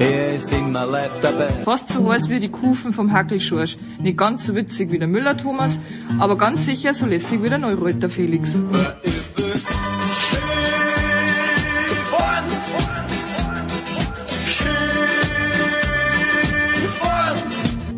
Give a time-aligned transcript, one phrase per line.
[0.00, 1.48] er ist immer live dabei.
[1.64, 3.76] Fast so heiß wie die Kufen vom Hackelschorsch.
[4.00, 5.78] Nicht ganz so witzig wie der Müller-Thomas,
[6.18, 8.58] aber ganz sicher so lässig wie der Neureuter Felix.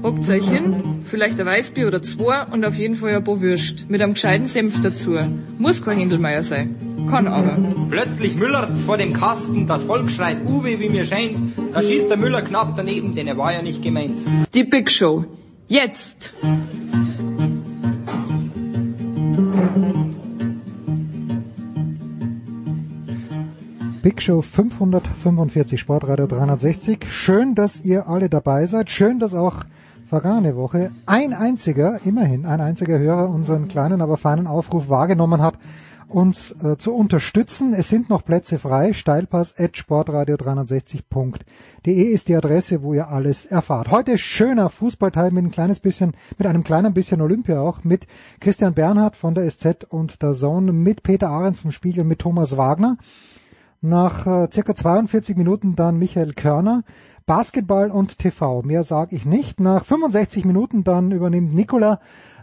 [0.02, 3.88] Hockt euch hin, vielleicht ein Weißbier oder zwei und auf jeden Fall ein paar Würst.
[3.88, 5.16] Mit einem gescheiten Senf dazu.
[5.58, 6.74] Muss kein Händelmeier sein.
[7.08, 7.56] Kann aber.
[7.88, 11.41] Plötzlich Müller vor dem Kasten, das Volk schreit Uwe, wie mir scheint.
[11.72, 14.18] Da schießt der Müller knapp daneben, denn er war ja nicht gemeint.
[14.54, 15.24] Die Big Show.
[15.68, 16.34] Jetzt!
[24.02, 27.06] Big Show 545 Sportradio 360.
[27.08, 28.91] Schön, dass ihr alle dabei seid.
[28.91, 29.64] Schön, dass auch
[30.10, 35.54] vergangene Woche ein einziger, immerhin ein einziger Hörer unseren kleinen, aber feinen Aufruf wahrgenommen hat,
[36.12, 37.72] uns äh, zu unterstützen.
[37.72, 38.92] Es sind noch Plätze frei.
[38.92, 43.91] Steilpass at sportradio360.de ist die Adresse, wo ihr alles erfahrt.
[43.91, 48.06] Heute schöner Fußballteil mit ein kleines bisschen, mit einem kleinen bisschen Olympia auch, mit
[48.41, 52.56] Christian Bernhard von der SZ und der Zone, mit Peter Ahrens vom Spiegel, mit Thomas
[52.56, 52.97] Wagner.
[53.80, 56.84] Nach äh, circa 42 Minuten dann Michael Körner.
[57.26, 59.60] Basketball und TV, mehr sage ich nicht.
[59.60, 62.00] Nach 65 Minuten dann übernimmt Nikola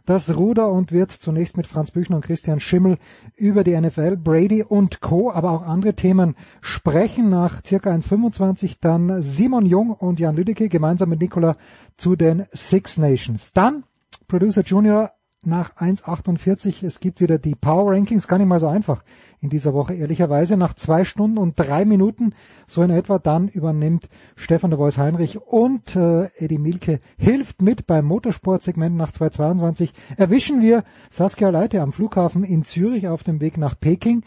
[0.10, 2.98] das Ruder und wird zunächst mit Franz Büchner und Christian Schimmel
[3.36, 7.30] über die NFL, Brady und Co., aber auch andere Themen sprechen.
[7.30, 11.58] Nach circa 1,25 dann Simon Jung und Jan Lüdecke gemeinsam mit Nikola
[11.96, 13.54] zu den Six Nations.
[13.54, 13.84] Dann
[14.28, 15.12] Producer Junior
[15.46, 16.86] nach 1,48.
[16.86, 19.04] Es gibt wieder die Power Rankings, gar nicht mal so einfach
[19.40, 20.58] in dieser Woche, ehrlicherweise.
[20.58, 22.34] Nach zwei Stunden und drei Minuten,
[22.68, 27.88] so in etwa, dann übernimmt Stefan de Vois Heinrich und äh, Eddie Milke hilft mit
[27.88, 29.92] beim Motorsportsegment nach 2,22.
[30.18, 34.24] Erwischen wir Saskia Leite am Flughafen in Zürich auf dem Weg nach Peking.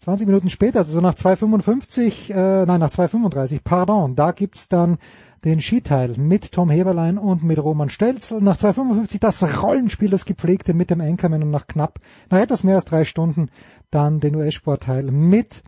[0.00, 4.98] 20 Minuten später, also so nach 2,55, äh, nein, nach 2,35, pardon, da gibt's dann
[5.44, 8.40] den Skiteil mit Tom Heberlein und mit Roman Stelzl.
[8.40, 12.00] Nach 2,55 das Rollenspiel, das gepflegte mit dem Anchorman und nach knapp,
[12.30, 13.50] nach etwas mehr als drei Stunden
[13.90, 15.62] dann den US-Sportteil mit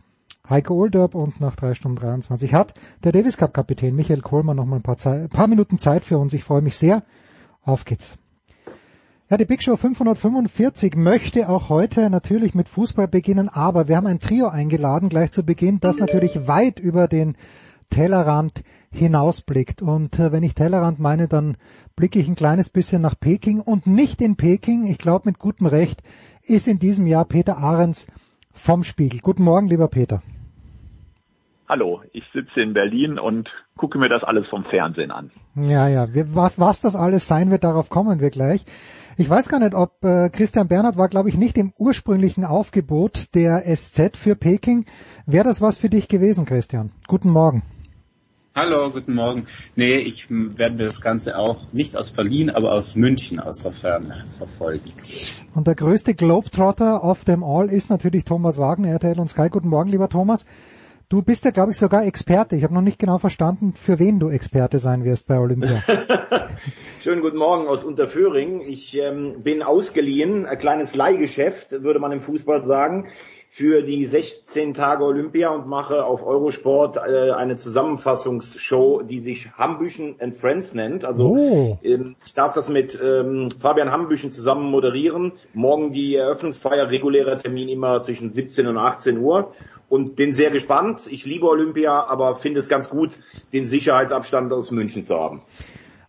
[0.49, 2.73] Heike Olderb und nach drei Stunden 23 hat
[3.03, 6.17] der Davis Cup Kapitän Michael Kohlmann noch mal ein paar, Zeit, paar Minuten Zeit für
[6.17, 6.33] uns.
[6.33, 7.03] Ich freue mich sehr.
[7.63, 8.17] Auf geht's.
[9.29, 14.07] Ja, die Big Show 545 möchte auch heute natürlich mit Fußball beginnen, aber wir haben
[14.07, 17.35] ein Trio eingeladen gleich zu Beginn, das natürlich weit über den
[17.89, 19.81] Tellerrand hinausblickt.
[19.81, 21.57] Und äh, wenn ich Tellerrand meine, dann
[21.95, 24.85] blicke ich ein kleines bisschen nach Peking und nicht in Peking.
[24.85, 26.01] Ich glaube, mit gutem Recht
[26.43, 28.07] ist in diesem Jahr Peter Ahrens
[28.53, 29.19] vom Spiegel.
[29.19, 30.21] Guten Morgen, lieber Peter.
[31.69, 35.31] Hallo, ich sitze in Berlin und gucke mir das alles vom Fernsehen an.
[35.55, 38.63] Ja, ja, was, was das alles sein wird, darauf kommen wir gleich.
[39.17, 43.35] Ich weiß gar nicht, ob äh, Christian Bernhard war, glaube ich, nicht im ursprünglichen Aufgebot
[43.35, 44.85] der SZ für Peking.
[45.25, 46.91] Wäre das was für dich gewesen, Christian?
[47.07, 47.63] Guten Morgen.
[48.57, 49.45] Hallo, guten Morgen.
[49.75, 53.71] Nee, ich werde mir das Ganze auch nicht aus Berlin, aber aus München aus der
[53.71, 54.81] Ferne verfolgen.
[55.53, 59.49] Und der größte Globetrotter of them all ist natürlich Thomas Wagner, RTL und Sky.
[59.51, 60.43] Guten Morgen, lieber Thomas.
[61.07, 62.55] Du bist ja, glaube ich, sogar Experte.
[62.55, 65.83] Ich habe noch nicht genau verstanden, für wen du Experte sein wirst bei Olympia.
[67.03, 68.61] Schönen guten Morgen aus Unterföhring.
[68.61, 73.07] Ich ähm, bin ausgeliehen, ein kleines Leihgeschäft, würde man im Fußball sagen
[73.49, 80.15] für die 16 Tage Olympia und mache auf Eurosport äh, eine Zusammenfassungsshow, die sich Hambüchen
[80.19, 81.05] and Friends nennt.
[81.05, 81.79] Also oh.
[81.81, 85.31] ähm, ich darf das mit ähm, Fabian Hambüchen zusammen moderieren.
[85.53, 89.53] Morgen die Eröffnungsfeier, regulärer Termin immer zwischen 17 und 18 Uhr
[89.89, 91.07] und bin sehr gespannt.
[91.09, 93.17] Ich liebe Olympia, aber finde es ganz gut,
[93.53, 95.41] den Sicherheitsabstand aus München zu haben.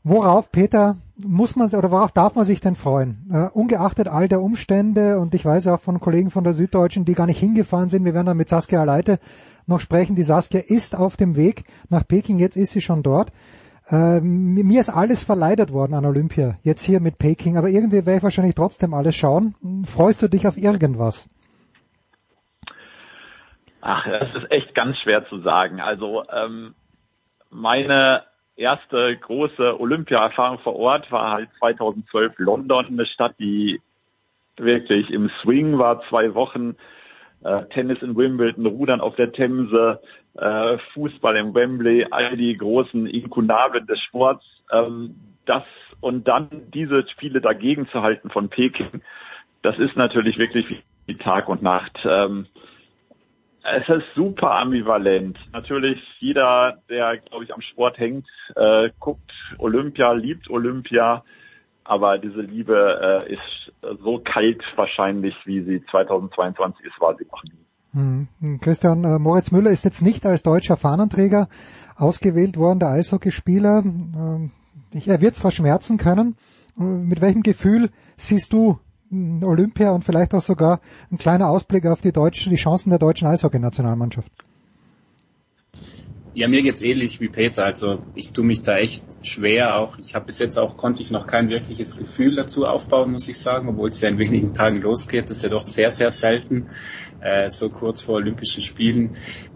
[0.08, 3.28] Worauf, Peter, muss man oder worauf darf man sich denn freuen?
[3.30, 7.12] Uh, ungeachtet all der Umstände und ich weiß auch von Kollegen von der Süddeutschen, die
[7.12, 9.19] gar nicht hingefahren sind, wir werden dann mit Saskia Leite
[9.66, 10.16] noch sprechen.
[10.16, 13.32] Die Saskia ist auf dem Weg nach Peking, jetzt ist sie schon dort.
[13.93, 18.16] Uh, mir ist alles verleidet worden an Olympia, jetzt hier mit Peking, aber irgendwie werde
[18.16, 19.56] ich wahrscheinlich trotzdem alles schauen.
[19.84, 21.28] Freust du dich auf irgendwas?
[23.82, 25.81] Ach, das ist echt ganz schwer zu sagen.
[25.81, 26.75] Also ähm,
[27.50, 28.22] meine
[28.58, 33.81] erste große Olympia-Erfahrung vor Ort war halt 2012 London, eine Stadt, die
[34.56, 36.75] wirklich im Swing war, zwei Wochen
[37.44, 40.00] äh, Tennis in Wimbledon, Rudern auf der Themse,
[40.34, 44.44] äh, Fußball im Wembley, all die großen Inkunabeln des Sports.
[44.72, 45.14] Ähm,
[45.46, 45.62] das
[46.00, 49.02] und dann diese Spiele dagegen zu halten von Peking,
[49.62, 50.66] das ist natürlich wirklich
[51.06, 51.99] wie Tag und Nacht.
[52.05, 52.46] Ähm,
[53.76, 55.38] es ist super ambivalent.
[55.53, 58.26] Natürlich jeder, der, glaube ich, am Sport hängt,
[58.56, 61.25] äh, guckt Olympia, liebt Olympia,
[61.85, 63.73] aber diese Liebe äh, ist
[64.03, 68.29] so kalt wahrscheinlich, wie sie 2022 ist, war sie noch nie.
[68.41, 68.61] Hm.
[68.61, 71.49] Christian äh, Moritz Müller ist jetzt nicht als deutscher Fahnenträger
[71.97, 73.82] ausgewählt worden, der Eishockeyspieler.
[73.85, 74.50] Ähm,
[75.06, 76.37] er wird es verschmerzen können.
[76.79, 78.79] Äh, mit welchem Gefühl siehst du
[79.10, 83.26] Olympia und vielleicht auch sogar ein kleiner Ausblick auf die deutsche, die Chancen der deutschen
[83.28, 84.31] Eishockey-Nationalmannschaft?
[86.38, 87.64] Ja, mir geht's ähnlich wie Peter.
[87.64, 89.76] Also ich tue mich da echt schwer.
[89.76, 93.26] Auch ich habe bis jetzt auch konnte ich noch kein wirkliches Gefühl dazu aufbauen, muss
[93.26, 95.31] ich sagen, obwohl es ja in wenigen Tagen losgeht.
[95.31, 96.69] Das ist ja doch sehr sehr selten
[97.20, 99.11] äh, so kurz vor Olympischen Spielen.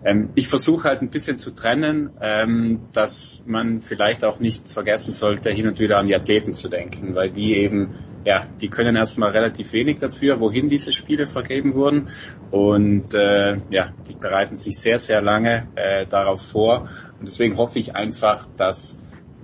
[0.04, 5.12] Ähm, ich versuche halt ein bisschen zu trennen, ähm, dass man vielleicht auch nicht vergessen
[5.12, 7.94] sollte, hin und wieder an die Athleten zu denken, weil die eben
[8.24, 12.08] ja, die können erstmal relativ wenig dafür, wohin diese Spiele vergeben wurden.
[12.50, 16.88] Und äh, ja, die bereiten sich sehr, sehr lange äh, darauf vor.
[17.18, 18.96] Und deswegen hoffe ich einfach, dass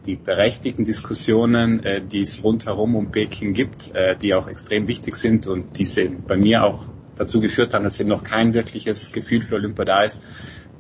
[0.07, 5.17] die berechtigten Diskussionen, äh, die es rundherum um Peking gibt, äh, die auch extrem wichtig
[5.17, 5.87] sind und die
[6.27, 6.85] bei mir auch
[7.19, 10.25] dazu geführt haben, dass eben noch kein wirkliches Gefühl für Olympia da ist,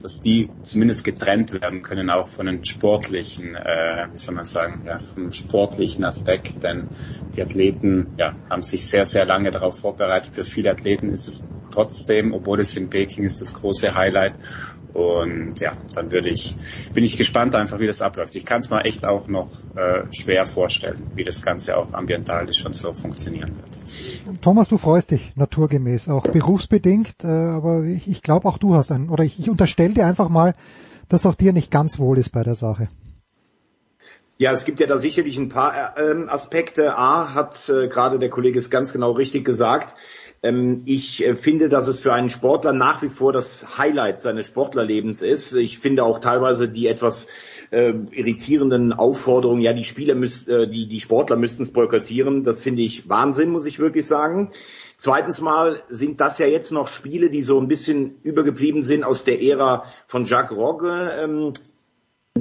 [0.00, 4.82] dass die zumindest getrennt werden können, auch von den sportlichen, äh, wie soll man sagen,
[4.86, 6.88] ja, vom sportlichen Aspekt, denn
[7.34, 10.34] die Athleten ja, haben sich sehr, sehr lange darauf vorbereitet.
[10.34, 14.38] Für viele Athleten ist es trotzdem, obwohl es in Peking ist, das große Highlight.
[14.92, 16.56] Und ja, dann würde ich,
[16.94, 18.34] bin ich gespannt einfach, wie das abläuft.
[18.36, 22.58] Ich kann es mir echt auch noch äh, schwer vorstellen, wie das Ganze auch ambientalisch
[22.58, 23.78] schon so funktionieren wird.
[24.40, 28.92] Thomas, du freust dich naturgemäß, auch berufsbedingt, äh, aber ich, ich glaube auch du hast
[28.92, 30.54] einen, oder ich, ich unterstelle dir einfach mal,
[31.08, 32.88] dass auch dir nicht ganz wohl ist bei der Sache.
[34.40, 36.96] Ja, es gibt ja da sicherlich ein paar äh, ähm, Aspekte.
[36.96, 39.96] A hat äh, gerade der Kollege es ganz genau richtig gesagt.
[40.44, 44.46] Ähm, ich äh, finde, dass es für einen Sportler nach wie vor das Highlight seines
[44.46, 45.56] Sportlerlebens ist.
[45.56, 47.26] Ich finde auch teilweise die etwas
[47.72, 52.44] äh, irritierenden Aufforderungen, ja, die Spieler müssen, äh, die, die Sportler müssten es boykottieren.
[52.44, 54.50] Das finde ich Wahnsinn, muss ich wirklich sagen.
[54.96, 59.24] Zweitens mal sind das ja jetzt noch Spiele, die so ein bisschen übergeblieben sind aus
[59.24, 61.10] der Ära von Jacques Rogge.
[61.20, 61.52] Ähm,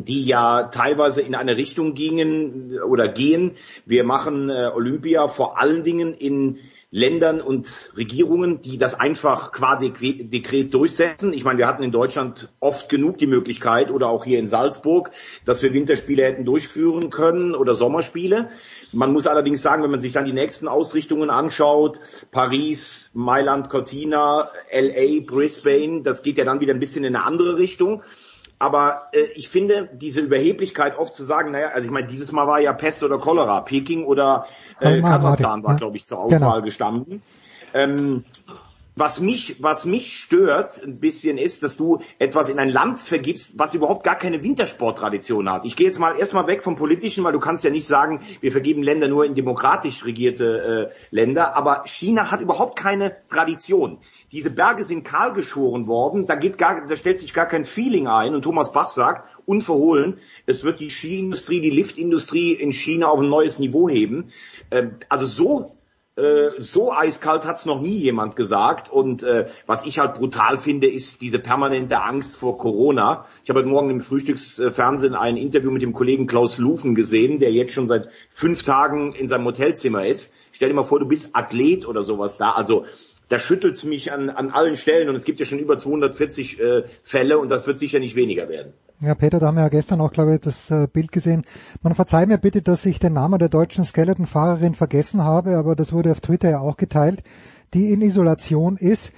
[0.06, 3.56] die ja teilweise in eine Richtung gingen oder gehen.
[3.86, 6.60] Wir machen äh, Olympia vor allen Dingen in
[6.90, 11.34] Ländern und Regierungen, die das einfach qua Dekret durchsetzen.
[11.34, 15.12] Ich meine, wir hatten in Deutschland oft genug die Möglichkeit oder auch hier in Salzburg,
[15.44, 18.52] dass wir Winterspiele hätten durchführen können oder Sommerspiele.
[18.94, 22.00] Man muss allerdings sagen, wenn man sich dann die nächsten Ausrichtungen anschaut,
[22.32, 27.58] Paris, Mailand, Cortina, LA, Brisbane, das geht ja dann wieder ein bisschen in eine andere
[27.58, 28.02] Richtung.
[28.60, 32.48] Aber äh, ich finde diese Überheblichkeit oft zu sagen, naja, also ich meine, dieses Mal
[32.48, 34.48] war ja Pest oder Cholera, Peking oder
[34.80, 36.62] äh, Kasachstan war, glaube ich, zur Auswahl genau.
[36.62, 37.22] gestanden.
[37.74, 38.24] Ähm,
[38.98, 43.60] was mich, was mich stört ein bisschen ist, dass du etwas in ein Land vergibst,
[43.60, 45.66] was überhaupt gar keine Wintersporttradition hat.
[45.66, 48.52] Ich gehe jetzt mal erstmal weg vom Politischen, weil du kannst ja nicht sagen, wir
[48.52, 54.00] vergeben Länder nur in demokratisch regierte äh, Länder, aber China hat überhaupt keine Tradition.
[54.32, 58.08] Diese Berge sind kahl geschoren worden, da geht gar, da stellt sich gar kein Feeling
[58.08, 63.20] ein und Thomas Bach sagt, unverhohlen, es wird die Skiindustrie, die Liftindustrie in China auf
[63.20, 64.28] ein neues Niveau heben.
[64.72, 65.77] Ähm, also so
[66.18, 68.90] äh, so eiskalt hat's noch nie jemand gesagt.
[68.92, 73.26] Und äh, was ich halt brutal finde, ist diese permanente Angst vor Corona.
[73.44, 77.52] Ich habe heute Morgen im Frühstücksfernsehen ein Interview mit dem Kollegen Klaus Lufen gesehen, der
[77.52, 80.34] jetzt schon seit fünf Tagen in seinem Hotelzimmer ist.
[80.52, 82.52] Stell dir mal vor, du bist Athlet oder sowas da.
[82.52, 82.86] Also
[83.30, 86.84] da schüttelt's mich an, an allen Stellen und es gibt ja schon über 240 äh,
[87.04, 88.74] Fälle und das wird sicher nicht weniger werden.
[89.00, 91.44] Ja, Peter, da haben wir ja gestern auch, glaube ich, das äh, Bild gesehen.
[91.84, 95.94] Man verzeiht mir bitte, dass ich den Namen der deutschen Skeleton-Fahrerin vergessen habe, aber das
[95.94, 97.22] wurde auf Twitter ja auch geteilt,
[97.74, 99.12] die in Isolation ist.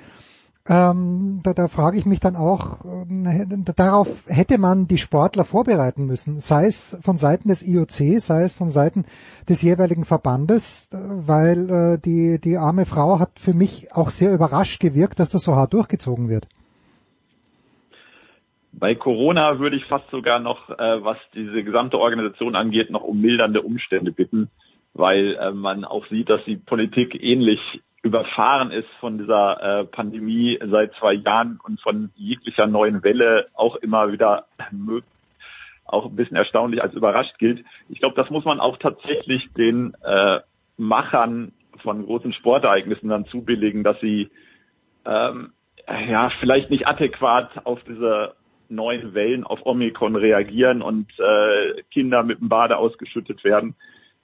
[0.72, 6.06] Ähm, da, da frage ich mich dann auch, äh, darauf hätte man die Sportler vorbereiten
[6.06, 9.06] müssen, sei es von Seiten des IOC, sei es von Seiten
[9.50, 14.80] des jeweiligen Verbandes, weil äh, die, die arme Frau hat für mich auch sehr überrascht
[14.80, 16.48] gewirkt, dass das so hart durchgezogen wird.
[18.72, 23.20] Bei Corona würde ich fast sogar noch, äh, was diese gesamte Organisation angeht, noch um
[23.20, 24.52] mildernde Umstände bitten,
[24.94, 27.60] weil äh, man auch sieht, dass die Politik ähnlich
[28.02, 33.76] überfahren ist von dieser äh, Pandemie seit zwei Jahren und von jeglicher neuen Welle auch
[33.78, 34.46] immer wieder
[35.86, 37.66] auch ein bisschen erstaunlich als überrascht gilt.
[37.90, 40.40] Ich glaube, das muss man auch tatsächlich den äh,
[40.78, 41.52] Machern
[41.82, 44.30] von großen Sportereignissen dann zubilligen, dass sie
[45.06, 45.52] ähm,
[45.88, 48.36] ja vielleicht nicht adäquat auf diese
[48.70, 53.76] neuen Wellen auf Omikron reagieren und äh, Kinder mit dem Bade ausgeschüttet werden.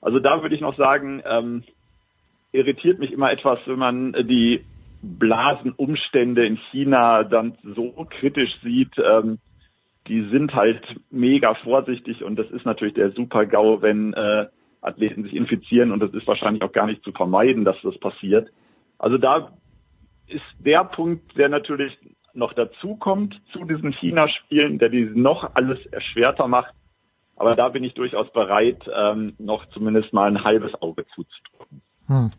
[0.02, 1.64] Also da würde ich noch sagen, ähm,
[2.56, 4.64] irritiert mich immer etwas, wenn man die
[5.02, 8.94] Blasenumstände in China dann so kritisch sieht.
[8.98, 9.40] Ähm,
[10.08, 14.48] die sind halt mega vorsichtig und das ist natürlich der Super-GAU, wenn äh,
[14.82, 18.50] Athleten sich infizieren und das ist wahrscheinlich auch gar nicht zu vermeiden, dass das passiert.
[19.00, 19.52] Also da
[20.28, 21.98] ist der Punkt, der natürlich
[22.34, 26.74] noch dazukommt zu diesen China-Spielen, der die noch alles erschwerter macht.
[27.38, 31.82] Aber da bin ich durchaus bereit, ähm, noch zumindest mal ein halbes Auge zuzudrücken.
[32.08, 32.32] Hm.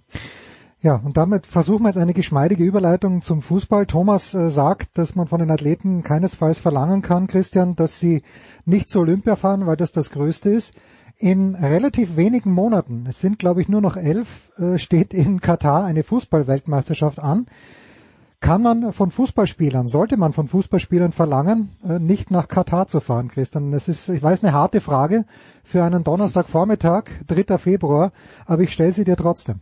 [0.81, 3.87] Ja, und damit versuchen wir jetzt eine geschmeidige Überleitung zum Fußball.
[3.87, 8.23] Thomas äh, sagt, dass man von den Athleten keinesfalls verlangen kann, Christian, dass sie
[8.65, 10.75] nicht zur Olympia fahren, weil das das Größte ist.
[11.19, 15.85] In relativ wenigen Monaten, es sind glaube ich nur noch elf, äh, steht in Katar
[15.87, 17.47] eine Fußballweltmeisterschaft an.
[18.41, 23.29] Kann man von Fußballspielern, sollte man von Fußballspielern verlangen, äh, nicht nach Katar zu fahren,
[23.29, 23.73] Christian?
[23.73, 25.25] Das ist, ich weiß, eine harte Frage
[25.65, 27.59] für einen Donnerstagvormittag, 3.
[27.59, 28.13] Februar,
[28.45, 29.61] aber ich stelle sie dir trotzdem.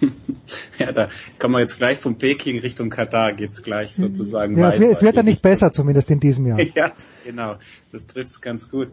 [0.78, 4.74] ja, da kommen wir jetzt gleich von Peking Richtung Katar geht's gleich sozusagen ja, weiter.
[4.74, 6.60] Es wird, es wird ja nicht besser, zumindest in diesem Jahr.
[6.74, 6.92] ja,
[7.24, 7.56] genau.
[7.90, 8.90] Das trifft's ganz gut.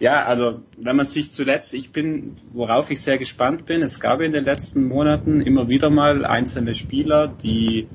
[0.00, 4.20] Ja, also wenn man sich zuletzt, ich bin, worauf ich sehr gespannt bin, es gab
[4.20, 7.88] in den letzten Monaten immer wieder mal einzelne Spieler, die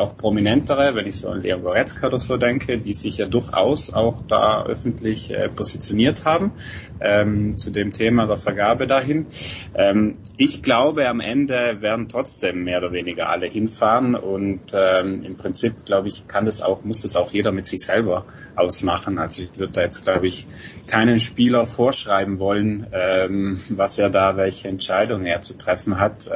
[0.00, 3.92] auch prominentere, wenn ich so an Leon Goretzka oder so denke, die sich ja durchaus
[3.92, 6.52] auch da öffentlich äh, positioniert haben
[7.00, 9.26] ähm, zu dem Thema der Vergabe dahin.
[9.74, 15.36] Ähm, ich glaube, am Ende werden trotzdem mehr oder weniger alle hinfahren und ähm, im
[15.36, 18.24] Prinzip, glaube ich, kann das auch, muss das auch jeder mit sich selber
[18.56, 19.18] ausmachen.
[19.18, 20.46] Also ich würde da jetzt, glaube ich,
[20.86, 26.28] keinen Spieler vorschreiben wollen, ähm, was er da, welche Entscheidung er zu treffen hat.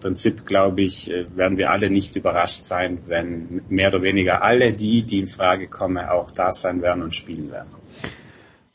[0.00, 4.72] Prinzip, glaube ich, äh, werden wir alle nicht überrascht sein, wenn mehr oder weniger alle
[4.72, 7.68] die, die in Frage kommen, auch da sein werden und spielen werden.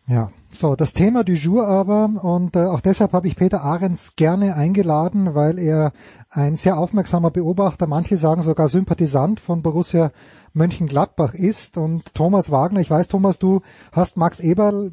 [0.05, 4.15] Ja, so, das Thema du jour aber, und äh, auch deshalb habe ich Peter Ahrens
[4.17, 5.93] gerne eingeladen, weil er
[6.29, 10.11] ein sehr aufmerksamer Beobachter, manche sagen sogar Sympathisant von Borussia
[10.53, 11.77] Mönchengladbach ist.
[11.77, 13.61] Und Thomas Wagner, ich weiß, Thomas, du
[13.91, 14.91] hast Max Eberl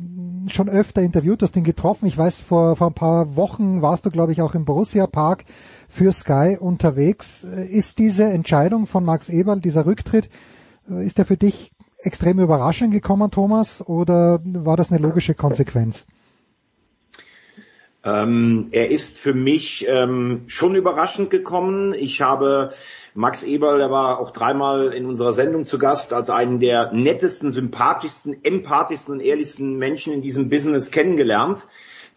[0.48, 2.06] schon öfter interviewt, hast ihn getroffen.
[2.06, 5.44] Ich weiß, vor, vor ein paar Wochen warst du, glaube ich, auch im Borussia Park
[5.90, 7.44] für Sky unterwegs.
[7.44, 10.30] Ist diese Entscheidung von Max Eberl, dieser Rücktritt,
[10.86, 16.06] ist der für dich extrem überraschend gekommen, Thomas, oder war das eine logische Konsequenz?
[18.02, 21.92] Ähm, er ist für mich ähm, schon überraschend gekommen.
[21.92, 22.70] Ich habe
[23.14, 27.50] Max Eberl, der war auch dreimal in unserer Sendung zu Gast, als einen der nettesten,
[27.50, 31.66] sympathischsten, empathischsten und ehrlichsten Menschen in diesem Business kennengelernt.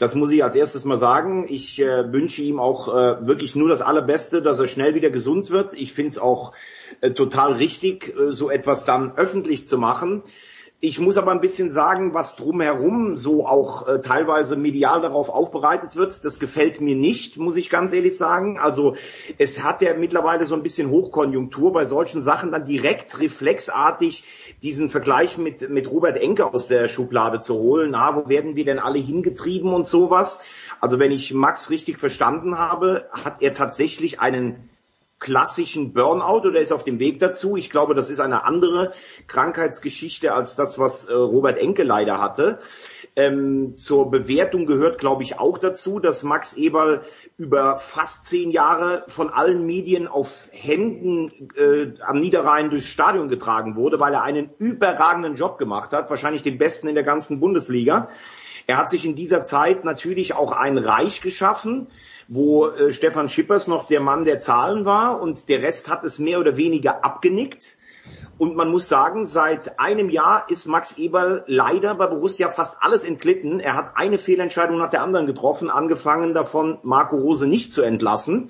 [0.03, 1.45] Das muss ich als erstes mal sagen.
[1.47, 5.49] Ich äh, wünsche ihm auch äh, wirklich nur das Allerbeste, dass er schnell wieder gesund
[5.49, 5.73] wird.
[5.75, 6.51] Ich finde es auch
[6.99, 10.21] äh, total richtig, äh, so etwas dann öffentlich zu machen.
[10.85, 15.95] Ich muss aber ein bisschen sagen, was drumherum so auch äh, teilweise medial darauf aufbereitet
[15.95, 18.59] wird, das gefällt mir nicht, muss ich ganz ehrlich sagen.
[18.59, 18.93] Also
[19.37, 24.25] es hat ja mittlerweile so ein bisschen Hochkonjunktur bei solchen Sachen dann direkt reflexartig
[24.61, 27.91] diesen Vergleich mit, mit Robert Enke aus der Schublade zu holen.
[27.91, 30.39] Na, wo werden wir denn alle hingetrieben und sowas?
[30.81, 34.67] Also wenn ich Max richtig verstanden habe, hat er tatsächlich einen
[35.23, 37.55] klassischen Burnout oder ist auf dem Weg dazu.
[37.55, 38.91] Ich glaube, das ist eine andere
[39.27, 42.59] Krankheitsgeschichte als das, was äh, Robert Enke leider hatte.
[43.15, 47.03] Ähm, zur Bewertung gehört, glaube ich, auch dazu, dass Max Eberl
[47.37, 53.77] über fast zehn Jahre von allen Medien auf Händen äh, am Niederrhein durchs Stadion getragen
[53.77, 58.09] wurde, weil er einen überragenden Job gemacht hat, wahrscheinlich den besten in der ganzen Bundesliga.
[58.67, 61.87] Er hat sich in dieser Zeit natürlich auch ein Reich geschaffen
[62.27, 66.19] wo äh, Stefan Schippers noch der Mann der Zahlen war und der Rest hat es
[66.19, 67.77] mehr oder weniger abgenickt.
[68.37, 73.05] Und man muss sagen, seit einem Jahr ist Max Eberl leider bei Borussia fast alles
[73.05, 73.61] entglitten.
[73.61, 78.49] Er hat eine Fehlentscheidung nach der anderen getroffen, angefangen davon, Marco Rose nicht zu entlassen.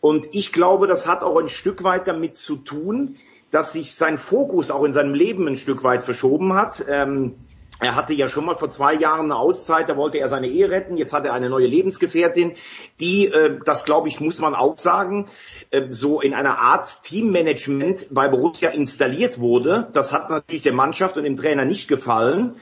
[0.00, 3.16] Und ich glaube, das hat auch ein Stück weit damit zu tun,
[3.50, 6.84] dass sich sein Fokus auch in seinem Leben ein Stück weit verschoben hat.
[6.88, 7.34] Ähm,
[7.80, 10.70] er hatte ja schon mal vor zwei Jahren eine Auszeit, da wollte er seine Ehe
[10.70, 10.96] retten.
[10.96, 12.54] Jetzt hat er eine neue Lebensgefährtin,
[12.98, 15.28] die, äh, das glaube ich, muss man auch sagen,
[15.70, 19.88] äh, so in einer Art Teammanagement bei Borussia installiert wurde.
[19.92, 22.56] Das hat natürlich der Mannschaft und dem Trainer nicht gefallen.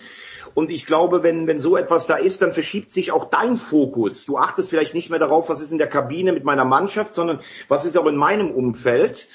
[0.52, 4.25] Und ich glaube, wenn, wenn so etwas da ist, dann verschiebt sich auch dein Fokus.
[4.25, 7.40] Du achtest vielleicht nicht mehr darauf, was ist in der Kabine mit meiner Mannschaft, sondern
[7.68, 9.28] was ist auch in meinem Umfeld.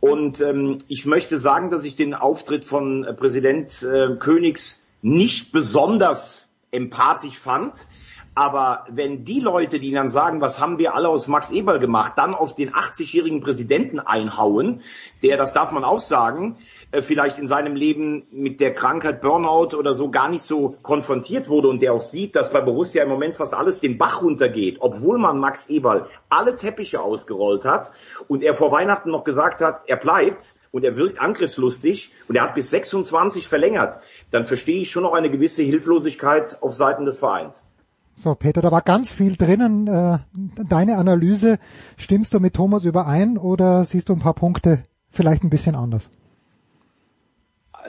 [0.00, 5.52] Und ähm, ich möchte sagen, dass ich den Auftritt von äh, Präsident äh, Königs nicht
[5.52, 7.86] besonders empathisch fand.
[8.34, 12.14] Aber wenn die Leute, die dann sagen, was haben wir alle aus Max Eberl gemacht,
[12.16, 14.80] dann auf den 80-jährigen Präsidenten einhauen,
[15.22, 16.56] der, das darf man auch sagen,
[16.90, 21.48] äh, vielleicht in seinem Leben mit der Krankheit Burnout oder so gar nicht so konfrontiert
[21.48, 24.78] wurde und der auch sieht, dass bei Borussia im Moment fast alles den Bach runtergeht,
[24.80, 27.92] obwohl man Max Eberl alle Teppiche ausgerollt hat
[28.26, 32.42] und er vor Weihnachten noch gesagt hat, er bleibt, und er wirkt angriffslustig und er
[32.42, 34.00] hat bis 26 verlängert,
[34.32, 37.64] dann verstehe ich schon noch eine gewisse Hilflosigkeit auf Seiten des Vereins.
[38.16, 39.86] So, Peter, da war ganz viel drinnen.
[39.86, 40.18] Äh,
[40.68, 41.58] deine Analyse,
[41.96, 46.10] stimmst du mit Thomas überein oder siehst du ein paar Punkte vielleicht ein bisschen anders?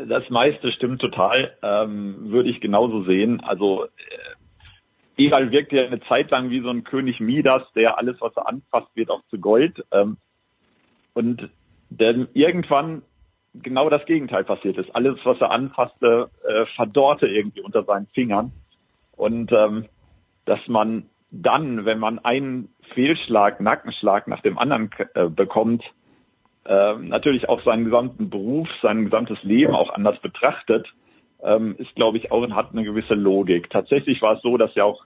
[0.07, 3.39] Das meiste stimmt total, ähm, würde ich genauso sehen.
[3.41, 3.89] Also äh,
[5.17, 8.49] Egal wirkt ja eine Zeit lang wie so ein König Midas, der alles, was er
[8.49, 9.83] anfasst, wird auch zu Gold.
[9.91, 10.17] Ähm,
[11.13, 11.49] und
[11.89, 13.03] dann irgendwann
[13.53, 14.93] genau das Gegenteil passiert ist.
[14.95, 18.51] Alles, was er anfasste, äh, verdorrte irgendwie unter seinen Fingern.
[19.15, 19.85] Und ähm,
[20.45, 25.83] dass man dann, wenn man einen Fehlschlag, Nackenschlag nach dem anderen äh, bekommt,
[26.65, 30.87] äh, natürlich auch seinen gesamten Beruf, sein gesamtes Leben auch anders betrachtet,
[31.43, 33.69] ähm, ist, glaube ich, auch hat eine gewisse Logik.
[33.69, 35.05] Tatsächlich war es so, dass ja auch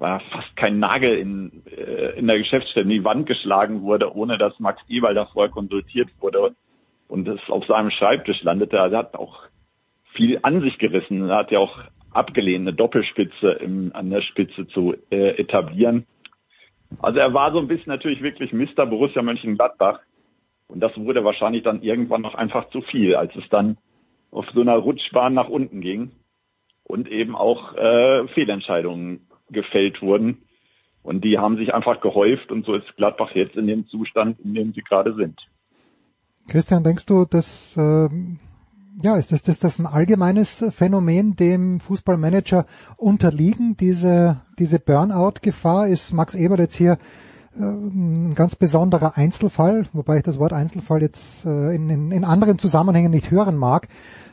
[0.00, 4.38] war fast kein Nagel in, äh, in der Geschäftsstelle in die Wand geschlagen wurde, ohne
[4.38, 6.54] dass Max Eberl da vorher konsultiert wurde
[7.08, 8.76] und es auf seinem Schreibtisch landete.
[8.76, 9.44] Er hat auch
[10.14, 11.28] viel an sich gerissen.
[11.28, 11.78] Er hat ja auch
[12.12, 16.06] abgelehnt, eine Doppelspitze im, an der Spitze zu äh, etablieren.
[17.00, 18.86] Also er war so ein bisschen natürlich wirklich Mr.
[18.86, 20.00] Borussia Mönchengladbach.
[20.66, 23.76] Und das wurde wahrscheinlich dann irgendwann noch einfach zu viel, als es dann
[24.30, 26.12] auf so einer Rutschbahn nach unten ging
[26.84, 30.38] und eben auch äh, Fehlentscheidungen gefällt wurden.
[31.02, 34.54] Und die haben sich einfach gehäuft und so ist Gladbach jetzt in dem Zustand, in
[34.54, 35.40] dem sie gerade sind.
[36.48, 38.08] Christian, denkst du, dass äh,
[39.02, 42.66] ja, ist das, ist das ein allgemeines Phänomen, dem Fußballmanager
[42.96, 45.88] unterliegen, diese, diese Burnout-Gefahr?
[45.88, 46.98] Ist Max Eber jetzt hier
[47.56, 52.24] äh, ein ganz besonderer Einzelfall, wobei ich das Wort Einzelfall jetzt äh, in, in, in
[52.24, 53.88] anderen Zusammenhängen nicht hören mag.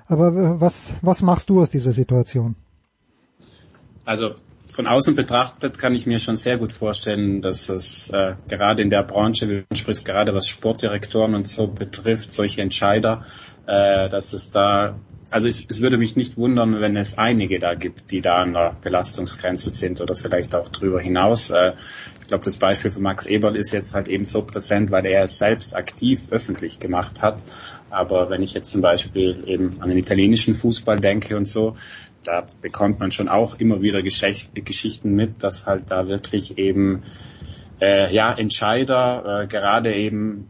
[0.07, 2.55] Aber äh, was, was machst du aus dieser Situation?
[4.05, 4.31] Also
[4.67, 8.89] von außen betrachtet kann ich mir schon sehr gut vorstellen, dass es äh, gerade in
[8.89, 13.25] der Branche, wie man spricht, gerade was Sportdirektoren und so betrifft, solche Entscheider,
[13.65, 14.99] äh, dass es da,
[15.31, 18.53] also es, es würde mich nicht wundern, wenn es einige da gibt, die da an
[18.53, 21.49] der Belastungsgrenze sind oder vielleicht auch drüber hinaus.
[21.49, 21.73] Äh,
[22.21, 25.23] ich glaube, das Beispiel von Max Eberl ist jetzt halt eben so präsent, weil er
[25.23, 27.41] es selbst aktiv öffentlich gemacht hat.
[27.89, 31.73] Aber wenn ich jetzt zum Beispiel eben an den italienischen Fußball denke und so,
[32.27, 37.03] da bekommt man schon auch immer wieder Geschicht Geschichten mit, dass halt da wirklich eben
[37.79, 40.47] äh, ja Entscheider äh, gerade eben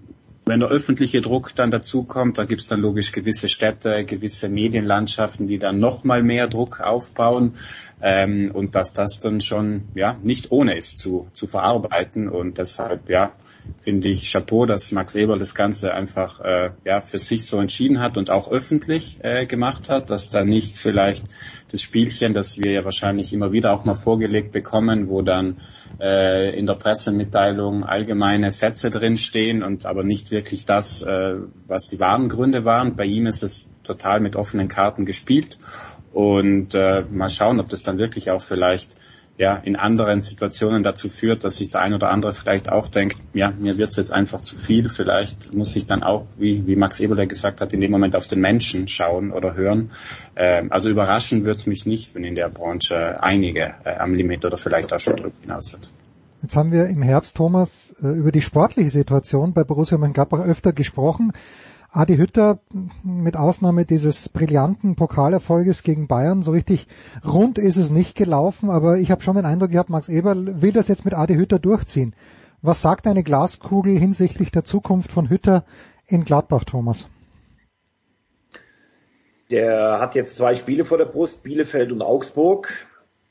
[0.47, 5.45] wenn der öffentliche Druck dann dazukommt, da gibt es dann logisch gewisse Städte, gewisse Medienlandschaften,
[5.45, 7.57] die dann nochmal mehr Druck aufbauen
[8.01, 13.09] ähm, und dass das dann schon ja nicht ohne ist zu, zu verarbeiten und deshalb
[13.09, 13.33] ja
[13.81, 17.99] finde ich Chapeau, dass Max Eberl das Ganze einfach äh, ja für sich so entschieden
[17.99, 21.25] hat und auch öffentlich äh, gemacht hat, dass da nicht vielleicht
[21.71, 25.57] das Spielchen, das wir ja wahrscheinlich immer wieder auch mal vorgelegt bekommen, wo dann
[25.99, 31.35] äh, in der Pressemitteilung allgemeine Sätze drinstehen und aber nicht wirklich das, äh,
[31.67, 32.95] was die wahren Gründe waren.
[32.95, 35.57] Bei ihm ist es total mit offenen Karten gespielt
[36.13, 38.95] und äh, mal schauen, ob das dann wirklich auch vielleicht
[39.37, 43.17] ja, in anderen Situationen dazu führt, dass sich der ein oder andere vielleicht auch denkt,
[43.33, 46.99] ja, mir wird's jetzt einfach zu viel, vielleicht muss ich dann auch, wie, wie Max
[46.99, 49.91] Eberle gesagt hat, in dem Moment auf den Menschen schauen oder hören.
[50.35, 54.57] Ähm, also überraschen wird's mich nicht, wenn in der Branche einige äh, am Limit oder
[54.57, 55.91] vielleicht auch schon drüber hinaus sind.
[56.41, 60.73] Jetzt haben wir im Herbst, Thomas, äh, über die sportliche Situation bei Borussia Mönchengladbach öfter
[60.73, 61.31] gesprochen.
[61.89, 62.59] Adi Hütter,
[63.03, 66.87] mit Ausnahme dieses brillanten Pokalerfolges gegen Bayern, so richtig
[67.25, 70.73] rund ist es nicht gelaufen, aber ich habe schon den Eindruck gehabt, Max Eberl will
[70.73, 72.13] das jetzt mit Adi Hütter durchziehen.
[72.61, 75.63] Was sagt eine Glaskugel hinsichtlich der Zukunft von Hütter
[76.07, 77.07] in Gladbach, Thomas?
[79.49, 82.69] Der hat jetzt zwei Spiele vor der Brust, Bielefeld und Augsburg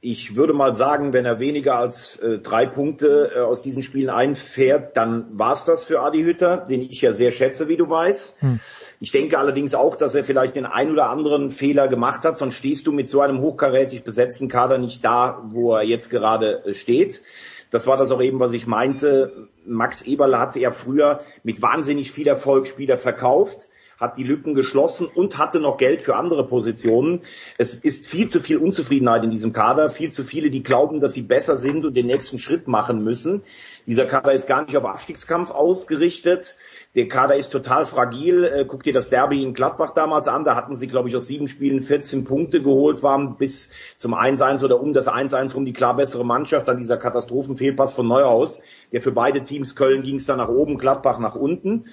[0.01, 4.11] ich würde mal sagen, wenn er weniger als äh, drei Punkte äh, aus diesen Spielen
[4.11, 8.35] einfährt, dann war's das für Adi Hütter, den ich ja sehr schätze, wie du weißt.
[8.39, 8.61] Hm.
[9.01, 12.57] Ich denke allerdings auch, dass er vielleicht den ein oder anderen Fehler gemacht hat, sonst
[12.57, 16.75] stehst du mit so einem hochkarätig besetzten Kader nicht da, wo er jetzt gerade äh,
[16.75, 17.23] steht.
[17.71, 19.49] Das war das auch eben, was ich meinte.
[19.65, 25.07] Max Eberle hatte ja früher mit wahnsinnig viel Erfolg Spieler verkauft hat die Lücken geschlossen
[25.07, 27.21] und hatte noch Geld für andere Positionen.
[27.59, 31.15] Es ist viel zu viel Unzufriedenheit in diesem Kader, viel zu viele, die glauben, dass
[31.15, 33.43] sie besser sind und den nächsten Schritt machen müssen.
[33.87, 36.57] Dieser Kader ist gar nicht auf Abstiegskampf ausgerichtet.
[36.95, 38.45] Der Kader ist total fragil.
[38.45, 40.45] Äh, guck dir das Derby in Gladbach damals an.
[40.45, 44.65] Da hatten sie, glaube ich, aus sieben Spielen 14 Punkte geholt, waren bis zum 1-1
[44.65, 46.69] oder um das 1-1 rum die klar bessere Mannschaft.
[46.69, 48.61] Dann dieser Katastrophenfehlpass von Neuhaus,
[48.93, 51.87] der für beide Teams, Köln ging es dann nach oben, Gladbach nach unten.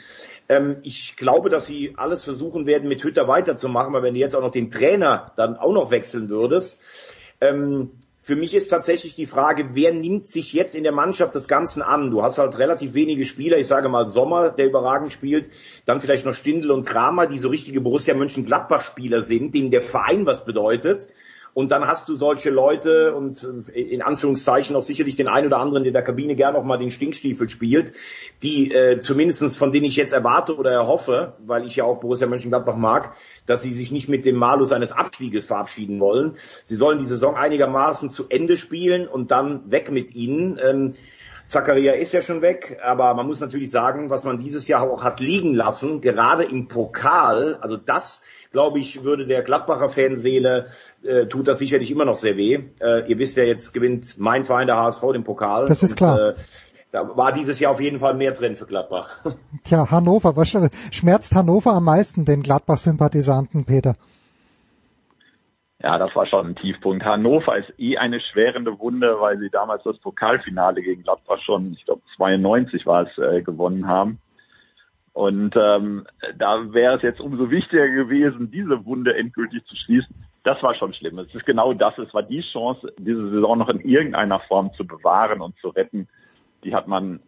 [0.50, 4.36] Ähm, ich glaube, dass sie alles versuchen werden, mit Hütter weiterzumachen, weil wenn du jetzt
[4.36, 6.82] auch noch den Trainer dann auch noch wechseln würdest,
[7.42, 7.92] ähm,
[8.24, 11.82] für mich ist tatsächlich die Frage, wer nimmt sich jetzt in der Mannschaft des Ganzen
[11.82, 12.10] an?
[12.10, 15.50] Du hast halt relativ wenige Spieler, ich sage mal Sommer, der überragend spielt,
[15.86, 20.26] dann vielleicht noch Stindl und Kramer, die so richtige Borussia Mönchengladbach-Spieler sind, denen der Verein
[20.26, 21.10] was bedeutet.
[21.54, 25.58] Und dann hast du solche Leute und äh, in Anführungszeichen auch sicherlich den einen oder
[25.58, 27.94] anderen, der in der Kabine gern noch mal den Stinkstiefel spielt,
[28.42, 32.28] die äh, zumindestens von denen ich jetzt erwarte oder erhoffe, weil ich ja auch Borussia
[32.28, 36.38] Mönchengladbach mag, dass sie sich nicht mit dem Malus eines Abstieges verabschieden wollen.
[36.64, 40.60] Sie sollen die Saison einigermaßen zu Ende spielen und dann weg mit ihnen.
[40.64, 40.94] Ähm,
[41.46, 45.04] Zakaria ist ja schon weg, aber man muss natürlich sagen, was man dieses Jahr auch
[45.04, 48.22] hat liegen lassen, gerade im Pokal, also das
[48.54, 50.68] glaube ich, würde der Gladbacher Fanseele,
[51.04, 52.64] äh, tut das sicherlich immer noch sehr weh.
[52.80, 55.66] Äh, ihr wisst ja, jetzt gewinnt mein Verein, der HSV, den Pokal.
[55.66, 56.14] Das ist klar.
[56.14, 56.36] Und, äh,
[56.92, 59.18] da war dieses Jahr auf jeden Fall mehr drin für Gladbach.
[59.64, 60.56] Tja, Hannover, was
[60.92, 63.96] schmerzt Hannover am meisten den Gladbach-Sympathisanten, Peter?
[65.84, 67.04] Ja, das war schon ein Tiefpunkt.
[67.04, 71.84] Hannover ist eh eine schwerende Wunde, weil sie damals das Pokalfinale gegen Gladbach schon, ich
[71.84, 74.20] glaube 92 war es, äh, gewonnen haben.
[75.12, 80.16] Und ähm, da wäre es jetzt umso wichtiger gewesen, diese Wunde endgültig zu schließen.
[80.44, 81.20] Das war schon schlimm.
[81.20, 81.98] Es ist genau das.
[81.98, 86.08] Es war die Chance, diese Saison noch in irgendeiner Form zu bewahren und zu retten.
[86.64, 87.20] Die hat man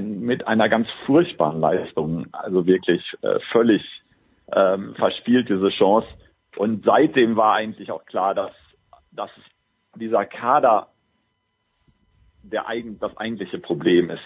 [0.00, 3.82] mit einer ganz furchtbaren Leistung, also wirklich äh, völlig
[4.50, 6.08] ähm, verspielt, diese Chance.
[6.56, 8.52] Und seitdem war eigentlich auch klar, dass,
[9.10, 9.30] dass
[9.96, 10.88] dieser Kader
[12.42, 12.66] der,
[13.00, 14.22] das eigentliche Problem ist.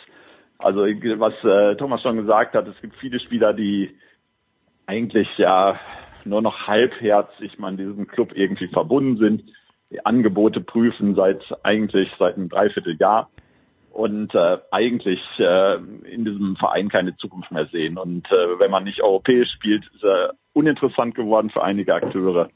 [0.59, 3.97] Also was äh, Thomas schon gesagt hat, es gibt viele Spieler, die
[4.87, 5.79] eigentlich ja
[6.25, 9.43] nur noch halbherzig man diesem Club irgendwie verbunden sind,
[9.91, 13.31] die Angebote prüfen seit eigentlich seit einem Dreivierteljahr
[13.97, 17.97] und äh, eigentlich äh, in diesem Verein keine Zukunft mehr sehen.
[17.97, 22.51] Und äh, wenn man nicht europäisch spielt, ist er uninteressant geworden für einige Akteure.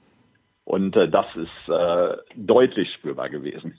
[0.65, 3.79] Und äh, das ist äh, deutlich spürbar gewesen.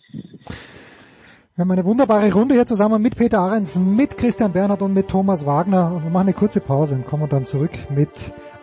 [1.55, 5.07] Wir haben eine wunderbare Runde hier zusammen mit Peter Ahrens, mit Christian Bernhard und mit
[5.07, 5.93] Thomas Wagner.
[5.95, 8.09] Und wir machen eine kurze Pause und kommen dann zurück mit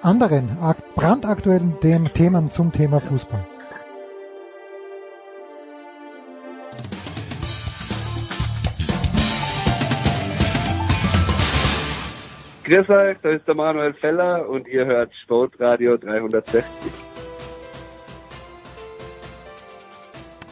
[0.02, 0.48] anderen
[0.96, 3.57] brandaktuellen Themen zum Thema Fußball.
[12.68, 16.62] Grüß euch, da ist der Manuel Feller und ihr hört Sportradio 360.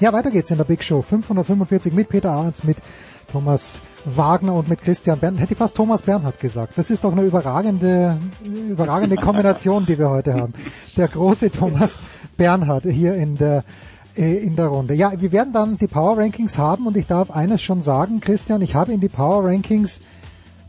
[0.01, 2.79] Ja, weiter geht's in der Big Show 545 mit Peter Ahrens, mit
[3.31, 5.43] Thomas Wagner und mit Christian Bernhard.
[5.43, 6.79] Hätte ich fast Thomas Bernhard gesagt.
[6.79, 8.17] Das ist doch eine überragende,
[8.71, 10.55] überragende Kombination, die wir heute haben.
[10.97, 12.01] Der große Thomas
[12.39, 13.63] Bernhard hier in der,
[14.17, 14.95] äh, in der Runde.
[14.95, 18.63] Ja, wir werden dann die Power Rankings haben und ich darf eines schon sagen, Christian,
[18.63, 20.01] ich habe in die Power Rankings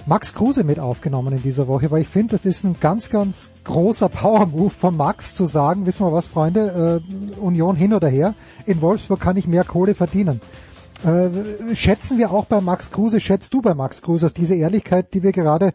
[0.07, 3.49] Max Kruse mit aufgenommen in dieser Woche, weil ich finde, das ist ein ganz, ganz
[3.65, 8.33] großer Power-Move von Max zu sagen, wissen wir was, Freunde, äh, Union hin oder her,
[8.65, 10.39] in Wolfsburg kann ich mehr Kohle verdienen.
[11.03, 15.23] Äh, schätzen wir auch bei Max Kruse, schätzt du bei Max Kruse diese Ehrlichkeit, die
[15.23, 15.71] wir gerade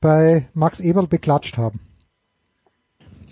[0.00, 1.80] bei Max Eberl beklatscht haben?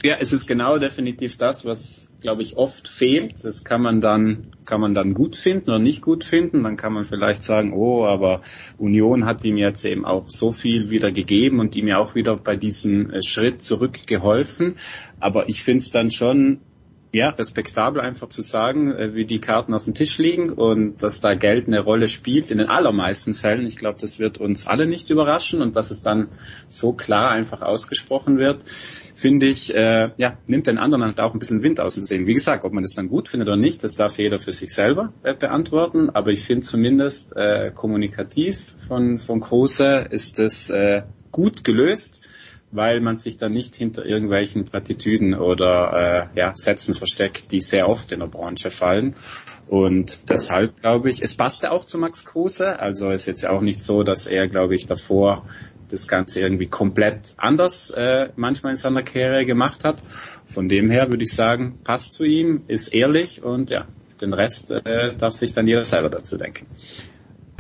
[0.03, 3.45] Ja, es ist genau definitiv das, was, glaube ich, oft fehlt.
[3.45, 6.65] Das kann man dann, kann man dann gut finden oder nicht gut finden.
[6.65, 8.41] Dann kann man vielleicht sagen, oh, aber
[8.79, 12.37] Union hat ihm jetzt eben auch so viel wieder gegeben und ihm ja auch wieder
[12.37, 14.75] bei diesem äh, Schritt zurückgeholfen.
[15.21, 16.61] Aber ich finde es dann schon
[17.13, 21.21] ja, respektabel einfach zu sagen, äh, wie die Karten auf dem Tisch liegen und dass
[21.21, 23.67] da Geld eine Rolle spielt in den allermeisten Fällen.
[23.67, 26.29] Ich glaube, das wird uns alle nicht überraschen und dass es dann
[26.69, 28.65] so klar einfach ausgesprochen wird,
[29.15, 32.27] finde ich, äh, ja, nimmt den anderen halt auch ein bisschen Wind aus dem Segen.
[32.27, 34.73] Wie gesagt, ob man das dann gut findet oder nicht, das darf jeder für sich
[34.73, 41.03] selber äh, beantworten, aber ich finde zumindest äh, kommunikativ von, von Kruse ist es äh,
[41.31, 42.27] gut gelöst
[42.73, 47.89] weil man sich dann nicht hinter irgendwelchen Plattitüden oder äh, ja, Sätzen versteckt, die sehr
[47.89, 49.15] oft in der Branche fallen.
[49.69, 52.81] Und deshalb glaube ich, es passte auch zu Max Kruse.
[52.81, 55.45] Also ist jetzt auch nicht so, dass er, glaube ich, davor
[55.89, 60.03] das Ganze irgendwie komplett anders äh, manchmal in seiner Karriere gemacht hat.
[60.47, 63.87] Von dem her würde ich sagen, passt zu ihm, ist ehrlich und ja,
[64.23, 66.67] den Rest äh, darf sich dann jeder selber dazu denken.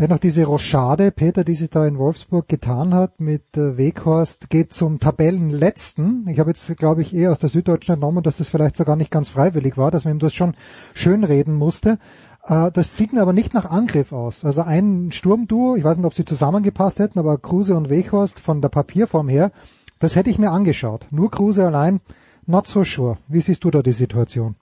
[0.02, 4.72] Dennoch diese Rochade, Peter, die sich da in Wolfsburg getan hat mit äh, Weghorst, geht
[4.72, 6.26] zum Tabellenletzten.
[6.26, 9.12] Ich habe jetzt, glaube ich, eher aus der Süddeutschen entnommen, dass das vielleicht sogar nicht
[9.12, 10.56] ganz freiwillig war, dass man ihm das schon
[10.92, 12.00] schönreden musste.
[12.44, 14.44] Äh, das sieht mir aber nicht nach Angriff aus.
[14.44, 18.60] Also ein Sturmduo, ich weiß nicht, ob sie zusammengepasst hätten, aber Kruse und Weghorst von
[18.60, 19.52] der Papierform her,
[20.00, 21.06] das hätte ich mir angeschaut.
[21.12, 22.00] Nur Kruse allein,
[22.44, 23.18] not so sure.
[23.28, 24.56] Wie siehst du da die Situation?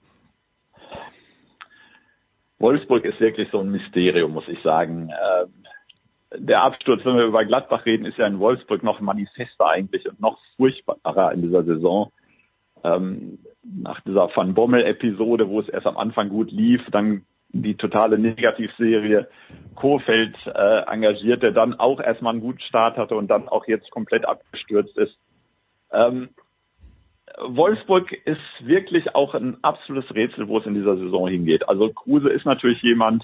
[2.61, 5.09] Wolfsburg ist wirklich so ein Mysterium, muss ich sagen.
[5.09, 5.49] Ähm,
[6.37, 10.19] der Absturz, wenn wir über Gladbach reden, ist ja in Wolfsburg noch manifester eigentlich und
[10.21, 12.11] noch furchtbarer in dieser Saison.
[12.83, 18.17] Ähm, nach dieser Van Bommel-Episode, wo es erst am Anfang gut lief, dann die totale
[18.17, 19.27] Negativserie
[19.75, 23.91] Kofeld äh, engagiert, der dann auch erstmal einen guten Start hatte und dann auch jetzt
[23.91, 25.17] komplett abgestürzt ist.
[25.91, 26.29] Ähm,
[27.39, 31.67] Wolfsburg ist wirklich auch ein absolutes Rätsel, wo es in dieser Saison hingeht.
[31.67, 33.23] Also Kruse ist natürlich jemand,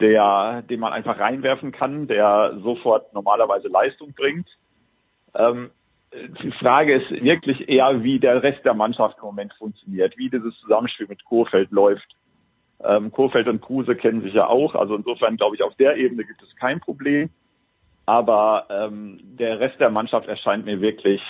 [0.00, 4.48] der, den man einfach reinwerfen kann, der sofort normalerweise Leistung bringt.
[5.34, 5.70] Ähm,
[6.42, 10.58] die Frage ist wirklich eher, wie der Rest der Mannschaft im Moment funktioniert, wie dieses
[10.60, 12.16] Zusammenspiel mit Kurfeld läuft.
[12.82, 16.24] Ähm, Kurfeld und Kruse kennen sich ja auch, also insofern glaube ich, auf der Ebene
[16.24, 17.30] gibt es kein Problem.
[18.10, 21.22] Aber ähm, der Rest der Mannschaft erscheint mir wirklich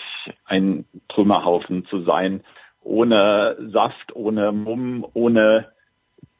[0.46, 2.42] ein Trümmerhaufen zu sein,
[2.80, 5.66] ohne Saft, ohne Mumm, ohne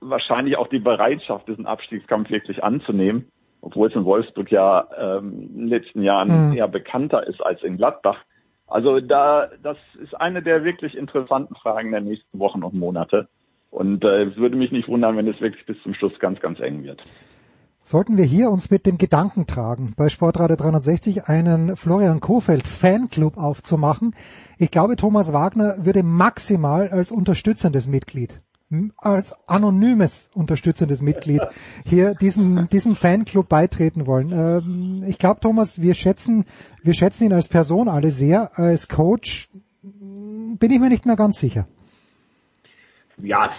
[0.00, 5.58] wahrscheinlich auch die Bereitschaft, diesen Abstiegskampf wirklich anzunehmen, obwohl es in Wolfsburg ja ähm, in
[5.58, 6.56] den letzten Jahren mhm.
[6.56, 8.24] eher bekannter ist als in Gladbach.
[8.66, 13.28] Also da, das ist eine der wirklich interessanten Fragen der nächsten Wochen und Monate.
[13.70, 16.60] Und äh, es würde mich nicht wundern, wenn es wirklich bis zum Schluss ganz, ganz
[16.60, 17.02] eng wird.
[17.82, 23.36] Sollten wir hier uns mit dem Gedanken tragen, bei Sportradio 360 einen Florian Kofeld Fanclub
[23.36, 24.14] aufzumachen,
[24.58, 28.42] ich glaube, Thomas Wagner würde maximal als unterstützendes Mitglied,
[28.98, 31.40] als anonymes unterstützendes Mitglied
[31.84, 34.30] hier diesem, diesem Fanclub beitreten wollen.
[34.32, 36.44] Ähm, ich glaube, Thomas, wir schätzen,
[36.82, 39.48] wir schätzen ihn als Person alle sehr, als Coach
[39.82, 41.66] bin ich mir nicht mehr ganz sicher
[43.22, 43.50] ja,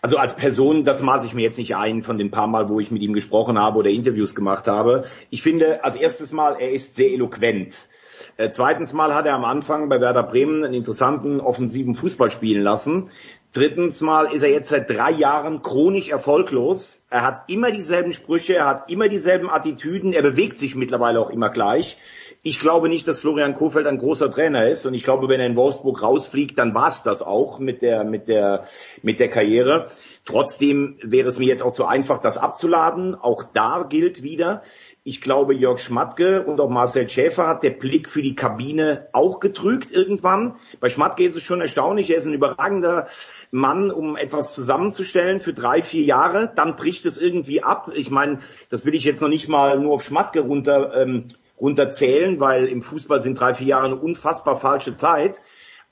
[0.00, 2.80] also als Person, das maße ich mir jetzt nicht ein von den paar Mal, wo
[2.80, 5.04] ich mit ihm gesprochen habe oder Interviews gemacht habe.
[5.30, 7.88] Ich finde, als erstes Mal, er ist sehr eloquent.
[8.36, 12.62] Äh, zweitens Mal hat er am Anfang bei Werder Bremen einen interessanten offensiven Fußball spielen
[12.62, 13.10] lassen.
[13.52, 17.02] Drittens Mal ist er jetzt seit drei Jahren chronisch erfolglos.
[17.10, 21.30] Er hat immer dieselben Sprüche, er hat immer dieselben Attitüden, er bewegt sich mittlerweile auch
[21.30, 21.98] immer gleich.
[22.44, 25.46] Ich glaube nicht, dass Florian Kofeld ein großer Trainer ist und ich glaube, wenn er
[25.46, 28.64] in Wolfsburg rausfliegt, dann war's das auch mit der mit der
[29.00, 29.90] mit der Karriere.
[30.24, 33.14] Trotzdem wäre es mir jetzt auch zu einfach, das abzuladen.
[33.14, 34.64] Auch da gilt wieder,
[35.04, 39.38] ich glaube, Jörg Schmatke und auch Marcel Schäfer hat der Blick für die Kabine auch
[39.38, 40.56] getrügt irgendwann.
[40.80, 42.10] Bei Schmatke ist es schon erstaunlich.
[42.10, 43.06] Er ist ein überragender
[43.52, 46.52] Mann, um etwas zusammenzustellen für drei, vier Jahre.
[46.56, 47.92] Dann bricht es irgendwie ab.
[47.94, 51.28] Ich meine, das will ich jetzt noch nicht mal nur auf Schmatke runter ähm,
[51.62, 55.40] runterzählen, weil im Fußball sind drei, vier Jahre eine unfassbar falsche Zeit,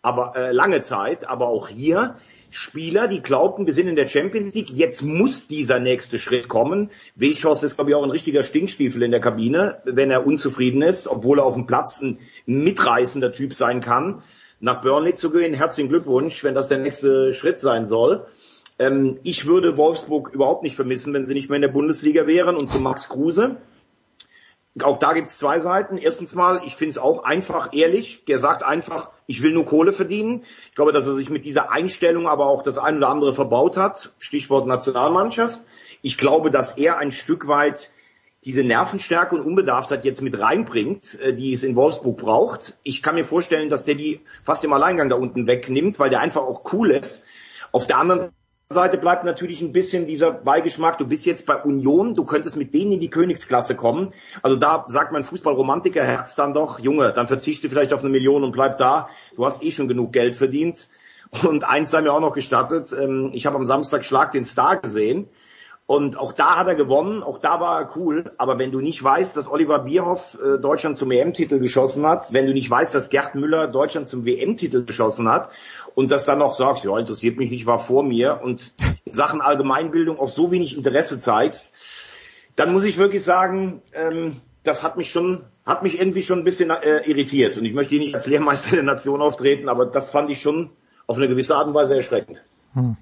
[0.02, 1.28] aber äh, lange Zeit.
[1.28, 2.16] Aber auch hier
[2.50, 6.90] Spieler, die glaubten, wir sind in der Champions League, jetzt muss dieser nächste Schritt kommen.
[7.14, 11.06] Weschhaus ist, glaube ich, auch ein richtiger Stinkstiefel in der Kabine, wenn er unzufrieden ist,
[11.06, 14.22] obwohl er auf dem Platz ein mitreißender Typ sein kann.
[14.58, 18.26] Nach Burnley zu gehen, herzlichen Glückwunsch, wenn das der nächste Schritt sein soll.
[18.80, 22.56] Ähm, ich würde Wolfsburg überhaupt nicht vermissen, wenn sie nicht mehr in der Bundesliga wären.
[22.56, 23.58] Und zu Max Kruse,
[24.82, 25.98] auch da gibt es zwei Seiten.
[25.98, 28.24] Erstens mal, ich finde es auch einfach ehrlich.
[28.26, 30.44] Der sagt einfach, ich will nur Kohle verdienen.
[30.68, 33.76] Ich glaube, dass er sich mit dieser Einstellung aber auch das ein oder andere verbaut
[33.76, 34.14] hat.
[34.18, 35.60] Stichwort Nationalmannschaft.
[36.02, 37.90] Ich glaube, dass er ein Stück weit
[38.44, 42.78] diese Nervenstärke und Unbedarftheit jetzt mit reinbringt, äh, die es in Wolfsburg braucht.
[42.82, 46.20] Ich kann mir vorstellen, dass der die fast im Alleingang da unten wegnimmt, weil der
[46.20, 47.22] einfach auch cool ist.
[47.72, 48.30] Auf der anderen
[48.72, 52.72] Seite bleibt natürlich ein bisschen dieser Beigeschmack, du bist jetzt bei Union, du könntest mit
[52.72, 54.12] denen in die Königsklasse kommen.
[54.42, 58.44] Also da sagt mein Fußballromantiker Herz dann doch, Junge, dann verzichte vielleicht auf eine Million
[58.44, 59.08] und bleib da.
[59.34, 60.86] Du hast eh schon genug Geld verdient.
[61.42, 64.76] Und eins sei mir auch noch gestattet, ähm, ich habe am Samstag Schlag den Star
[64.76, 65.28] gesehen.
[65.90, 68.30] Und auch da hat er gewonnen, auch da war er cool.
[68.38, 72.46] Aber wenn du nicht weißt, dass Oliver Bierhoff äh, Deutschland zum EM-Titel geschossen hat, wenn
[72.46, 75.50] du nicht weißt, dass Gerd Müller Deutschland zum WM-Titel geschossen hat
[75.96, 78.72] und das dann noch sagst, ja, interessiert mich nicht, war vor mir und
[79.04, 81.74] in Sachen Allgemeinbildung auch so wenig Interesse zeigst,
[82.54, 86.44] dann muss ich wirklich sagen, ähm, das hat mich schon, hat mich irgendwie schon ein
[86.44, 87.58] bisschen äh, irritiert.
[87.58, 90.70] Und ich möchte hier nicht als Lehrmeister der Nation auftreten, aber das fand ich schon
[91.08, 92.44] auf eine gewisse Art und Weise erschreckend.
[92.74, 92.96] Hm.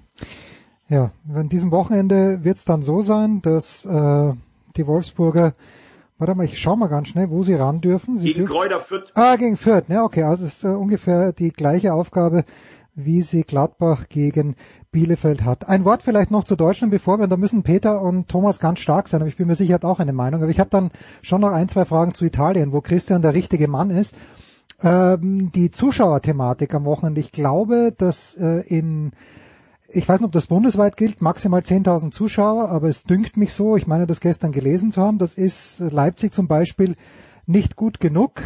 [0.89, 4.33] Ja, an diesem Wochenende wird es dann so sein, dass äh,
[4.75, 5.53] die Wolfsburger,
[6.17, 8.17] warte mal, ich schau mal ganz schnell, wo sie ran dürfen.
[8.17, 9.11] Sie gegen dürfen, Kräuter Fürth.
[9.13, 12.43] Ah, gegen Fürth, ne, okay, also ist äh, ungefähr die gleiche Aufgabe
[13.05, 14.55] wie sie Gladbach gegen
[14.91, 15.67] Bielefeld hat.
[15.67, 19.07] Ein Wort vielleicht noch zu Deutschland, bevor wir, da müssen Peter und Thomas ganz stark
[19.07, 20.41] sein, aber ich bin mir sicher, hat auch eine Meinung.
[20.41, 23.67] Aber ich habe dann schon noch ein, zwei Fragen zu Italien, wo Christian der richtige
[23.67, 24.15] Mann ist.
[24.81, 27.19] Ähm, die Zuschauerthematik am Wochenende.
[27.19, 29.11] Ich glaube, dass äh, in
[29.91, 33.75] ich weiß nicht, ob das bundesweit gilt, maximal 10.000 Zuschauer, aber es dünkt mich so,
[33.75, 36.95] ich meine das gestern gelesen zu haben, das ist Leipzig zum Beispiel
[37.45, 38.41] nicht gut genug.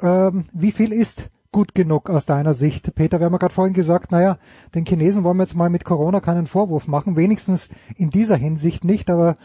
[0.00, 2.94] Ähm, wie viel ist gut genug aus deiner Sicht?
[2.94, 4.38] Peter, wir haben ja gerade vorhin gesagt, naja,
[4.74, 8.84] den Chinesen wollen wir jetzt mal mit Corona keinen Vorwurf machen, wenigstens in dieser Hinsicht
[8.84, 9.36] nicht, aber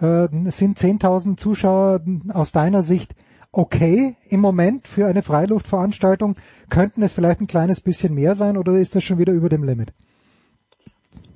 [0.00, 2.00] äh, sind 10.000 Zuschauer
[2.32, 3.14] aus deiner Sicht
[3.52, 6.36] okay im Moment für eine Freiluftveranstaltung?
[6.68, 9.62] Könnten es vielleicht ein kleines bisschen mehr sein oder ist das schon wieder über dem
[9.62, 9.92] Limit?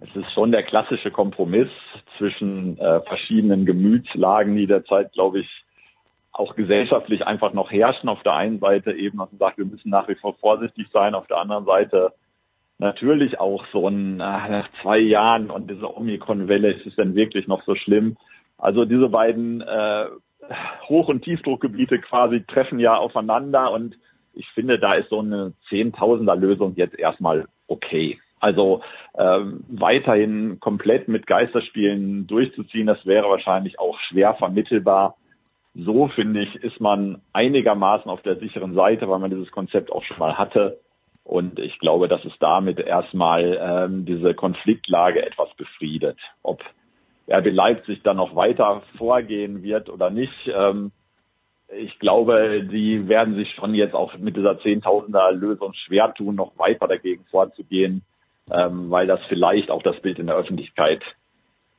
[0.01, 1.69] Es ist schon der klassische Kompromiss
[2.17, 5.65] zwischen äh, verschiedenen Gemütslagen, die derzeit, glaube ich,
[6.33, 8.09] auch gesellschaftlich einfach noch herrschen.
[8.09, 11.15] Auf der einen Seite eben, dass man sagt, wir müssen nach wie vor vorsichtig sein.
[11.15, 12.13] Auf der anderen Seite
[12.79, 17.47] natürlich auch so ein, äh, nach zwei Jahren und diese Omikron-Welle, ist es denn wirklich
[17.47, 18.17] noch so schlimm?
[18.57, 20.07] Also diese beiden äh,
[20.89, 23.99] Hoch- und Tiefdruckgebiete quasi treffen ja aufeinander und
[24.33, 28.19] ich finde, da ist so eine Zehntausender-Lösung jetzt erstmal okay.
[28.41, 28.81] Also
[29.17, 35.17] ähm, weiterhin komplett mit Geisterspielen durchzuziehen, das wäre wahrscheinlich auch schwer vermittelbar.
[35.75, 40.03] So finde ich, ist man einigermaßen auf der sicheren Seite, weil man dieses Konzept auch
[40.05, 40.81] schon mal hatte.
[41.23, 46.19] Und ich glaube, dass es damit erstmal ähm, diese Konfliktlage etwas befriedet.
[46.43, 46.63] Ob
[47.31, 50.93] RB Leipzig dann noch weiter vorgehen wird oder nicht, ähm,
[51.69, 56.59] ich glaube, die werden sich schon jetzt auch mit dieser Zehntausender Lösung schwer tun, noch
[56.59, 58.03] weiter dagegen vorzugehen
[58.53, 61.03] ähm, weil das vielleicht auch das Bild in der Öffentlichkeit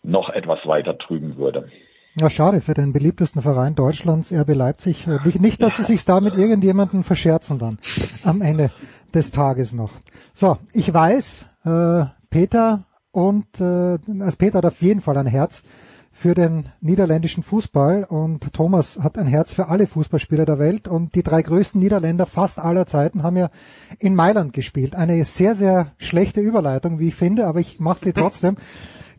[0.03, 1.69] noch etwas weiter trüben würde.
[2.15, 5.07] Ja, schade für den beliebtesten Verein Deutschlands, RB Leipzig.
[5.07, 7.77] Äh, nicht, nicht dass sie sich da mit irgendjemandem verscherzen dann
[8.25, 8.71] am Ende
[9.13, 9.91] des Tages noch.
[10.33, 15.63] So, ich weiß, äh, Peter und äh, also Peter hat auf jeden Fall ein Herz
[16.11, 21.15] für den niederländischen Fußball und Thomas hat ein Herz für alle Fußballspieler der Welt und
[21.15, 23.49] die drei größten Niederländer fast aller Zeiten haben ja
[23.97, 24.93] in Mailand gespielt.
[24.93, 28.57] Eine sehr, sehr schlechte Überleitung, wie ich finde, aber ich mache sie trotzdem.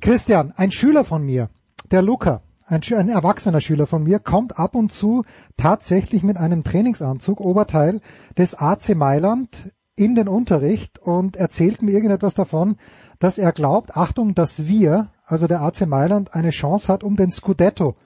[0.01, 1.49] Christian, ein Schüler von mir,
[1.91, 5.25] der Luca, ein, ein erwachsener Schüler von mir, kommt ab und zu
[5.57, 8.01] tatsächlich mit einem Trainingsanzug, Oberteil
[8.37, 12.77] des AC Mailand in den Unterricht und erzählt mir irgendetwas davon,
[13.23, 17.31] dass er glaubt, Achtung, dass wir also der AC Mailand, eine Chance hat, um den
[17.31, 17.97] Scudetto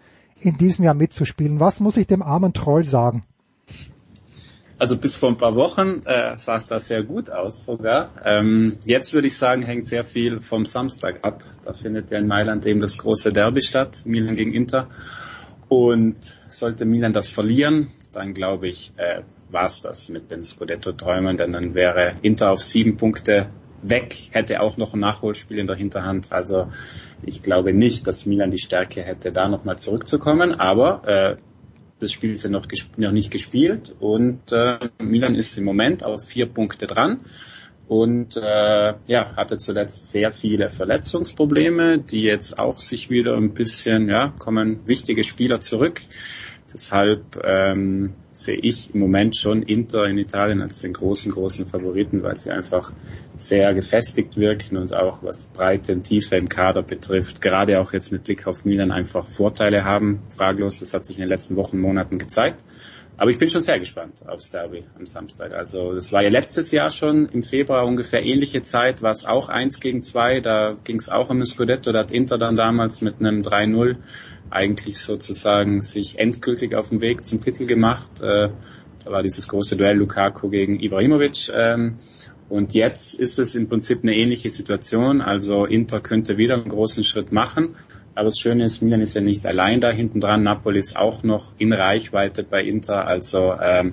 [0.40, 1.58] in diesem Jahr mitzuspielen.
[1.58, 3.24] Was muss ich dem armen Troll sagen?
[4.78, 8.10] Also bis vor ein paar Wochen äh, sah es da sehr gut aus sogar.
[8.24, 11.42] Ähm, jetzt würde ich sagen, hängt sehr viel vom Samstag ab.
[11.64, 14.88] Da findet ja in Mailand eben das große Derby statt, Milan gegen Inter.
[15.68, 16.16] Und
[16.48, 21.52] sollte Milan das verlieren, dann glaube ich, äh, war es das mit den Scudetto-Träumen, denn
[21.52, 23.50] dann wäre Inter auf sieben Punkte
[23.82, 26.32] weg, hätte auch noch ein Nachholspiel in der Hinterhand.
[26.32, 26.68] Also
[27.22, 30.54] ich glaube nicht, dass Milan die Stärke hätte, da nochmal zurückzukommen.
[30.54, 31.36] Aber äh,
[31.98, 36.26] das Spiel ist ja noch, noch nicht gespielt und äh, Milan ist im Moment auf
[36.26, 37.20] vier Punkte dran
[37.88, 44.08] und äh, ja hatte zuletzt sehr viele Verletzungsprobleme, die jetzt auch sich wieder ein bisschen
[44.08, 46.00] ja kommen wichtige Spieler zurück.
[46.72, 52.22] Deshalb ähm, sehe ich im Moment schon Inter in Italien als den großen, großen Favoriten,
[52.22, 52.92] weil sie einfach
[53.36, 58.10] sehr gefestigt wirken und auch was Breite und Tiefe im Kader betrifft, gerade auch jetzt
[58.10, 60.22] mit Blick auf Milan einfach Vorteile haben.
[60.28, 62.64] Fraglos, das hat sich in den letzten Wochen, Monaten gezeigt.
[63.18, 65.54] Aber ich bin schon sehr gespannt aufs Derby am Samstag.
[65.54, 69.48] Also das war ja letztes Jahr schon im Februar ungefähr ähnliche Zeit, war es auch
[69.48, 73.00] eins gegen zwei, da ging es auch um ein Scudetto, da hat Inter dann damals
[73.00, 73.96] mit einem 3-0
[74.50, 78.20] eigentlich sozusagen sich endgültig auf den Weg zum Titel gemacht.
[78.20, 78.50] Äh,
[79.04, 81.50] da war dieses große Duell Lukaku gegen Ibrahimovic.
[81.54, 81.96] Ähm,
[82.48, 85.20] und jetzt ist es im Prinzip eine ähnliche Situation.
[85.20, 87.76] Also Inter könnte wieder einen großen Schritt machen.
[88.16, 90.42] Aber das Schöne ist, Milan ist ja nicht allein da hinten dran.
[90.42, 93.06] Napoli ist auch noch in Reichweite bei Inter.
[93.06, 93.92] Also ähm,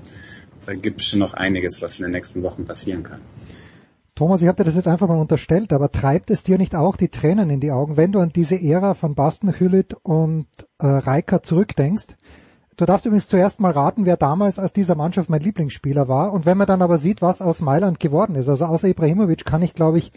[0.66, 3.20] da gibt es schon noch einiges, was in den nächsten Wochen passieren kann.
[4.16, 6.96] Thomas, ich habe dir das jetzt einfach mal unterstellt, aber treibt es dir nicht auch
[6.96, 10.48] die Tränen in die Augen, wenn du an diese Ära von Basten Hüllit und
[10.80, 12.16] äh, Reika zurückdenkst?
[12.78, 16.32] Du darfst übrigens zuerst mal raten, wer damals aus dieser Mannschaft mein Lieblingsspieler war.
[16.32, 19.62] Und wenn man dann aber sieht, was aus Mailand geworden ist, also außer Ibrahimovic kann
[19.62, 20.12] ich, glaube ich,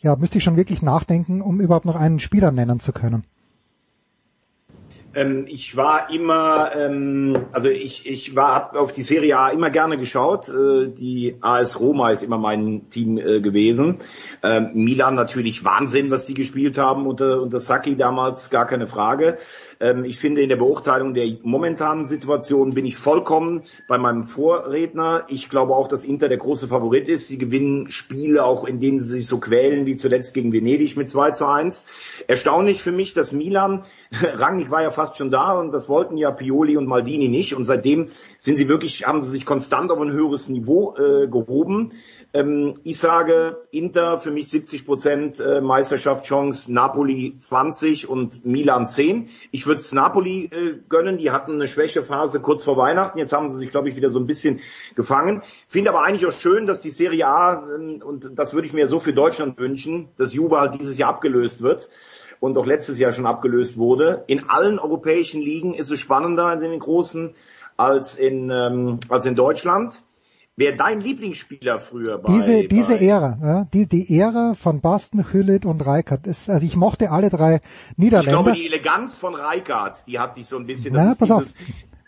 [0.00, 3.24] ja, müsste ich schon wirklich nachdenken, um überhaupt noch einen Spieler nennen zu können.
[5.14, 9.70] Ähm, ich war immer, ähm, also ich, ich war hab auf die Serie A immer
[9.70, 10.48] gerne geschaut.
[10.48, 13.98] Äh, die AS Roma ist immer mein Team äh, gewesen.
[14.42, 19.36] Ähm, Milan natürlich Wahnsinn, was die gespielt haben unter, unter Sacchi damals, gar keine Frage.
[19.82, 25.24] Ähm, ich finde, in der Beurteilung der momentanen Situation bin ich vollkommen bei meinem Vorredner.
[25.28, 27.26] Ich glaube auch, dass Inter der große Favorit ist.
[27.26, 31.10] Sie gewinnen Spiele, auch in denen sie sich so quälen, wie zuletzt gegen Venedig mit
[31.10, 32.24] 2 zu 1.
[32.28, 36.30] Erstaunlich für mich, dass Milan, Rangnick war ja fast schon da und das wollten ja
[36.30, 37.54] Pioli und Maldini nicht.
[37.56, 38.06] Und seitdem
[38.38, 41.90] sind sie wirklich, haben sie sich konstant auf ein höheres Niveau äh, gehoben.
[42.34, 49.28] Ähm, ich sage Inter für mich 70 Prozent äh, Meisterschaftschance, Napoli 20 und Milan 10.
[49.50, 51.18] Ich würde es Napoli äh, gönnen.
[51.18, 53.18] Die hatten eine Schwächephase kurz vor Weihnachten.
[53.18, 54.60] Jetzt haben sie sich, glaube ich, wieder so ein bisschen
[54.94, 55.42] gefangen.
[55.68, 58.88] Finde aber eigentlich auch schön, dass die Serie A, äh, und das würde ich mir
[58.88, 61.90] so für Deutschland wünschen, dass Juve halt dieses Jahr abgelöst wird
[62.40, 64.24] und auch letztes Jahr schon abgelöst wurde.
[64.26, 67.34] In allen europäischen Ligen ist es spannender als in den großen
[67.76, 70.02] als in, ähm, als in Deutschland.
[70.56, 75.32] Wer dein Lieblingsspieler früher bei diese diese bei, Ära, ja, die die Ära von Basten,
[75.32, 77.60] Hüllet und Reikert ist, also ich mochte alle drei
[77.96, 78.38] Niederländer.
[78.38, 81.30] Ich glaube, die Eleganz von Reikart, die hat sich so ein bisschen, Na, das pass
[81.30, 81.44] ist auf.
[81.44, 81.56] dieses,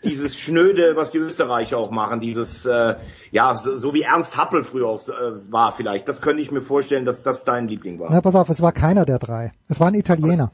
[0.03, 2.97] dieses Schnöde, was die Österreicher auch machen, dieses, äh,
[3.31, 6.07] ja, so, so wie Ernst Happel früher auch äh, war vielleicht.
[6.07, 8.09] Das könnte ich mir vorstellen, dass das dein Liebling war.
[8.11, 9.53] Na, pass auf, es war keiner der drei.
[9.67, 10.51] Es war ein Italiener.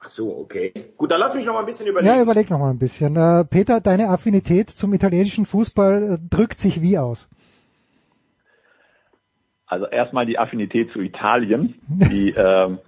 [0.00, 0.72] Ach so, okay.
[0.96, 2.14] Gut, dann lass mich noch mal ein bisschen überlegen.
[2.14, 3.16] Ja, überleg noch mal ein bisschen.
[3.16, 7.28] Äh, Peter, deine Affinität zum italienischen Fußball äh, drückt sich wie aus?
[9.66, 12.78] Also erstmal die Affinität zu Italien, die ähm,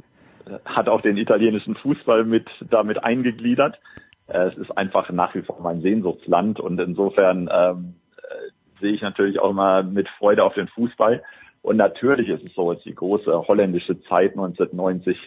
[0.65, 3.81] hat auch den italienischen Fußball mit damit eingegliedert.
[4.29, 9.03] Äh, es ist einfach nach wie vor mein Sehnsuchtsland und insofern ähm, äh, sehe ich
[9.03, 11.25] natürlich auch immer mit Freude auf den Fußball.
[11.63, 15.19] Und natürlich ist es so, als die große holländische Zeit 1990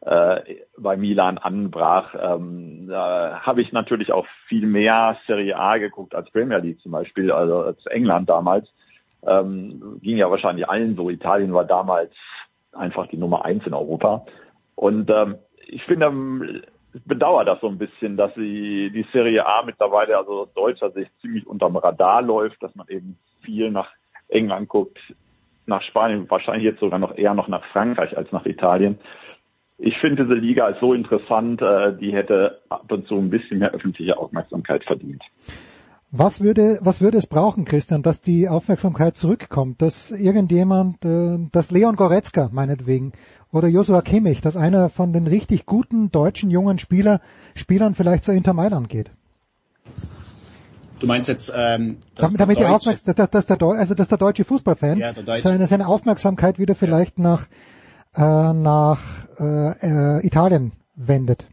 [0.00, 0.40] äh,
[0.76, 6.30] bei Milan anbrach, ähm, da habe ich natürlich auch viel mehr Serie A geguckt als
[6.30, 8.68] Premier League zum Beispiel, also als England damals.
[9.26, 11.10] Ähm, ging ja wahrscheinlich allen so.
[11.10, 12.12] Italien war damals
[12.72, 14.24] einfach die Nummer eins in Europa.
[14.76, 16.62] Und ähm, ich finde, ähm,
[17.04, 21.10] bedauere das so ein bisschen, dass sie die Serie A mittlerweile, also aus deutscher Sicht,
[21.20, 23.90] ziemlich unterm Radar läuft, dass man eben viel nach
[24.28, 24.98] England guckt,
[25.66, 28.98] nach Spanien, wahrscheinlich jetzt sogar noch eher noch nach Frankreich als nach Italien.
[29.78, 33.60] Ich finde diese Liga als so interessant, äh, die hätte ab und zu ein bisschen
[33.60, 35.22] mehr öffentliche Aufmerksamkeit verdient.
[36.10, 41.70] Was würde, was würde es brauchen, Christian, dass die Aufmerksamkeit zurückkommt, dass irgendjemand, äh, dass
[41.70, 43.12] Leon Goretzka meinetwegen
[43.52, 47.20] oder Joshua Kimmich, dass einer von den richtig guten deutschen jungen Spieler,
[47.54, 49.12] Spielern vielleicht zu Inter Mailand geht?
[51.00, 53.76] Du meinst jetzt, ähm, dass damit, damit die der Deutsche, Aufmerksamkeit, dass, dass der, Deu-
[53.76, 55.42] also dass der deutsche Fußballfan Ja, der Deutsche.
[55.42, 57.46] seine, seine Aufmerksamkeit wieder vielleicht nach
[58.16, 59.00] äh, nach
[59.38, 61.46] äh, äh, Italien wendet.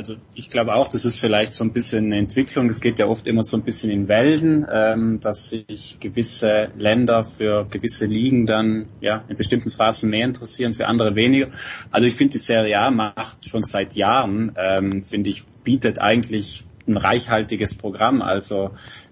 [0.00, 2.70] Also ich glaube auch, das ist vielleicht so ein bisschen eine Entwicklung.
[2.70, 7.22] Es geht ja oft immer so ein bisschen in Wellen, ähm, dass sich gewisse Länder
[7.22, 11.48] für gewisse Ligen dann ja in bestimmten Phasen mehr interessieren, für andere weniger.
[11.90, 16.64] Also ich finde, die Serie A macht schon seit Jahren, ähm, finde ich, bietet eigentlich
[16.88, 18.22] ein reichhaltiges Programm.
[18.22, 18.70] Also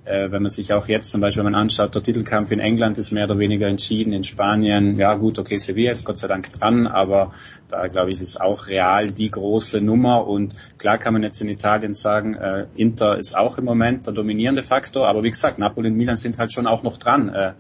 [0.09, 2.99] äh, wenn man sich auch jetzt zum Beispiel wenn man anschaut, der Titelkampf in England
[2.99, 6.51] ist mehr oder weniger entschieden, in Spanien, ja gut, okay, Sevilla ist Gott sei Dank
[6.53, 7.33] dran, aber
[7.69, 11.49] da glaube ich ist auch Real die große Nummer und klar kann man jetzt in
[11.49, 15.89] Italien sagen, äh, Inter ist auch im Moment der dominierende Faktor, aber wie gesagt, Napoli
[15.89, 17.29] und Milan sind halt schon auch noch dran.
[17.29, 17.53] Äh,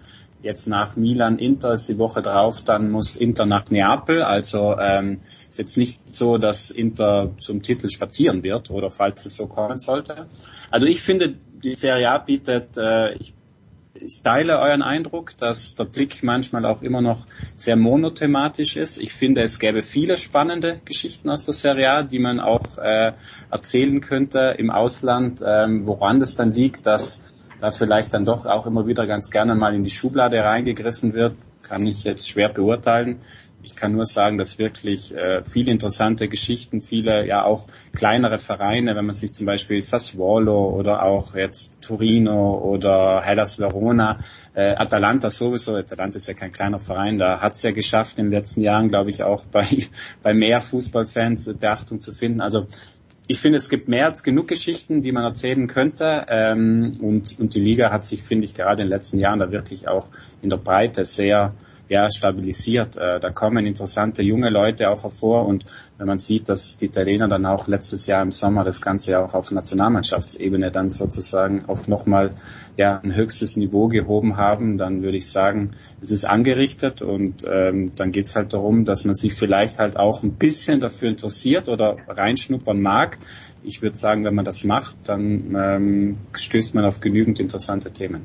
[0.43, 4.23] jetzt nach Milan Inter ist die Woche drauf, dann muss Inter nach Neapel.
[4.23, 5.21] Also ähm,
[5.51, 9.79] ist jetzt nicht so, dass Inter zum Titel spazieren wird oder falls es so kommen
[9.79, 10.27] sollte.
[10.71, 13.35] Also ich finde, die Serie A bietet, äh, ich,
[13.95, 18.99] ich teile euren Eindruck, dass der Blick manchmal auch immer noch sehr monothematisch ist.
[18.99, 23.13] Ich finde, es gäbe viele spannende Geschichten aus der Serie A, die man auch äh,
[23.51, 28.67] erzählen könnte im Ausland, ähm, woran das dann liegt, dass da vielleicht dann doch auch
[28.67, 33.21] immer wieder ganz gerne mal in die Schublade reingegriffen wird, kann ich jetzt schwer beurteilen.
[33.69, 38.97] Ich kann nur sagen, dass wirklich äh, viele interessante Geschichten, viele ja auch kleinere Vereine,
[38.97, 44.21] wenn man sich zum Beispiel Sassuolo oder auch jetzt Torino oder Hellas Verona,
[44.55, 48.27] äh, Atalanta sowieso, Atalanta ist ja kein kleiner Verein, da hat es ja geschafft in
[48.27, 49.67] den letzten Jahren, glaube ich, auch bei,
[50.23, 52.41] bei mehr Fußballfans Beachtung zu finden.
[52.41, 52.69] Also
[53.27, 56.25] ich finde, es gibt mehr als genug Geschichten, die man erzählen könnte.
[56.31, 59.53] Ähm, und, und die Liga hat sich, finde ich, gerade in den letzten Jahren da
[59.53, 60.09] wirklich auch
[60.41, 61.55] in der Breite sehr,
[61.89, 62.97] ja, stabilisiert.
[62.97, 65.65] Äh, da kommen interessante junge Leute auch hervor und
[65.97, 69.35] wenn man sieht, dass die Italiener dann auch letztes Jahr im Sommer das Ganze auch
[69.35, 72.33] auf Nationalmannschaftsebene dann sozusagen auf nochmal
[72.77, 77.93] ja, ein höchstes Niveau gehoben haben, dann würde ich sagen, es ist angerichtet und ähm,
[77.97, 81.97] dann geht's halt darum, dass man sich vielleicht halt auch ein bisschen dafür interessiert oder
[82.07, 83.19] reinschnuppern mag.
[83.63, 88.23] Ich würde sagen, wenn man das macht, dann ähm, stößt man auf genügend interessante Themen.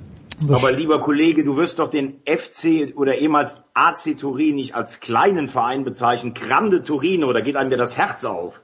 [0.50, 5.48] Aber lieber Kollege, du wirst doch den FC oder ehemals AC Turin nicht als kleinen
[5.48, 6.34] Verein bezeichnen.
[6.34, 8.62] Grande Torino, da geht einem ja das Herz auf.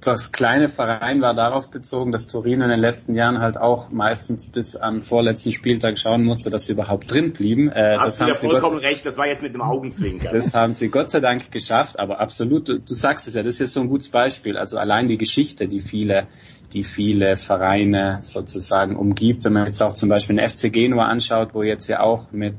[0.00, 4.46] Das kleine Verein war darauf bezogen, dass Turin in den letzten Jahren halt auch meistens
[4.46, 7.70] bis am vorletzten Spieltag schauen musste, dass sie überhaupt drin blieben.
[7.70, 10.32] Äh, Hast das du ja vollkommen Gott, recht, das war jetzt mit dem Augenzwinkern.
[10.32, 13.60] Das haben sie Gott sei Dank geschafft, aber absolut, du, du sagst es ja, das
[13.60, 14.56] ist so ein gutes Beispiel.
[14.56, 16.28] Also allein die Geschichte, die viele
[16.72, 19.44] die viele Vereine sozusagen umgibt.
[19.44, 22.54] Wenn man jetzt auch zum Beispiel den FC Genua anschaut, wo jetzt ja auch mit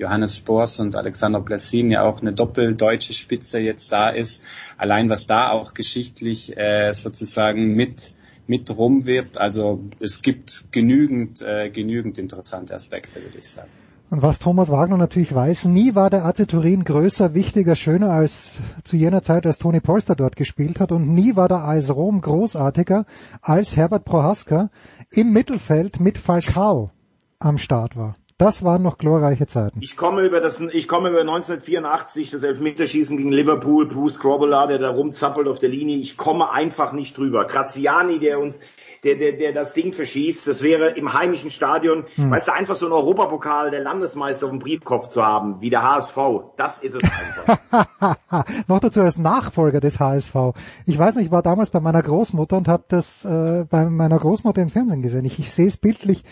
[0.00, 4.42] Johannes Spors und Alexander Blessin ja auch eine doppeldeutsche Spitze jetzt da ist.
[4.78, 8.12] Allein was da auch geschichtlich äh, sozusagen mit
[8.46, 9.38] mit rumwirbt.
[9.38, 13.70] Also es gibt genügend äh, genügend interessante Aspekte, würde ich sagen.
[14.10, 18.58] Und was Thomas Wagner natürlich weiß, nie war der AC Turin größer, wichtiger, schöner als
[18.82, 20.90] zu jener Zeit, als Toni Polster dort gespielt hat.
[20.90, 23.06] Und nie war der AS Rom großartiger,
[23.40, 24.70] als Herbert Prohaska
[25.12, 26.90] im Mittelfeld mit Falcao
[27.38, 28.16] am Start war.
[28.40, 29.82] Das waren noch glorreiche Zeiten.
[29.82, 34.78] Ich komme über das, ich komme über 1984, das Elfmeterschießen gegen Liverpool, Bruce Grobbelaar, der
[34.78, 35.98] da rumzappelt auf der Linie.
[35.98, 37.44] Ich komme einfach nicht drüber.
[37.44, 38.58] Graziani, der uns
[39.04, 40.48] der, der, der das Ding verschießt.
[40.48, 42.30] Das wäre im heimischen Stadion, hm.
[42.30, 45.82] weißt du, einfach so ein Europapokal der Landesmeister auf dem Briefkopf zu haben, wie der
[45.82, 46.16] HSV.
[46.56, 48.16] Das ist es einfach.
[48.68, 50.34] Noch dazu als Nachfolger des HSV.
[50.86, 54.18] Ich weiß nicht, ich war damals bei meiner Großmutter und habe das äh, bei meiner
[54.18, 55.26] Großmutter im Fernsehen gesehen.
[55.26, 56.24] Ich, ich sehe es bildlich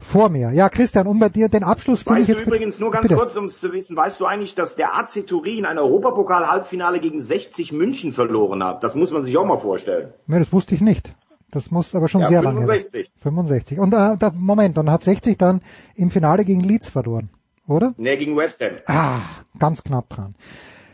[0.00, 0.50] vor mir.
[0.52, 2.46] Ja, Christian, um bei dir den Abschluss weißt ich jetzt...
[2.46, 3.16] übrigens nur ganz bitte.
[3.16, 7.20] kurz, um es zu wissen, weißt du eigentlich, dass der AC Turin ein Europapokal-Halbfinale gegen
[7.20, 8.82] 60 München verloren hat?
[8.82, 10.12] Das muss man sich auch mal vorstellen.
[10.26, 11.14] Nee, das wusste ich nicht.
[11.50, 12.92] Das muss aber schon ja, sehr 65.
[12.94, 13.78] lange 65.
[13.78, 15.60] Und äh, da, Moment, und hat 60 dann
[15.94, 17.30] im Finale gegen Leeds verloren,
[17.66, 17.94] oder?
[17.96, 18.76] Nee, gegen West Ham.
[18.86, 19.20] Ah,
[19.58, 20.34] ganz knapp dran.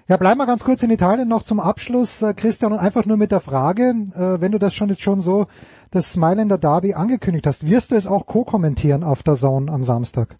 [0.08, 3.16] Ja, bleiben wir ganz kurz in Italien noch zum Abschluss, äh, Christian, und einfach nur
[3.16, 5.48] mit der Frage, äh, wenn du das schon jetzt schon so,
[5.90, 10.36] das Mailänder Derby angekündigt hast, wirst du es auch co-kommentieren auf der Zone am Samstag?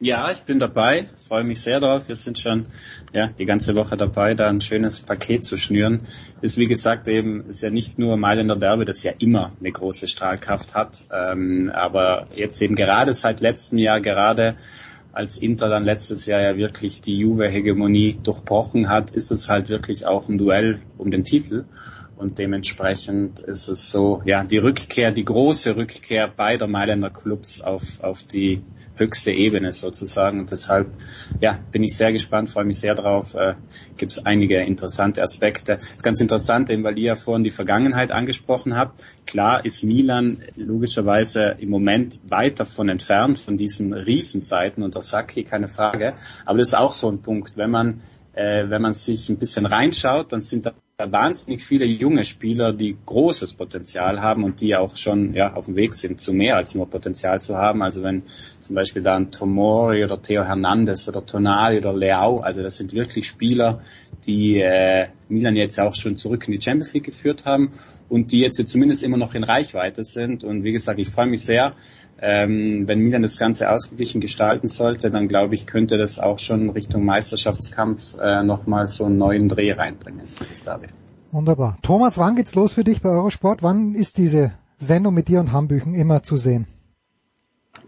[0.00, 2.08] Ja, ich bin dabei, freue mich sehr drauf.
[2.08, 2.66] Wir sind schon
[3.12, 6.00] ja, die ganze Woche dabei, da ein schönes Paket zu schnüren.
[6.40, 10.08] Ist wie gesagt eben, ist ja nicht nur Mailänder Derby, das ja immer eine große
[10.08, 14.56] Strahlkraft hat, ähm, aber jetzt eben gerade seit letztem Jahr, gerade
[15.12, 20.06] als Inter dann letztes Jahr ja wirklich die Juve-Hegemonie durchbrochen hat, ist es halt wirklich
[20.06, 21.64] auch ein Duell um den Titel.
[22.22, 28.00] Und dementsprechend ist es so, ja, die Rückkehr, die große Rückkehr beider Mailänder Clubs auf,
[28.04, 28.62] auf die
[28.94, 30.38] höchste Ebene sozusagen.
[30.38, 30.86] Und deshalb,
[31.40, 33.34] ja, bin ich sehr gespannt, freue mich sehr drauf.
[33.34, 33.54] Äh,
[33.96, 35.74] Gibt es einige interessante Aspekte.
[35.74, 39.02] Das ist ganz interessant, eben weil ihr ja vorhin die Vergangenheit angesprochen habt.
[39.26, 45.66] Klar ist Milan logischerweise im Moment weit davon entfernt, von diesen Riesenzeiten unter Sacchi, keine
[45.66, 46.14] Frage.
[46.46, 48.00] Aber das ist auch so ein Punkt, wenn man
[48.34, 52.96] äh, wenn man sich ein bisschen reinschaut, dann sind da wahnsinnig viele junge Spieler, die
[53.06, 56.74] großes Potenzial haben und die auch schon ja, auf dem Weg sind, zu mehr als
[56.74, 57.82] nur Potenzial zu haben.
[57.82, 58.22] Also wenn
[58.60, 62.92] zum Beispiel da ein Tomori oder Theo Hernandez oder Tonali oder Leao, also das sind
[62.92, 63.80] wirklich Spieler,
[64.26, 67.72] die äh, Milan jetzt auch schon zurück in die Champions League geführt haben
[68.08, 70.44] und die jetzt zumindest immer noch in Reichweite sind.
[70.44, 71.74] Und wie gesagt, ich freue mich sehr,
[72.22, 76.70] ähm, wenn Milan das Ganze ausgeglichen gestalten sollte, dann glaube ich, könnte das auch schon
[76.70, 80.86] Richtung Meisterschaftskampf äh, nochmal so einen neuen Dreh reinbringen, dieses Derby.
[81.32, 81.78] Wunderbar.
[81.82, 83.62] Thomas, wann geht's los für dich bei Eurosport?
[83.62, 86.68] Wann ist diese Sendung mit dir und Hambüchen immer zu sehen?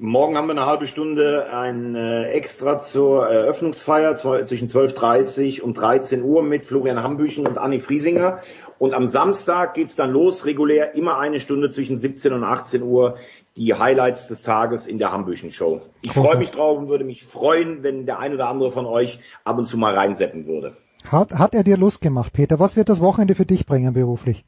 [0.01, 6.25] Morgen haben wir eine halbe Stunde ein äh, Extra zur Eröffnungsfeier zwischen 12.30 und 13
[6.25, 8.41] Uhr mit Florian Hambüchen und Anni Friesinger.
[8.81, 13.19] Und am Samstag geht's dann los, regulär immer eine Stunde zwischen 17 und 18 Uhr
[13.57, 15.83] die Highlights des Tages in der Hambüchen Show.
[16.03, 19.21] Ich freue mich drauf und würde mich freuen, wenn der ein oder andere von euch
[19.45, 20.77] ab und zu mal reinsetzen würde.
[21.11, 22.59] Hat, hat er dir Lust gemacht, Peter?
[22.59, 24.45] Was wird das Wochenende für dich bringen beruflich?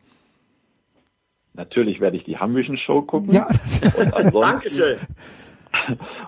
[1.54, 3.32] Natürlich werde ich die Hambüchen Show gucken.
[3.32, 3.48] Ja.
[4.32, 4.98] Dankeschön.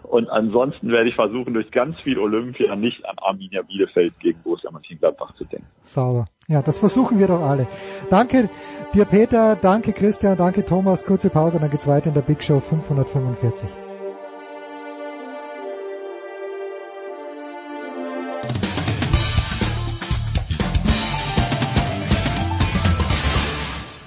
[0.03, 4.71] Und ansonsten werde ich versuchen, durch ganz viel Olympia nicht an Arminia Bielefeld gegen Borussia
[4.71, 5.67] Mönchengladbach zu denken.
[5.83, 6.25] Sauber.
[6.49, 7.67] Ja, das versuchen wir doch alle.
[8.09, 8.49] Danke
[8.95, 9.57] dir, Peter.
[9.57, 10.37] Danke, Christian.
[10.37, 11.05] Danke, Thomas.
[11.05, 13.69] Kurze Pause, dann geht's weiter in der Big Show 545.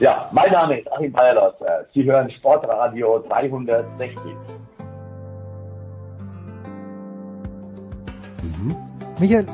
[0.02, 1.54] Ja, mein Name ist Achim Bayerlos.
[1.94, 4.18] Sie hören Sportradio 360.
[9.20, 9.48] Michael,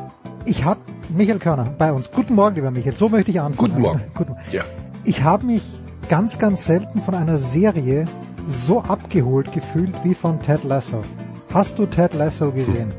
[0.45, 0.79] ich habe
[1.09, 2.11] Michael Körner bei uns.
[2.11, 2.93] Guten Morgen, lieber Michael.
[2.93, 3.69] So möchte ich anfangen.
[3.69, 4.01] Guten Morgen.
[4.13, 4.43] Guten Morgen.
[4.51, 4.63] Ja.
[5.03, 5.63] Ich habe mich
[6.09, 8.05] ganz, ganz selten von einer Serie
[8.47, 11.01] so abgeholt gefühlt wie von Ted Lasso.
[11.53, 12.91] Hast du Ted Lasso gesehen?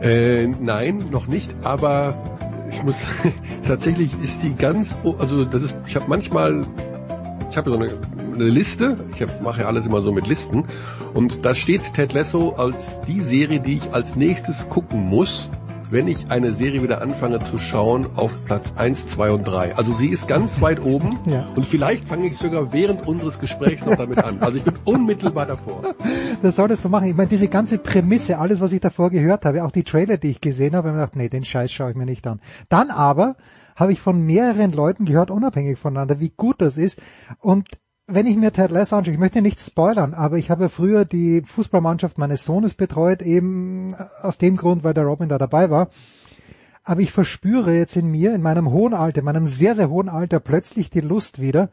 [0.00, 2.14] Äh, nein, noch nicht, aber
[2.70, 3.06] ich muss
[3.66, 6.64] tatsächlich ist die ganz also das ist ich habe manchmal
[7.52, 7.90] ich habe so eine,
[8.34, 10.64] eine Liste, ich mache ja alles immer so mit Listen
[11.12, 15.50] und da steht Ted Lasso als die Serie, die ich als nächstes gucken muss,
[15.90, 19.76] wenn ich eine Serie wieder anfange zu schauen auf Platz 1, 2 und 3.
[19.76, 21.46] Also sie ist ganz weit oben Ja.
[21.54, 24.38] und vielleicht fange ich sogar während unseres Gesprächs noch damit an.
[24.40, 25.82] Also ich bin unmittelbar davor.
[26.42, 27.06] Das solltest du machen.
[27.06, 30.30] Ich meine, diese ganze Prämisse, alles, was ich davor gehört habe, auch die Trailer, die
[30.30, 32.40] ich gesehen habe, habe ich mir gedacht, nee, den Scheiß schaue ich mir nicht an.
[32.70, 33.36] Dann aber
[33.82, 37.00] habe ich von mehreren Leuten gehört, unabhängig voneinander, wie gut das ist.
[37.38, 37.68] Und
[38.06, 41.42] wenn ich mir Ted Lasso anschaue, ich möchte nicht spoilern, aber ich habe früher die
[41.42, 45.90] Fußballmannschaft meines Sohnes betreut, eben aus dem Grund, weil der Robin da dabei war.
[46.84, 50.08] Aber ich verspüre jetzt in mir, in meinem hohen Alter, in meinem sehr, sehr hohen
[50.08, 51.70] Alter, plötzlich die Lust wieder,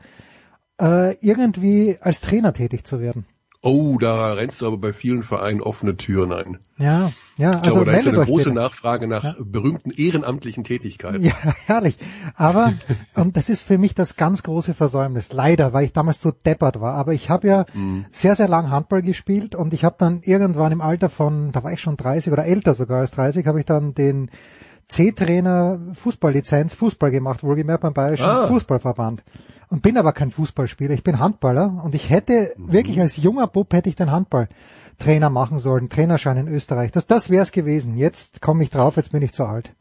[0.79, 3.25] äh, irgendwie als Trainer tätig zu werden.
[3.61, 6.59] Oh, da rennst du aber bei vielen Vereinen offene Türen ein.
[6.77, 8.55] Ja, ja, Ich also glaube, da ist eine große bitte.
[8.55, 11.23] Nachfrage nach berühmten ehrenamtlichen Tätigkeiten.
[11.23, 11.33] Ja,
[11.65, 11.97] herrlich.
[12.35, 12.73] Aber,
[13.15, 15.31] und das ist für mich das ganz große Versäumnis.
[15.31, 16.93] Leider, weil ich damals so deppert war.
[16.95, 18.05] Aber ich habe ja Mhm.
[18.11, 21.71] sehr, sehr lang Handball gespielt und ich habe dann irgendwann im Alter von, da war
[21.73, 24.29] ich schon 30 oder älter sogar als 30, habe ich dann den
[24.89, 28.47] C-Trainer Fußballlizenz Fußball gemacht, wohlgemerkt beim Bayerischen Ah.
[28.47, 29.23] Fußballverband.
[29.69, 32.73] Und bin aber kein Fußballspieler, ich bin Handballer und ich hätte Mhm.
[32.73, 34.11] wirklich als junger Bub hätte ich den
[34.99, 36.91] Handballtrainer machen sollen, Trainerschein in Österreich.
[36.91, 37.97] Das, das wäre es gewesen.
[37.97, 39.73] Jetzt komme ich drauf, jetzt bin ich zu alt.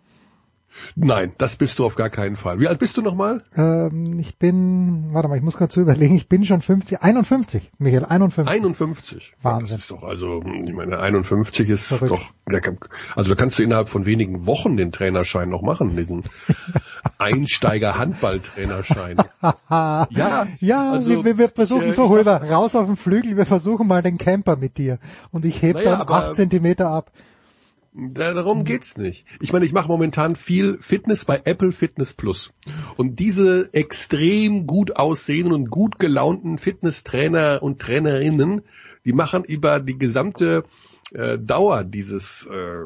[0.96, 2.60] Nein, das bist du auf gar keinen Fall.
[2.60, 3.42] Wie alt bist du nochmal?
[3.56, 7.70] Ähm, ich bin, warte mal, ich muss gerade zu überlegen, ich bin schon 50, 51,
[7.78, 8.52] Michael, 51.
[8.52, 9.34] 51.
[9.42, 9.76] Wahnsinn.
[9.76, 12.12] Das ist doch also, ich meine, 51 ist Verrückt.
[12.12, 12.32] doch,
[13.16, 16.24] also da kannst du innerhalb von wenigen Wochen den Trainerschein noch machen, diesen
[17.18, 19.16] Einsteiger-Handball-Trainerschein.
[19.70, 23.46] ja, Ja, also, wir, wir, wir versuchen äh, so rüber, raus auf den Flügel, wir
[23.46, 24.98] versuchen mal den Camper mit dir.
[25.30, 27.10] Und ich heb Naja, dann acht Zentimeter ab.
[27.94, 29.24] Da, darum geht's nicht.
[29.40, 32.52] Ich meine, ich mache momentan viel Fitness bei Apple Fitness Plus.
[32.96, 38.62] Und diese extrem gut aussehenden und gut gelaunten Fitnesstrainer und Trainerinnen,
[39.04, 40.64] die machen über die gesamte
[41.12, 42.84] äh, Dauer dieses, äh,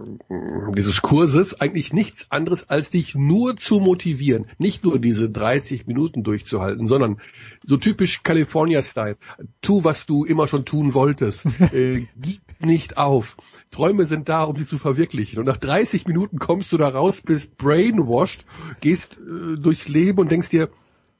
[0.76, 4.46] dieses Kurses eigentlich nichts anderes, als dich nur zu motivieren.
[4.58, 7.18] Nicht nur diese 30 Minuten durchzuhalten, sondern
[7.64, 9.16] so typisch California-Style.
[9.60, 11.46] Tu, was du immer schon tun wolltest.
[11.72, 13.36] äh, gib nicht auf.
[13.72, 15.40] Träume sind da, um sie zu verwirklichen.
[15.40, 18.44] Und nach 30 Minuten kommst du da raus, bist brainwashed,
[18.80, 20.68] gehst äh, durchs Leben und denkst dir,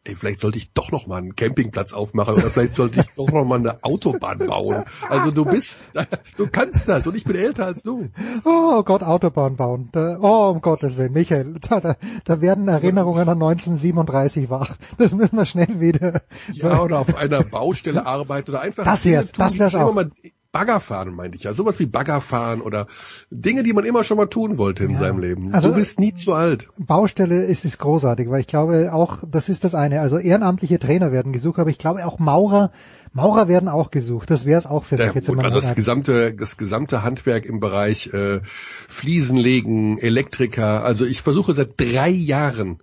[0.05, 3.30] ey, vielleicht sollte ich doch noch mal einen Campingplatz aufmachen oder vielleicht sollte ich doch
[3.30, 4.84] noch mal eine Autobahn bauen.
[5.09, 5.78] Also du bist,
[6.36, 8.09] du kannst das und ich bin älter als du.
[8.44, 9.88] Oh Gott, Autobahn bauen.
[9.92, 14.76] Da, oh, um Gottes Willen, Michael, da, da, da werden Erinnerungen an 1937 wach.
[14.98, 16.22] Das müssen wir schnell wieder.
[16.53, 19.94] Ja, oder auf einer Baustelle arbeiten oder einfach Das wär's, tun, das wär's auch.
[19.94, 20.11] Mal
[20.53, 21.55] Bagger fahren, meinte ich ja.
[21.55, 22.86] Sowas wie Bagger fahren oder
[23.30, 24.98] Dinge, die man immer schon mal tun wollte in Ja.
[24.98, 25.55] seinem Leben.
[25.55, 26.68] Also- du bist nie zu alt.
[26.78, 30.03] Baustelle ist es großartig, weil ich glaube auch, das ist das eine.
[30.03, 32.70] Also ehrenamtliche Trainer werden gesucht, aber ich glaube auch Maurer,
[33.14, 34.30] Maurer werden auch gesucht.
[34.30, 37.44] Das wäre es auch für mich Ja, jetzt meinem also das gesamte, das gesamte Handwerk
[37.46, 38.40] im Bereich äh,
[38.88, 40.84] Fliesenlegen, Elektriker.
[40.84, 42.78] Also ich versuche seit drei Jahren,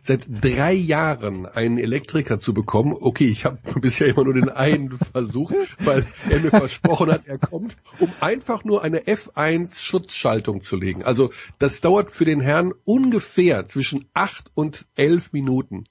[0.00, 2.94] seit drei Jahren einen Elektriker zu bekommen.
[2.98, 7.38] Okay, ich habe bisher immer nur den einen versucht, weil er mir versprochen hat, er
[7.38, 11.02] kommt, um einfach nur eine F1 Schutzschaltung zu legen.
[11.02, 15.84] Also das dauert für den Herrn ungefähr zwischen acht und elf Minuten.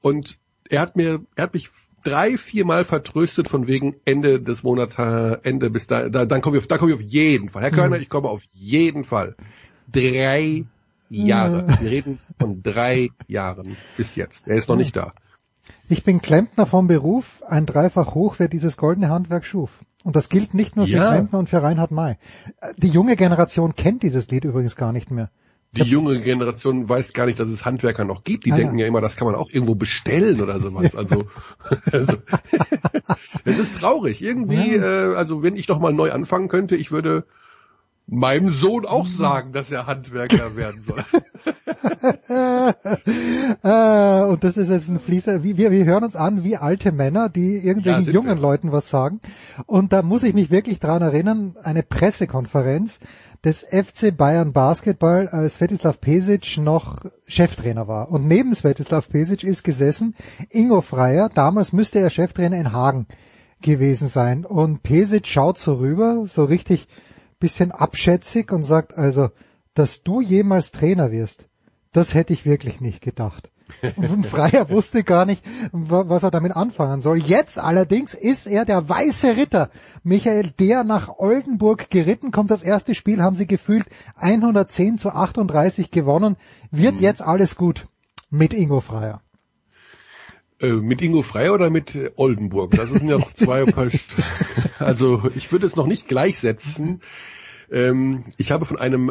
[0.00, 0.38] Und
[0.68, 1.70] er hat mir, er hat mich
[2.04, 6.62] drei, viermal vertröstet von wegen Ende des Monats, Ende bis da, da dann komme ich
[6.62, 7.62] auf, da komme ich auf jeden Fall.
[7.62, 9.36] Herr Körner, ich komme auf jeden Fall.
[9.90, 10.64] Drei
[11.22, 11.66] Jahre.
[11.80, 14.46] Wir reden von drei Jahren bis jetzt.
[14.48, 15.12] Er ist noch nicht da.
[15.88, 19.84] Ich bin Klempner vom Beruf, ein Dreifach hoch, wer dieses goldene Handwerk schuf.
[20.02, 21.10] Und das gilt nicht nur für Ja.
[21.10, 22.16] Klempner und für Reinhard May.
[22.76, 25.30] Die junge Generation kennt dieses Lied übrigens gar nicht mehr.
[25.72, 28.46] Die junge Generation weiß gar nicht, dass es Handwerker noch gibt.
[28.46, 28.82] Die Ah, denken ja.
[28.84, 30.94] ja immer, das kann man auch irgendwo bestellen oder sowas.
[30.96, 31.24] Also,
[31.90, 32.16] also
[33.44, 34.22] es ist traurig.
[34.22, 37.24] Irgendwie, äh, also wenn ich noch mal neu anfangen könnte, ich würde
[38.06, 41.02] meinem Sohn auch sagen, dass er Handwerker werden soll.
[43.62, 45.42] äh, und das ist jetzt ein Fließer.
[45.42, 48.42] Wir, wir hören uns an wie alte Männer, die Ja, irgendwelchen sind jungen wir.
[48.42, 49.20] Leuten was sagen.
[49.66, 53.00] Und da muss ich mich wirklich dran erinnern, eine Pressekonferenz
[53.42, 58.10] des FC Bayern Basketball, als Svetislav Pesic noch Cheftrainer war.
[58.10, 60.14] Und neben Svetislav Pesic ist gesessen
[60.50, 61.30] Ingo Freier.
[61.34, 63.06] Damals müsste er Cheftrainer in Hagen
[63.60, 64.44] gewesen sein.
[64.44, 66.86] Und Pesic schaut so rüber, so richtig
[67.38, 69.30] bisschen abschätzig und sagt also,
[69.74, 71.48] dass du jemals Trainer wirst,
[71.92, 73.50] das hätte ich wirklich nicht gedacht.
[73.96, 77.18] Und Freier wusste gar nicht, was er damit anfangen soll.
[77.18, 79.70] Jetzt allerdings ist er der weiße Ritter.
[80.02, 82.50] Michael, der nach Oldenburg geritten kommt.
[82.50, 86.36] Das erste Spiel haben sie gefühlt 110 zu 38 gewonnen.
[86.70, 87.86] Wird jetzt alles gut
[88.30, 89.23] mit Ingo Freier?
[90.60, 92.72] Äh, mit Ingo Freier oder mit Oldenburg?
[92.72, 93.64] Das sind ja zwei
[94.78, 97.00] Also ich würde es noch nicht gleichsetzen.
[97.70, 99.10] Ähm, ich habe von einem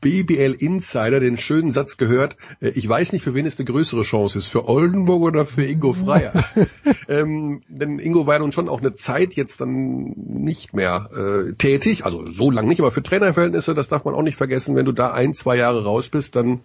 [0.00, 4.02] BBL Insider den schönen Satz gehört, äh, ich weiß nicht, für wen es eine größere
[4.02, 6.32] Chance ist, für Oldenburg oder für Ingo Freier.
[7.08, 11.52] ähm, denn Ingo war ja nun schon auch eine Zeit jetzt dann nicht mehr äh,
[11.54, 14.84] tätig, also so lang nicht, aber für Trainerverhältnisse, das darf man auch nicht vergessen, wenn
[14.84, 16.60] du da ein, zwei Jahre raus bist, dann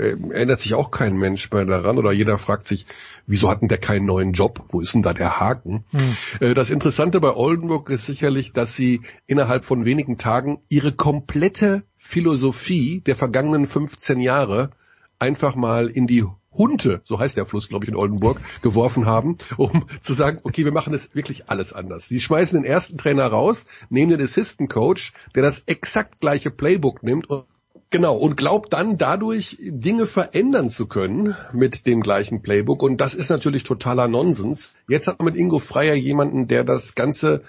[0.00, 2.86] äh, erinnert sich auch kein Mensch mehr daran oder jeder fragt sich,
[3.26, 4.64] wieso hatten der keinen neuen Job?
[4.70, 5.84] Wo ist denn da der Haken?
[5.90, 6.16] Hm.
[6.40, 11.84] Äh, das Interessante bei Oldenburg ist sicherlich, dass sie innerhalb von wenigen Tagen ihre komplette
[11.98, 14.70] Philosophie der vergangenen 15 Jahre
[15.18, 19.38] einfach mal in die Hunte, so heißt der Fluss, glaube ich, in Oldenburg, geworfen haben,
[19.56, 22.08] um zu sagen, okay, wir machen das wirklich alles anders.
[22.08, 27.02] Sie schmeißen den ersten Trainer raus, nehmen den Assistant Coach, der das exakt gleiche Playbook
[27.02, 27.44] nimmt und
[27.90, 32.84] Genau, und glaubt dann dadurch Dinge verändern zu können mit dem gleichen Playbook.
[32.84, 34.74] Und das ist natürlich totaler Nonsens.
[34.88, 37.42] Jetzt hat man mit Ingo Freier jemanden, der das Ganze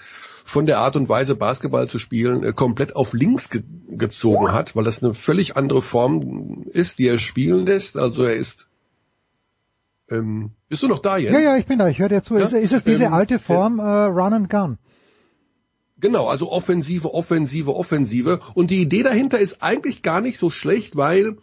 [0.44, 4.74] von der Art und Weise, Basketball zu spielen, äh, komplett auf links ge gezogen hat,
[4.74, 7.96] weil das eine völlig andere Form ist, die er spielen lässt.
[7.96, 8.68] Also er ist
[10.10, 11.32] ähm, bist du noch da jetzt?
[11.32, 12.36] Ja, ja, ich bin da, ich höre dir zu.
[12.36, 12.44] Ja?
[12.44, 14.78] Ist, ist, es diese ähm, alte Form äh, Run and Gun?
[16.02, 18.40] Genau, also Offensive, Offensive, Offensive.
[18.54, 21.36] Und die Idee dahinter ist eigentlich gar nicht so schlecht, weil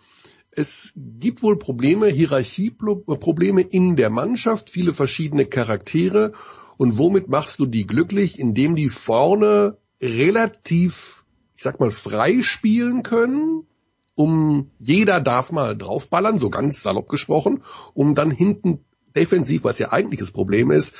[0.51, 6.33] es gibt wohl Probleme, Hierarchieprobleme in der Mannschaft, viele verschiedene Charaktere.
[6.75, 8.37] Und womit machst du die glücklich?
[8.37, 11.23] Indem die vorne relativ,
[11.55, 13.65] ich sag mal, frei spielen können,
[14.13, 18.83] um jeder darf mal draufballern, so ganz salopp gesprochen, um dann hinten
[19.15, 20.93] defensiv, was ja eigentlich das Problem ist,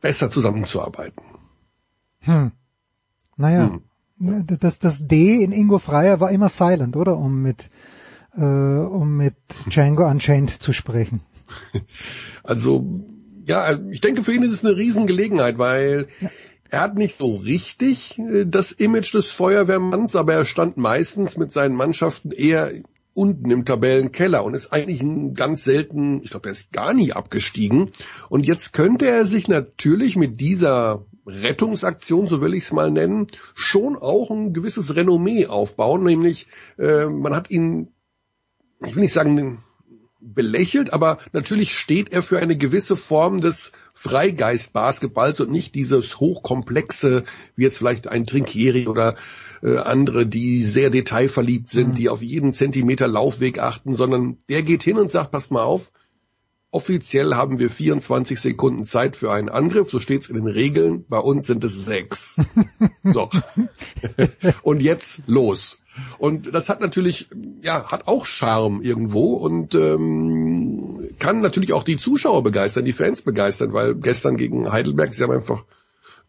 [0.00, 1.24] besser zusammenzuarbeiten.
[2.20, 2.52] Hm.
[3.40, 3.80] Naja,
[4.18, 4.46] hm.
[4.60, 7.16] das, das D in Ingo Freier war immer silent, oder?
[7.16, 7.70] Um mit,
[8.36, 9.34] äh, um mit
[9.66, 11.20] Django Unchained zu sprechen.
[12.42, 13.04] Also,
[13.44, 16.30] ja, ich denke, für ihn ist es eine Riesengelegenheit, weil ja.
[16.70, 21.52] er hat nicht so richtig äh, das Image des Feuerwehrmanns, aber er stand meistens mit
[21.52, 22.70] seinen Mannschaften eher
[23.20, 27.12] unten im Tabellenkeller und ist eigentlich ein ganz selten, ich glaube, er ist gar nie
[27.12, 27.90] abgestiegen.
[28.30, 33.26] Und jetzt könnte er sich natürlich mit dieser Rettungsaktion, so will ich es mal nennen,
[33.54, 36.46] schon auch ein gewisses Renommee aufbauen, nämlich
[36.78, 37.92] äh, man hat ihn,
[38.82, 39.62] ich will nicht sagen
[40.22, 47.24] belächelt, aber natürlich steht er für eine gewisse Form des Freigeist-Basketballs und nicht dieses hochkomplexe,
[47.56, 49.16] wie jetzt vielleicht ein Trinkieri oder
[49.62, 51.94] äh, andere, die sehr detailverliebt sind, mhm.
[51.94, 55.92] die auf jeden Zentimeter Laufweg achten, sondern der geht hin und sagt, passt mal auf,
[56.72, 61.04] Offiziell haben wir 24 Sekunden Zeit für einen Angriff, so steht es in den Regeln.
[61.08, 62.36] Bei uns sind es sechs.
[63.02, 63.28] so.
[64.62, 65.79] und jetzt los.
[66.18, 67.26] Und das hat natürlich,
[67.62, 73.22] ja, hat auch Charme irgendwo und ähm, kann natürlich auch die Zuschauer begeistern, die Fans
[73.22, 75.64] begeistern, weil gestern gegen Heidelberg, sie haben einfach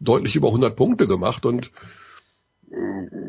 [0.00, 1.70] deutlich über 100 Punkte gemacht und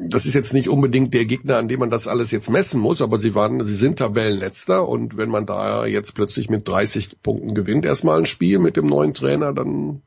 [0.08, 3.02] das ist jetzt nicht unbedingt der Gegner, an dem man das alles jetzt messen muss,
[3.02, 7.54] aber sie waren, sie sind Tabellenletzter und wenn man da jetzt plötzlich mit 30 Punkten
[7.54, 10.02] gewinnt, erstmal ein Spiel mit dem neuen Trainer, dann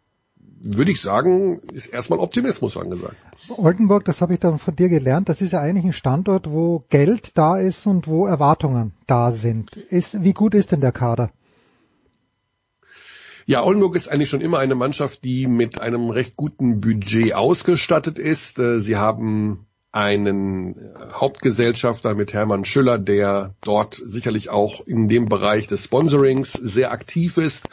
[0.61, 3.17] würde ich sagen, ist erstmal Optimismus angesagt.
[3.49, 6.85] Oldenburg, das habe ich dann von dir gelernt, das ist ja eigentlich ein Standort, wo
[6.89, 9.77] Geld da ist und wo Erwartungen da sind.
[9.77, 11.31] Ist, wie gut ist denn der Kader?
[13.47, 18.19] Ja, Oldenburg ist eigentlich schon immer eine Mannschaft, die mit einem recht guten Budget ausgestattet
[18.19, 18.59] ist.
[18.59, 20.75] Äh, sie haben einen
[21.13, 27.37] Hauptgesellschafter mit Hermann Schüller, der dort sicherlich auch in dem Bereich des Sponsorings sehr aktiv
[27.39, 27.69] ist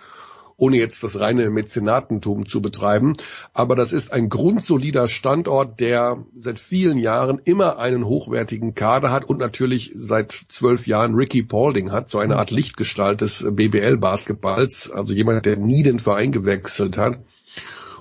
[0.58, 3.14] ohne jetzt das reine Mäzenatentum zu betreiben.
[3.54, 9.26] Aber das ist ein grundsolider Standort, der seit vielen Jahren immer einen hochwertigen Kader hat
[9.26, 15.14] und natürlich seit zwölf Jahren Ricky Paulding hat, so eine Art Lichtgestalt des BBL-Basketballs, also
[15.14, 17.20] jemand, der nie den Verein gewechselt hat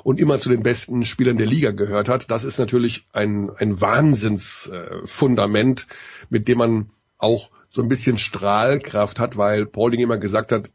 [0.04, 2.30] und immer zu den besten Spielern der Liga gehört hat.
[2.30, 5.88] Das ist natürlich ein, ein Wahnsinnsfundament,
[6.28, 10.70] mit dem man auch so ein bisschen Strahlkraft hat, weil Paulding immer gesagt hat,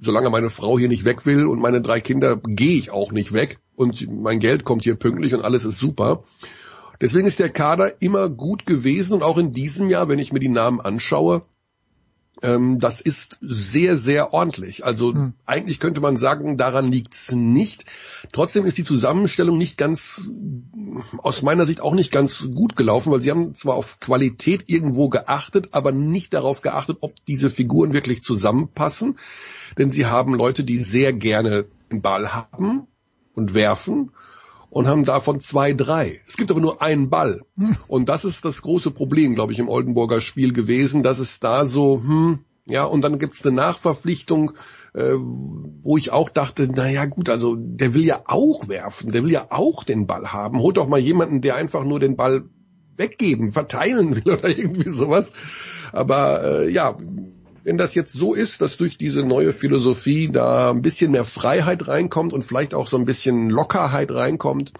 [0.00, 3.32] solange meine Frau hier nicht weg will und meine drei Kinder, gehe ich auch nicht
[3.32, 6.24] weg und mein Geld kommt hier pünktlich und alles ist super.
[7.00, 10.40] Deswegen ist der Kader immer gut gewesen und auch in diesem Jahr, wenn ich mir
[10.40, 11.42] die Namen anschaue,
[12.42, 14.84] ähm, das ist sehr, sehr ordentlich.
[14.84, 15.32] Also hm.
[15.46, 17.86] eigentlich könnte man sagen, daran liegt's nicht.
[18.32, 20.28] Trotzdem ist die Zusammenstellung nicht ganz
[21.18, 25.08] aus meiner Sicht auch nicht ganz gut gelaufen, weil sie haben zwar auf Qualität irgendwo
[25.08, 29.18] geachtet, aber nicht darauf geachtet, ob diese Figuren wirklich zusammenpassen.
[29.78, 32.86] Denn sie haben Leute, die sehr gerne den Ball haben
[33.34, 34.10] und werfen
[34.76, 36.20] und haben davon zwei, drei.
[36.26, 37.40] Es gibt aber nur einen Ball.
[37.88, 41.64] Und das ist das große Problem, glaube ich, im Oldenburger Spiel gewesen, dass es da
[41.64, 44.52] so, hm, ja, und dann gibt's eine Nachverpflichtung,
[44.92, 49.24] äh, wo ich auch dachte, na ja gut, also der will ja auch werfen, der
[49.24, 50.58] will ja auch den Ball haben.
[50.58, 52.42] Holt doch mal jemanden, der einfach nur den Ball
[52.98, 55.32] weggeben, verteilen will oder irgendwie sowas.
[55.92, 56.98] Aber äh, ja,
[57.66, 61.88] wenn das jetzt so ist, dass durch diese neue Philosophie da ein bisschen mehr Freiheit
[61.88, 64.72] reinkommt und vielleicht auch so ein bisschen Lockerheit reinkommt,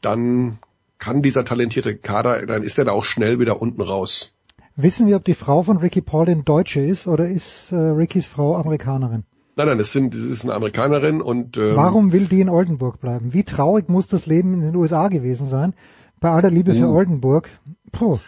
[0.00, 0.60] dann
[0.98, 4.32] kann dieser talentierte Kader, dann ist er da auch schnell wieder unten raus.
[4.76, 8.54] Wissen wir, ob die Frau von Ricky Paulin Deutsche ist oder ist äh, Rickys Frau
[8.54, 9.24] Amerikanerin?
[9.56, 13.00] Nein, nein, das, sind, das ist eine Amerikanerin und ähm, Warum will die in Oldenburg
[13.00, 13.32] bleiben?
[13.32, 15.74] Wie traurig muss das Leben in den USA gewesen sein?
[16.20, 16.86] Bei aller Liebe für.
[16.86, 17.48] Oldenburg.
[17.90, 18.20] Puh,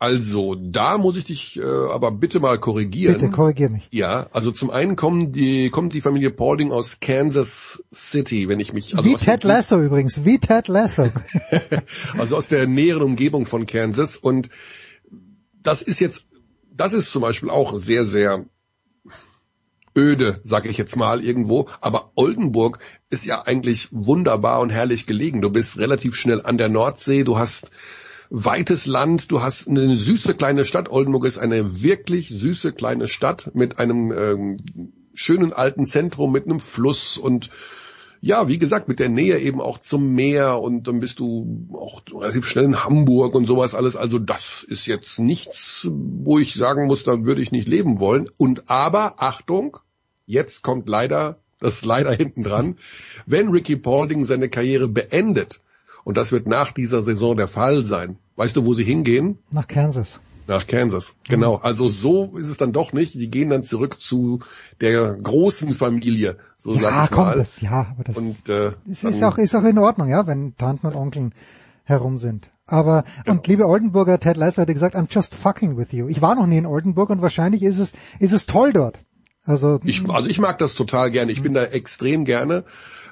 [0.00, 3.14] Also da muss ich dich äh, aber bitte mal korrigieren.
[3.14, 3.88] bitte korrigier mich.
[3.90, 8.72] Ja, also zum einen kommen die, kommt die Familie Paulding aus Kansas City, wenn ich
[8.72, 11.08] mich also wie Ted Lasso übrigens, wie Ted Lasso.
[12.18, 14.50] also aus der näheren Umgebung von Kansas und
[15.62, 16.26] das ist jetzt,
[16.72, 18.44] das ist zum Beispiel auch sehr, sehr
[19.96, 21.68] öde, sag ich jetzt mal irgendwo.
[21.80, 22.78] Aber Oldenburg
[23.10, 25.42] ist ja eigentlich wunderbar und herrlich gelegen.
[25.42, 27.72] Du bist relativ schnell an der Nordsee, du hast
[28.30, 30.90] weites Land, du hast eine süße kleine Stadt.
[30.90, 34.56] Oldenburg ist eine wirklich süße kleine Stadt mit einem ähm,
[35.14, 37.50] schönen alten Zentrum, mit einem Fluss und
[38.20, 42.02] ja, wie gesagt, mit der Nähe eben auch zum Meer und dann bist du auch
[42.12, 43.94] relativ schnell in Hamburg und sowas alles.
[43.94, 48.28] Also das ist jetzt nichts, wo ich sagen muss, da würde ich nicht leben wollen.
[48.36, 49.78] Und aber, Achtung,
[50.26, 52.76] jetzt kommt leider das leider hinten dran.
[53.26, 55.60] Wenn Ricky Paulding seine Karriere beendet,
[56.08, 59.40] und das wird nach dieser Saison der Fall sein, weißt du, wo sie hingehen?
[59.50, 60.20] Nach Kansas.
[60.46, 61.56] Nach Kansas, genau.
[61.56, 63.12] Also so ist es dann doch nicht.
[63.12, 64.38] Sie gehen dann zurück zu
[64.80, 67.36] der großen Familie, so ja, sag ich komm, mal.
[67.36, 70.56] das, ja, aber das Und äh, es ist auch, ist auch in Ordnung, ja, wenn
[70.56, 71.34] Tanten und Onkeln
[71.84, 72.50] herum sind.
[72.64, 76.08] Aber, und liebe Oldenburger, Ted Lasso hatte gesagt, I'm just fucking with you.
[76.08, 79.00] Ich war noch nie in Oldenburg und wahrscheinlich ist es, ist es toll dort.
[79.48, 81.32] Also, Ich, also ich mag das total gerne.
[81.32, 82.64] Ich bin da extrem gerne,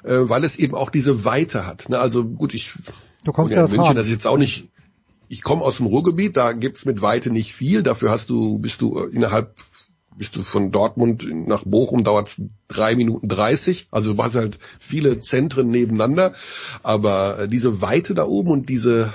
[0.03, 1.89] äh, weil es eben auch diese Weite hat.
[1.89, 1.97] Ne?
[1.97, 2.73] Also gut, ich
[3.23, 3.95] Du kommst ja aus München, Hagen.
[3.97, 4.69] das ist jetzt auch nicht.
[5.29, 7.81] Ich komme aus dem Ruhrgebiet, da gibt's mit Weite nicht viel.
[7.81, 9.55] Dafür hast du, bist du äh, innerhalb,
[10.15, 13.87] bist du von Dortmund nach Bochum dauert's drei Minuten dreißig.
[13.89, 16.33] Also du hast halt viele Zentren nebeneinander.
[16.83, 19.11] Aber äh, diese Weite da oben und diese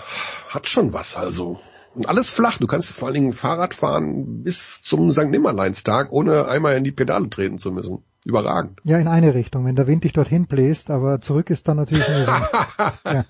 [0.48, 1.14] hat schon was.
[1.16, 1.60] Also
[1.94, 2.58] und alles flach.
[2.58, 5.28] Du kannst vor allen Dingen Fahrrad fahren bis zum St.
[5.28, 7.98] Nimmerleinstag, ohne einmal in die Pedale treten zu müssen.
[8.24, 8.78] Überragend.
[8.84, 12.06] Ja, in eine Richtung, wenn der Wind dich dorthin bläst, aber zurück ist dann natürlich
[13.04, 13.24] ja.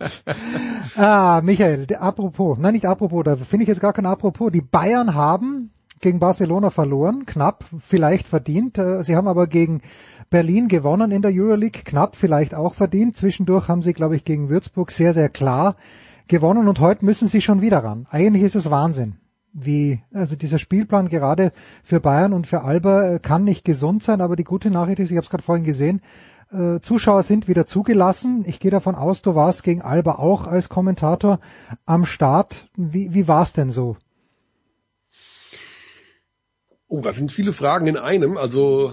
[0.96, 4.52] Ah, Michael, apropos, nein, nicht apropos, da finde ich jetzt gar kein apropos.
[4.52, 8.76] Die Bayern haben gegen Barcelona verloren, knapp, vielleicht verdient.
[8.76, 9.80] Äh, Sie haben aber gegen
[10.28, 13.16] Berlin gewonnen in der Euroleague, knapp, vielleicht auch verdient.
[13.16, 15.76] Zwischendurch haben sie, glaube ich, gegen Würzburg sehr, sehr klar
[16.28, 18.06] gewonnen und heute müssen sie schon wieder ran.
[18.10, 19.16] Eigentlich ist es Wahnsinn
[19.52, 21.52] wie, also dieser Spielplan gerade
[21.84, 25.10] für Bayern und für Alba äh, kann nicht gesund sein, aber die gute Nachricht ist,
[25.10, 26.00] ich habe es gerade vorhin gesehen,
[26.52, 28.44] äh, Zuschauer sind wieder zugelassen.
[28.46, 31.38] Ich gehe davon aus, du warst gegen Alba auch als Kommentator
[31.86, 32.68] am Start.
[32.76, 33.96] Wie, wie war es denn so?
[36.88, 38.36] Oh, das sind viele Fragen in einem.
[38.36, 38.92] Also,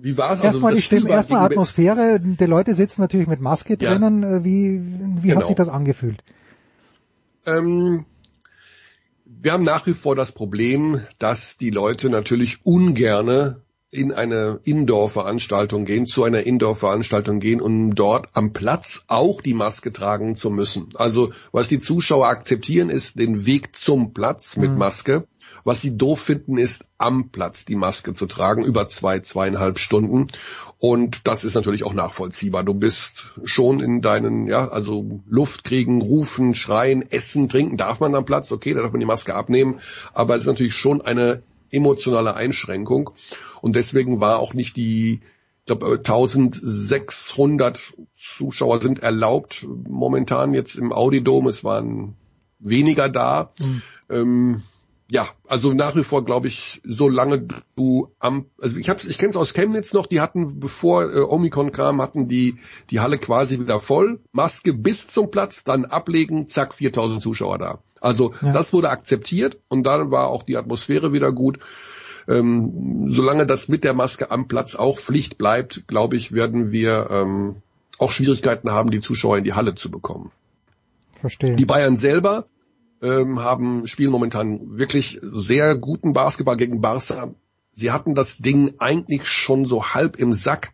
[0.00, 0.40] wie war es?
[0.40, 2.20] Also, erstmal die das Spiel Stimme, erstmal Atmosphäre.
[2.20, 3.90] Die Leute sitzen natürlich mit Maske Ja.
[3.92, 4.22] drinnen.
[4.22, 4.80] Äh, Wie,
[5.20, 5.40] wie Genau.
[5.40, 6.22] hat sich das angefühlt?
[7.48, 8.04] Ähm,
[9.24, 15.86] wir haben nach wie vor das Problem, dass die Leute natürlich ungerne in eine Indoor-Veranstaltung
[15.86, 20.90] gehen, zu einer Indoor-Veranstaltung gehen, um dort am Platz auch die Maske tragen zu müssen.
[20.96, 24.78] Also was die Zuschauer akzeptieren, ist den Weg zum Platz mit Mhm.
[24.78, 25.26] Maske.
[25.68, 30.26] Was sie doof finden, ist am Platz die Maske zu tragen, über zwei, zweieinhalb Stunden.
[30.78, 32.64] Und das ist natürlich auch nachvollziehbar.
[32.64, 38.14] Du bist schon in deinen, ja, also Luft kriegen, rufen, schreien, essen, trinken darf man
[38.14, 38.50] am Platz.
[38.50, 39.78] Okay, da darf man die Maske abnehmen.
[40.14, 43.10] Aber es ist natürlich schon eine emotionale Einschränkung.
[43.60, 50.94] Und deswegen war auch nicht die, ich glaube, 1600 Zuschauer sind erlaubt momentan jetzt im
[50.94, 51.46] Audidom.
[51.46, 52.16] Es waren
[52.58, 53.52] weniger da.
[54.08, 54.62] Ähm,
[55.10, 57.46] ja, also nach wie vor glaube ich, solange
[57.76, 61.20] du am, also ich hab's, ich kenne es aus Chemnitz noch, die hatten, bevor äh,
[61.20, 62.56] Omikron kam, hatten die
[62.90, 67.78] die Halle quasi wieder voll, Maske bis zum Platz, dann ablegen, zack, 4000 Zuschauer da.
[68.00, 68.52] Also Ja.
[68.52, 71.58] das wurde akzeptiert und dann war auch die Atmosphäre wieder gut.
[72.28, 77.08] Ähm, solange das mit der Maske am Platz auch Pflicht bleibt, glaube ich, werden wir
[77.10, 77.56] ähm,
[77.98, 80.30] auch Schwierigkeiten haben, die Zuschauer in die Halle zu bekommen.
[81.14, 81.56] Verstehe.
[81.56, 82.44] Die Bayern selber
[83.02, 87.32] ähm, haben spielen momentan wirklich sehr guten Basketball gegen Barca.
[87.72, 90.72] Sie hatten das Ding eigentlich schon so halb im Sack.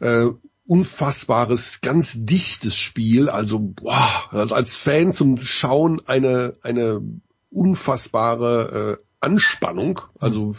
[0.00, 0.26] Äh,
[0.66, 3.28] unfassbares, ganz dichtes Spiel.
[3.28, 7.02] Also boah, also als Fan zum Schauen eine eine
[7.50, 10.00] unfassbare äh, Anspannung.
[10.18, 10.54] Also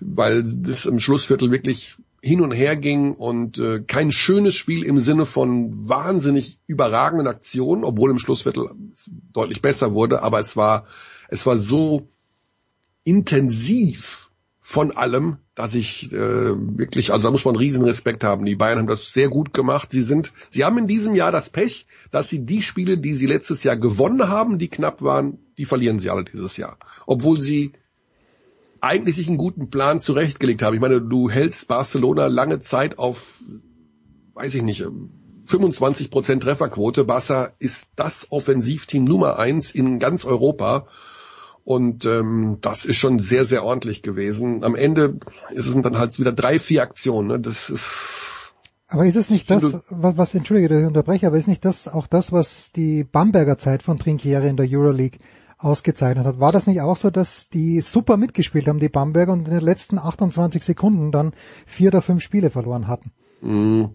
[0.00, 5.00] weil das im Schlussviertel wirklich hin und her ging und äh, kein schönes Spiel im
[5.00, 8.70] Sinne von wahnsinnig überragenden Aktionen, obwohl im Schlussviertel
[9.32, 10.86] deutlich besser wurde, aber es war
[11.28, 12.08] es war so
[13.04, 18.44] intensiv von allem, dass ich äh, wirklich, also da muss man riesen Respekt haben.
[18.44, 19.90] Die Bayern haben das sehr gut gemacht.
[19.90, 23.26] Sie sind, sie haben in diesem Jahr das Pech, dass sie die Spiele, die sie
[23.26, 27.72] letztes Jahr gewonnen haben, die knapp waren, die verlieren sie alle dieses Jahr, obwohl sie
[28.82, 30.74] eigentlich sich einen guten Plan zurechtgelegt haben.
[30.74, 33.40] Ich meine, du hältst Barcelona lange Zeit auf,
[34.34, 34.84] weiß ich nicht,
[35.46, 37.04] 25 Prozent Trefferquote.
[37.04, 40.86] Barca ist das Offensivteam Nummer eins in ganz Europa.
[41.64, 44.64] Und ähm, das ist schon sehr, sehr ordentlich gewesen.
[44.64, 45.20] Am Ende
[45.50, 47.28] ist es dann halt wieder drei, vier Aktionen.
[47.28, 47.40] Ne?
[47.40, 48.52] Das ist
[48.88, 51.88] aber ist es nicht das, was, was entschuldige, dass ich unterbreche, aber ist nicht das
[51.88, 55.18] auch das, was die Bamberger Zeit von Trinkieri in der Euroleague
[55.62, 56.40] ausgezeichnet hat.
[56.40, 59.64] War das nicht auch so, dass die super mitgespielt haben, die Bamberger, und in den
[59.64, 61.32] letzten 28 Sekunden dann
[61.66, 63.12] vier oder fünf Spiele verloren hatten?
[63.40, 63.94] Mm,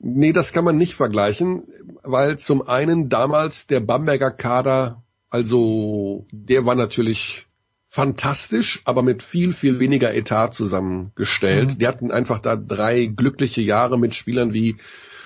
[0.00, 1.62] nee, das kann man nicht vergleichen,
[2.02, 7.46] weil zum einen damals der Bamberger Kader, also der war natürlich
[7.86, 11.74] fantastisch, aber mit viel, viel weniger Etat zusammengestellt.
[11.74, 11.78] Mhm.
[11.78, 14.76] Die hatten einfach da drei glückliche Jahre mit Spielern wie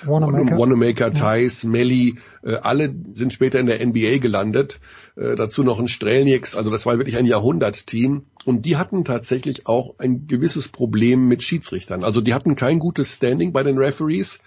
[0.06, 1.68] Wanamaker, Wanamaker Thais, ja.
[1.68, 4.80] Melli, äh, alle sind später in der NBA gelandet.
[5.16, 8.24] Äh, dazu noch ein Strelnieks, also das war wirklich ein Jahrhundertteam.
[8.44, 12.04] Und die hatten tatsächlich auch ein gewisses Problem mit Schiedsrichtern.
[12.04, 14.40] Also die hatten kein gutes Standing bei den Referees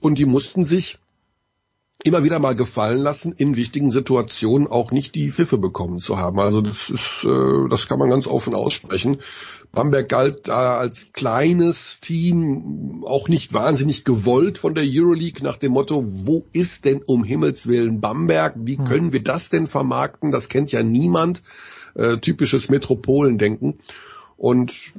[0.00, 0.98] und die mussten sich
[2.04, 6.38] immer wieder mal gefallen lassen, in wichtigen Situationen auch nicht die Pfiffe bekommen zu haben.
[6.38, 9.18] Also das ist, äh, das kann man ganz offen aussprechen.
[9.72, 15.72] Bamberg galt da als kleines Team, auch nicht wahnsinnig gewollt von der Euroleague nach dem
[15.72, 18.54] Motto, wo ist denn um Himmels Willen Bamberg?
[18.58, 18.84] Wie hm.
[18.84, 20.30] können wir das denn vermarkten?
[20.30, 21.42] Das kennt ja niemand.
[21.94, 23.80] Äh, typisches Metropolendenken.
[24.36, 24.94] Und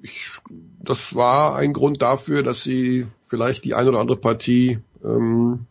[0.00, 0.30] ich,
[0.82, 5.66] das war ein Grund dafür, dass sie vielleicht die ein oder andere Partie ähm,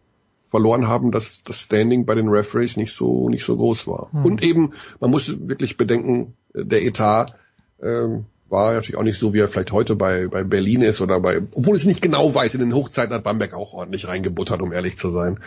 [0.56, 4.08] verloren haben, dass das Standing bei den Referees nicht so nicht so groß war.
[4.12, 4.26] Hm.
[4.26, 7.36] Und eben, man muss wirklich bedenken, der Etat
[7.84, 11.20] ähm, war natürlich auch nicht so, wie er vielleicht heute bei, bei Berlin ist oder
[11.20, 14.72] bei, obwohl es nicht genau weiß, in den Hochzeiten hat Bamberg auch ordentlich reingebuttert, um
[14.72, 15.42] ehrlich zu sein.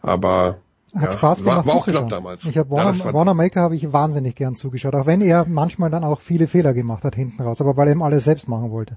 [0.00, 0.56] Aber
[0.94, 1.56] hat ja, Spaß gemacht.
[1.58, 2.44] War, war auch knapp damals.
[2.46, 5.90] Ich habe Warner, ja, Warner Maker habe ich wahnsinnig gern zugeschaut, auch wenn er manchmal
[5.90, 8.70] dann auch viele Fehler gemacht hat hinten raus, aber weil er eben alles selbst machen
[8.70, 8.94] wollte.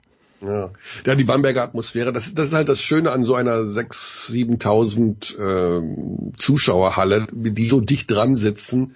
[0.48, 0.72] Ja,
[1.06, 5.38] ja die Bamberger Atmosphäre, das, das ist halt das Schöne an so einer 6.000, 7.000
[5.38, 8.96] äh, Zuschauerhalle, die so dicht dran sitzen.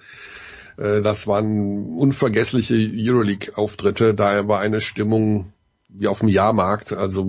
[0.78, 5.54] Äh, das waren unvergessliche Euroleague-Auftritte, da war eine Stimmung
[5.98, 7.26] wie auf dem Jahrmarkt, also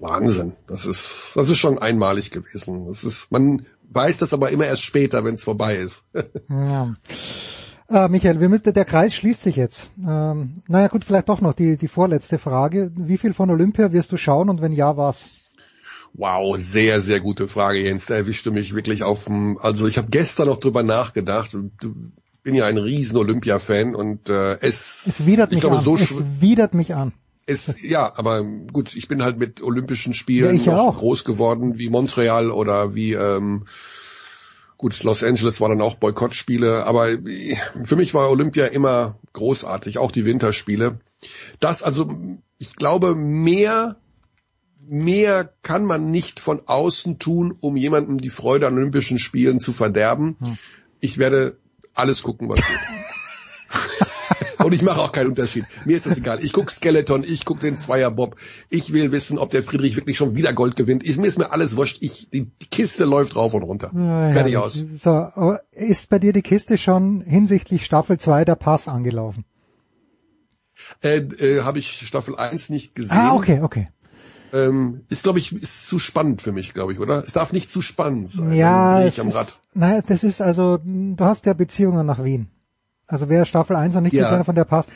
[0.00, 0.54] Wahnsinn.
[0.66, 2.86] Das ist, das ist schon einmalig gewesen.
[2.88, 6.04] Das ist, man weiß das aber immer erst später, wenn es vorbei ist.
[6.48, 6.96] ja.
[7.90, 9.90] Äh, Michael, wir müssen, der Kreis schließt sich jetzt.
[10.06, 12.92] Ähm, naja gut, vielleicht doch noch die, die vorletzte Frage.
[12.94, 15.26] Wie viel von Olympia wirst du schauen und wenn ja, was?
[16.12, 18.06] Wow, sehr, sehr gute Frage, Jens.
[18.06, 21.54] Da erwischte du mich wirklich auf dem, also ich habe gestern noch drüber nachgedacht.
[21.54, 21.94] Du
[22.42, 25.84] bin ja ein riesen Olympia-Fan und äh, es, es widert mich glaube, an.
[25.84, 27.12] So es widert mich an.
[27.46, 32.50] Es, ja, aber gut, ich bin halt mit Olympischen Spielen ja, groß geworden, wie Montreal
[32.50, 33.64] oder wie ähm,
[34.78, 37.08] Gut, Los Angeles war dann auch Boykottspiele, aber
[37.82, 41.00] für mich war Olympia immer großartig, auch die Winterspiele.
[41.58, 42.16] Das also,
[42.58, 43.96] ich glaube, mehr,
[44.86, 49.72] mehr kann man nicht von außen tun, um jemandem die Freude an Olympischen Spielen zu
[49.72, 50.36] verderben.
[50.38, 50.58] Hm.
[51.00, 51.58] Ich werde
[51.94, 53.07] alles gucken, was geht.
[54.58, 55.64] Und ich mache auch keinen Unterschied.
[55.84, 56.42] Mir ist das egal.
[56.42, 58.36] Ich guck Skeleton, ich guck den Zweierbob.
[58.70, 61.04] Ich will wissen, ob der Friedrich wirklich schon wieder Gold gewinnt.
[61.04, 61.98] Ich, mir ist mir alles wurscht.
[62.00, 63.90] Ich, die, Kiste läuft rauf und runter.
[63.94, 64.60] Ja, Fertig ja.
[64.60, 64.74] aus.
[64.74, 69.44] So, ist bei dir die Kiste schon hinsichtlich Staffel 2 der Pass angelaufen?
[71.02, 73.16] Äh, äh, Habe ich Staffel 1 nicht gesehen.
[73.16, 73.88] Ah, okay, okay.
[74.52, 77.22] Ähm, ist, glaube ich, ist zu spannend für mich, glaube ich, oder?
[77.24, 78.52] Es darf nicht zu spannend sein.
[78.52, 82.48] Ja, es ist, nein, das ist also, du hast ja Beziehungen nach Wien.
[83.08, 84.22] Also wer Staffel 1 noch nicht ja.
[84.22, 84.86] gesehen hat von der Pass.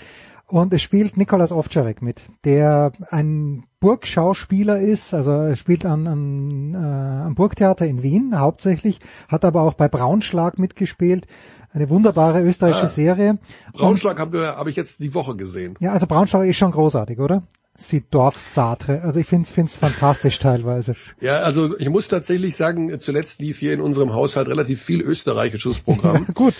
[0.47, 6.75] Und es spielt Nikolas Ovcharek mit, der ein Burgschauspieler ist, also er spielt an, an,
[6.75, 8.99] äh, am Burgtheater in Wien hauptsächlich,
[9.29, 11.27] hat aber auch bei Braunschlag mitgespielt.
[11.73, 13.39] Eine wunderbare österreichische ah, Serie.
[13.73, 15.75] Braunschlag habe hab ich jetzt die Woche gesehen.
[15.81, 17.45] Ja, also Braunschlag ist schon großartig, oder?
[17.75, 19.03] sie Dorfsatre.
[19.03, 20.95] Also ich finde es fantastisch teilweise.
[21.21, 25.81] Ja, also ich muss tatsächlich sagen, zuletzt lief hier in unserem Haushalt relativ viel österreichisches
[25.81, 26.27] Programm.
[26.35, 26.55] Gut.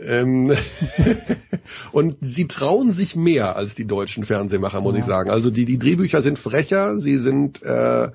[0.00, 0.52] Ähm,
[1.92, 5.00] und sie trauen sich mehr als die deutschen Fernsehmacher, muss Ja.
[5.00, 5.30] ich sagen.
[5.30, 8.10] Also die, die Drehbücher sind frecher, sie sind äh, äh,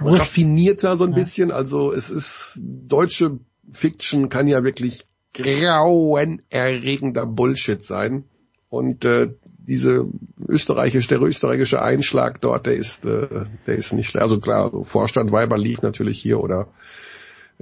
[0.00, 1.50] raffinierter so ein bisschen.
[1.50, 3.38] Also es ist deutsche
[3.70, 8.24] Fiction kann ja wirklich grauenerregender Bullshit sein.
[8.68, 10.08] Und äh, diese
[10.46, 14.22] österreichische, der österreichische Einschlag dort, der ist, äh, der ist nicht schlecht.
[14.22, 16.68] Also klar, so Vorstand Weiber lief natürlich hier oder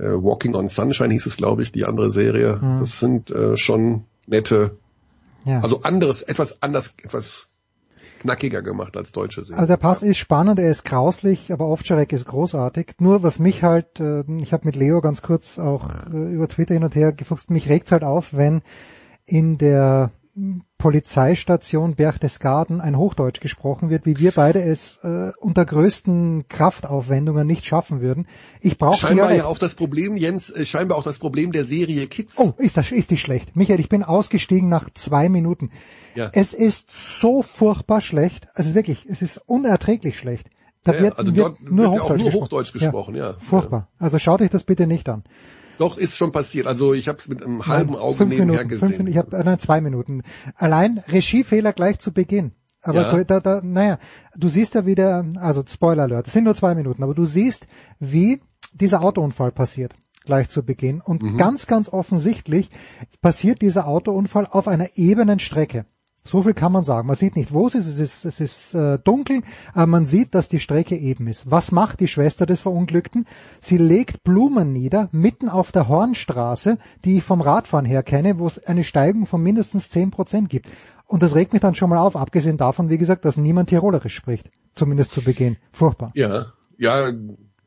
[0.02, 2.58] äh, Walking on Sunshine hieß es, glaube ich, die andere Serie.
[2.60, 2.78] Mhm.
[2.80, 4.76] Das sind äh, schon nette,
[5.44, 5.60] Ja.
[5.60, 7.48] also anderes, etwas anders, etwas
[8.20, 9.58] knackiger gemacht als deutsche Serien.
[9.58, 12.94] Also der Pass ist spannend, er ist grauslich, aber Ovtcharek ist großartig.
[13.00, 16.74] Nur was mich halt, äh, ich habe mit Leo ganz kurz auch äh, über Twitter
[16.74, 18.62] hin und her gefuchst, mich regt's halt auf, wenn
[19.26, 20.10] in der
[20.82, 27.64] Polizeistation Berchtesgaden ein Hochdeutsch gesprochen wird, wie wir beide es äh, unter größten Kraftaufwendungen nicht
[27.64, 28.26] schaffen würden.
[28.60, 32.08] Ich brauche scheinbar ja auch das Problem, Jens, äh, scheinbar auch das Problem der Serie
[32.08, 32.36] Kids.
[32.36, 33.54] Oh, ist das ist die schlecht.
[33.54, 35.70] Michael, ich bin ausgestiegen nach zwei Minuten.
[36.16, 36.30] Ja.
[36.34, 38.48] Es ist so furchtbar schlecht.
[38.54, 40.50] Also wirklich, es ist unerträglich schlecht.
[40.82, 42.42] Da Ja, wird, also wird dort nur wird ja auch Hochdeutsch nur gesprochen.
[42.42, 43.34] Hochdeutsch gesprochen, ja.
[43.38, 43.88] Furchtbar.
[44.00, 45.22] Also schaut euch das bitte nicht an.
[45.78, 46.66] Doch, ist schon passiert.
[46.66, 48.88] Also ich habe es mit einem halben Auge fünf nebenher Minuten, gesehen.
[48.88, 50.22] Fünf, Minuten, ich habe nein, zwei Minuten.
[50.56, 52.52] Allein Regiefehler gleich zu Beginn.
[52.82, 53.24] Aber Ja.
[53.24, 53.98] da, da, naja,
[54.36, 57.66] du siehst ja wieder, also Spoiler Alert, es sind nur zwei Minuten, aber du siehst,
[58.00, 58.40] wie
[58.72, 59.94] dieser Autounfall passiert
[60.24, 61.00] gleich zu Beginn.
[61.00, 61.36] Und Mhm.
[61.36, 62.70] ganz, ganz offensichtlich
[63.20, 65.86] passiert dieser Autounfall auf einer ebenen Strecke.
[66.24, 67.08] So viel kann man sagen.
[67.08, 67.86] Man sieht nicht, wo es ist.
[67.86, 69.42] Es ist, es ist äh, dunkel,
[69.74, 71.50] aber man sieht, dass die Strecke eben ist.
[71.50, 73.26] Was macht die Schwester des Verunglückten?
[73.60, 78.46] Sie legt Blumen nieder, mitten auf der Hornstraße, die ich vom Radfahren her kenne, wo
[78.46, 80.70] es eine Steigung von mindestens 10 Prozent gibt.
[81.06, 84.14] Und das regt mich dann schon mal auf, abgesehen davon, wie gesagt, dass niemand Tirolerisch
[84.14, 84.50] spricht.
[84.74, 85.56] Zumindest zu Beginn.
[85.72, 86.12] Furchtbar.
[86.14, 87.12] Ja, ja,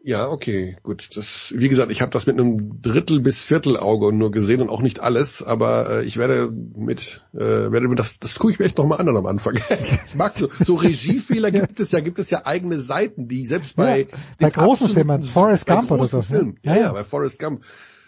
[0.07, 1.09] ja, okay, gut.
[1.15, 4.83] Das, wie gesagt, ich habe das mit einem Drittel bis Viertelauge nur gesehen und auch
[4.83, 8.65] nicht alles, aber äh, ich werde mit, äh, werde mir das, das gucke ich mir
[8.65, 9.55] echt nochmal an am Anfang.
[10.07, 13.77] ich mag so, so Regiefehler gibt es ja, gibt es ja eigene Seiten, die selbst
[13.77, 14.05] bei Ja,
[14.39, 16.91] bei den großen Filmen, Forrest Gump oder so, Ja, ja, ja.
[16.93, 17.63] bei Forrest Gump.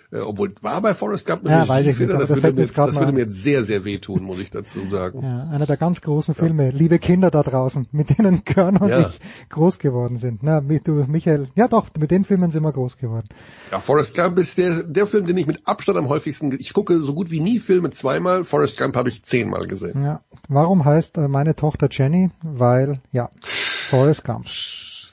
[0.09, 2.13] Äh, obwohl, war bei Forrest Gump Ja, weiß ich nicht, Regiefehler?
[2.15, 4.49] aber Das, das würde mir jetzt, das würde mir jetzt sehr, sehr wehtun, muss ich
[4.51, 5.21] dazu sagen.
[5.21, 6.69] Ja, einer der ganz großen Filme.
[6.71, 9.09] Liebe Kinder da draußen, mit denen Körner und Ja.
[9.09, 10.43] ich groß geworden sind.
[10.43, 13.27] Na, mit du, Michael, ja doch, mit den Filmen sind wir groß geworden.
[13.71, 16.99] Ja, Forrest Gump ist der, der Film, den ich mit Abstand am häufigsten, ich gucke
[17.01, 20.01] so gut wie nie Filme zweimal, Forrest Gump habe ich zehnmal gesehen.
[20.03, 20.21] Ja.
[20.47, 22.29] Warum heißt äh, meine Tochter Jenny?
[22.41, 24.45] Weil, ja, Forrest Gump.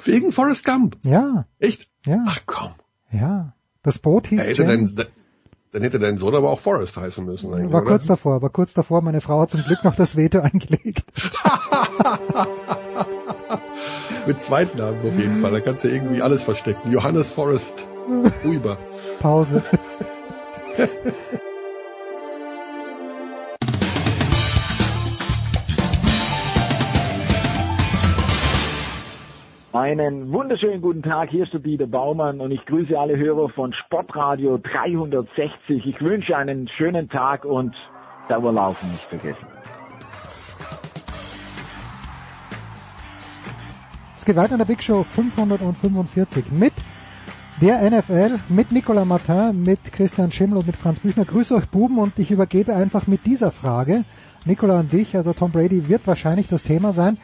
[0.04, 0.98] Wegen Forrest Gump?
[1.04, 1.88] Ja, Echt?
[2.06, 2.70] ja, Ach komm.
[3.10, 3.53] ja.
[3.84, 4.90] Das Boot hieß hätte dein,
[5.72, 7.90] dann hätte dein Sohn aber auch Forrest heißen müssen eigentlich, War oder?
[7.90, 9.02] kurz davor, war kurz davor.
[9.02, 11.04] Meine Frau hat zum Glück noch das Veto eingelegt.
[14.26, 16.90] Mit Zweitnamen auf jeden Fall, da kannst du irgendwie alles verstecken.
[16.90, 17.86] Johannes Forrest
[18.42, 18.78] Huber.
[19.20, 19.62] Pause.
[29.74, 33.72] Einen wunderschönen guten Tag, hier ist der Dieter Baumann und ich grüße alle Hörer von
[33.72, 35.84] Sportradio 360.
[35.84, 37.74] Ich wünsche einen schönen Tag und
[38.28, 39.44] Dauerlaufen nicht vergessen.
[44.16, 46.74] Es geht weiter in der Big Show 545 mit
[47.60, 51.24] der NFL, mit Nicolas Martin, mit Christian Schimmel und mit Franz Büchner.
[51.24, 54.04] Grüße euch Buben und ich übergebe einfach mit dieser Frage,
[54.44, 57.18] Nicolas an dich, also Tom Brady wird wahrscheinlich das Thema sein.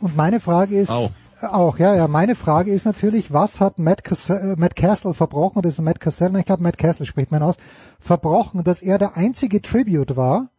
[0.00, 1.10] Und meine Frage ist, Au.
[1.42, 5.62] Auch, ja, ja, meine Frage ist natürlich, was hat Matt, Cass- äh, Matt Castle verbrochen,
[5.62, 7.56] das ist Matt Castle, ich glaube Matt Castle spricht man aus,
[8.00, 10.50] verbrochen, dass er der einzige Tribute war,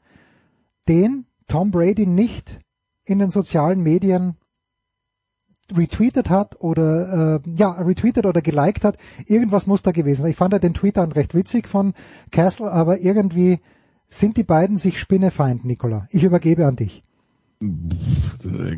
[0.87, 2.59] den Tom Brady nicht
[3.05, 4.35] in den sozialen Medien
[5.75, 10.31] retweetet hat oder äh, ja retweetet oder geliked hat, irgendwas muss da gewesen sein.
[10.31, 11.93] Ich fand ja den Tweet dann recht witzig von
[12.31, 13.59] Castle, aber irgendwie
[14.09, 16.07] sind die beiden sich Spinnefeind, Nicola.
[16.11, 17.03] Ich übergebe an dich.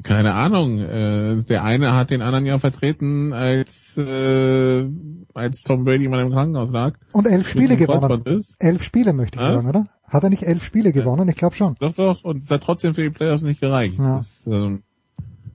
[0.03, 0.79] Keine Ahnung.
[0.79, 4.85] Äh, der eine hat den anderen ja vertreten, als äh,
[5.33, 6.93] als Tom Brady mal im Krankenhaus lag.
[7.11, 8.43] Und elf Spiele gewonnen.
[8.59, 9.55] Elf Spiele möchte ich Was?
[9.55, 9.87] sagen, oder?
[10.05, 11.27] Hat er nicht elf Spiele gewonnen?
[11.27, 11.75] Ich glaube schon.
[11.79, 12.23] Doch, doch.
[12.23, 13.97] Und es hat trotzdem für die Playoffs nicht gereicht.
[13.97, 14.17] Ja.
[14.17, 14.83] Das ist ähm,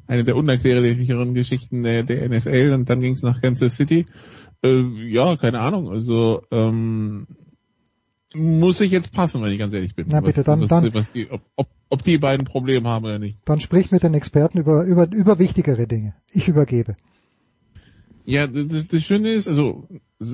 [0.07, 2.73] eine der unerklärlicheren Geschichten der, der NFL.
[2.75, 4.05] Und dann ging es nach Kansas City.
[4.63, 5.89] Äh, ja, keine Ahnung.
[5.89, 7.27] Also ähm,
[8.35, 10.07] muss ich jetzt passen, wenn ich ganz ehrlich bin.
[10.09, 13.05] Na bitte, was, dann- was, dann- was die, ob, ob, ob die beiden Probleme haben
[13.05, 13.39] oder nicht.
[13.45, 16.15] Dann sprich mit den Experten über, über, über wichtigere Dinge.
[16.33, 16.97] Ich übergebe.
[18.27, 19.87] Ja, das, das, Schöne ist, also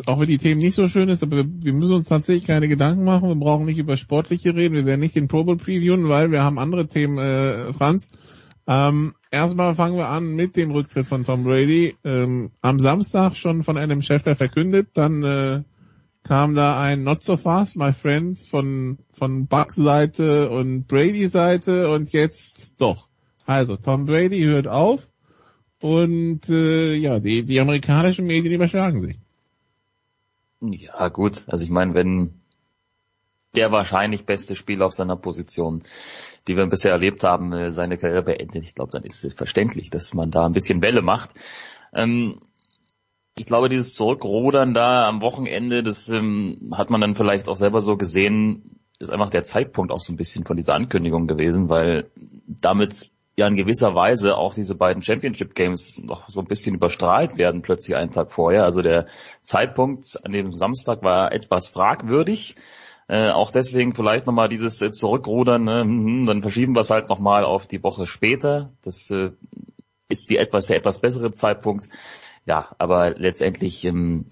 [0.06, 2.68] auch wenn die Themen nicht so schön ist, aber wir, wir müssen uns tatsächlich keine
[2.68, 3.28] Gedanken machen.
[3.28, 4.76] Wir brauchen nicht über Sportliche reden.
[4.76, 8.08] Wir werden nicht den Pro Bowl previewen, weil wir haben andere Themen, äh, Franz.
[8.68, 11.96] Ähm, erstmal fangen wir an mit dem Rücktritt von Tom Brady.
[12.04, 15.62] Ähm, am Samstag schon von einem Schäfer verkündet, dann äh,
[16.30, 21.90] kam da ein Not so fast, my friends, von, von Bucks Seite und Brady Seite
[21.90, 23.08] und jetzt doch.
[23.46, 25.10] Also, Tom Brady hört auf
[25.82, 29.18] und äh, ja, die, die amerikanischen Medien überschlagen sich.
[30.60, 31.46] Ja, gut.
[31.48, 32.40] Also ich meine, wenn
[33.56, 35.80] der wahrscheinlich beste Spieler auf seiner Position,
[36.46, 39.90] die wir bisher erlebt haben, äh, seine Karriere beendet, ich glaube, dann ist es verständlich,
[39.90, 41.30] dass man da ein bisschen Welle macht.
[41.92, 42.38] Ähm,
[43.36, 47.80] ich glaube, dieses Zurückrudern da am Wochenende, das ähm, hat man dann vielleicht auch selber
[47.80, 52.10] so gesehen, ist einfach der Zeitpunkt auch so ein bisschen von dieser Ankündigung gewesen, weil
[52.46, 57.38] damit ja in gewisser Weise auch diese beiden Championship Games noch so ein bisschen überstrahlt
[57.38, 58.64] werden plötzlich einen Tag vorher.
[58.64, 59.06] Also der
[59.40, 62.56] Zeitpunkt an dem Samstag war etwas fragwürdig.
[63.08, 65.84] Äh, auch deswegen vielleicht nochmal dieses äh, Zurückrudern, ne?
[65.84, 68.68] mhm, dann verschieben wir es halt nochmal auf die Woche später.
[68.82, 69.30] Das äh,
[70.08, 71.88] ist die etwas, der etwas bessere Zeitpunkt.
[72.50, 74.26] Ja, aber letztendlich ähm,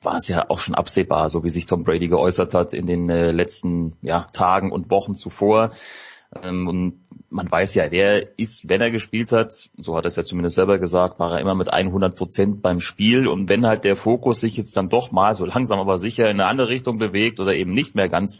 [0.00, 3.10] war es ja auch schon absehbar, so wie sich Tom Brady geäußert hat in den
[3.10, 5.72] äh, letzten ja, Tagen und Wochen zuvor.
[6.44, 10.14] Ähm, und man weiß ja, der ist, wenn er gespielt hat, so hat er es
[10.14, 13.26] ja zumindest selber gesagt, war er immer mit 100 Prozent beim Spiel.
[13.26, 16.40] Und wenn halt der Fokus sich jetzt dann doch mal so langsam aber sicher in
[16.40, 18.38] eine andere Richtung bewegt oder eben nicht mehr ganz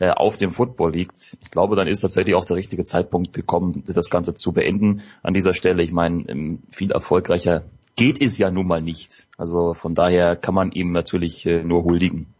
[0.00, 3.84] äh, auf dem Football liegt, ich glaube, dann ist tatsächlich auch der richtige Zeitpunkt gekommen,
[3.86, 5.82] das Ganze zu beenden an dieser Stelle.
[5.82, 7.64] Ich meine, ähm, viel erfolgreicher
[7.96, 9.28] geht es ja nun mal nicht.
[9.36, 12.32] Also von daher kann man ihm natürlich äh, nur huldigen.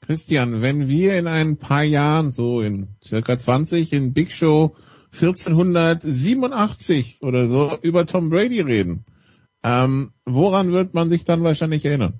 [0.00, 4.74] Christian, wenn wir in ein paar Jahren, so in circa 20, in Big Show
[5.12, 9.04] 1487 oder so über Tom Brady reden,
[9.62, 12.18] ähm, woran wird man sich dann wahrscheinlich erinnern?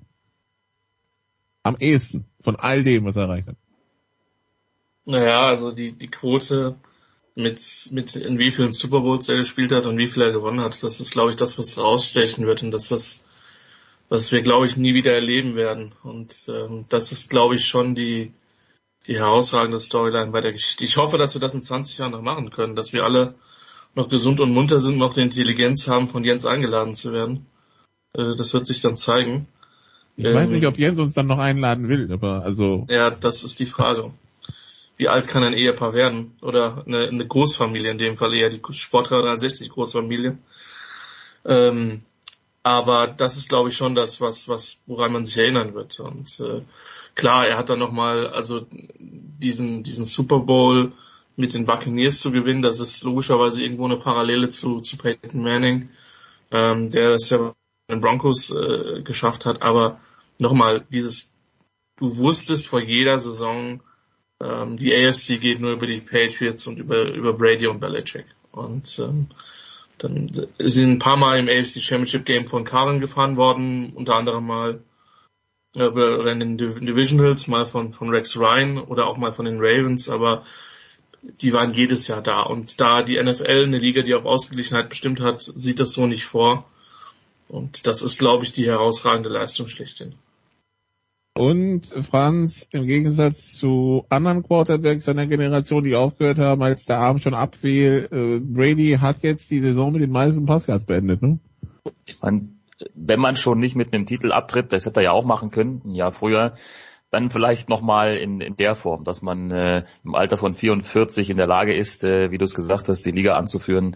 [1.63, 3.57] Am ehesten von all dem, was er erreicht hat.
[5.05, 6.75] Naja, also die, die Quote
[7.35, 10.61] mit, mit in wie vielen Super Bowls er gespielt hat und wie viel er gewonnen
[10.61, 13.23] hat, das ist, glaube ich, das, was rausstechen wird und das, was,
[14.09, 15.93] was wir, glaube ich, nie wieder erleben werden.
[16.03, 18.33] Und ähm, das ist, glaube ich, schon die,
[19.07, 20.83] die herausragende Storyline bei der Geschichte.
[20.83, 23.35] Ich hoffe, dass wir das in 20 Jahren noch machen können, dass wir alle
[23.95, 27.45] noch gesund und munter sind, noch die Intelligenz haben, von Jens eingeladen zu werden.
[28.13, 29.47] Äh, das wird sich dann zeigen.
[30.17, 32.85] Ich ähm, weiß nicht, ob Jens uns dann noch einladen will, aber also.
[32.89, 34.11] Ja, das ist die Frage
[35.01, 36.37] wie alt kann ein Ehepaar werden?
[36.43, 40.37] Oder eine, eine Großfamilie, in dem Fall eher die Sportler 63 Großfamilie.
[41.43, 42.01] Ähm,
[42.61, 45.99] aber das ist, glaube ich, schon das, was, was, woran man sich erinnern wird.
[45.99, 46.61] Und äh,
[47.15, 48.67] klar, er hat dann nochmal, also
[48.99, 50.91] diesen, diesen Super Bowl
[51.35, 55.89] mit den Buccaneers zu gewinnen, das ist logischerweise irgendwo eine Parallele zu, zu Peyton Manning,
[56.51, 57.53] ähm, der das ja bei
[57.89, 59.63] den Broncos äh, geschafft hat.
[59.63, 59.99] Aber
[60.39, 61.33] nochmal, dieses,
[61.97, 63.81] du wusstest vor jeder Saison,
[64.41, 68.25] ähm, die AFC geht nur über die Patriots und über, über Brady und Belichick.
[68.51, 69.27] Und ähm,
[69.97, 74.47] dann sind ein paar Mal im AFC Championship Game von Karen gefahren worden, unter anderem
[74.47, 74.81] mal
[75.75, 79.59] äh, oder in den Divisionals, mal von, von Rex Ryan oder auch mal von den
[79.59, 80.43] Ravens, aber
[81.21, 82.41] die waren jedes Jahr da.
[82.41, 86.25] Und da die NFL, eine Liga, die auf Ausgeglichenheit bestimmt hat, sieht das so nicht
[86.25, 86.65] vor.
[87.47, 90.15] Und das ist, glaube ich, die herausragende Leistung schlechthin.
[91.33, 97.19] Und Franz, im Gegensatz zu anderen Quarterbacks seiner Generation, die aufgehört haben, als der Arm
[97.19, 101.39] schon abfiel, äh, Brady hat jetzt die Saison mit den meisten Pascals beendet, ne?
[102.05, 102.49] Ich meine,
[102.95, 105.81] wenn man schon nicht mit einem Titel abtritt, das hätte er ja auch machen können,
[105.85, 106.53] ein Jahr früher,
[107.11, 111.37] dann vielleicht nochmal in, in der Form, dass man äh, im Alter von 44 in
[111.37, 113.95] der Lage ist, äh, wie du es gesagt hast, die Liga anzuführen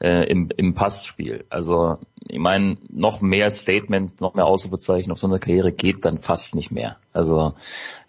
[0.00, 1.44] äh, im, im Passspiel.
[1.48, 1.98] Also
[2.28, 6.54] ich meine, noch mehr Statement, noch mehr Ausrufezeichen auf so eine Karriere geht dann fast
[6.54, 6.96] nicht mehr.
[7.12, 7.54] Also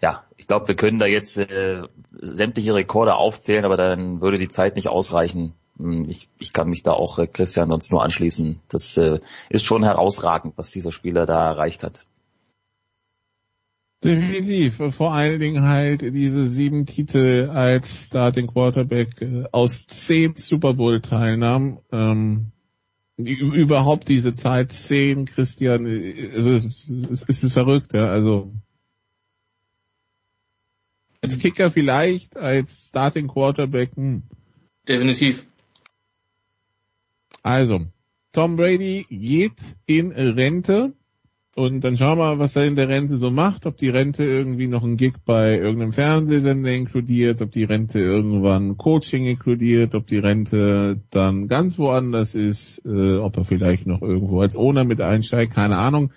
[0.00, 1.82] ja, ich glaube, wir können da jetzt äh,
[2.12, 5.54] sämtliche Rekorde aufzählen, aber dann würde die Zeit nicht ausreichen.
[5.78, 8.60] Hm, ich, ich kann mich da auch äh, Christian sonst nur anschließen.
[8.68, 12.04] Das äh, ist schon herausragend, was dieser Spieler da erreicht hat.
[14.04, 14.80] Definitiv.
[14.94, 21.00] Vor allen Dingen halt diese sieben Titel als Starting Quarterback äh, aus zehn Super Bowl
[21.00, 21.78] Teilnahmen.
[21.90, 22.52] Ähm,
[23.16, 26.88] überhaupt diese Zeit zehn, Christian, äh, also es,
[27.28, 28.06] es ist verrückt, ja.
[28.08, 28.52] Also
[31.20, 33.96] als Kicker vielleicht, als Starting Quarterback.
[33.96, 34.22] Hm.
[34.86, 35.46] Definitiv.
[37.42, 37.86] Also,
[38.32, 40.94] Tom Brady geht in Rente.
[41.58, 44.22] Und dann schauen wir mal, was er in der Rente so macht, ob die Rente
[44.22, 50.06] irgendwie noch einen Gig bei irgendeinem Fernsehsender inkludiert, ob die Rente irgendwann Coaching inkludiert, ob
[50.06, 55.00] die Rente dann ganz woanders ist, äh, ob er vielleicht noch irgendwo als Owner mit
[55.00, 56.12] einsteigt, keine Ahnung.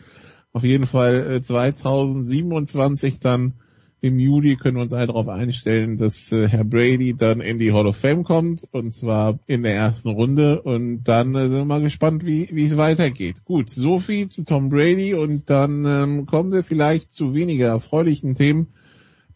[0.54, 3.54] Auf jeden Fall äh, 2027 dann
[4.04, 7.72] Im Juli können wir uns alle darauf einstellen, dass äh, Herr Brady dann in die
[7.72, 10.64] Hall of Fame kommt und zwar in der ersten Runde.
[10.64, 13.46] Und dann äh, sind wir mal gespannt, wie wie es weitergeht.
[13.46, 15.14] Gut, so viel zu Tom Brady.
[15.14, 18.74] Und dann ähm, kommen wir vielleicht zu weniger erfreulichen Themen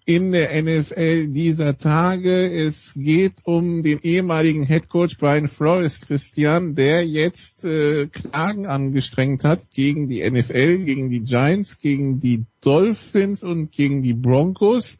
[0.05, 2.51] in der NFL dieser Tage.
[2.51, 9.43] Es geht um den ehemaligen Head Coach Brian Flores Christian, der jetzt äh, Klagen angestrengt
[9.43, 14.99] hat gegen die NFL, gegen die Giants, gegen die Dolphins und gegen die Broncos.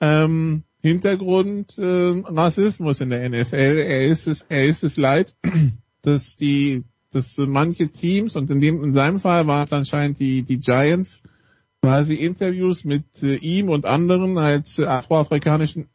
[0.00, 3.78] Ähm, Hintergrund äh, Rassismus in der NFL.
[3.78, 5.36] Er ist es, er ist es leid,
[6.02, 10.42] dass die, dass manche Teams und in dem in seinem Fall war es anscheinend die
[10.42, 11.20] die Giants
[11.88, 15.88] quasi Interviews mit äh, ihm und anderen als äh, afroamerikanischen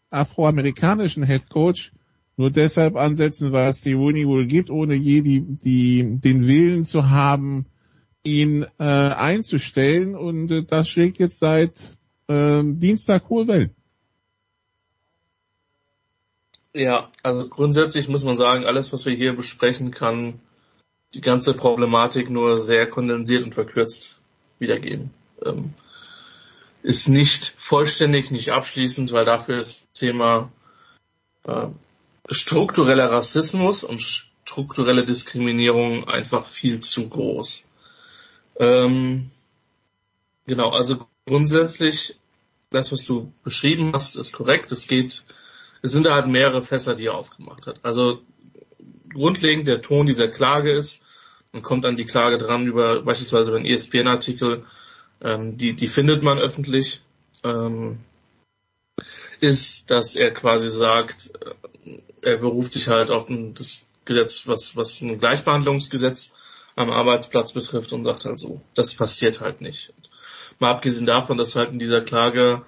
[1.24, 1.92] Head Coach
[2.36, 6.84] nur deshalb ansetzen, weil es die Rooney wohl gibt, ohne je die, die, den Willen
[6.84, 7.68] zu haben,
[8.24, 10.16] ihn äh, einzustellen.
[10.16, 11.96] Und äh, das schlägt jetzt seit
[12.28, 13.76] äh, Dienstag hohe Wellen.
[16.74, 20.40] Ja, also grundsätzlich muss man sagen, alles, was wir hier besprechen, kann
[21.14, 24.24] die ganze Problematik nur sehr kondensiert und verkürzt
[24.58, 25.12] wiedergeben
[25.46, 25.74] ähm,
[26.84, 30.52] ist nicht vollständig, nicht abschließend, weil dafür das Thema
[31.46, 31.68] äh,
[32.30, 37.70] struktureller Rassismus und strukturelle Diskriminierung einfach viel zu groß.
[38.60, 39.32] Ähm,
[40.46, 42.18] genau, also grundsätzlich,
[42.70, 44.72] das, was du beschrieben hast, ist korrekt.
[44.72, 45.24] Es geht,
[45.82, 47.80] es sind halt mehrere Fässer, die er aufgemacht hat.
[47.84, 48.22] Also
[49.14, 51.04] grundlegend der Ton dieser Klage ist,
[51.54, 54.66] und kommt an die Klage dran über beispielsweise über einen ESPN-Artikel,
[55.24, 57.02] ähm, die, die findet man öffentlich,
[57.44, 58.00] ähm,
[59.40, 61.32] ist, dass er quasi sagt,
[61.86, 66.36] äh, er beruft sich halt auf das Gesetz, was, was ein Gleichbehandlungsgesetz
[66.76, 69.94] am Arbeitsplatz betrifft und sagt halt so, das passiert halt nicht.
[70.60, 72.64] Mal abgesehen davon, dass halt in dieser Klage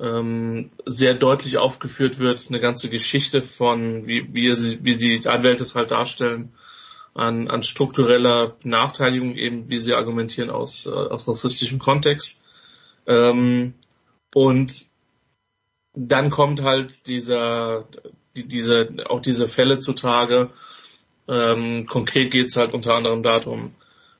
[0.00, 5.62] ähm, sehr deutlich aufgeführt wird, eine ganze Geschichte von, wie, wie, sie, wie die Anwälte
[5.62, 6.52] es halt darstellen,
[7.14, 12.42] an, an struktureller Benachteiligung, eben wie sie argumentieren aus, äh, aus rassistischem Kontext.
[13.06, 13.74] Ähm,
[14.34, 14.86] und
[15.94, 17.84] dann kommt halt dieser,
[18.36, 20.50] die, diese, auch diese Fälle zutage.
[21.28, 23.74] Ähm, konkret geht es halt unter anderem darum,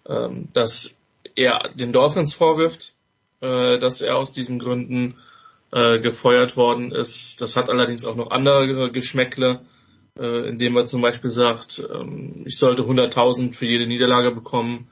[0.07, 1.01] ähm, dass
[1.37, 2.95] er den Dolphins vorwirft,
[3.41, 5.17] äh, dass er aus diesen Gründen
[5.73, 7.41] äh, gefeuert worden ist.
[7.41, 9.61] Das hat allerdings auch noch andere Geschmäckle
[10.19, 14.89] äh, indem er zum Beispiel sagt, ähm, ich sollte 100.000 für jede Niederlage bekommen,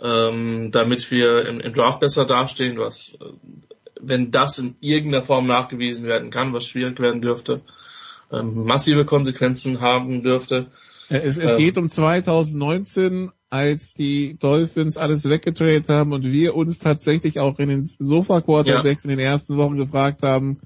[0.00, 3.26] ähm, damit wir im, im Draft besser dastehen, was, äh,
[4.00, 7.62] wenn das in irgendeiner Form nachgewiesen werden kann, was schwierig werden dürfte,
[8.32, 10.68] ähm, massive Konsequenzen haben dürfte.
[11.08, 16.56] Äh, es, es ähm, geht um 2019, als die Dolphins alles weggetradet haben und wir
[16.56, 19.10] uns tatsächlich auch in den Sofa-Quarterbacks ja.
[19.10, 20.58] in den ersten Wochen gefragt haben,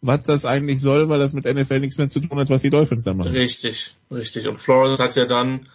[0.00, 2.70] was das eigentlich soll, weil das mit NFL nichts mehr zu tun hat, was die
[2.70, 3.32] Dolphins da machen.
[3.32, 4.46] Richtig, richtig.
[4.46, 5.68] Und Florence hat ja dann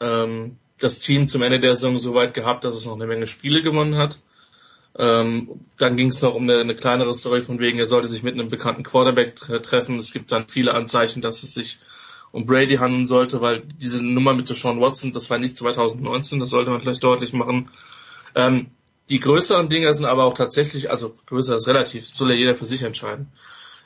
[0.00, 3.26] ähm, das Team zum Ende der Saison so weit gehabt, dass es noch eine Menge
[3.26, 4.20] Spiele gewonnen hat.
[4.98, 8.22] Ähm, dann ging es noch um eine, eine, kleinere Story von wegen, er sollte sich
[8.22, 9.96] mit einem bekannten Quarterback tre treffen.
[9.96, 11.78] Es gibt dann viele Anzeichen, dass es sich
[12.30, 16.50] um Brady handeln sollte, weil diese Nummer mit Sean Watson, das war nicht 2019, das
[16.50, 17.70] sollte man vielleicht deutlich machen.
[18.34, 18.66] Ähm,
[19.08, 22.64] die größeren Dinge sind aber auch tatsächlich, also größer ist relativ, soll ja jeder für
[22.66, 23.28] sich entscheiden.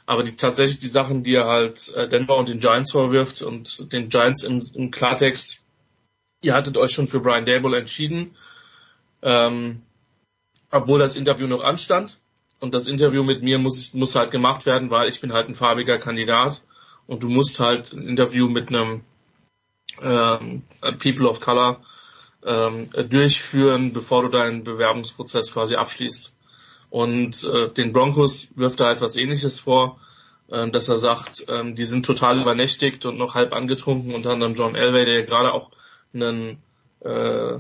[0.07, 3.93] Aber die, tatsächlich die Sachen, die er halt äh, Denver und den Giants vorwirft und
[3.93, 5.65] den Giants im, im Klartext,
[6.43, 8.37] ihr hattet euch schon für Brian Dable entschieden,
[9.23, 9.83] ähm,
[10.71, 12.21] obwohl das Interview noch anstand.
[12.59, 15.55] Und das Interview mit mir muss, muss halt gemacht werden, weil ich bin halt ein
[15.55, 16.63] farbiger Kandidat
[17.07, 19.03] und du musst halt ein Interview mit einem
[20.01, 20.63] ähm,
[20.99, 21.83] People of Color
[22.45, 26.36] ähm, durchführen, bevor du deinen Bewerbungsprozess quasi abschließt.
[26.97, 30.01] Und äh, den Broncos wirft er etwas ähnliches vor,
[30.49, 34.55] äh, dass er sagt, äh, die sind total übernächtigt und noch halb angetrunken, unter anderem
[34.55, 35.71] John Elway, der gerade auch
[36.15, 36.57] einen
[37.01, 37.59] äh,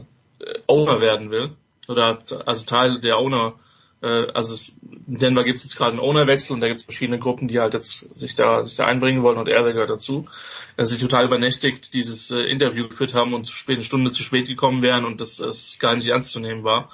[0.66, 1.50] Owner werden will.
[1.86, 3.56] Oder also Teil der Owner,
[4.00, 6.84] äh, also es, in Denver gibt es jetzt gerade einen Ownerwechsel und da gibt es
[6.86, 10.30] verschiedene Gruppen, die halt jetzt sich da sich da einbringen wollen und Elway gehört dazu.
[10.78, 14.22] Dass sie total übernächtigt dieses äh, Interview geführt haben und zu spät, eine Stunde zu
[14.22, 16.88] spät gekommen wären und das, das gar nicht ernst zu nehmen war.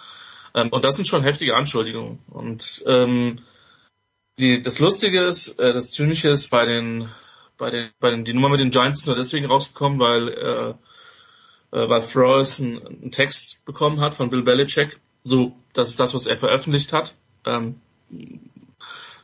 [0.54, 2.18] Ähm, und das sind schon heftige Anschuldigungen.
[2.28, 3.36] Und ähm,
[4.38, 7.08] die, das Lustige ist, äh, das Zynische ist bei den,
[7.58, 10.70] bei den, bei den, die Nummer mit den Giants ist nur deswegen rausgekommen, weil, äh,
[11.76, 14.98] äh, weil Flores einen, einen Text bekommen hat von Bill Belichick.
[15.24, 17.14] So, das ist das, was er veröffentlicht hat.
[17.46, 17.80] Ähm,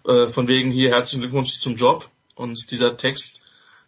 [0.05, 2.09] äh, von wegen hier herzlichen Glückwunsch zum Job.
[2.35, 3.43] Und dieser Text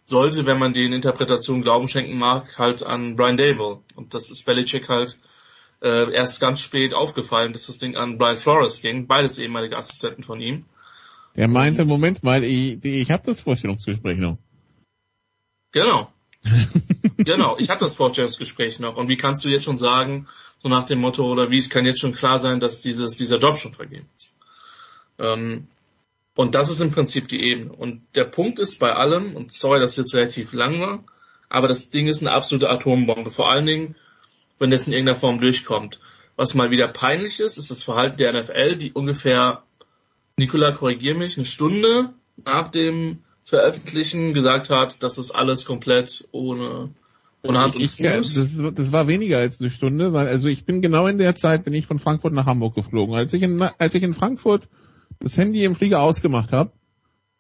[0.05, 3.81] sollte, wenn man den Interpretationen Glauben schenken mag, halt an Brian Dable.
[3.95, 5.19] Und das ist Belichick halt
[5.82, 10.23] äh, erst ganz spät aufgefallen, dass das Ding an Brian Flores ging, beides ehemalige Assistenten
[10.23, 10.65] von ihm.
[11.36, 14.39] Der meinte, Moment mal, ich, ich habe das Vorstellungsgespräch noch.
[15.73, 16.12] Genau.
[17.19, 18.97] genau, ich habe das Vorstellungsgespräch noch.
[18.97, 20.27] Und wie kannst du jetzt schon sagen,
[20.59, 23.39] so nach dem Motto, oder wie es kann jetzt schon klar sein, dass dieses, dieser
[23.39, 24.36] Job schon vergeben ist?
[25.19, 25.69] Ähm,
[26.35, 27.73] und das ist im Prinzip die Ebene.
[27.73, 31.05] Und der Punkt ist bei allem, und sorry, dass es jetzt relativ lang war,
[31.48, 33.31] aber das Ding ist eine absolute Atombombe.
[33.31, 33.97] Vor allen Dingen,
[34.61, 35.99] wenn das in irgendeiner Form durchkommt.
[36.37, 39.65] Was mal wieder peinlich ist, ist das Verhalten der NFL, die ungefähr,
[40.37, 42.11] Nikola, korrigier mich, eine Stunde
[42.45, 46.91] nach dem Veröffentlichen gesagt hat, dass das alles komplett ohne,
[47.43, 48.35] ohne Hand und Fuß.
[48.35, 51.65] das, das war weniger als eine Stunde, weil also ich bin genau in der Zeit,
[51.65, 53.15] bin ich von Frankfurt nach Hamburg geflogen.
[53.15, 54.69] Als ich in, als ich in Frankfurt
[55.19, 56.73] das Handy im Flieger ausgemacht habe,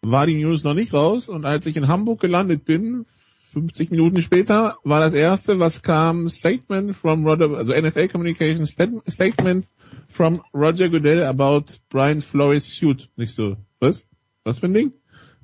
[0.02, 3.06] war die News noch nicht raus und als ich in Hamburg gelandet bin,
[3.52, 9.66] 50 Minuten später, war das erste, was kam, Statement from Roger, also NFL Communication Statement
[10.08, 13.08] from Roger Goodell about Brian Flores shoot.
[13.16, 14.06] Nicht so, was?
[14.44, 14.92] Was für ein Ding?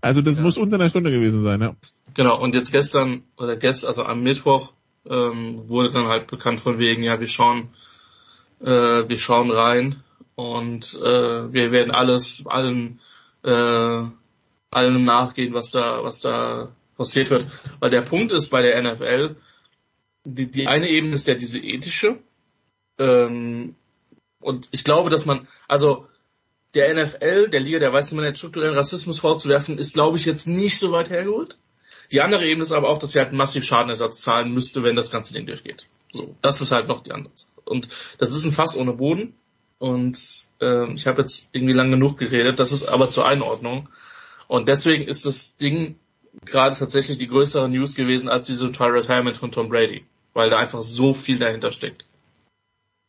[0.01, 0.43] Also das ja.
[0.43, 1.75] muss unter einer Stunde gewesen sein, ja.
[2.15, 4.73] Genau, und jetzt gestern, oder gestern, also am Mittwoch,
[5.09, 7.71] ähm, wurde dann halt bekannt von wegen, ja, wir schauen,
[8.61, 8.69] äh,
[9.09, 10.03] wir schauen rein
[10.35, 13.01] und äh, wir werden alles, allen,
[13.43, 14.03] äh,
[14.71, 17.47] allem nachgehen, was da, was da passiert wird.
[17.81, 19.37] Weil der Punkt ist bei der NFL,
[20.25, 22.19] die, die eine Ebene ist ja diese ethische.
[22.99, 23.75] Ähm,
[24.41, 26.07] und ich glaube, dass man, also
[26.75, 30.47] der NFL, der Liga, der weiß, man jetzt strukturellen Rassismus vorzuwerfen, ist, glaube ich, jetzt
[30.47, 31.59] nicht so weit hergeholt.
[32.13, 35.11] Die andere Ebene ist aber auch, dass sie halt massiv Schadenersatz zahlen müsste, wenn das
[35.11, 35.87] ganze Ding durchgeht.
[36.13, 37.51] So, das ist halt noch die andere Sache.
[37.65, 39.35] Und das ist ein Fass ohne Boden.
[39.79, 40.19] Und
[40.61, 42.59] äh, ich habe jetzt irgendwie lang genug geredet.
[42.59, 43.89] Das ist aber zur Einordnung.
[44.47, 45.99] Und deswegen ist das Ding
[46.45, 50.05] gerade tatsächlich die größere News gewesen als diese Retirement von Tom Brady,
[50.35, 52.05] weil da einfach so viel dahinter steckt.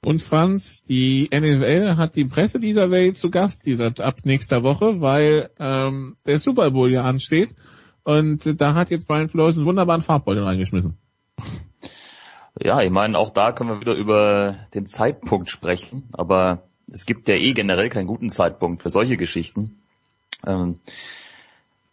[0.05, 5.01] Und Franz, die NFL hat die Presse dieser Welt zu Gast dieser ab nächster Woche,
[5.01, 7.49] weil ähm, der Super Bowl ja ansteht.
[8.03, 10.97] Und da hat jetzt Brian Flores einen wunderbaren Farbbeutel reingeschmissen.
[12.59, 17.27] Ja, ich meine, auch da können wir wieder über den Zeitpunkt sprechen, aber es gibt
[17.27, 19.81] ja eh generell keinen guten Zeitpunkt für solche Geschichten.
[20.45, 20.79] Ähm,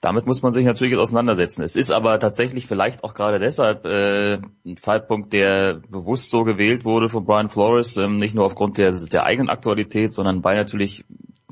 [0.05, 1.63] damit muss man sich natürlich auseinandersetzen.
[1.63, 4.35] Es ist aber tatsächlich vielleicht auch gerade deshalb äh,
[4.67, 8.93] ein Zeitpunkt, der bewusst so gewählt wurde von Brian Flores, ähm, nicht nur aufgrund der,
[8.93, 11.07] der eigenen Aktualität, sondern weil natürlich,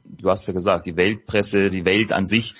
[0.04, 2.54] du hast ja gesagt, die Weltpresse, die Welt an sich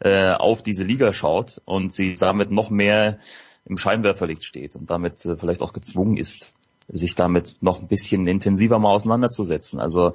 [0.00, 3.18] äh, auf diese Liga schaut und sie damit noch mehr
[3.64, 6.56] im Scheinwerferlicht steht und damit äh, vielleicht auch gezwungen ist,
[6.88, 9.80] sich damit noch ein bisschen intensiver mal auseinanderzusetzen.
[9.80, 10.12] Also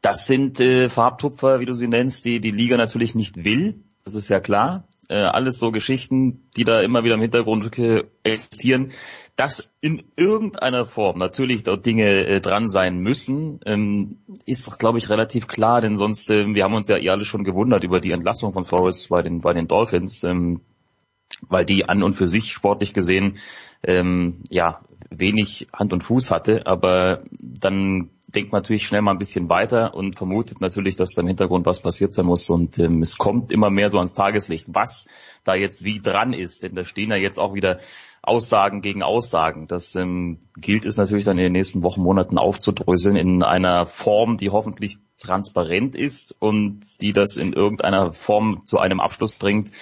[0.00, 4.14] das sind äh, Farbtupfer, wie du sie nennst, die die Liga natürlich nicht will das
[4.14, 4.84] ist ja klar.
[5.08, 7.68] Äh, alles so Geschichten, die da immer wieder im Hintergrund
[8.22, 8.92] existieren.
[9.34, 15.10] Dass in irgendeiner Form natürlich dort Dinge äh, dran sein müssen, ähm, ist glaube ich,
[15.10, 18.12] relativ klar, denn sonst, äh, wir haben uns ja eh alle schon gewundert über die
[18.12, 20.60] Entlassung von Forrest bei den, bei den Dolphins, ähm,
[21.48, 23.34] weil die an und für sich sportlich gesehen
[23.82, 24.80] ähm, ja
[25.10, 29.94] wenig Hand und Fuß hatte, aber dann denkt man natürlich schnell mal ein bisschen weiter
[29.94, 33.50] und vermutet natürlich, dass da im Hintergrund was passiert sein muss und ähm, es kommt
[33.50, 35.08] immer mehr so ans Tageslicht, was
[35.42, 37.80] da jetzt wie dran ist, denn da stehen ja jetzt auch wieder
[38.22, 39.66] Aussagen gegen Aussagen.
[39.66, 44.36] Das ähm, gilt es natürlich dann in den nächsten Wochen, Monaten aufzudröseln in einer Form,
[44.36, 49.72] die hoffentlich transparent ist und die das in irgendeiner Form zu einem Abschluss bringt,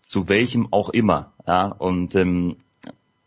[0.00, 1.34] zu welchem auch immer.
[1.46, 2.56] Ja, und ähm,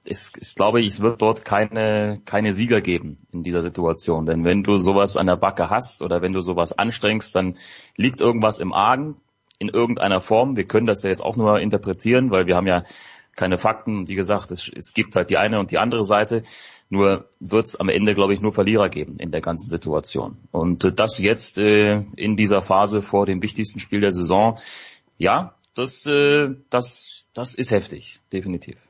[0.09, 4.25] es, es glaube ich, es wird dort keine, keine Sieger geben in dieser Situation.
[4.25, 7.55] Denn wenn du sowas an der Backe hast oder wenn du sowas anstrengst, dann
[7.95, 9.15] liegt irgendwas im Argen
[9.59, 10.57] in irgendeiner Form.
[10.57, 12.83] Wir können das ja jetzt auch nur interpretieren, weil wir haben ja
[13.35, 14.09] keine Fakten.
[14.09, 16.43] Wie gesagt, es, es gibt halt die eine und die andere Seite.
[16.89, 20.37] Nur wird es am Ende, glaube ich, nur Verlierer geben in der ganzen Situation.
[20.51, 24.57] Und äh, das jetzt äh, in dieser Phase vor dem wichtigsten Spiel der Saison,
[25.19, 28.88] ja, das, äh, das, das ist heftig, definitiv.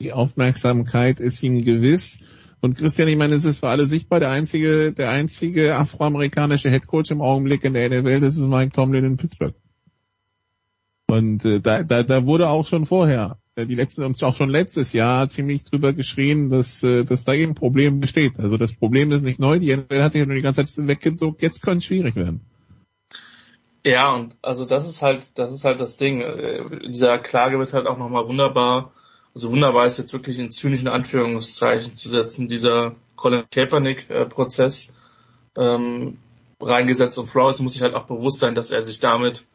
[0.00, 2.18] Die Aufmerksamkeit ist ihm gewiss.
[2.60, 7.10] Und Christian, ich meine, es ist für alle sichtbar, der einzige, der einzige afroamerikanische Headcoach
[7.10, 9.54] im Augenblick in der NFL, das ist Mike Tomlin in Pittsburgh.
[11.06, 14.50] Und äh, da, da, da wurde auch schon vorher, äh, die letzten uns auch schon
[14.50, 18.38] letztes Jahr ziemlich drüber geschrien, dass, äh, dass da eben ein Problem besteht.
[18.38, 20.86] Also das Problem ist nicht neu, die NFL hat sich ja nur die ganze Zeit
[20.86, 22.42] weggeduckt, jetzt könnte es schwierig werden.
[23.84, 26.20] Ja, und also das ist halt, das ist halt das Ding.
[26.20, 28.92] Äh, dieser Klage wird halt auch nochmal wunderbar
[29.34, 34.92] also wunderbar ist jetzt wirklich in zynischen Anführungszeichen zu setzen, dieser Colin Kaepernick-Prozess
[35.56, 36.18] ähm,
[36.60, 39.46] reingesetzt und Flores muss sich halt auch bewusst sein, dass er sich damit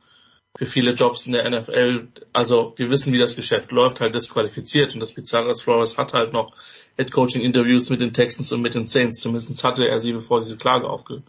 [0.58, 4.94] für viele Jobs in der NFL, also wir wissen, wie das Geschäft läuft, halt disqualifiziert
[4.94, 6.54] und das Bizarre ist, Flores hat halt noch
[6.96, 10.40] Head Coaching Interviews mit den Texans und mit den Saints, zumindest hatte er sie, bevor
[10.40, 11.24] diese Klage aufge,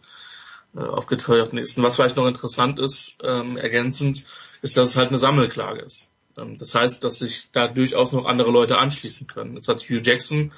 [0.76, 1.76] äh, aufgeteuerten ist.
[1.76, 4.22] Und was vielleicht noch interessant ist, ähm, ergänzend,
[4.62, 6.12] ist, dass es halt eine Sammelklage ist.
[6.36, 9.54] Ähm, das heißt, dass sich da durchaus noch andere Leute anschließen können.
[9.54, 10.52] Jetzt hat Hugh Jackson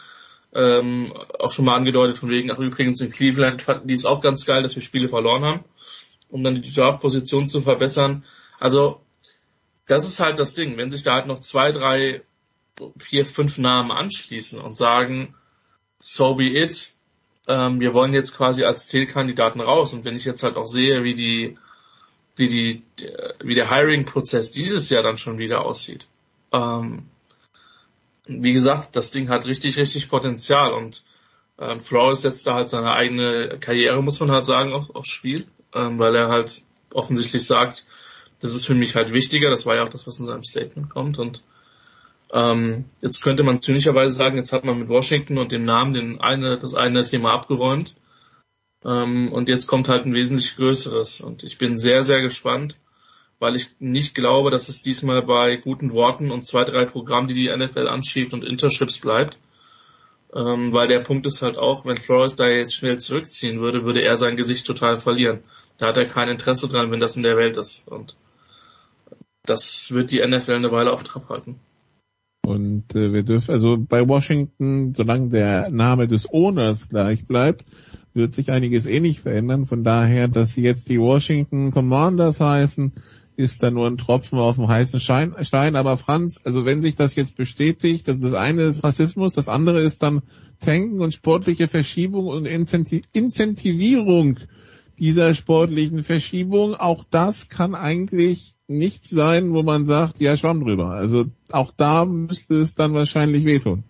[0.52, 4.20] ähm, auch schon mal angedeutet von wegen, ach übrigens in Cleveland fanden die es auch
[4.20, 5.64] ganz geil, dass wir Spiele verloren haben,
[6.30, 8.24] um dann die Draft-Position zu verbessern.
[8.58, 9.02] Also
[9.86, 12.22] das ist halt das Ding, wenn sich da halt noch zwei, drei,
[12.98, 15.34] vier, fünf Namen anschließen und sagen,
[15.98, 16.92] so be it,
[17.48, 19.94] ähm, wir wollen jetzt quasi als Zielkandidaten raus.
[19.94, 21.58] Und wenn ich jetzt halt auch sehe, wie die,
[22.38, 22.82] wie die,
[23.42, 26.08] wie der Hiring-Prozess dieses Jahr dann schon wieder aussieht,
[26.52, 27.06] ähm,
[28.26, 31.04] wie gesagt, das Ding hat richtig, richtig Potenzial und
[31.58, 35.46] ähm, Flores setzt da halt seine eigene Karriere, muss man halt sagen, auf, aufs Spiel,
[35.74, 36.62] ähm, weil er halt
[36.92, 37.84] offensichtlich sagt,
[38.40, 40.90] das ist für mich halt wichtiger, das war ja auch das, was in seinem Statement
[40.90, 41.18] kommt.
[41.18, 41.42] Und
[42.32, 46.20] ähm, jetzt könnte man zynischerweise sagen, jetzt hat man mit Washington und dem Namen den
[46.20, 47.96] eine, das eine Thema abgeräumt
[48.84, 52.78] ähm, und jetzt kommt halt ein wesentlich größeres und ich bin sehr, sehr gespannt,
[53.38, 57.34] weil ich nicht glaube, dass es diesmal bei guten Worten und zwei, drei Programmen, die
[57.34, 59.38] die NFL anschiebt und Internships bleibt.
[60.34, 64.02] Ähm, weil der Punkt ist halt auch, wenn Flores da jetzt schnell zurückziehen würde, würde
[64.02, 65.40] er sein Gesicht total verlieren.
[65.78, 67.88] Da hat er kein Interesse dran, wenn das in der Welt ist.
[67.88, 68.16] Und
[69.44, 71.58] das wird die NFL eine Weile auf Trab halten.
[72.44, 77.64] Und äh, wir dürfen, also bei Washington, solange der Name des Owners gleich bleibt,
[78.18, 79.64] wird sich einiges eh nicht verändern.
[79.64, 82.92] Von daher, dass sie jetzt die Washington Commanders heißen,
[83.36, 85.76] ist da nur ein Tropfen auf dem heißen Stein.
[85.76, 89.80] Aber Franz, also wenn sich das jetzt bestätigt, dass das eine ist Rassismus, das andere
[89.80, 90.20] ist dann
[90.58, 94.40] Tanken und sportliche Verschiebung und Incentivierung
[94.98, 100.90] dieser sportlichen Verschiebung, auch das kann eigentlich nichts sein, wo man sagt, ja, schwamm drüber.
[100.90, 103.84] Also auch da müsste es dann wahrscheinlich wehtun.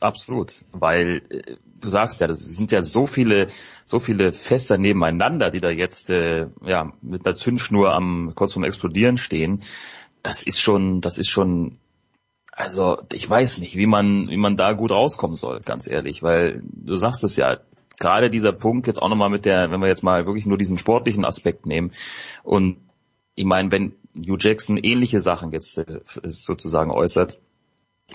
[0.00, 1.56] Absolut, weil äh,
[1.86, 3.46] du sagst ja, das sind ja so viele,
[3.84, 8.64] so viele Fässer nebeneinander, die da jetzt äh, ja mit der Zündschnur am kurz vorm
[8.64, 9.62] Explodieren stehen.
[10.22, 11.78] Das ist schon, das ist schon,
[12.52, 16.62] also ich weiß nicht, wie man, wie man da gut rauskommen soll, ganz ehrlich, weil
[16.64, 17.58] du sagst es ja,
[18.00, 20.78] gerade dieser Punkt jetzt auch nochmal mit der, wenn wir jetzt mal wirklich nur diesen
[20.78, 21.92] sportlichen Aspekt nehmen
[22.42, 22.78] und
[23.36, 27.38] ich meine, wenn Hugh Jackson ähnliche Sachen jetzt äh, sozusagen äußert,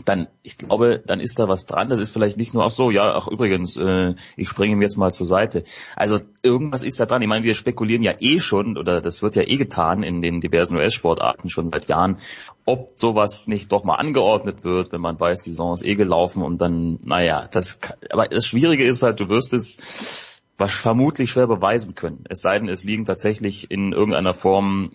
[0.06, 1.90] dann, ich glaube, dann ist da was dran.
[1.90, 4.98] Das ist vielleicht nicht nur, ach so, ja, ach übrigens, äh, ich springe ihm jetzt
[4.98, 5.66] mal zur Seite.
[5.98, 7.22] Also irgendwas ist da dran.
[7.22, 10.40] Ich meine, wir spekulieren ja eh schon, oder das wird ja eh getan in den
[10.40, 12.18] diversen US-Sportarten schon seit Jahren,
[12.66, 16.42] ob sowas nicht doch mal angeordnet wird, wenn man weiß, die Saison ist eh gelaufen
[16.42, 21.48] und dann, naja, das, aber das Schwierige ist halt, du wirst es was vermutlich schwer
[21.48, 22.24] beweisen können.
[22.30, 24.92] Es sei denn, es liegen tatsächlich in irgendeiner Form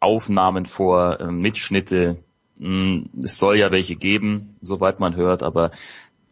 [0.00, 2.24] Aufnahmen vor, äh, Mitschnitte,
[2.58, 5.70] es soll ja welche geben, soweit man hört, aber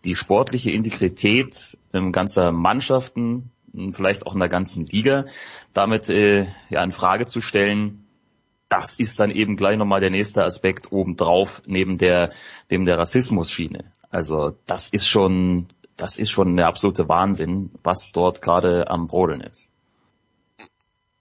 [0.05, 1.77] die sportliche Integrität
[2.13, 5.27] ganzer Mannschaften, hm, vielleicht auch in der ganzen Liga,
[5.73, 8.07] damit äh, ja in Frage zu stellen,
[8.69, 12.31] das ist dann eben gleich nochmal der nächste Aspekt obendrauf neben der
[12.71, 13.85] neben der Rassismus-Schiene.
[14.11, 19.43] Also das ist schon das ist schon der absolute Wahnsinn, was dort gerade am Brodeln
[19.43, 19.72] ist.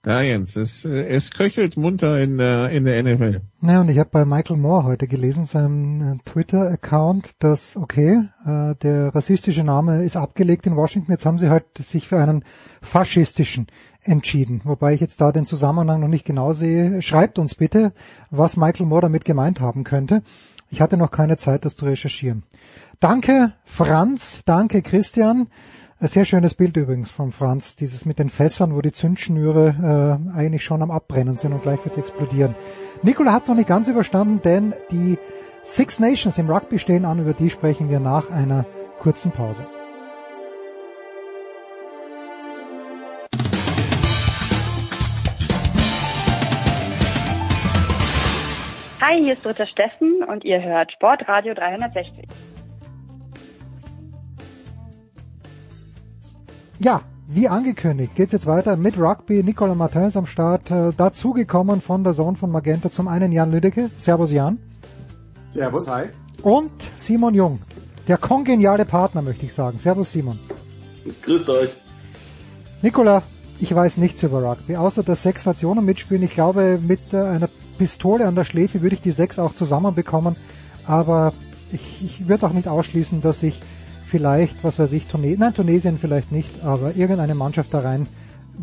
[0.04, 3.40] Ja, Jens, es, äh, es köchelt munter in der, in der NFL.
[3.60, 8.74] Na, und ich habe bei Michael Moore heute gelesen, seinem äh, Twitter-Account, dass, okay, äh,
[8.82, 12.44] der rassistische Name ist abgelegt in Washington, jetzt haben sie halt sich für einen
[12.80, 13.68] faschistischen
[14.02, 14.62] entschieden.
[14.64, 17.00] Wobei ich jetzt da den Zusammenhang noch nicht genau sehe.
[17.00, 17.92] Schreibt uns bitte,
[18.30, 20.22] was Michael Moore damit gemeint haben könnte.
[20.68, 22.42] Ich hatte noch keine Zeit, das zu recherchieren.
[22.98, 24.40] Danke, Franz.
[24.46, 25.46] Danke, Christian.
[26.02, 30.36] Ein sehr schönes Bild übrigens von Franz, dieses mit den Fässern, wo die Zündschnüre äh,
[30.36, 32.56] eigentlich schon am Abbrennen sind und gleich wird explodieren.
[33.04, 35.16] Nikola hat es noch nicht ganz überstanden, denn die
[35.62, 38.66] Six Nations im Rugby stehen an, über die sprechen wir nach einer
[38.98, 39.64] kurzen Pause.
[49.00, 52.26] Hi, hier ist Dritter Steffen und ihr hört Sportradio 360.
[56.84, 59.44] Ja, wie angekündigt, geht's jetzt weiter mit Rugby.
[59.44, 60.68] Nicolas Martin ist am Start.
[60.72, 63.88] Äh, dazugekommen von der Sohn von Magenta zum einen Jan Lüdecke.
[63.98, 64.58] Servus Jan.
[65.50, 66.06] Servus, hi.
[66.42, 67.60] Und Simon Jung.
[68.08, 69.78] Der kongeniale Partner, möchte ich sagen.
[69.78, 70.40] Servus Simon.
[71.22, 71.70] Grüßt euch.
[72.82, 73.22] Nicola,
[73.60, 76.24] ich weiß nichts über Rugby, außer dass sechs Nationen mitspielen.
[76.24, 77.48] Ich glaube, mit äh, einer
[77.78, 80.34] Pistole an der Schläfe würde ich die sechs auch zusammenbekommen.
[80.84, 81.32] Aber
[81.70, 83.60] ich, ich würde auch nicht ausschließen, dass ich
[84.12, 88.06] vielleicht, was weiß ich, Tunesien, nein, Tunesien vielleicht nicht, aber irgendeine Mannschaft da rein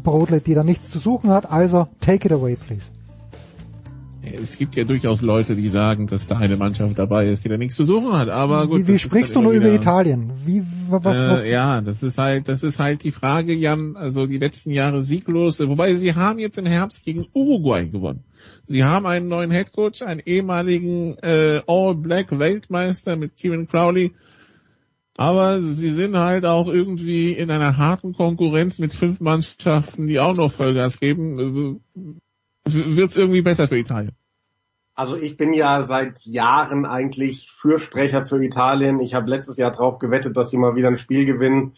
[0.04, 1.52] brodelt, die da nichts zu suchen hat.
[1.52, 2.92] Also, take it away, please.
[4.22, 7.58] es gibt ja durchaus Leute, die sagen, dass da eine Mannschaft dabei ist, die da
[7.58, 8.30] nichts zu suchen hat.
[8.30, 8.88] Aber gut.
[8.88, 10.32] Wie, wie sprichst du nur über Italien?
[10.46, 11.46] Wie was, äh, was?
[11.46, 13.96] Ja, das ist halt, das ist halt die Frage, Jan.
[13.96, 15.60] Also die letzten Jahre sieglos.
[15.60, 18.24] Wobei sie haben jetzt im Herbst gegen Uruguay gewonnen.
[18.66, 24.12] Sie haben einen neuen Headcoach, einen ehemaligen äh, All-Black-Weltmeister mit Kieran Crowley.
[25.20, 30.34] Aber sie sind halt auch irgendwie in einer harten Konkurrenz mit fünf Mannschaften, die auch
[30.34, 31.82] noch Vollgas geben.
[32.64, 34.14] Wird es irgendwie besser für Italien?
[34.96, 39.02] Also ich bin ja seit Jahren eigentlich Fürsprecher für Italien.
[39.02, 41.74] Ich habe letztes Jahr drauf gewettet, dass sie mal wieder ein Spiel gewinnen.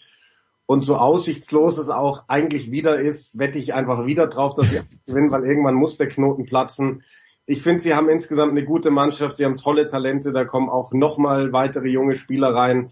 [0.67, 4.81] Und so aussichtslos es auch eigentlich wieder ist, wette ich einfach wieder drauf, dass sie
[5.07, 7.01] gewinnen, weil irgendwann muss der Knoten platzen.
[7.47, 10.93] Ich finde, sie haben insgesamt eine gute Mannschaft, sie haben tolle Talente, da kommen auch
[10.93, 12.91] nochmal weitere junge Spieler rein.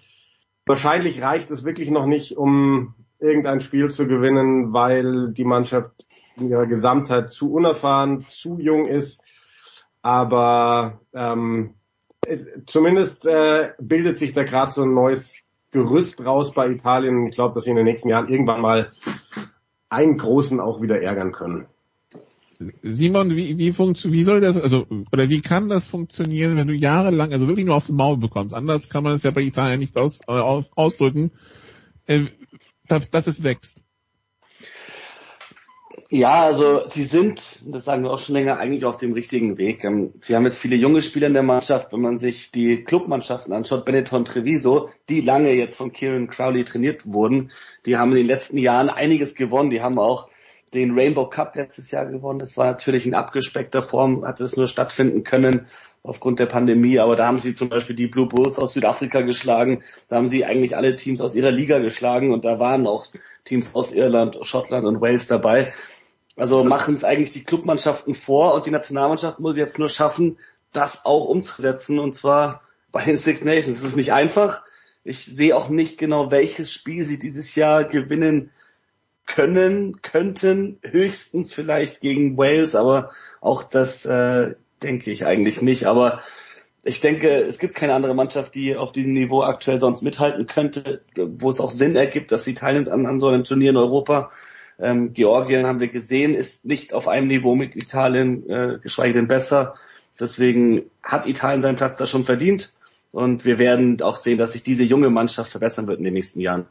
[0.69, 6.05] Wahrscheinlich reicht es wirklich noch nicht, um irgendein Spiel zu gewinnen, weil die Mannschaft
[6.37, 9.23] in ihrer Gesamtheit zu unerfahren, zu jung ist.
[10.03, 11.73] Aber ähm,
[12.23, 17.25] es, zumindest äh, bildet sich da gerade so ein neues Gerüst raus bei Italien.
[17.25, 18.91] Ich glaube, dass sie in den nächsten Jahren irgendwann mal
[19.89, 21.65] einen Großen auch wieder ärgern können.
[22.81, 26.73] Simon, wie, wie, funkt, wie soll das, also, oder wie kann das funktionieren, wenn du
[26.73, 28.53] jahrelang, also wirklich nur auf den Maul bekommst?
[28.53, 31.31] Anders kann man es ja bei Italien nicht aus, äh, aus, ausdrücken,
[32.05, 32.25] äh,
[32.87, 33.83] dass, dass es wächst.
[36.11, 39.83] Ja, also sie sind, das sagen wir auch schon länger, eigentlich auf dem richtigen Weg.
[39.83, 41.93] Ähm, sie haben jetzt viele junge Spieler in der Mannschaft.
[41.93, 47.05] Wenn man sich die Clubmannschaften anschaut, Benetton Treviso, die lange jetzt von Kieran Crowley trainiert
[47.05, 47.51] wurden,
[47.85, 49.69] die haben in den letzten Jahren einiges gewonnen.
[49.69, 50.29] Die haben auch
[50.73, 52.39] den Rainbow Cup letztes Jahr gewonnen.
[52.39, 55.67] Das war natürlich in abgespeckter Form, hat es nur stattfinden können
[56.03, 56.99] aufgrund der Pandemie.
[56.99, 59.83] Aber da haben sie zum Beispiel die Blue Bulls aus Südafrika geschlagen.
[60.07, 63.07] Da haben sie eigentlich alle Teams aus ihrer Liga geschlagen und da waren auch
[63.43, 65.73] Teams aus Irland, Schottland und Wales dabei.
[66.35, 70.37] Also machen es eigentlich die Clubmannschaften vor und die Nationalmannschaft muss jetzt nur schaffen,
[70.71, 73.79] das auch umzusetzen und zwar bei den Six Nations.
[73.79, 74.63] Es ist nicht einfach.
[75.03, 78.51] Ich sehe auch nicht genau, welches Spiel sie dieses Jahr gewinnen
[79.29, 85.85] können, könnten, höchstens vielleicht gegen Wales, aber auch das äh, denke ich eigentlich nicht.
[85.85, 86.21] Aber
[86.83, 91.03] ich denke, es gibt keine andere Mannschaft, die auf diesem Niveau aktuell sonst mithalten könnte,
[91.15, 94.31] wo es auch Sinn ergibt, dass sie teilnimmt an, an so einem Turnier in Europa.
[94.79, 99.27] Ähm, Georgien haben wir gesehen, ist nicht auf einem Niveau mit Italien, äh, geschweige denn
[99.27, 99.75] besser.
[100.19, 102.73] Deswegen hat Italien seinen Platz da schon verdient.
[103.11, 106.39] Und wir werden auch sehen, dass sich diese junge Mannschaft verbessern wird in den nächsten
[106.39, 106.65] Jahren.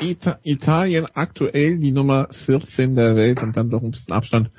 [0.00, 4.50] Ita Italien aktuell die Nummer 14 der Welt und dann doch ein bisschen Abstand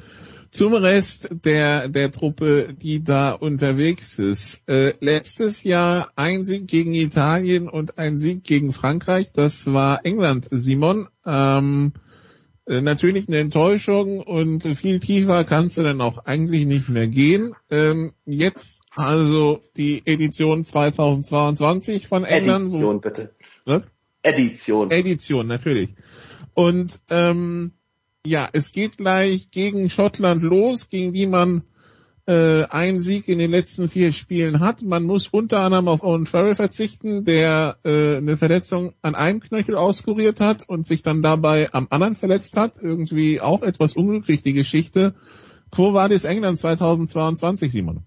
[0.51, 4.67] zum Rest der, der Truppe, die da unterwegs ist.
[4.69, 9.31] Äh, letztes Jahr ein Sieg gegen Italien und ein Sieg gegen Frankreich.
[9.31, 11.07] Das war England, Simon.
[11.25, 11.93] Ähm,
[12.65, 17.55] äh, natürlich eine Enttäuschung und viel tiefer kannst du dann auch eigentlich nicht mehr gehen.
[17.69, 22.69] Ähm, jetzt also die Edition 2022 von England.
[22.69, 23.33] Edition bitte.
[23.65, 23.83] Was?
[24.23, 24.91] Edition.
[24.91, 25.89] Edition, natürlich.
[26.53, 27.73] Und ähm,
[28.25, 31.63] ja, es geht gleich gegen Schottland los, gegen die man
[32.27, 34.83] äh, einen Sieg in den letzten vier Spielen hat.
[34.83, 39.75] Man muss unter anderem auf Owen Farrell verzichten, der äh, eine Verletzung an einem Knöchel
[39.75, 42.77] auskuriert hat und sich dann dabei am anderen verletzt hat.
[42.79, 45.15] Irgendwie auch etwas unglücklich die Geschichte.
[45.71, 48.05] Quo Vadis England 2022, Simon?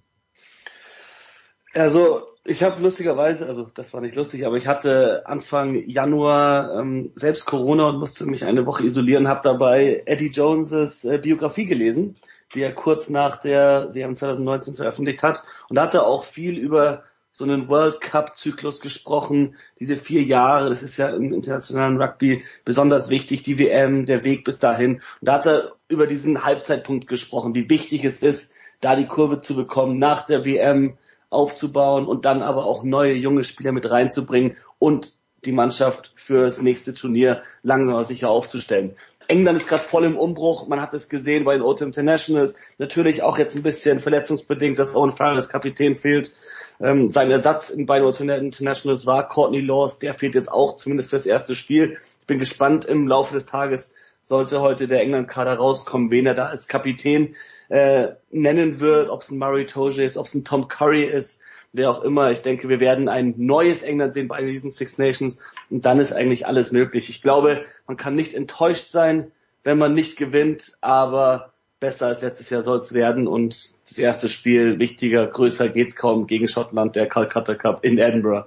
[1.72, 7.12] Also ich habe lustigerweise, also das war nicht lustig, aber ich hatte Anfang Januar ähm,
[7.16, 12.16] selbst Corona und musste mich eine Woche isolieren, habe dabei Eddie Joneses äh, Biografie gelesen,
[12.54, 15.42] die er kurz nach der WM 2019 veröffentlicht hat.
[15.70, 20.22] Und da hat er auch viel über so einen World Cup Zyklus gesprochen, diese vier
[20.22, 24.96] Jahre, das ist ja im internationalen Rugby besonders wichtig, die WM, der Weg bis dahin.
[24.96, 29.40] Und da hat er über diesen Halbzeitpunkt gesprochen, wie wichtig es ist, da die Kurve
[29.40, 30.98] zu bekommen nach der WM,
[31.34, 36.94] aufzubauen und dann aber auch neue junge Spieler mit reinzubringen und die Mannschaft fürs nächste
[36.94, 38.96] Turnier langsam aber sicher aufzustellen.
[39.28, 40.68] England ist gerade voll im Umbruch.
[40.68, 42.56] Man hat es gesehen bei den Autumn Internationals.
[42.78, 46.34] Natürlich auch jetzt ein bisschen verletzungsbedingt, dass Owen Farrell als Kapitän fehlt.
[46.80, 49.98] Ähm, sein Ersatz in beiden Autumn Internationals war Courtney Laws.
[49.98, 51.98] Der fehlt jetzt auch, zumindest fürs erste Spiel.
[52.20, 53.94] Ich bin gespannt im Laufe des Tages,
[54.24, 57.36] sollte heute der England-Kader rauskommen, wen er da als Kapitän
[57.68, 61.42] äh, nennen wird, ob es ein Murray Toge ist, ob es ein Tom Curry ist,
[61.74, 62.30] wer auch immer.
[62.30, 65.38] Ich denke, wir werden ein neues England sehen bei diesen Six Nations
[65.68, 67.10] und dann ist eigentlich alles möglich.
[67.10, 69.30] Ich glaube, man kann nicht enttäuscht sein,
[69.62, 74.30] wenn man nicht gewinnt, aber besser als letztes Jahr soll es werden und das erste
[74.30, 78.46] Spiel wichtiger, größer geht's kaum gegen Schottland, der Calcutta Cup in Edinburgh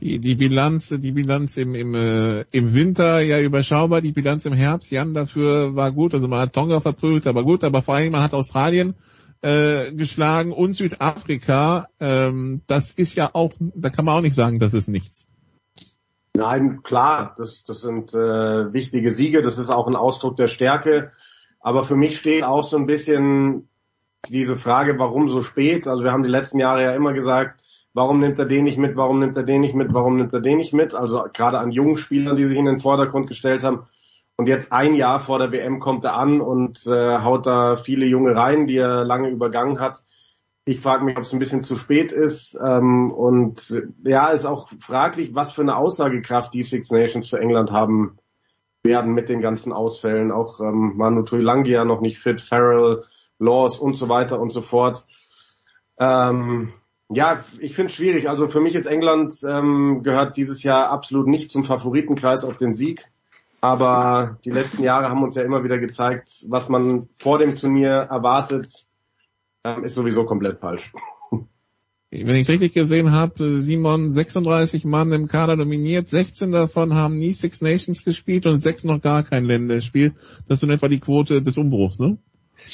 [0.00, 4.52] die, die Bilanz, die Bilanz im, im, äh, im Winter ja überschaubar, die Bilanz im
[4.52, 8.12] Herbst, Jan, dafür war gut, also man hat Tonga verprügelt, aber gut, aber vor allem
[8.12, 8.94] man hat Australien
[9.42, 11.88] äh, geschlagen und Südafrika.
[12.00, 15.26] Ähm, das ist ja auch, da kann man auch nicht sagen, das ist nichts.
[16.34, 21.12] Nein, klar, das, das sind äh, wichtige Siege, das ist auch ein Ausdruck der Stärke.
[21.60, 23.68] Aber für mich steht auch so ein bisschen
[24.28, 25.86] diese Frage, warum so spät?
[25.86, 27.59] Also wir haben die letzten Jahre ja immer gesagt,
[27.94, 30.40] warum nimmt er den nicht mit, warum nimmt er den nicht mit, warum nimmt er
[30.40, 30.94] den nicht mit?
[30.94, 33.84] Also gerade an jungen Spielern, die sich in den Vordergrund gestellt haben.
[34.36, 38.06] Und jetzt ein Jahr vor der WM kommt er an und äh, haut da viele
[38.06, 40.02] Junge rein, die er lange übergangen hat.
[40.64, 42.58] Ich frage mich, ob es ein bisschen zu spät ist.
[42.64, 47.70] Ähm, und ja, ist auch fraglich, was für eine Aussagekraft die Six Nations für England
[47.70, 48.18] haben
[48.82, 50.32] werden mit den ganzen Ausfällen.
[50.32, 53.02] Auch ähm, Manu Tuilangia noch nicht fit, Farrell,
[53.38, 55.04] Laws und so weiter und so fort.
[55.98, 56.72] Ähm,
[57.12, 58.28] ja, ich finde es schwierig.
[58.28, 62.74] Also für mich ist England ähm, gehört dieses Jahr absolut nicht zum Favoritenkreis auf den
[62.74, 63.10] Sieg.
[63.60, 67.90] Aber die letzten Jahre haben uns ja immer wieder gezeigt, was man vor dem Turnier
[67.90, 68.86] erwartet,
[69.64, 70.92] ähm, ist sowieso komplett falsch.
[72.12, 77.18] Wenn ich es richtig gesehen habe, Simon 36 Mann im Kader dominiert, 16 davon haben
[77.18, 80.14] nie Six Nations gespielt und sechs noch gar kein Länderspiel.
[80.48, 82.18] Das ist in etwa die Quote des Umbruchs, ne?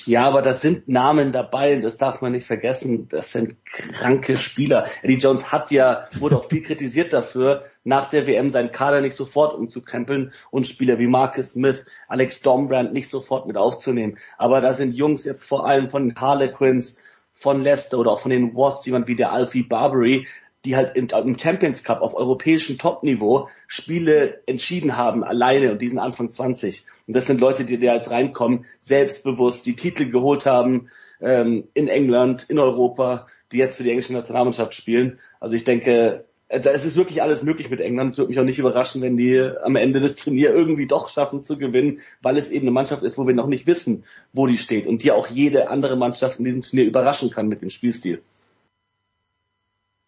[0.04, 3.08] Ja, aber das sind Namen dabei, das darf man nicht vergessen.
[3.08, 4.86] Das sind kranke Spieler.
[5.02, 9.16] Eddie Jones hat ja, wurde auch viel kritisiert dafür, nach der WM seinen Kader nicht
[9.16, 14.18] sofort umzukrempeln und Spieler wie Marcus Smith, Alex Dombrand nicht sofort mit aufzunehmen.
[14.38, 16.96] Aber da sind Jungs jetzt vor allem von den Harlequins,
[17.34, 20.26] von Leicester oder auch von den Wasps, jemand wie der Alfie Barbary,
[20.66, 26.28] die halt im, Champions Cup auf europäischem Topniveau Spiele entschieden haben, alleine und diesen Anfang
[26.28, 26.84] 20.
[27.06, 30.88] Und das sind Leute, die da jetzt reinkommen, selbstbewusst, die Titel geholt haben
[31.20, 35.20] ähm, in England, in Europa, die jetzt für die englische Nationalmannschaft spielen.
[35.38, 38.10] Also ich denke, äh, da ist es wirklich alles möglich mit England.
[38.10, 41.44] Es würde mich auch nicht überraschen, wenn die am Ende des Turniers irgendwie doch schaffen
[41.44, 44.02] zu gewinnen, weil es eben eine Mannschaft ist, wo wir noch nicht wissen,
[44.32, 47.62] wo die steht und die auch jede andere Mannschaft in diesem Turnier überraschen kann mit
[47.62, 48.20] dem Spielstil.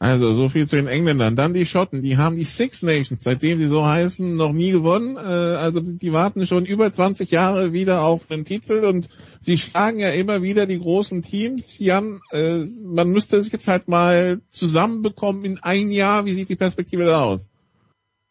[0.00, 1.34] Also so viel zu den Engländern.
[1.34, 5.16] Dann die Schotten, die haben die Six Nations, seitdem sie so heißen, noch nie gewonnen.
[5.16, 9.08] Äh, also die warten schon über 20 Jahre wieder auf einen Titel und
[9.40, 11.78] sie schlagen ja immer wieder die großen Teams.
[11.80, 16.26] Jan, äh, man müsste sich jetzt halt mal zusammenbekommen in ein Jahr.
[16.26, 17.48] Wie sieht die Perspektive da aus?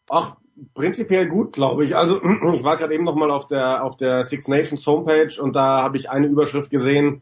[0.08, 0.36] Ach,
[0.72, 1.94] prinzipiell gut, glaube ich.
[1.94, 2.22] Also
[2.54, 5.82] ich war gerade eben noch mal auf der auf der Six Nations Homepage und da
[5.82, 7.20] habe ich eine Überschrift gesehen,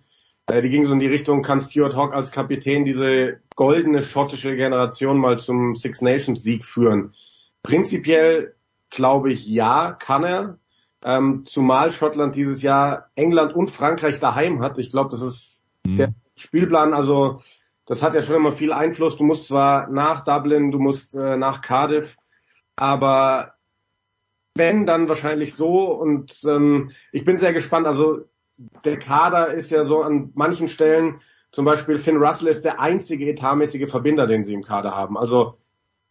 [0.51, 5.19] die ging so in die Richtung, kann Stuart Hawk als Kapitän diese goldene schottische Generation
[5.19, 7.15] mal zum Six Nations Sieg führen?
[7.63, 8.55] Prinzipiell
[8.91, 10.59] glaube ich ja, kann er.
[11.05, 14.79] Ähm, zumal Schottland dieses Jahr England und Frankreich daheim hat.
[14.79, 15.97] Ich glaube, das ist mhm.
[15.97, 16.95] der Spielplan.
[16.95, 17.41] Also
[17.85, 19.17] das hat ja schon immer viel Einfluss.
[19.17, 22.17] Du musst zwar nach Dublin, du musst äh, nach Cardiff,
[22.77, 23.55] aber
[24.55, 25.91] wenn, dann wahrscheinlich so.
[25.91, 27.87] Und ähm, ich bin sehr gespannt.
[27.87, 28.25] Also
[28.85, 31.21] der Kader ist ja so an manchen Stellen,
[31.53, 35.17] zum Beispiel Finn Russell ist der einzige etatmäßige Verbinder, den sie im Kader haben.
[35.17, 35.55] Also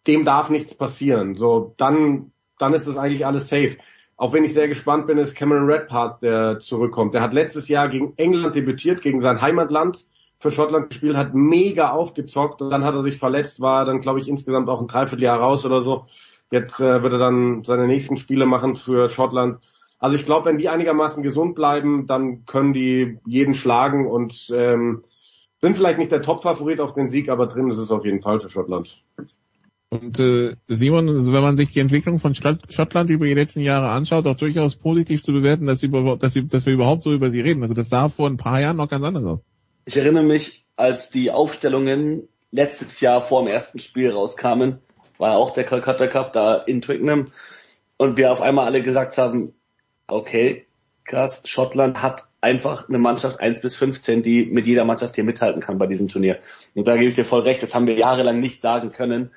[0.08, 1.36] dem darf nichts passieren.
[1.36, 3.78] So, dann, dann ist das eigentlich alles safe.
[4.18, 7.14] Auch wenn ich sehr gespannt bin, ist Cameron Redpath, der zurückkommt.
[7.14, 10.06] Der hat letztes Jahr gegen England debütiert, gegen sein Heimatland
[10.40, 14.20] für Schottland gespielt, hat mega aufgezockt und dann hat er sich verletzt, war dann, glaube
[14.20, 16.06] ich, insgesamt auch ein Dreivierteljahr raus oder so.
[16.52, 19.60] Jetzt äh, wird er dann seine nächsten Spiele machen für Schottland.
[20.06, 25.04] Also ich glaube, wenn die einigermaßen gesund bleiben, dann können die jeden schlagen und ähm,
[25.62, 28.40] sind vielleicht nicht der Top-Favorit auf den Sieg, aber drin ist es auf jeden Fall
[28.40, 29.02] für Schottland.
[29.90, 33.90] Und äh, Simon, also wenn man sich die Entwicklung von Schottland über die letzten Jahre
[33.90, 37.32] anschaut, auch durchaus positiv zu bewerten, dass, sie, dass, sie, dass wir überhaupt so über
[37.32, 37.64] sie reden.
[37.64, 39.40] Also das sah vor ein paar Jahren noch ganz anders aus.
[39.86, 44.78] Ich erinnere mich, als die Aufstellungen letztes Jahr vor dem ersten Spiel rauskamen,
[45.18, 47.32] war auch der Calcutta Cup da in Twickenham
[47.98, 49.55] und wir auf einmal alle gesagt haben,
[50.08, 50.66] okay,
[51.06, 55.62] krass, Schottland hat einfach eine Mannschaft 1 bis 15, die mit jeder Mannschaft hier mithalten
[55.62, 56.40] kann bei diesem Turnier.
[56.74, 59.32] Und da gebe ich dir voll recht, das haben wir jahrelang nicht sagen können.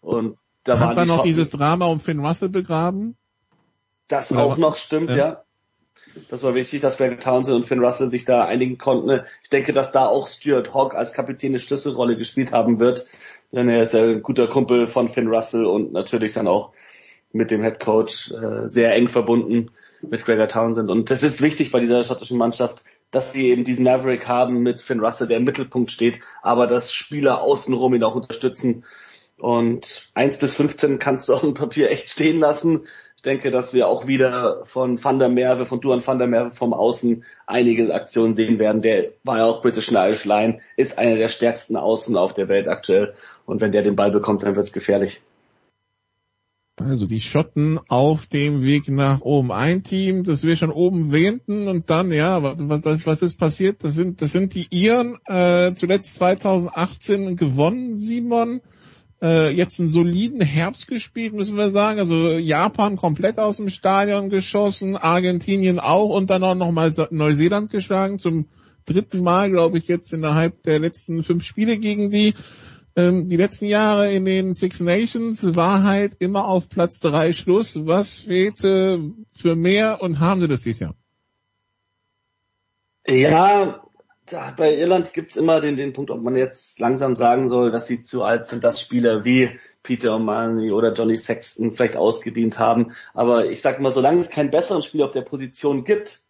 [0.00, 3.16] Und da Hat dann noch Schotten, dieses Drama um Finn Russell begraben?
[4.08, 5.16] Das Oder auch noch stimmt, ja.
[5.16, 5.44] ja.
[6.30, 9.24] Das war wichtig, dass Greg Townsend und Finn Russell sich da einigen konnten.
[9.42, 13.06] Ich denke, dass da auch Stuart Hawk als Kapitän eine Schlüsselrolle gespielt haben wird.
[13.50, 16.72] Denn er ist ja ein guter Kumpel von Finn Russell und natürlich dann auch
[17.32, 19.70] mit dem Head Coach äh, sehr eng verbunden
[20.10, 20.90] mit Gregor Townsend.
[20.90, 24.82] Und das ist wichtig bei dieser schottischen Mannschaft, dass sie eben diesen Maverick haben mit
[24.82, 28.84] Finn Russell, der im Mittelpunkt steht, aber dass Spieler außenrum ihn auch unterstützen.
[29.38, 32.86] Und 1 bis 15 kannst du auf dem Papier echt stehen lassen.
[33.16, 36.50] Ich denke, dass wir auch wieder von Van der Merwe, von Duan Van der Merwe
[36.50, 38.82] vom Außen einige Aktionen sehen werden.
[38.82, 42.48] Der war ja auch British and Irish Line, ist einer der stärksten Außen auf der
[42.48, 43.14] Welt aktuell.
[43.46, 45.22] Und wenn der den Ball bekommt, dann wird's gefährlich.
[46.76, 49.52] Also die Schotten auf dem Weg nach oben.
[49.52, 53.84] Ein Team, das wir schon oben wähnten und dann, ja, was, was, was ist passiert?
[53.84, 58.60] Das sind, das sind die Iren, äh, zuletzt 2018 gewonnen, Simon.
[59.22, 62.00] Äh, jetzt einen soliden Herbst gespielt, müssen wir sagen.
[62.00, 68.18] Also Japan komplett aus dem Stadion geschossen, Argentinien auch und dann auch nochmal Neuseeland geschlagen.
[68.18, 68.46] Zum
[68.84, 72.34] dritten Mal, glaube ich, jetzt innerhalb der letzten fünf Spiele gegen die
[72.96, 77.86] ähm, die letzten Jahre in den Six Nations war halt immer auf Platz drei Schluss.
[77.86, 80.94] Was fehlte für mehr und haben sie das dieses Jahr?
[83.06, 83.84] Ja,
[84.56, 88.02] bei Irland gibt's immer den, den Punkt, ob man jetzt langsam sagen soll, dass sie
[88.02, 89.50] zu alt sind, dass Spieler wie
[89.82, 92.92] Peter O'Malley oder Johnny Sexton vielleicht ausgedient haben.
[93.12, 96.23] Aber ich sag mal, solange es keinen besseren Spieler auf der Position gibt,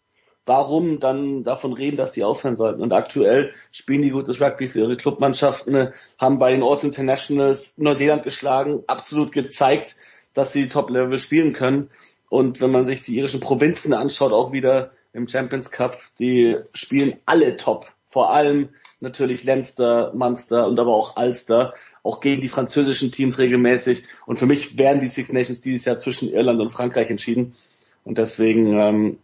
[0.46, 2.82] warum dann davon reden, dass die aufhören sollten.
[2.82, 8.22] Und aktuell spielen die gutes Rugby für ihre Clubmannschaften, haben bei den Orts Internationals Neuseeland
[8.22, 9.96] geschlagen, absolut gezeigt,
[10.34, 11.90] dass sie Top-Level spielen können.
[12.28, 17.16] Und wenn man sich die irischen Provinzen anschaut, auch wieder im Champions Cup, die spielen
[17.24, 17.86] alle top.
[18.10, 24.04] Vor allem natürlich Leinster, Munster und aber auch Ulster, auch gegen die französischen Teams regelmäßig.
[24.26, 27.54] Und für mich werden die Six Nations dieses Jahr zwischen Irland und Frankreich entschieden.
[28.02, 29.18] Und deswegen ähm,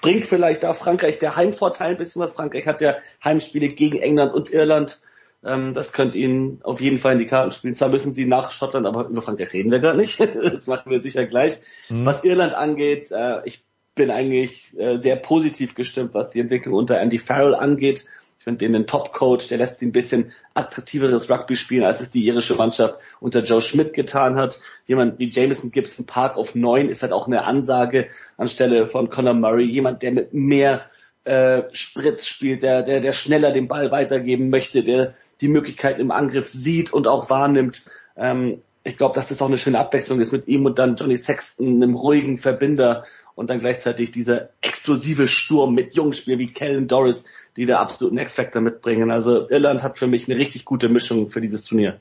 [0.00, 2.32] bringt vielleicht da Frankreich der Heimvorteil ein bisschen was.
[2.32, 5.00] Frankreich hat ja Heimspiele gegen England und Irland.
[5.44, 7.74] Ähm, das könnte ihnen auf jeden Fall in die Karten spielen.
[7.74, 10.20] Zwar müssen sie nach Schottland, aber über Frankreich reden wir gar nicht.
[10.42, 11.58] das machen wir sicher gleich.
[11.88, 12.06] Mhm.
[12.06, 13.64] Was Irland angeht, äh, ich
[13.94, 18.04] bin eigentlich äh, sehr positiv gestimmt, was die Entwicklung unter Andy Farrell angeht.
[18.44, 22.26] Ich finde den Top-Coach, der lässt sie ein bisschen attraktiveres Rugby spielen, als es die
[22.26, 24.60] irische Mannschaft unter Joe Schmidt getan hat.
[24.86, 29.32] Jemand wie Jameson Gibson Park auf neun ist halt auch eine Ansage anstelle von Conor
[29.32, 29.64] Murray.
[29.64, 30.82] Jemand, der mit mehr
[31.24, 36.10] äh, Spritz spielt, der, der, der schneller den Ball weitergeben möchte, der die Möglichkeiten im
[36.10, 37.80] Angriff sieht und auch wahrnimmt.
[38.14, 41.16] Ähm, ich glaube, dass das auch eine schöne Abwechslung ist mit ihm und dann Johnny
[41.16, 43.04] Sexton, einem ruhigen Verbinder
[43.34, 47.24] und dann gleichzeitig dieser explosive Sturm mit Jungspiel wie Kellen Doris,
[47.56, 49.10] die da absoluten X-Factor mitbringen.
[49.10, 51.98] Also Irland hat für mich eine richtig gute Mischung für dieses Turnier.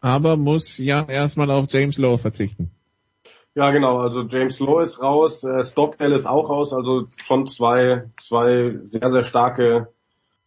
[0.00, 2.70] Aber muss Jan erstmal auf James Lowe verzichten.
[3.54, 3.98] Ja, genau.
[3.98, 6.72] Also James Lowe ist raus, äh, Stockdale ist auch raus.
[6.72, 9.88] Also schon zwei, zwei sehr, sehr starke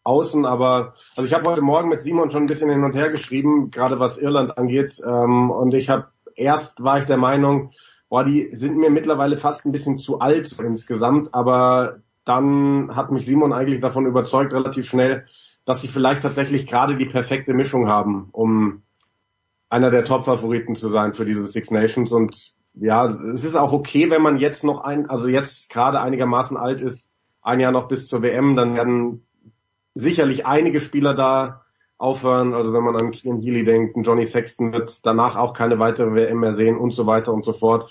[0.05, 0.45] Außen.
[0.45, 3.71] Aber also ich habe heute Morgen mit Simon schon ein bisschen hin und her geschrieben,
[3.71, 5.01] gerade was Irland angeht.
[5.05, 7.71] Ähm, und ich habe erst war ich der Meinung,
[8.09, 11.33] boah, die sind mir mittlerweile fast ein bisschen zu alt insgesamt.
[11.33, 15.25] Aber dann hat mich Simon eigentlich davon überzeugt, relativ schnell,
[15.65, 18.83] dass sie vielleicht tatsächlich gerade die perfekte Mischung haben, um
[19.69, 22.11] einer der Top-Favoriten zu sein für diese Six Nations.
[22.11, 26.57] Und ja, es ist auch okay, wenn man jetzt noch ein, also jetzt gerade einigermaßen
[26.57, 27.03] alt ist,
[27.41, 29.24] ein Jahr noch bis zur WM, dann werden
[29.95, 31.61] sicherlich einige Spieler da
[31.97, 32.53] aufhören.
[32.53, 36.39] Also wenn man an Kian Healy denkt, Johnny Sexton wird danach auch keine weitere WM
[36.39, 37.89] mehr sehen und so weiter und so fort.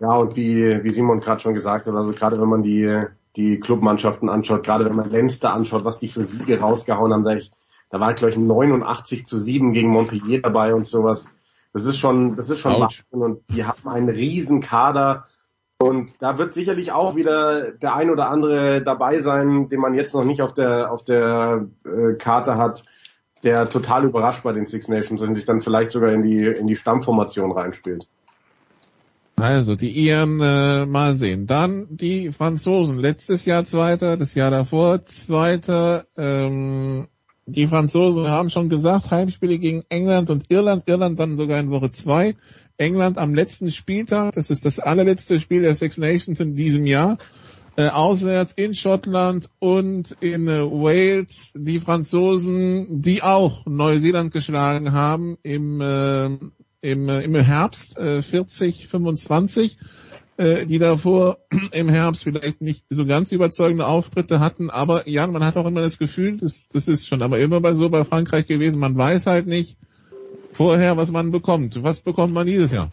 [0.00, 3.58] Ja, und wie, wie Simon gerade schon gesagt hat, also gerade wenn man die die
[3.58, 7.50] Clubmannschaften anschaut, gerade wenn man Leinster anschaut, was die für Siege rausgehauen haben, sag ich,
[7.90, 11.28] da war glaube ich 89 zu 7 gegen Montpellier dabei und sowas.
[11.72, 15.26] Das ist schon, das ist schon Wahnsinn und die haben einen riesen Kader
[15.82, 20.14] und da wird sicherlich auch wieder der ein oder andere dabei sein, den man jetzt
[20.14, 22.84] noch nicht auf der auf der äh, Karte hat,
[23.42, 26.66] der total überrascht bei den Six Nations und sich dann vielleicht sogar in die in
[26.66, 28.08] die Stammformation reinspielt.
[29.36, 31.46] Also die Iren äh, mal sehen.
[31.46, 32.98] Dann die Franzosen.
[32.98, 36.04] Letztes Jahr Zweiter, das Jahr davor Zweiter.
[36.16, 37.08] Ähm,
[37.46, 40.84] die Franzosen haben schon gesagt, Heimspiele gegen England und Irland.
[40.86, 42.36] Irland dann sogar in Woche zwei.
[42.76, 44.34] England am letzten Spieltag.
[44.34, 47.18] Das ist das allerletzte Spiel der Six Nations in diesem Jahr.
[47.74, 51.52] Äh, auswärts in Schottland und in äh, Wales.
[51.54, 56.36] Die Franzosen, die auch Neuseeland geschlagen haben im äh,
[56.82, 59.78] im, äh, im Herbst äh, 40, 25,
[60.36, 61.38] äh, die davor
[61.72, 64.68] im Herbst vielleicht nicht so ganz überzeugende Auftritte hatten.
[64.68, 67.74] Aber ja, man hat auch immer das Gefühl, das, das ist schon aber immer bei
[67.74, 69.78] so bei Frankreich gewesen, man weiß halt nicht
[70.52, 71.82] vorher, was man bekommt.
[71.82, 72.88] Was bekommt man dieses Jahr?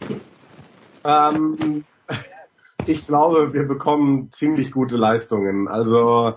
[1.04, 1.84] Ähm,
[2.86, 5.68] ich glaube, wir bekommen ziemlich gute Leistungen.
[5.68, 6.34] Also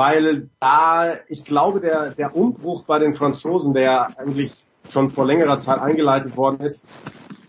[0.00, 5.58] weil da, ich glaube, der, der Umbruch bei den Franzosen, der eigentlich schon vor längerer
[5.58, 6.86] Zeit eingeleitet worden ist,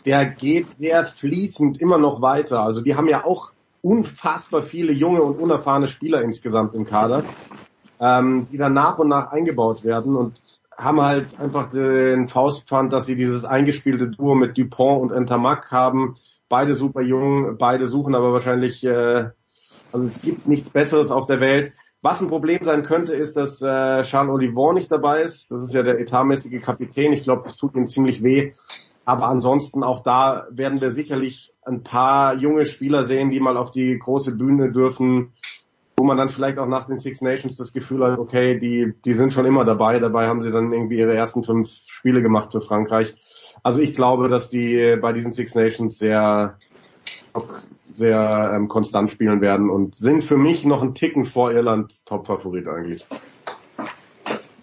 [0.06, 2.62] der geht sehr fließend immer noch weiter.
[2.62, 7.24] Also die haben ja auch unfassbar viele junge und unerfahrene Spieler insgesamt im Kader,
[8.02, 10.42] ähm, die dann nach und nach eingebaut werden und
[10.82, 16.16] haben halt einfach den Faustpfand, dass sie dieses eingespielte Duo mit Dupont und Entamac haben.
[16.50, 19.30] Beide super jung, beide suchen aber wahrscheinlich, äh,
[19.92, 21.72] also es gibt nichts Besseres auf der Welt.
[22.02, 25.52] Was ein Problem sein könnte, ist, dass äh, Charles Olivon nicht dabei ist.
[25.52, 27.14] Das ist ja der etatmäßige Kapitän.
[27.14, 28.52] Ich glaube, das tut ihm ziemlich weh,
[29.06, 33.70] Aber ansonsten auch da werden wir sicherlich ein paar junge Spieler sehen, die mal auf
[33.70, 35.34] die große Bühne dürfen,
[35.98, 39.14] wo man dann vielleicht auch nach den Six Nations das Gefühl hat, okay, die, die
[39.14, 40.00] sind schon immer dabei.
[40.00, 43.16] Dabei haben sie dann irgendwie ihre ersten fünf Spiele gemacht für Frankreich.
[43.64, 46.58] Also ich glaube, dass die bei diesen Six Nations sehr,
[47.94, 52.68] sehr ähm, konstant spielen werden und sind für mich noch ein Ticken vor Irland Top-Favorit
[52.68, 53.06] eigentlich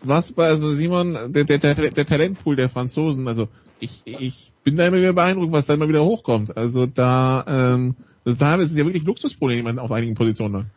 [0.02, 3.48] was bei, also Simon, der, der, der, Talentpool der Franzosen, also
[3.80, 6.56] ich, ich bin da immer wieder beeindruckt, was da immer wieder hochkommt.
[6.56, 7.94] Also da, ähm,
[8.24, 10.70] also da ist ja wirklich Luxusprobleme auf einigen Positionen.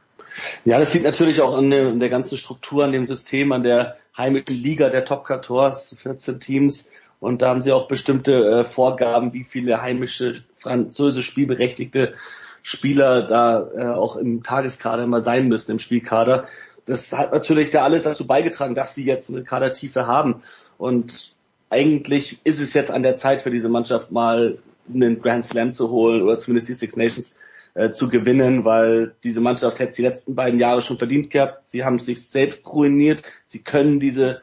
[0.65, 3.63] Ja, das liegt natürlich auch an der, an der ganzen Struktur, an dem System, an
[3.63, 6.89] der heimischen Liga der Top 14, 14 Teams.
[7.19, 12.15] Und da haben sie auch bestimmte äh, Vorgaben, wie viele heimische französisch spielberechtigte
[12.63, 16.47] Spieler da äh, auch im Tageskader immer sein müssen, im Spielkader
[16.85, 20.43] das hat natürlich da alles dazu beigetragen, dass sie jetzt eine Kadertiefe haben.
[20.77, 21.35] Und
[21.69, 24.57] eigentlich ist es jetzt an der Zeit für diese Mannschaft mal
[24.93, 27.33] einen Grand Slam zu holen oder zumindest die Six Nations
[27.73, 31.67] äh, zu gewinnen, weil diese Mannschaft hätte die letzten beiden Jahre schon verdient gehabt.
[31.67, 33.23] Sie haben sich selbst ruiniert.
[33.45, 34.41] Sie können diese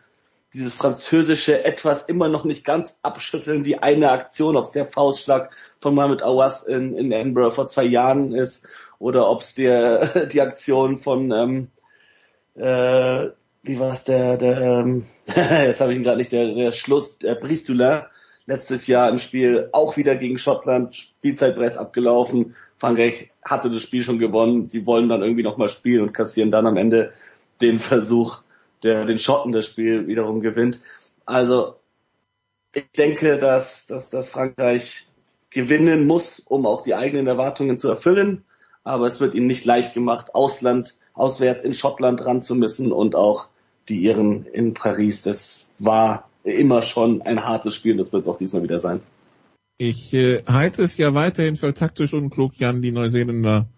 [0.54, 3.64] dieses französische etwas immer noch nicht ganz abschütteln.
[3.64, 7.84] Die eine Aktion, ob es der Faustschlag von Mohamed Awas in, in Edinburgh vor zwei
[7.84, 8.66] Jahren ist
[8.98, 11.68] oder ob es der die Aktion von ähm,
[12.54, 13.30] äh,
[13.62, 17.18] wie war es der, der ähm, jetzt habe ich ihn gerade nicht, der, der Schluss,
[17.18, 18.02] der Bristolin,
[18.48, 22.56] letztes Jahr im Spiel auch wieder gegen Schottland, Spielzeit bereits abgelaufen.
[22.78, 24.66] Frankreich hatte das Spiel schon gewonnen.
[24.66, 27.12] Sie wollen dann irgendwie nochmal spielen und kassieren dann am Ende
[27.60, 28.40] den Versuch,
[28.82, 30.80] der den Schotten das Spiel wiederum gewinnt.
[31.26, 31.76] Also
[32.72, 35.06] ich denke, dass, dass, dass Frankreich
[35.50, 38.44] gewinnen muss, um auch die eigenen Erwartungen zu erfüllen.
[38.82, 40.34] Aber es wird ihnen nicht leicht gemacht.
[40.34, 43.48] Ausland auswärts in Schottland ran zu müssen und auch
[43.90, 45.20] die Iren in Paris.
[45.20, 49.00] Das war immer schon ein hartes Spiel, das wird es auch diesmal wieder sein.
[49.76, 53.68] Ich äh, halte es ja weiterhin für taktisch unklug, Jan, die Neuseeländer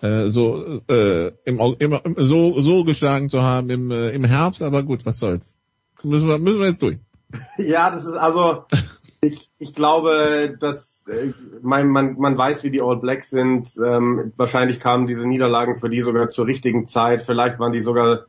[0.00, 4.82] äh, so äh, im, im, so so geschlagen zu haben im, äh, im Herbst, aber
[4.82, 5.56] gut, was soll's.
[6.02, 6.98] Müssen wir müssen wir jetzt durch.
[7.58, 8.64] Ja, das ist also
[9.22, 11.32] ich, ich glaube, dass äh,
[11.62, 13.68] man, man, man weiß, wie die All Blacks sind.
[13.82, 17.22] Ähm, wahrscheinlich kamen diese Niederlagen für die sogar zur richtigen Zeit.
[17.22, 18.26] Vielleicht waren die sogar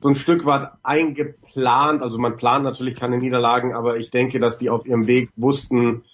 [0.00, 2.02] so ein Stück weit eingeplant.
[2.02, 6.04] Also man plant natürlich keine Niederlagen, aber ich denke, dass die auf ihrem Weg wussten,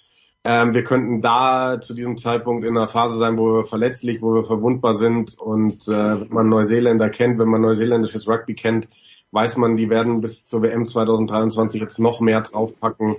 [0.47, 4.35] ähm, wir könnten da zu diesem Zeitpunkt in einer Phase sein, wo wir verletzlich, wo
[4.35, 5.37] wir verwundbar sind.
[5.39, 8.87] Und äh, wenn man Neuseeländer kennt, wenn man neuseeländisches Rugby kennt,
[9.31, 13.17] weiß man, die werden bis zur WM 2023 jetzt noch mehr draufpacken.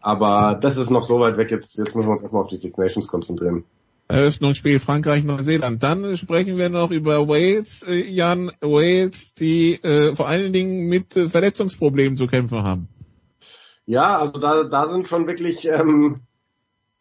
[0.00, 2.56] Aber das ist noch so weit weg, jetzt, jetzt müssen wir uns erstmal auf die
[2.56, 3.64] Six Nations konzentrieren.
[4.08, 5.82] Eröffnungsspiel Frankreich, Neuseeland.
[5.82, 11.16] Dann sprechen wir noch über Wales, äh, Jan, Wales, die äh, vor allen Dingen mit
[11.16, 12.88] äh, Verletzungsproblemen zu kämpfen haben.
[13.84, 16.16] Ja, also da, da sind schon wirklich ähm,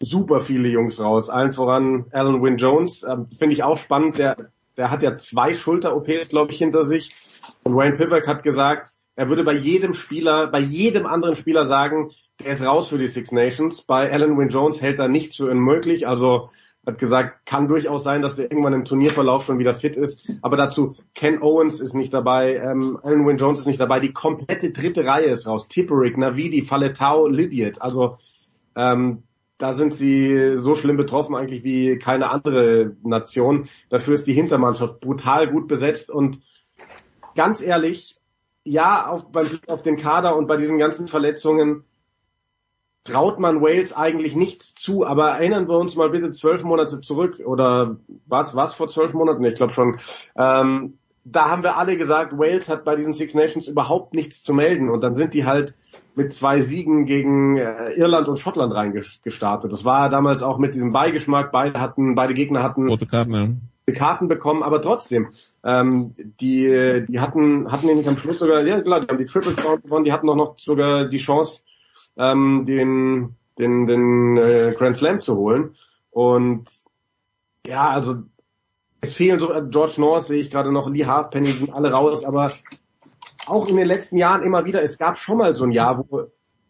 [0.02, 1.30] super viele Jungs raus.
[1.30, 4.18] Allen voran Alan Wynne Jones, ähm, finde ich auch spannend.
[4.18, 4.36] Der,
[4.76, 7.16] der hat ja zwei Schulter-OPs, glaube ich, hinter sich.
[7.64, 12.12] Und Wayne Pivac hat gesagt, er würde bei jedem Spieler, bei jedem anderen Spieler sagen,
[12.44, 13.82] der ist raus für die Six Nations.
[13.82, 16.08] Bei Alan Wynne Jones hält er nichts für unmöglich.
[16.08, 16.50] Also
[16.88, 20.32] hat gesagt, kann durchaus sein, dass der irgendwann im Turnierverlauf schon wieder fit ist.
[20.42, 24.14] Aber dazu, Ken Owens ist nicht dabei, ähm, Alan Wynne Jones ist nicht dabei, die
[24.14, 25.68] komplette dritte Reihe ist raus.
[25.68, 27.82] Tipperick, Navidi, Faletau, Lydiot.
[27.82, 28.16] Also
[28.76, 29.24] ähm,
[29.58, 33.68] da sind sie so schlimm betroffen eigentlich wie keine andere Nation.
[33.90, 36.40] Dafür ist die Hintermannschaft brutal gut besetzt und
[37.36, 38.18] ganz ehrlich,
[38.64, 41.84] ja, auf, beim Blick auf den Kader und bei diesen ganzen Verletzungen
[43.08, 47.42] traut man Wales eigentlich nichts zu, aber erinnern wir uns mal bitte zwölf Monate zurück
[47.46, 49.44] oder was was vor zwölf Monaten?
[49.46, 49.98] Ich glaube schon.
[50.38, 54.54] Ähm, da haben wir alle gesagt, Wales hat bei diesen Six Nations überhaupt nichts zu
[54.54, 55.76] melden und dann sind die halt
[56.16, 59.72] mit zwei Siegen gegen äh, Irland und Schottland reingestartet.
[59.72, 61.52] Das war damals auch mit diesem Beigeschmack.
[61.52, 63.94] Beide hatten, beide Gegner hatten rote Karten, ja.
[63.94, 65.30] Karten bekommen, aber trotzdem,
[65.64, 69.54] ähm, die, die hatten, hatten nämlich am Schluss sogar, ja klar, die haben die Triple
[69.54, 71.62] Crown gewonnen, die hatten auch noch sogar die Chance,
[72.18, 75.76] ähm, den, den, den äh, Grand Slam zu holen.
[76.10, 76.66] Und
[77.66, 78.24] ja, also
[79.02, 82.52] es fehlen so George North sehe ich gerade noch, Lee Halfpenny sind alle raus, aber
[83.46, 86.28] auch in den letzten Jahren immer wieder, es gab schon mal so ein Jahr, wo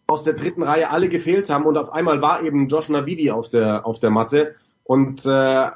[0.08, 3.50] aus der dritten Reihe alle gefehlt haben und auf einmal war eben Josh Navidi auf
[3.50, 5.72] der auf der Matte und äh,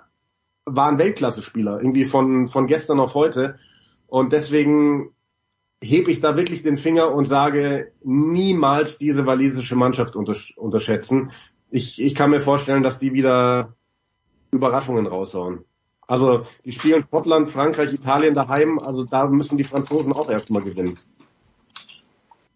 [0.65, 3.56] war ein Weltklasse-Spieler, irgendwie von von gestern auf heute
[4.07, 5.14] und deswegen
[5.83, 11.31] hebe ich da wirklich den Finger und sage, niemals diese walisische Mannschaft untersch unterschätzen.
[11.71, 13.73] Ich, ich kann mir vorstellen, dass die wieder
[14.51, 15.65] Überraschungen raushauen.
[16.07, 20.99] Also die spielen Schottland, Frankreich, Italien daheim, also da müssen die Franzosen auch erstmal gewinnen.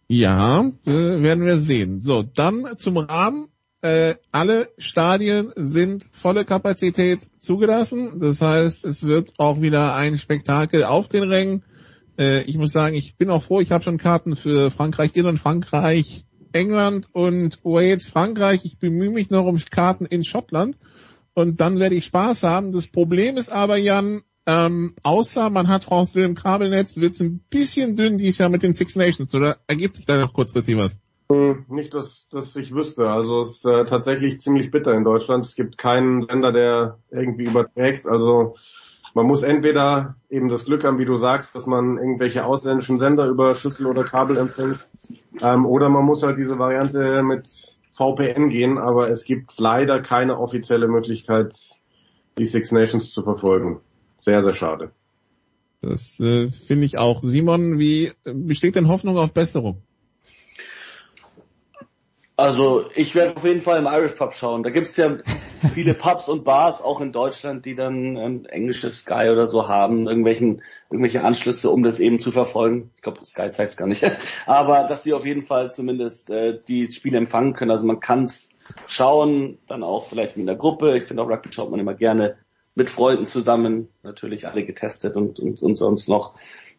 [0.08, 2.00] Ja, äh, werden wir sehen.
[2.00, 3.48] So, dann zum Rahmen.
[3.82, 8.20] äh, alle Stadien sind volle Kapazität zugelassen.
[8.20, 11.64] Das heißt, es wird auch wieder ein Spektakel auf den Rängen.
[12.18, 15.40] Äh, ich muss sagen, ich bin auch froh, ich habe schon Karten für Frankreich, Irland,
[15.40, 18.62] Frankreich, England und Wales, Frankreich.
[18.64, 20.78] Ich bemühe mich noch um Karten in Schottland
[21.34, 22.72] und dann werde ich Spaß haben.
[22.72, 27.20] Das Problem ist aber, Jan, ähm, außer man hat France 2 im Kabelnetz, wird es
[27.20, 30.78] ein bisschen dünn dieses Jahr mit den Six Nations, oder ergibt sich da noch kurzfristig
[30.78, 31.00] was?
[31.32, 33.10] Hm, Nicht, dass, dass ich wüsste.
[33.10, 35.46] Also es ist äh, tatsächlich ziemlich bitter in Deutschland.
[35.46, 38.06] Es gibt keinen Sender, der irgendwie überträgt.
[38.06, 38.56] Also
[39.16, 43.28] man muss entweder eben das Glück haben, wie du sagst, dass man irgendwelche ausländischen Sender
[43.28, 44.88] über Schüssel oder Kabel empfängt,
[45.42, 47.48] ähm, oder man muss halt diese Variante mit
[47.92, 51.56] VPN gehen, aber es gibt leider keine offizielle Möglichkeit,
[52.38, 53.80] die Six Nations zu verfolgen.
[54.18, 54.92] Sehr, sehr schade.
[55.80, 57.22] Das äh, finde ich auch.
[57.22, 59.82] Simon, wie besteht denn Hoffnung auf Besserung?
[62.38, 64.62] Also ich werde auf jeden Fall im Irish Pub schauen.
[64.64, 65.18] Da gibt's ja
[65.74, 70.08] viele Pubs und Bars auch in Deutschland, die dann ein englisches Sky oder so haben,
[70.08, 72.92] irgendwelchen, irgendwelche Anschlüsse, um das eben zu verfolgen.
[72.96, 74.04] Ich glaube, Sky zeigt's gar nicht.
[74.46, 77.72] Aber dass sie auf jeden Fall zumindest äh, die Spiele empfangen können.
[77.72, 78.50] Also man kann's
[78.88, 80.98] schauen, dann auch vielleicht mit einer Gruppe.
[80.98, 82.38] Ich finde auch Rugby schaut man immer gerne
[82.76, 86.34] mit Freunden zusammen, natürlich alle getestet und, und, und sonst noch.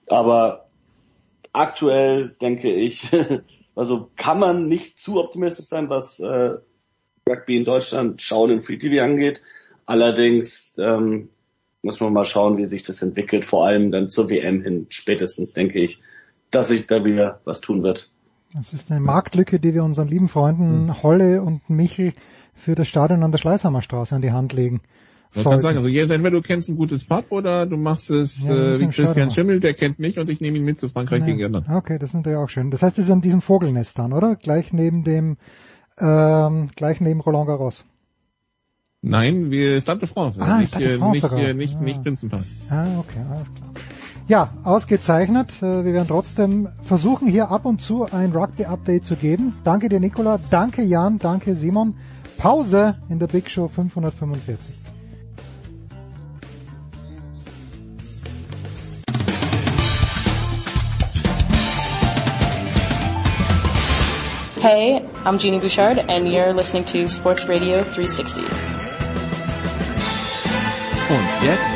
[0.06, 0.66] Aber
[1.52, 3.08] aktuell denke ich,
[3.76, 6.56] also kann man nicht zu optimistisch sein, was äh,
[7.28, 9.42] Rugby in Deutschland schauen im Free TV angeht.
[9.84, 11.28] Allerdings ähm,
[11.82, 15.52] muss man mal schauen, wie sich das entwickelt, vor allem dann zur WM hin, spätestens
[15.52, 16.00] denke ich,
[16.50, 18.10] dass sich da wieder was tun wird.
[18.54, 22.14] Das ist eine Marktlücke, die wir unseren lieben Freunden Holle und Michel
[22.54, 24.80] für das Stadion an der Schleißhammerstraße an die Hand legen.
[25.34, 28.46] Man kann sagen, also jetzt entweder du kennst ein gutes Pub oder du machst es
[28.46, 29.30] Ja, äh, wie Christian.
[29.30, 31.26] Schimmel, der kennt mich und ich nehme ihn mit zu Frankreich Ja.
[31.26, 31.66] gegen Irland.
[31.68, 32.70] Okay, das ist natürlich auch schön.
[32.70, 34.36] Das heißt, es ist an diesem Vogelnest dann, oder?
[34.36, 35.36] Gleich neben dem,
[35.98, 37.84] ähm, gleich neben Roland Garros.
[39.02, 40.40] Nein, wir Stade de France.
[40.42, 42.42] Ah, nicht, Stade de France nicht, nicht, nicht Prinzenpark.
[42.70, 43.70] Ah, okay, alles klar.
[44.28, 45.62] Ja, ausgezeichnet.
[45.62, 49.54] Äh, Wir werden trotzdem versuchen, hier ab und zu ein Rugby-Update zu geben.
[49.62, 50.40] Danke dir, Nicola.
[50.50, 51.18] Danke, Jan.
[51.20, 51.94] Danke, Simon.
[52.36, 54.56] Pause in der Big Show 545.
[64.68, 68.42] Hey, I'm Jeannie Bouchard, and you're listening to Sports Radio 360.
[71.08, 71.72] Und jetzt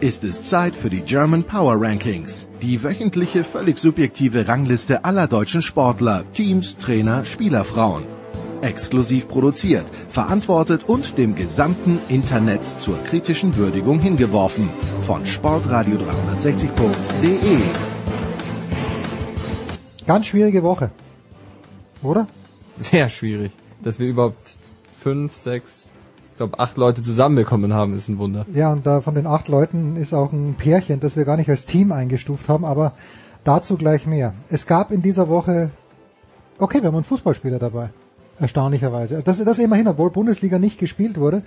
[0.00, 5.62] ist es Zeit für die German Power Rankings, die wöchentliche völlig subjektive Rangliste aller deutschen
[5.62, 8.02] Sportler, Teams, Trainer, Spielerfrauen.
[8.60, 14.68] Exklusiv produziert, verantwortet und dem gesamten Internet zur kritischen Würdigung hingeworfen
[15.06, 17.91] von sportradio360.de.
[20.06, 20.90] Ganz schwierige Woche.
[22.02, 22.26] Oder?
[22.76, 23.52] Sehr schwierig.
[23.82, 24.56] Dass wir überhaupt
[25.00, 25.90] fünf, sechs,
[26.30, 28.46] ich glaube acht Leute zusammenbekommen haben, ist ein Wunder.
[28.54, 31.50] Ja, und da von den acht Leuten ist auch ein Pärchen, das wir gar nicht
[31.50, 32.92] als Team eingestuft haben, aber
[33.44, 34.34] dazu gleich mehr.
[34.48, 35.70] Es gab in dieser Woche,
[36.58, 37.90] okay, wir haben einen Fußballspieler dabei.
[38.40, 39.20] Erstaunlicherweise.
[39.22, 41.42] Das, das immerhin, obwohl Bundesliga nicht gespielt wurde,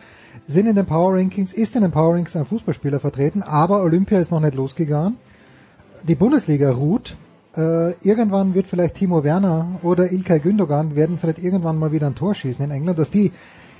[0.47, 4.19] sind in den Power Rankings, ist in den Power Rankings ein Fußballspieler vertreten, aber Olympia
[4.19, 5.17] ist noch nicht losgegangen.
[6.07, 7.17] Die Bundesliga ruht.
[7.55, 12.15] Äh, irgendwann wird vielleicht Timo Werner oder Ilkay Gündogan werden vielleicht irgendwann mal wieder ein
[12.15, 13.31] Tor schießen in England, dass die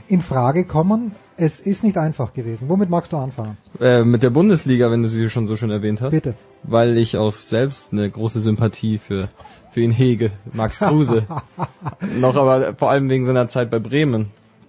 [0.08, 1.14] in Frage kommen.
[1.38, 2.70] Es ist nicht einfach gewesen.
[2.70, 3.58] Womit magst du anfangen?
[3.82, 6.12] Äh, mit der Bundesliga, wenn du sie schon so schön erwähnt hast.
[6.12, 6.36] Bitte.
[6.64, 9.28] Weil ich auch selbst eine große Sympathie für,
[9.72, 10.32] für ihn hege.
[10.54, 11.28] Max Kruse.
[12.20, 14.28] Noch aber vor allem wegen seiner Zeit bei Bremen.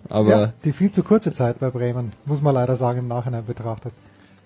[0.08, 3.44] Aber, ja, die viel zu kurze Zeit bei Bremen, muss man leider sagen, im Nachhinein
[3.44, 3.92] betrachtet.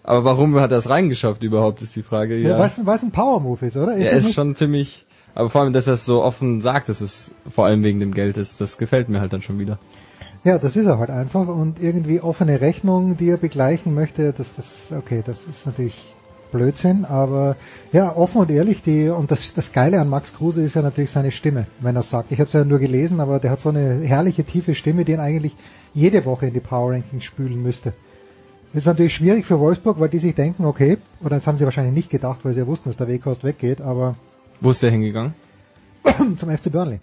[0.03, 2.37] Aber warum hat er es reingeschafft überhaupt, ist die Frage.
[2.37, 2.51] Ja.
[2.51, 2.67] Ja, Weil
[2.97, 3.97] es ein Power-Move ist, oder?
[3.97, 7.01] er das ist schon ziemlich, aber vor allem, dass er es so offen sagt, dass
[7.01, 9.79] es vor allem wegen dem Geld ist, das gefällt mir halt dann schon wieder.
[10.43, 14.55] Ja, das ist er halt einfach und irgendwie offene Rechnung, die er begleichen möchte, das,
[14.57, 14.67] das,
[14.97, 16.15] okay, das ist natürlich
[16.51, 17.57] Blödsinn, aber
[17.93, 21.11] ja, offen und ehrlich, die, und das, das Geile an Max Kruse ist ja natürlich
[21.11, 22.33] seine Stimme, wenn er sagt.
[22.33, 25.13] Ich habe es ja nur gelesen, aber der hat so eine herrliche, tiefe Stimme, die
[25.13, 25.55] ihn eigentlich
[25.93, 27.93] jede Woche in die Power Rankings spülen müsste.
[28.73, 31.65] Das ist natürlich schwierig für Wolfsburg, weil die sich denken, okay, oder das haben sie
[31.65, 34.15] wahrscheinlich nicht gedacht, weil sie ja wussten, dass der Weghorst weggeht, aber
[34.61, 35.35] Wo ist der hingegangen?
[36.37, 37.01] zum FC Burnley.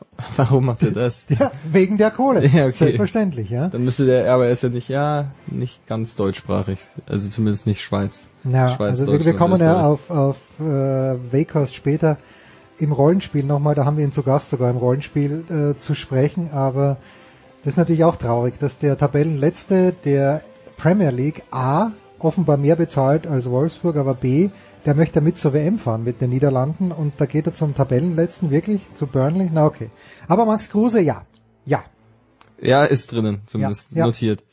[0.36, 1.26] Warum macht er das?
[1.28, 2.46] Ja, wegen der Kohle.
[2.52, 2.72] Ja, okay.
[2.72, 3.68] Selbstverständlich, ja.
[3.68, 6.78] Dann müsste der, aber er ist ja nicht, ja, nicht ganz deutschsprachig.
[7.06, 8.26] Also zumindest nicht Schweiz.
[8.44, 12.18] Ja, Schweiz, also wir, wir kommen ja auf, auf äh, Wakehorst später
[12.78, 15.44] im Rollenspiel nochmal, da haben wir ihn zu Gast sogar im Rollenspiel
[15.76, 16.96] äh, zu sprechen, aber
[17.62, 20.42] das ist natürlich auch traurig, dass der Tabellenletzte der
[20.76, 24.50] Premier League A offenbar mehr bezahlt als Wolfsburg, aber B,
[24.84, 28.50] der möchte mit zur WM fahren mit den Niederlanden und da geht er zum Tabellenletzten
[28.50, 29.90] wirklich, zu Burnley, na okay.
[30.28, 31.24] Aber Max Kruse, ja,
[31.64, 31.84] ja.
[32.60, 34.06] Ja, ist drinnen, zumindest Ja, ja.
[34.06, 34.44] notiert.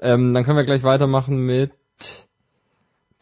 [0.00, 1.72] Ähm, dann können wir gleich weitermachen mit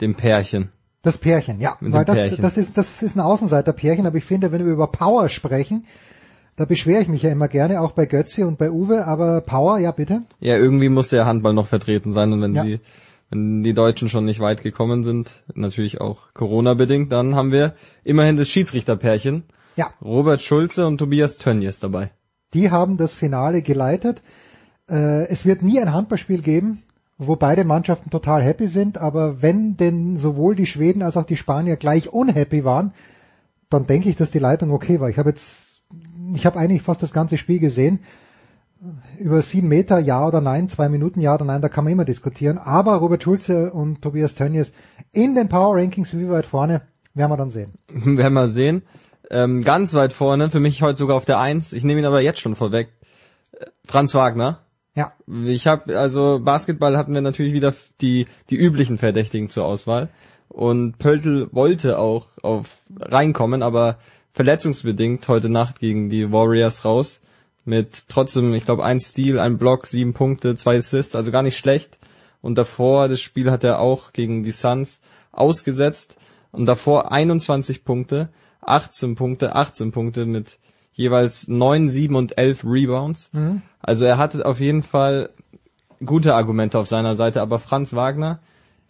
[0.00, 0.72] dem Pärchen.
[1.02, 1.76] Das Pärchen, ja.
[1.80, 2.40] Mit Weil das, Pärchen.
[2.40, 5.86] das ist, das ist ein Außenseiterpärchen, aber ich finde, wenn wir über Power sprechen,
[6.56, 9.78] da beschwere ich mich ja immer gerne, auch bei Götze und bei Uwe, aber Power,
[9.78, 10.22] ja bitte.
[10.40, 12.62] Ja, irgendwie muss der Handball noch vertreten sein und wenn Ja.
[12.62, 12.80] sie,
[13.30, 17.74] wenn die Deutschen schon nicht weit gekommen sind, natürlich auch Corona-bedingt, dann haben wir
[18.04, 19.44] immerhin das Schiedsrichterpärchen.
[19.76, 19.90] Ja.
[20.02, 22.10] Robert Schulze und Tobias Tönnies dabei.
[22.52, 24.22] Die haben das Finale geleitet.
[24.90, 26.82] Äh, es wird nie ein Handballspiel geben,
[27.16, 31.36] wo beide Mannschaften total happy sind, aber wenn denn sowohl die Schweden als auch die
[31.38, 32.92] Spanier gleich unhappy waren,
[33.70, 35.08] dann denke ich, dass die Leitung okay war.
[35.08, 35.71] Ich habe jetzt,
[36.34, 38.00] ich habe eigentlich fast das ganze Spiel gesehen.
[39.18, 42.04] Über sieben Meter, ja oder nein, zwei Minuten, ja oder nein, da kann man immer
[42.04, 42.58] diskutieren.
[42.58, 44.72] Aber Robert Schulze und Tobias Tönnies
[45.12, 46.82] in den Power Rankings wie weit vorne,
[47.14, 47.74] werden wir dann sehen.
[47.88, 48.82] Werden wir sehen.
[49.30, 51.72] Ähm, ganz weit vorne, für mich heute sogar auf der Eins.
[51.72, 52.88] Ich nehme ihn aber jetzt schon vorweg.
[53.52, 54.60] Äh, Franz Wagner.
[54.94, 55.12] Ja.
[55.46, 57.72] Ich habe also Basketball hatten wir natürlich wieder
[58.02, 60.10] die die üblichen Verdächtigen zur Auswahl
[60.52, 63.96] und Pöltl wollte auch auf reinkommen, aber
[64.32, 67.20] verletzungsbedingt heute Nacht gegen die Warriors raus
[67.64, 71.56] mit trotzdem, ich glaube, ein Steal, ein Block, sieben Punkte, zwei Assists, also gar nicht
[71.56, 71.98] schlecht.
[72.40, 75.00] Und davor das Spiel hat er auch gegen die Suns
[75.30, 76.16] ausgesetzt
[76.50, 78.30] und davor 21 Punkte,
[78.60, 80.58] 18 Punkte, 18 Punkte mit
[80.92, 83.30] jeweils 9, 7 und 11 Rebounds.
[83.32, 83.62] Mhm.
[83.80, 85.30] Also er hatte auf jeden Fall
[86.04, 88.40] gute Argumente auf seiner Seite, aber Franz Wagner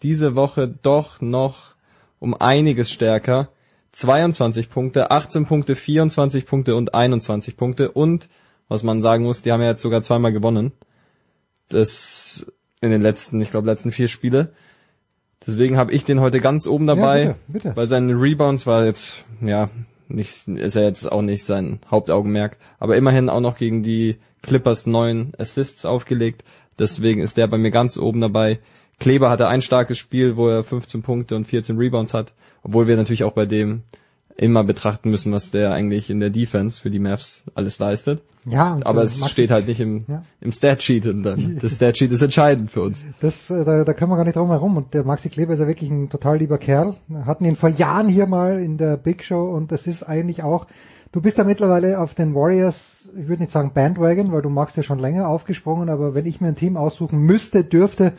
[0.01, 1.75] diese Woche doch noch
[2.19, 3.49] um einiges stärker.
[3.93, 8.27] 22 Punkte, 18 Punkte, 24 Punkte und 21 Punkte und
[8.67, 10.71] was man sagen muss, die haben ja jetzt sogar zweimal gewonnen.
[11.69, 12.51] Das
[12.81, 14.51] in den letzten, ich glaube, letzten vier Spiele.
[15.45, 17.35] Deswegen habe ich den heute ganz oben dabei.
[17.47, 17.75] bitte, bitte.
[17.75, 19.69] Weil seine Rebounds war jetzt, ja,
[20.07, 22.57] nicht, ist ja jetzt auch nicht sein Hauptaugenmerk.
[22.79, 26.43] Aber immerhin auch noch gegen die Clippers neun Assists aufgelegt.
[26.79, 28.59] Deswegen ist der bei mir ganz oben dabei.
[28.99, 32.33] Kleber hatte ein starkes Spiel, wo er 15 Punkte und 14 Rebounds hat.
[32.63, 33.83] Obwohl wir natürlich auch bei dem
[34.35, 38.23] immer betrachten müssen, was der eigentlich in der Defense für die Mavs alles leistet.
[38.45, 40.23] Ja, und, aber äh, es steht halt nicht im, Ja.
[40.41, 41.57] im Statsheet und dann.
[41.61, 43.03] Das Statsheet ist entscheidend für uns.
[43.19, 44.75] Das, äh, da, da können wir gar nicht drum herum.
[44.77, 46.95] Und der Maxi Kleber ist ja wirklich ein total lieber Kerl.
[47.07, 50.41] Wir hatten ihn vor Jahren hier mal in der Big Show und das ist eigentlich
[50.43, 50.65] auch,
[51.11, 54.75] du bist ja mittlerweile auf den Warriors, ich würde nicht sagen Bandwagon, weil du magst
[54.77, 58.13] ja schon länger aufgesprungen, aber wenn ich mir ein Team aussuchen müsste, dürfte,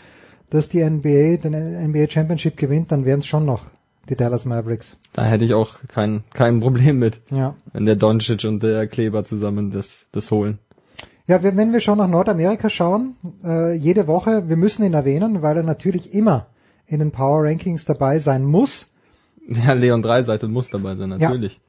[0.55, 1.53] dass die NBA den
[1.89, 3.65] NBA Championship gewinnt, dann wären es schon noch
[4.09, 4.97] die Dallas Mavericks.
[5.13, 7.21] Da hätte ich auch kein, kein Problem mit.
[7.31, 7.57] Ja.
[7.73, 10.61] Wenn der Doncic und der Kleber zusammen das, das holen.
[11.27, 15.57] Ja, wenn wir schon nach Nordamerika schauen, äh, jede Woche, wir müssen ihn erwähnen, weil
[15.57, 16.47] er natürlich immer
[16.87, 18.95] in den Power Rankings dabei sein muss.
[19.49, 21.61] Ja, Leon Dreiseitel muss dabei sein, natürlich.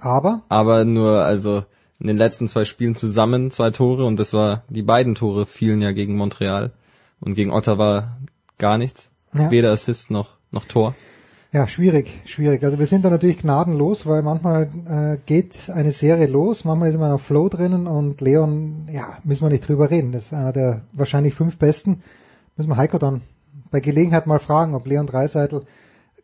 [0.00, 1.64] Aber Aber nur, also,
[1.98, 5.80] in den letzten zwei Spielen zusammen zwei Tore und das war, die beiden Tore fielen
[5.80, 6.72] ja gegen Montreal
[7.20, 8.18] und gegen Ottawa
[8.58, 9.10] gar nichts.
[9.34, 9.50] Ja.
[9.50, 10.94] Weder Assist noch, noch Tor.
[11.50, 12.62] Ja, schwierig, schwierig.
[12.62, 16.98] Also wir sind da natürlich gnadenlos, weil manchmal äh, geht eine Serie los, manchmal ist
[16.98, 20.12] man auf Flow drinnen und Leon, ja, müssen wir nicht drüber reden.
[20.12, 22.02] Das ist einer der wahrscheinlich fünf besten.
[22.56, 23.22] Müssen wir Heiko dann
[23.70, 25.64] bei Gelegenheit mal fragen, ob Leon Dreiseitel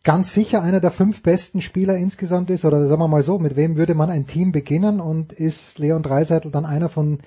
[0.02, 3.56] ganz sicher einer der fünf besten Spieler insgesamt ist oder sagen wir mal so, mit
[3.56, 7.20] wem würde man ein Team beginnen und ist Leon Dreiseitel dann einer von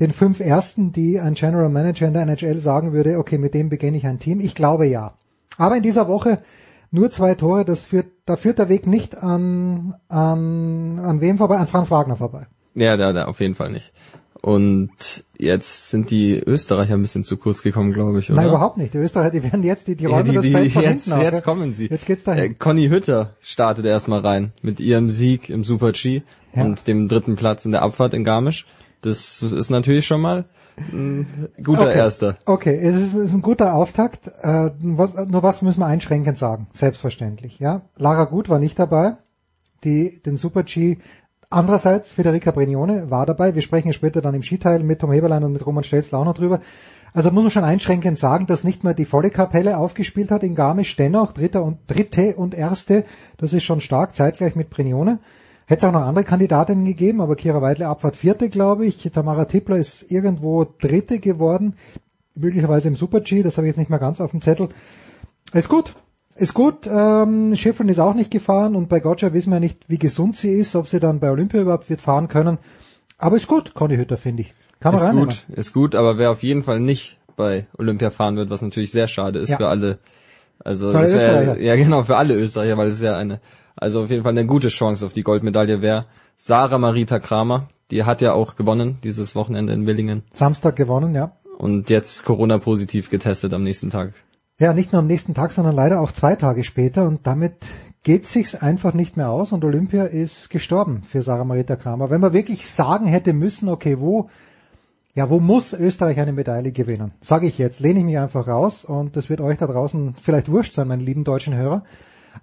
[0.00, 3.68] den fünf ersten, die ein General Manager in der NHL sagen würde, okay, mit dem
[3.68, 4.40] beginne ich ein Team?
[4.40, 5.14] Ich glaube ja.
[5.58, 6.38] Aber in dieser Woche
[6.90, 11.56] nur zwei Tore, das führt, da führt der Weg nicht an, an, an wem vorbei?
[11.56, 12.46] An Franz Wagner vorbei.
[12.74, 13.92] Ja, da, da auf jeden Fall nicht.
[14.42, 18.40] Und jetzt sind die Österreicher ein bisschen zu kurz gekommen, glaube ich, oder?
[18.40, 18.92] Nein, überhaupt nicht.
[18.92, 21.04] Die Österreicher, die werden jetzt, die, die räumen ja, die, das die, Feld von jetzt,
[21.04, 21.40] hinten auf, jetzt ja.
[21.42, 21.86] kommen sie.
[21.86, 22.50] Jetzt geht's dahin.
[22.50, 26.22] Äh, Conny Hütter startet erstmal rein mit ihrem Sieg im Super G
[26.54, 26.64] Ja.
[26.64, 28.66] und dem dritten Platz in der Abfahrt in Garmisch.
[29.02, 30.44] Das ist natürlich schon mal
[30.76, 31.96] ein guter okay.
[31.96, 32.38] Erster.
[32.46, 34.28] Okay, es ist, ist ein guter Auftakt.
[34.40, 36.68] Äh, was, nur was müssen wir einschränkend sagen?
[36.72, 37.82] Selbstverständlich, ja.
[37.96, 39.16] Lara Gut war nicht dabei.
[39.84, 40.98] Die, den Super G.
[41.50, 43.54] Andererseits, Federica Brignone war dabei.
[43.54, 46.24] Wir sprechen ja später dann im Skiteil mit Tom Heberlein und mit Roman Stelzler auch
[46.24, 46.60] noch drüber.
[47.12, 50.54] Also muss man schon einschränkend sagen, dass nicht mehr die volle Kapelle aufgespielt hat in
[50.54, 53.04] Garmisch, dennoch Dritter und Dritte und Erste,
[53.36, 55.18] das ist schon stark, zeitgleich mit Brignone.
[55.72, 59.08] Hätte es auch noch andere Kandidatinnen gegeben, aber Kira Weidle Abfahrt Vierte, glaube ich.
[59.10, 61.76] Tamara Tippler ist irgendwo Dritte geworden,
[62.36, 64.68] möglicherweise im Super-G, das habe ich jetzt nicht mehr ganz auf dem Zettel.
[65.54, 65.94] Ist gut,
[66.36, 66.86] ist gut.
[66.86, 70.50] Ähm, Schiffrin ist auch nicht gefahren und bei Gotcha wissen wir nicht, wie gesund sie
[70.50, 72.58] ist, ob sie dann bei Olympia überhaupt wird fahren können.
[73.16, 74.52] Aber ist gut, Conny Hütter, finde ich.
[74.80, 75.28] Kann man ist reinnehmen.
[75.30, 78.90] gut, ist gut, aber wer auf jeden Fall nicht bei Olympia fahren wird, was natürlich
[78.90, 79.56] sehr schade ist Ja.
[79.56, 79.98] für alle
[80.64, 81.58] Also Für alle Österreicher.
[81.60, 83.40] ja genau für alle Österreicher, weil es ja eine
[83.76, 86.06] also auf jeden Fall eine gute Chance auf die Goldmedaille wäre.
[86.36, 91.32] Sarah Marita Kramer, die hat ja auch gewonnen dieses Wochenende in Willingen Samstag gewonnen, ja.
[91.58, 94.14] und jetzt Corona positiv getestet am nächsten Tag.
[94.58, 97.54] Ja, nicht nur am nächsten Tag, sondern leider auch zwei Tage später und damit
[98.02, 102.10] geht sich's einfach nicht mehr aus und Olympia ist gestorben für Sarah Marita Kramer.
[102.10, 104.28] Wenn man wirklich sagen hätte müssen, okay, wo,
[105.14, 107.12] ja, wo muss Österreich eine Medaille gewinnen?
[107.20, 110.50] Sage ich jetzt, lehne ich mich einfach raus und das wird euch da draußen vielleicht
[110.50, 111.84] wurscht sein, meine lieben deutschen Hörer.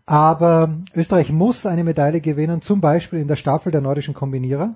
[0.06, 4.76] Aber Österreich muss eine Medaille gewinnen, zum Beispiel in der Staffel der nordischen Kombinierer.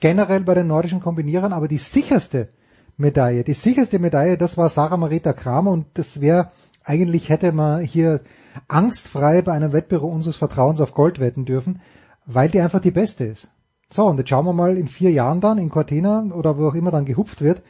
[0.00, 2.48] Generell bei den nordischen Kombinierern, aber die sicherste
[2.96, 6.50] Medaille, die sicherste Medaille, das war Sarah Marita Kramer und das wäre,
[6.84, 8.20] eigentlich hätte man hier
[8.68, 11.80] angstfrei bei einem Wettbewerb unseres Vertrauens auf Gold wetten dürfen,
[12.26, 13.48] weil die einfach die beste ist.
[13.90, 16.74] So, und jetzt schauen wir mal in vier Jahren dann in Cortina oder wo auch
[16.74, 17.62] immer dann gehupft wird,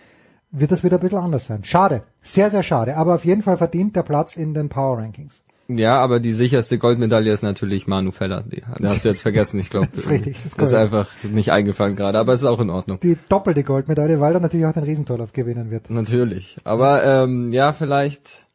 [0.50, 1.64] wird das wieder ein bisschen anders sein.
[1.64, 2.04] Schade.
[2.22, 2.96] Sehr, sehr schade.
[2.96, 5.42] Aber auf jeden Fall verdient der Platz in den Power Rankings.
[5.68, 8.42] Ja, aber die sicherste Goldmedaille ist natürlich Manu Feller.
[8.44, 9.88] Die, hast du jetzt vergessen, ich glaube.
[9.90, 12.70] Das ist richtig, das ist ist einfach nicht eingefallen gerade, aber es ist auch in
[12.70, 13.00] Ordnung.
[13.00, 15.90] Die doppelte Goldmedaille, weil er natürlich auch den Riesentorlauf gewinnen wird.
[15.90, 16.56] Natürlich.
[16.64, 18.46] Aber ähm, ja, vielleicht,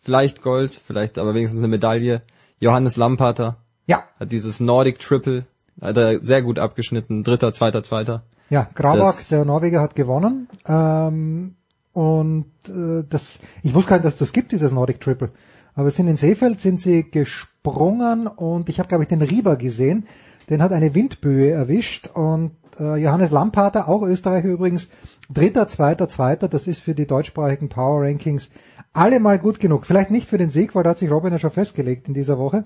[0.00, 2.22] vielleicht Gold, vielleicht aber wenigstens eine Medaille.
[2.60, 4.02] Johannes Lampater Ja.
[4.18, 5.46] hat dieses Nordic Triple,
[5.80, 7.22] hat er sehr gut abgeschnitten.
[7.22, 8.24] Dritter, zweiter, zweiter.
[8.50, 10.48] Ja, Grabak, Das- der Norweger, hat gewonnen.
[10.66, 11.54] Ähm,
[11.92, 15.30] und äh, das, ich wusste gar nicht, dass das gibt, dieses Nordic Triple.
[15.78, 20.08] Aber sind in Seefeld sind sie gesprungen und ich habe, glaube ich, den Rieber gesehen.
[20.50, 22.50] Den hat eine Windböe erwischt und
[22.80, 24.88] äh, Johannes Lampater, auch Österreicher übrigens,
[25.32, 28.50] dritter, zweiter, zweiter, das ist für die deutschsprachigen Power Rankings
[28.92, 29.86] alle mal gut genug.
[29.86, 32.38] Vielleicht nicht für den Sieg, weil da hat sich Robin ja schon festgelegt in dieser
[32.38, 32.64] Woche.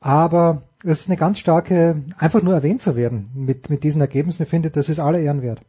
[0.00, 4.44] Aber es ist eine ganz starke, einfach nur erwähnt zu werden mit, mit diesen Ergebnissen.
[4.44, 5.60] Ich finde, das ist alle Ehren wert.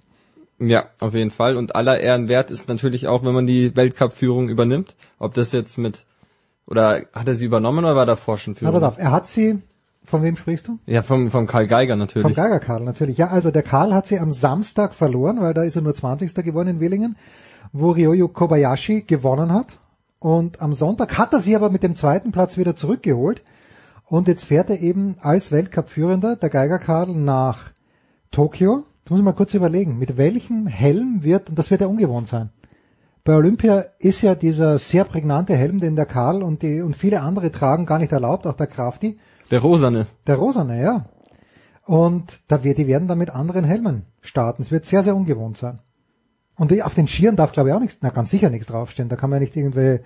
[0.60, 1.58] Ja, auf jeden Fall.
[1.58, 4.96] Und aller Ehren wert ist natürlich auch, wenn man die Weltcup-Führung übernimmt.
[5.20, 6.06] Ob das jetzt mit,
[6.68, 8.74] oder hat er sie übernommen oder war davor schon Na, Führung?
[8.74, 9.62] pass auf, er hat sie,
[10.04, 10.80] von wem sprichst du?
[10.86, 12.24] Ja, vom, vom Karl Geiger natürlich.
[12.24, 13.18] Vom Geiger Karl natürlich.
[13.18, 16.34] Ja, also der Karl hat sie am Samstag verloren, weil da ist er nur 20.
[16.36, 17.18] geworden in Willingen,
[17.74, 19.80] wo Ryoyo Kobayashi gewonnen hat.
[20.20, 23.44] Und am Sonntag hat er sie aber mit dem zweiten Platz wieder zurückgeholt.
[24.06, 27.72] Und jetzt fährt er eben als Weltcup-Führender, der Geiger Karl, nach
[28.32, 28.84] Tokio.
[29.02, 32.28] Jetzt muss ich mal kurz überlegen, mit welchem Helm wird, und das wird ja ungewohnt
[32.28, 32.50] sein.
[33.26, 37.22] Bei Olympia ist ja dieser sehr prägnante Helm, den der Karl und die, und viele
[37.22, 39.18] andere tragen, gar nicht erlaubt, auch der Krafti.
[39.50, 40.06] Der Rosane.
[40.28, 41.06] Der Rosane, ja.
[41.86, 44.62] Und da wird, die werden dann mit anderen Helmen starten.
[44.62, 45.80] Es wird sehr, sehr ungewohnt sein.
[46.56, 49.10] Und die, auf den Skiern darf, glaube ich, auch nichts, na ganz sicher nichts draufstehen.
[49.10, 50.04] Da kann man ja nicht irgendwelche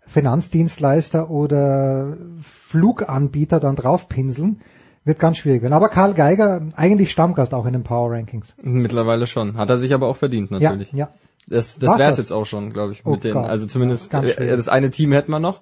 [0.00, 4.62] Finanzdienstleister oder Fluganbieter dann draufpinseln.
[5.04, 5.74] Wird ganz schwierig werden.
[5.74, 8.54] Aber Karl Geiger, eigentlich Stammgast auch in den Power Rankings.
[8.62, 9.56] Mittlerweile schon.
[9.56, 10.92] Hat er sich aber auch verdient natürlich.
[10.92, 11.08] Ja, ja.
[11.46, 12.16] Das, das wäre das?
[12.18, 13.44] jetzt auch schon, glaube ich, Oh mit den, Gott.
[13.44, 15.60] also zumindest äh, das eine Team hätten wir noch.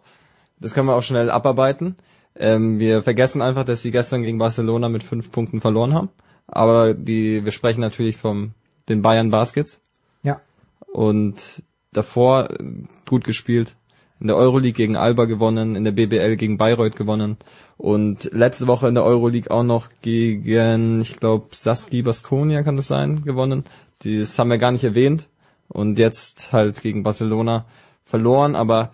[0.61, 1.97] Das können wir auch schnell abarbeiten.
[2.37, 6.09] Ähm, wir vergessen einfach, dass sie gestern gegen Barcelona mit fünf Punkten verloren haben.
[6.47, 8.53] Aber die, wir sprechen natürlich vom
[8.89, 9.81] den Bayern Baskets.
[10.23, 10.41] Ja.
[10.93, 12.59] Und davor äh,
[13.09, 13.75] gut gespielt.
[14.23, 17.39] In der Euroleague gegen Alba gewonnen, in der BBL gegen Bayreuth gewonnen
[17.77, 22.87] und letzte Woche in der Euroleague auch noch gegen, ich glaube, Saski Baskonia kann das
[22.87, 23.65] sein, gewonnen.
[24.05, 25.29] Das haben wir gar nicht erwähnt
[25.67, 27.65] und jetzt halt gegen Barcelona
[28.05, 28.93] verloren, aber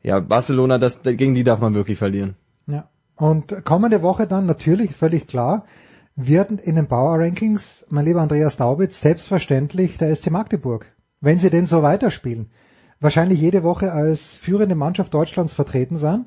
[0.00, 2.36] ja, Barcelona, das, gegen die darf man wirklich verlieren.
[2.68, 2.88] Ja.
[3.16, 5.64] Und kommende Woche dann natürlich völlig klar,
[6.14, 10.86] werden in den Power Rankings, mein lieber Andreas Daubitz, selbstverständlich der SC Magdeburg.
[11.20, 12.50] Wenn sie denn so weiterspielen.
[13.02, 16.26] Wahrscheinlich jede Woche als führende Mannschaft Deutschlands vertreten sein.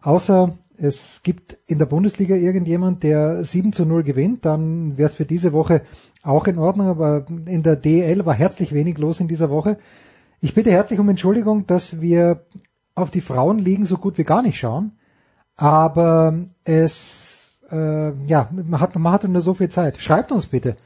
[0.00, 5.14] Außer es gibt in der Bundesliga irgendjemand, der 7 zu 0 gewinnt, dann wäre es
[5.14, 5.82] für diese Woche
[6.22, 9.76] auch in Ordnung, aber in der DL war herzlich wenig los in dieser Woche.
[10.40, 12.46] Ich bitte herzlich um Entschuldigung, dass wir
[12.94, 14.92] auf die Frauenligen so gut wie gar nicht schauen,
[15.54, 16.34] aber
[16.64, 19.98] es, äh, ja, man hat, man hat nur so viel Zeit.
[19.98, 20.76] Schreibt uns bitte,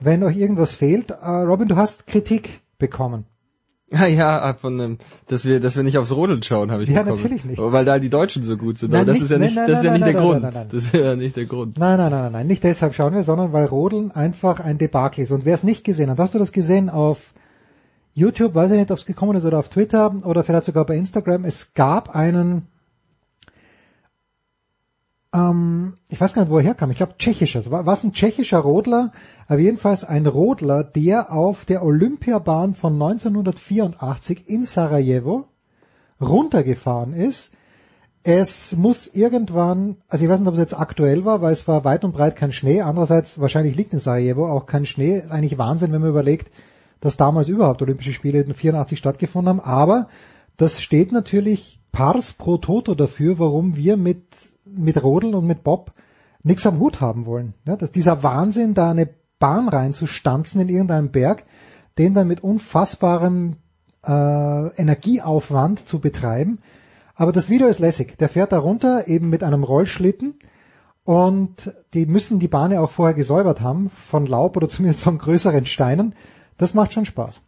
[0.00, 1.12] wenn euch irgendwas fehlt.
[1.12, 3.26] Äh, Robin, du hast Kritik bekommen.
[3.92, 7.02] Ja, ja, von dem, dass wir, dass wir nicht aufs Rodeln schauen, habe ich Ja,
[7.02, 7.22] bekommen.
[7.22, 7.58] natürlich nicht.
[7.60, 8.92] Weil da die Deutschen so gut sind.
[8.92, 10.30] Nein, Aber das ist ja nein, nicht, nein, das ist ja nicht nein, der nein,
[10.30, 10.42] Grund.
[10.42, 10.68] nein, nein, nein.
[10.72, 11.78] Das ist ja nicht der Grund.
[11.78, 15.22] Nein, nein, nein, nein, nein, nicht deshalb schauen wir, sondern weil Rodeln einfach ein Debakel
[15.22, 15.32] ist.
[15.32, 17.32] Und wer es nicht gesehen hat, hast du das gesehen auf
[18.14, 20.96] YouTube, weiß ich nicht, ob es gekommen ist oder auf Twitter oder vielleicht sogar bei
[20.96, 21.44] Instagram.
[21.44, 22.66] Es gab einen,
[25.32, 26.90] ähm, ich weiß gar nicht, wo er herkam.
[26.90, 27.68] Ich glaube tschechischer.
[27.70, 29.12] War was ein tschechischer Rodler?
[29.46, 35.48] Aber jedenfalls ein Rodler, der auf der Olympiabahn von 1984 in Sarajevo
[36.20, 37.52] runtergefahren ist.
[38.22, 41.84] Es muss irgendwann, also ich weiß nicht, ob es jetzt aktuell war, weil es war
[41.84, 42.82] weit und breit kein Schnee.
[42.82, 45.18] Andererseits, wahrscheinlich liegt in Sarajevo auch kein Schnee.
[45.18, 46.52] Ist eigentlich Wahnsinn, wenn man überlegt,
[47.00, 49.60] dass damals überhaupt Olympische Spiele in 84 stattgefunden haben.
[49.60, 50.08] Aber
[50.58, 54.22] das steht natürlich Pars pro Toto dafür, warum wir mit,
[54.74, 55.92] mit Rodel und mit Bob
[56.42, 57.54] nichts am Hut haben wollen.
[57.66, 61.44] Ja, dass dieser Wahnsinn, da eine Bahn reinzustanzen in irgendeinen Berg,
[61.98, 63.56] den dann mit unfassbarem
[64.06, 66.60] äh, Energieaufwand zu betreiben.
[67.14, 68.16] Aber das Video ist lässig.
[68.18, 70.38] Der fährt da runter, eben mit einem Rollschlitten.
[71.04, 75.18] Und die müssen die Bahn ja auch vorher gesäubert haben, von Laub oder zumindest von
[75.18, 76.14] größeren Steinen.
[76.56, 77.40] Das macht schon Spaß.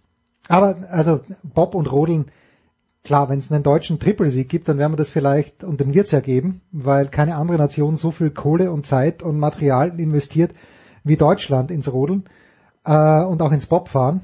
[0.48, 2.26] Aber also Bob und Rodeln,
[3.04, 6.10] klar, wenn es einen deutschen Triple-Sieg gibt, dann werden wir das vielleicht, und den wird's
[6.12, 10.52] ja geben, weil keine andere Nation so viel Kohle und Zeit und Material investiert
[11.04, 12.24] wie Deutschland ins Rodeln
[12.84, 14.20] äh, und auch ins Bobfahren.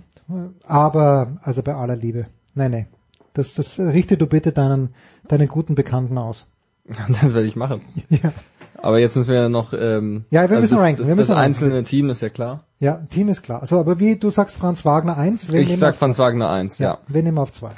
[0.65, 2.87] Aber, also bei aller Liebe, nein, nein.
[3.35, 4.95] Das, das richte du bitte deinen,
[5.29, 6.47] deinen guten Bekannten aus.
[7.21, 7.83] Das werde ich machen.
[8.09, 8.33] Ja.
[8.81, 11.31] Aber jetzt müssen wir ja noch ähm, Ja, wir müssen das, ranken, Das, wir müssen
[11.31, 11.47] das ranken.
[11.47, 12.63] einzelne Team ist ja klar.
[12.79, 13.67] Ja, Team ist klar.
[13.67, 16.27] So, aber wie du sagst Franz Wagner 1, wen Ich nehmen sag Franz zwei?
[16.27, 16.99] Wagner 1, ja.
[17.09, 17.71] Nehmen wir auf 2?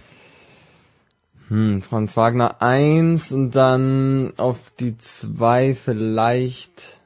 [1.50, 7.00] Hm, Franz Wagner 1 und dann auf die 2 vielleicht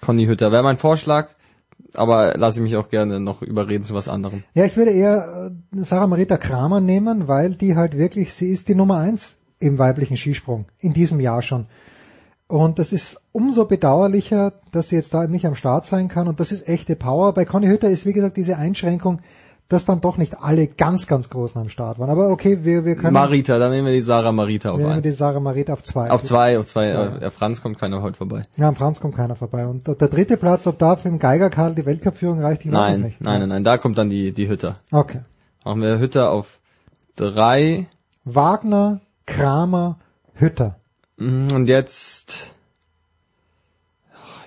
[0.00, 0.50] Conny Hütter.
[0.50, 1.28] Wäre mein Vorschlag,
[1.92, 4.42] aber lasse ich mich auch gerne noch überreden zu was anderem.
[4.54, 8.68] Ja, ich würde eher äh, Sarah Marita Kramer nehmen, weil die halt wirklich, sie ist
[8.68, 11.66] die Nummer eins im weiblichen Skisprung in diesem Jahr schon.
[12.46, 16.26] Und das ist umso bedauerlicher, dass sie jetzt da eben nicht am Start sein kann.
[16.26, 17.34] Und das ist echte Power.
[17.34, 19.20] Bei Conny Hütter ist, wie gesagt, diese Einschränkung,
[19.68, 22.08] dass dann doch nicht alle ganz, ganz Großen am Start waren.
[22.08, 23.12] Aber okay, wir, wir können...
[23.12, 25.02] Marita, dann nehmen wir die Sarah Marita auf wir nehmen 1.
[25.02, 26.10] die Sarah Marita auf zwei.
[26.10, 26.86] Auf 2, auf 2.
[26.86, 27.26] Zwei.
[27.26, 28.42] Äh, Franz kommt keiner heute vorbei.
[28.56, 29.66] Ja, am Franz kommt keiner vorbei.
[29.66, 32.98] Und der dritte Platz, ob da für den Geigerkarl die Weltcupführung reicht, ich weiß es
[32.98, 33.20] Nein, nicht.
[33.20, 34.74] nein, nein, nein, da kommt dann die, die Hütter.
[34.90, 35.20] Okay.
[35.64, 36.60] Machen wir Hütter auf
[37.16, 37.86] 3.
[38.24, 39.98] Wagner, Kramer,
[40.34, 40.76] Hütter.
[41.18, 42.52] Und jetzt,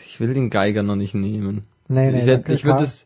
[0.08, 1.68] ich will den Geiger noch nicht nehmen.
[1.88, 3.06] Nee, nee, ich hätte, ich würde es,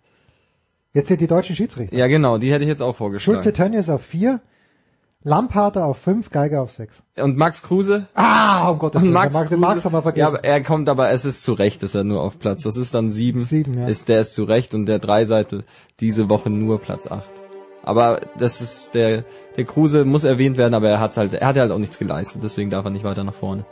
[0.96, 1.96] Jetzt sind die deutschen Schiedsrichter.
[1.96, 3.42] ja genau, die hätte ich jetzt auch vorgeschlagen.
[3.42, 4.40] Schulze Tönnies auf vier,
[5.24, 7.04] Lampharter auf fünf, Geiger auf sechs.
[7.18, 8.08] Und Max Kruse?
[8.14, 10.28] Ah, um Gottes Willen, Max Max, Kruse, Max haben wir ja, vergessen.
[10.36, 12.64] aber er kommt, aber es ist zu Recht, ist er nur auf Platz.
[12.64, 13.42] Das ist dann sieben.
[13.42, 13.88] Sieben, ja.
[13.88, 15.66] Ist, der ist zu Recht und der Dreiseitel
[16.00, 17.30] diese Woche nur Platz acht.
[17.84, 19.26] Aber das ist der,
[19.58, 22.42] der Kruse muss erwähnt werden, aber er hat's halt, er hat halt auch nichts geleistet,
[22.42, 23.66] deswegen darf er nicht weiter nach vorne.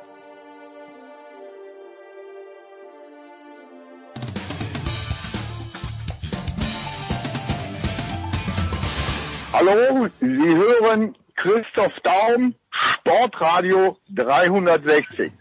[9.65, 15.31] Hallo, Sie hören Christoph Daum, Sportradio 360.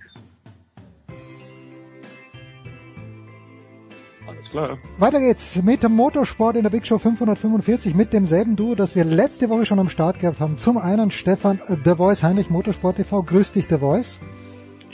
[4.26, 4.78] Alles klar.
[4.98, 9.04] Weiter geht's mit dem Motorsport in der Big Show 545 mit demselben Duo, das wir
[9.04, 10.56] letzte Woche schon am Start gehabt haben.
[10.58, 13.22] Zum einen Stefan äh, The Voice Heinrich Motorsport TV.
[13.22, 14.20] Grüß dich, The Voice.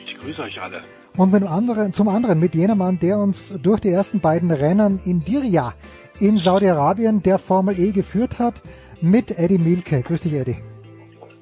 [0.07, 0.81] Ich grüße euch alle.
[1.19, 4.51] Und mit dem anderen, zum anderen mit jenem Mann, der uns durch die ersten beiden
[4.51, 5.75] Rennen in Diriyah
[6.21, 8.63] in Saudi-Arabien der Formel E geführt hat,
[9.01, 10.03] mit Eddie Mielke.
[10.03, 10.57] Grüß dich, Eddie.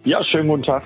[0.04, 0.82] Ja, schönen guten Tag.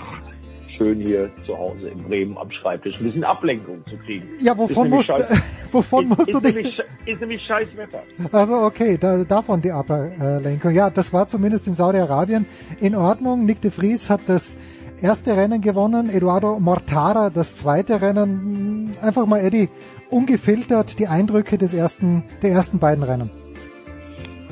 [0.76, 4.26] Schön hier zu Hause in Bremen am Schreibtisch ein bisschen Ablenkung zu kriegen.
[4.40, 5.42] Ja, wovon musst, scheiß-
[5.72, 6.54] wovon ist, musst du ist dich...
[6.54, 8.02] nämlich, ist nämlich scheiß Wetter.
[8.32, 10.72] Also okay, da, davon die Ablenkung.
[10.72, 12.46] Ja, das war zumindest in Saudi-Arabien
[12.80, 13.44] in Ordnung.
[13.44, 14.56] Nick de Vries hat das
[15.02, 18.96] erste Rennen gewonnen, Eduardo Mortara das zweite Rennen.
[19.02, 19.68] Einfach mal, Eddie,
[20.08, 23.30] ungefiltert die Eindrücke des ersten, der ersten beiden Rennen.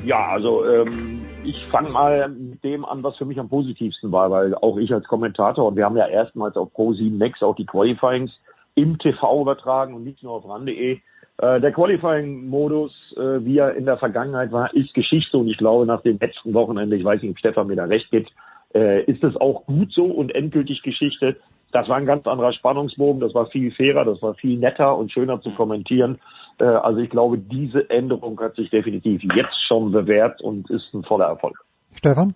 [0.05, 4.29] Ja, also ähm, ich fange mal mit dem an, was für mich am positivsten war,
[4.31, 7.65] weil auch ich als Kommentator und wir haben ja erstmals auf Pro7 Max auch die
[7.65, 8.31] Qualifyings
[8.75, 10.99] im TV übertragen und nicht nur auf RAN.de.
[11.37, 15.85] Äh, der Qualifying-Modus, äh, wie er in der Vergangenheit war, ist Geschichte und ich glaube
[15.85, 18.31] nach dem letzten Wochenende, ich weiß nicht, ob Stefan mir da recht gibt,
[18.73, 21.37] äh, ist es auch gut so und endgültig Geschichte.
[21.71, 25.11] Das war ein ganz anderer Spannungsbogen, das war viel fairer, das war viel netter und
[25.11, 26.19] schöner zu kommentieren.
[26.59, 31.03] Äh, also ich glaube, diese Änderung hat sich definitiv jetzt schon bewährt und ist ein
[31.03, 31.57] voller Erfolg.
[31.95, 32.35] Stefan?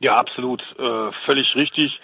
[0.00, 0.62] Ja, absolut.
[0.78, 2.00] Äh, völlig richtig.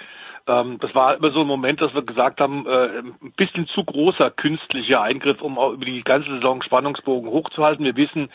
[0.47, 3.85] Ähm, das war immer so ein Moment, dass wir gesagt haben, äh, ein bisschen zu
[3.85, 7.85] großer künstlicher Eingriff, um auch über die ganze Saison Spannungsbogen hochzuhalten.
[7.85, 8.31] Wir wissen,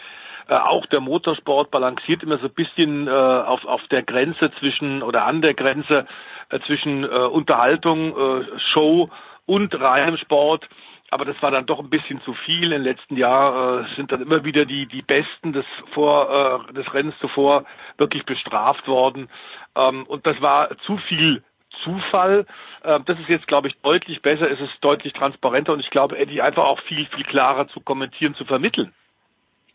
[0.47, 5.01] äh, auch der Motorsport balanciert immer so ein bisschen äh, auf, auf der Grenze zwischen
[5.01, 6.05] oder an der Grenze
[6.49, 9.09] äh, zwischen äh, Unterhaltung, äh, Show
[9.45, 10.67] und reinem Sport.
[11.13, 12.71] Aber das war dann doch ein bisschen zu viel.
[12.73, 16.91] Im letzten Jahr äh, sind dann immer wieder die die Besten des vor äh, des
[16.91, 17.65] Rennens zuvor
[17.99, 19.29] wirklich bestraft worden.
[19.75, 21.43] Ähm, und das war zu viel
[21.83, 22.47] Zufall.
[22.81, 24.49] Äh, das ist jetzt, glaube ich, deutlich besser.
[24.49, 28.33] Es ist deutlich transparenter und ich glaube, Eddie einfach auch viel viel klarer zu kommentieren,
[28.33, 28.91] zu vermitteln.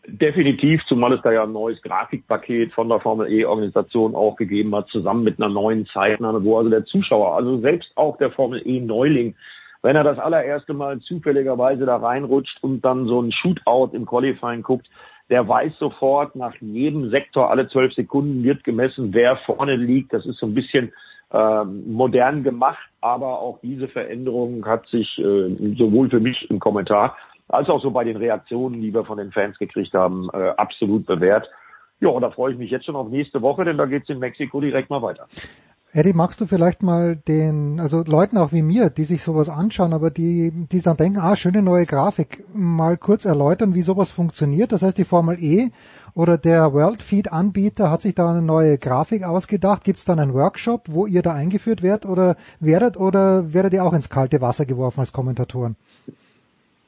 [0.09, 4.89] Definitiv, zumal es da ja ein neues Grafikpaket von der Formel E-Organisation auch gegeben hat,
[4.89, 9.37] zusammen mit einer neuen Zeitnahme, wo also der Zuschauer, also selbst auch der Formel E-Neuling,
[9.83, 14.63] wenn er das allererste Mal zufälligerweise da reinrutscht und dann so ein Shootout im Qualifying
[14.63, 14.89] guckt,
[15.31, 20.13] der weiß sofort, nach jedem Sektor alle zwölf Sekunden wird gemessen, wer vorne liegt.
[20.13, 20.93] Das ist so ein bisschen
[21.33, 27.17] ähm, modern gemacht, aber auch diese Veränderung hat sich äh, sowohl für mich im Kommentar
[27.49, 31.07] als auch so bei den Reaktionen, die wir von den Fans gekriegt haben, äh, absolut
[31.07, 31.49] bewährt.
[32.01, 34.19] Ja, und da freue ich mich jetzt schon auf nächste Woche, denn da geht's in
[34.19, 35.27] Mexiko direkt mal weiter.
[35.91, 39.95] Eddie, magst du vielleicht mal den, also Leuten auch wie mir, die sich sowas anschauen,
[39.95, 44.73] aber die, die dann denken, ah, schöne neue Grafik, mal kurz erläutern, wie sowas funktioniert?
[44.73, 45.71] Das heißt, die Formel E
[46.13, 49.83] oder der World Feed Anbieter hat sich da eine neue Grafik ausgedacht.
[49.83, 53.83] Gibt es dann einen Workshop, wo ihr da eingeführt werdet oder werdet oder werdet ihr
[53.83, 55.77] auch ins kalte Wasser geworfen als Kommentatoren?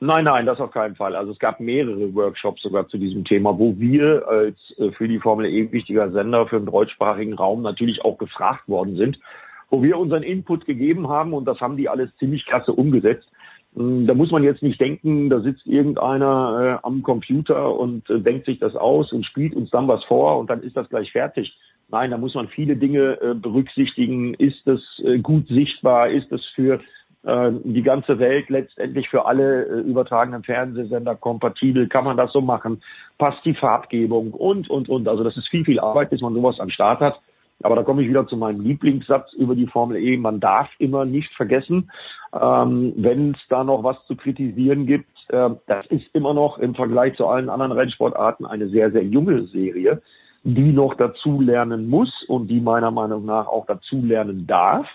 [0.02, 1.14] Nein, nein, das auf keinen Fall.
[1.14, 5.18] Also es gab mehrere Workshops sogar zu diesem Thema, wo wir als äh, für die
[5.18, 9.20] Formel E wichtiger Sender für den deutschsprachigen Raum natürlich auch gefragt worden sind,
[9.68, 13.28] wo wir unseren Input gegeben haben und das haben die alles ziemlich klasse umgesetzt.
[13.76, 18.20] Hm, da muss man jetzt nicht denken, da sitzt irgendeiner äh, am Computer und äh,
[18.20, 21.12] denkt sich das aus und spielt uns dann was vor und dann ist das gleich
[21.12, 21.54] fertig.
[21.90, 24.32] Nein, da muss man viele Dinge äh, berücksichtigen.
[24.34, 26.08] Ist es äh, gut sichtbar?
[26.08, 26.80] Ist es für
[27.22, 32.82] die ganze Welt letztendlich für alle äh, übertragenen Fernsehsender kompatibel, kann man das so machen,
[33.18, 35.06] passt die Farbgebung und, und, und.
[35.06, 37.20] Also das ist viel, viel Arbeit, bis man sowas am Start hat.
[37.62, 40.16] Aber da komme ich wieder zu meinem Lieblingssatz über die Formel E.
[40.16, 41.90] Man darf immer nicht vergessen,
[42.32, 46.74] ähm, wenn es da noch was zu kritisieren gibt, äh, das ist immer noch im
[46.74, 50.00] Vergleich zu allen anderen Rennsportarten eine sehr, sehr junge Serie,
[50.42, 54.86] die noch dazu lernen muss und die meiner Meinung nach auch dazu lernen darf.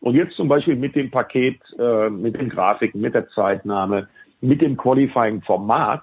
[0.00, 4.08] Und jetzt zum Beispiel mit dem Paket, äh, mit den Grafiken, mit der Zeitnahme,
[4.40, 6.02] mit dem Qualifying-Format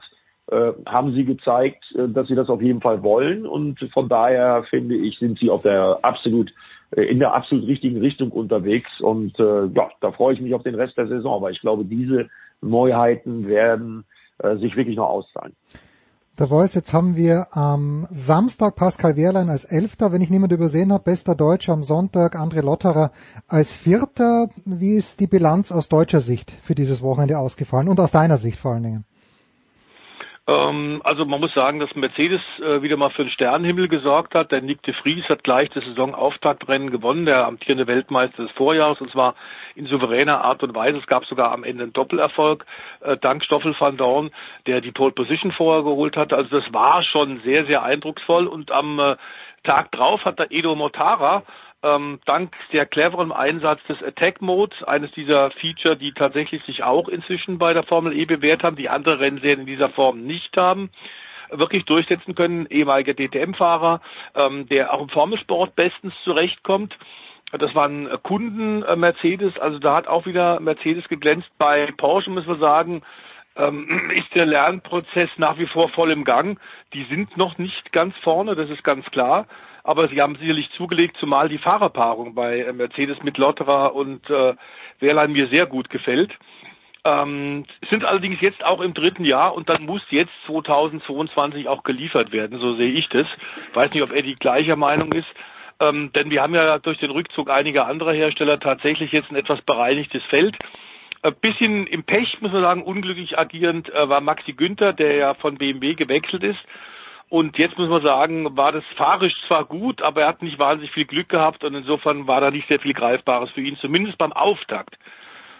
[0.52, 3.46] äh, haben sie gezeigt, äh, dass sie das auf jeden Fall wollen.
[3.46, 6.54] Und von daher finde ich, sind sie auf der absolut
[6.96, 9.02] äh, in der absolut richtigen Richtung unterwegs.
[9.02, 11.84] Und äh, ja, da freue ich mich auf den Rest der Saison, weil ich glaube,
[11.84, 12.30] diese
[12.62, 14.06] Neuheiten werden
[14.40, 15.54] äh, sich wirklich noch auszahlen.
[16.40, 20.94] Der Voice, jetzt haben wir am Samstag Pascal Wehrlein als Elfter, wenn ich niemand übersehen
[20.94, 23.12] habe, bester Deutscher, am Sonntag André Lotterer
[23.48, 24.48] als Vierter.
[24.64, 28.60] Wie ist die Bilanz aus deutscher Sicht für dieses Wochenende ausgefallen und aus deiner Sicht
[28.60, 29.06] vor allen Dingen?
[30.48, 34.52] Ähm, also man muss sagen, dass Mercedes äh, wieder mal für den Sternenhimmel gesorgt hat.
[34.52, 39.12] Der Nick de Vries hat gleich das Saisonauftaktrennen gewonnen, der amtierende Weltmeister des Vorjahres, und
[39.12, 39.36] zwar
[39.76, 41.00] in souveräner Art und Weise.
[41.00, 42.66] Es gab sogar am Ende einen Doppelerfolg,
[43.02, 44.32] äh, dank Stoffel van Dorn,
[44.68, 46.38] der die Pole Position vorher geholt hatte.
[46.38, 48.48] Also das war schon sehr, sehr eindrucksvoll.
[48.48, 49.18] Und am äh,
[49.64, 51.44] Tag drauf hat der Edo Motara
[51.96, 57.08] ähm, dank sehr cleveren Einsatz des Attack Modes, eines dieser Feature, die tatsächlich sich auch
[57.08, 60.90] inzwischen bei der Formel E bewährt haben, die andere Rennserien in dieser Form nicht haben
[61.50, 64.02] wirklich durchsetzen können, ehemaliger DTM-Fahrer,
[64.36, 66.98] ähm, der auch im Formelsport bestens zurechtkommt.
[67.58, 71.50] Das waren Kunden äh, Mercedes, also da hat auch wieder Mercedes geglänzt.
[71.58, 73.02] Bei Porsche müssen wir sagen,
[73.56, 76.60] ähm, ist der Lernprozess nach wie vor voll im Gang.
[76.94, 79.48] Die sind noch nicht ganz vorne, das ist ganz klar
[79.88, 84.54] aber sie haben sicherlich zugelegt, zumal die Fahrerpaarung bei äh, Mercedes mit Lotterer und äh,
[85.00, 86.38] Wehrlein mir sehr gut gefällt.
[87.06, 92.34] Ähm, sind allerdings jetzt auch im dritten Jahr und dann muss jetzt 2022 auch geliefert
[92.34, 93.28] werden, so sehe ich das.
[93.74, 95.28] Weiß nicht, ob Eddie gleicher Meinung ist.
[95.80, 99.62] Ähm, denn wir haben ja durch den Rückzug einiger anderer Hersteller tatsächlich jetzt ein etwas
[99.62, 100.58] bereinigtes Feld.
[101.22, 105.34] Ein bisschen im Pech, muss man sagen, unglücklich agierend äh, war Maxi Günther, der ja
[105.36, 106.60] von BMW gewechselt ist
[107.30, 110.94] und jetzt muss man sagen, war das fahrisch zwar gut, aber er hat nicht wahnsinnig
[110.94, 114.32] viel Glück gehabt und insofern war da nicht sehr viel Greifbares für ihn, zumindest beim
[114.32, 114.98] Auftakt.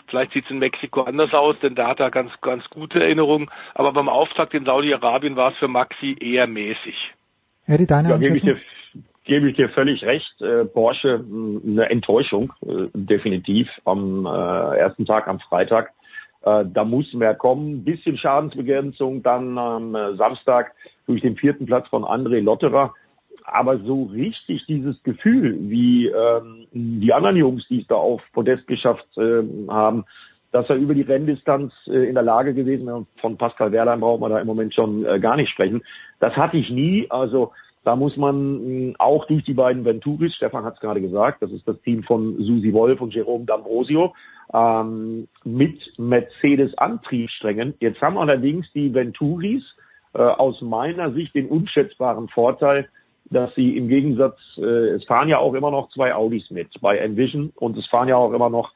[0.08, 3.50] Vielleicht sieht es in Mexiko anders aus, denn da hat er ganz, ganz gute Erinnerungen.
[3.76, 6.96] Aber beim Auftakt in Saudi-Arabien war es für Maxi eher mäßig.
[7.66, 8.58] Eddie, deine ja, gebe ich, dir,
[9.26, 10.42] gebe ich dir völlig recht.
[10.42, 11.26] Äh, Porsche
[11.66, 15.92] eine Enttäuschung, äh, definitiv am äh, ersten Tag, am Freitag.
[16.44, 17.84] Äh, da muss mehr kommen.
[17.84, 20.74] Bisschen Schadensbegrenzung dann am äh, Samstag
[21.08, 22.94] durch den vierten Platz von André Lotterer.
[23.44, 28.68] Aber so richtig dieses Gefühl, wie ähm, die anderen Jungs, die es da auf Podest
[28.68, 30.04] geschafft äh, haben,
[30.52, 34.20] dass er über die Renndistanz äh, in der Lage gewesen ist, von Pascal Wehrlein braucht
[34.20, 35.82] man da im Moment schon äh, gar nicht sprechen.
[36.20, 37.08] Das hatte ich nie.
[37.10, 37.52] Also
[37.84, 41.52] da muss man mh, auch durch die beiden Venturis, Stefan hat es gerade gesagt, das
[41.52, 44.12] ist das Team von Susi Wolf und Jerome D'Ambrosio,
[44.54, 47.76] ähm, mit Mercedes-Antriebssträngen.
[47.80, 49.64] Jetzt haben allerdings die Venturis
[50.14, 52.90] äh, aus meiner Sicht den unschätzbaren Vorteil,
[53.30, 56.98] dass sie im Gegensatz, äh, es fahren ja auch immer noch zwei Audis mit bei
[56.98, 58.72] Envision und es fahren ja auch immer noch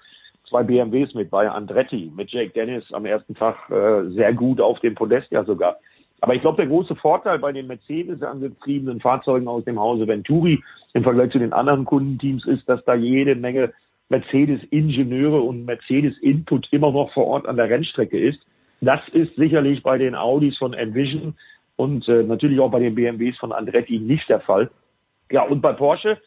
[0.49, 4.79] zwei BMWs mit bei Andretti, mit Jake Dennis am ersten Tag äh, sehr gut auf
[4.81, 5.77] dem Podest ja sogar.
[6.19, 10.61] Aber ich glaube, der große Vorteil bei den Mercedes angetriebenen Fahrzeugen aus dem Hause Venturi
[10.93, 13.73] im Vergleich zu den anderen Kundenteams ist, dass da jede Menge
[14.09, 18.39] Mercedes-Ingenieure und Mercedes-Input immer noch vor Ort an der Rennstrecke ist.
[18.81, 21.35] Das ist sicherlich bei den Audis von Envision
[21.75, 24.69] und äh, natürlich auch bei den BMWs von Andretti nicht der Fall.
[25.31, 26.17] Ja, und bei Porsche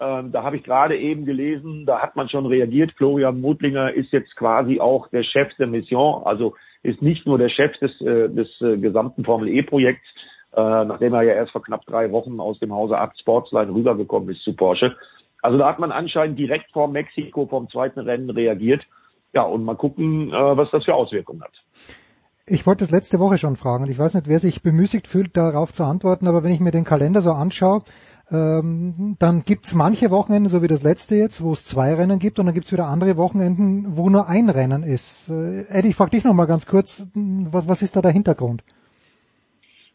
[0.00, 2.92] Ähm, da habe ich gerade eben gelesen, da hat man schon reagiert.
[2.96, 7.50] Florian Mutlinger ist jetzt quasi auch der Chef der Mission, also ist nicht nur der
[7.50, 10.08] Chef des, äh, des äh, gesamten Formel E-Projekts,
[10.56, 14.30] äh, nachdem er ja erst vor knapp drei Wochen aus dem Hause Abt Sportsline rübergekommen
[14.30, 14.96] ist zu Porsche.
[15.42, 18.82] Also da hat man anscheinend direkt vor Mexiko vom zweiten Rennen reagiert.
[19.34, 21.52] Ja, und mal gucken, äh, was das für Auswirkungen hat.
[22.52, 25.72] Ich wollte das letzte Woche schon fragen ich weiß nicht, wer sich bemüßigt fühlt, darauf
[25.72, 27.82] zu antworten, aber wenn ich mir den Kalender so anschaue,
[28.28, 32.40] ähm, dann gibt's manche Wochenenden, so wie das letzte jetzt, wo es zwei Rennen gibt
[32.40, 35.28] und dann gibt's wieder andere Wochenenden, wo nur ein Rennen ist.
[35.28, 38.64] Äh, Eddie, ich frage dich nochmal ganz kurz, was, was ist da der Hintergrund?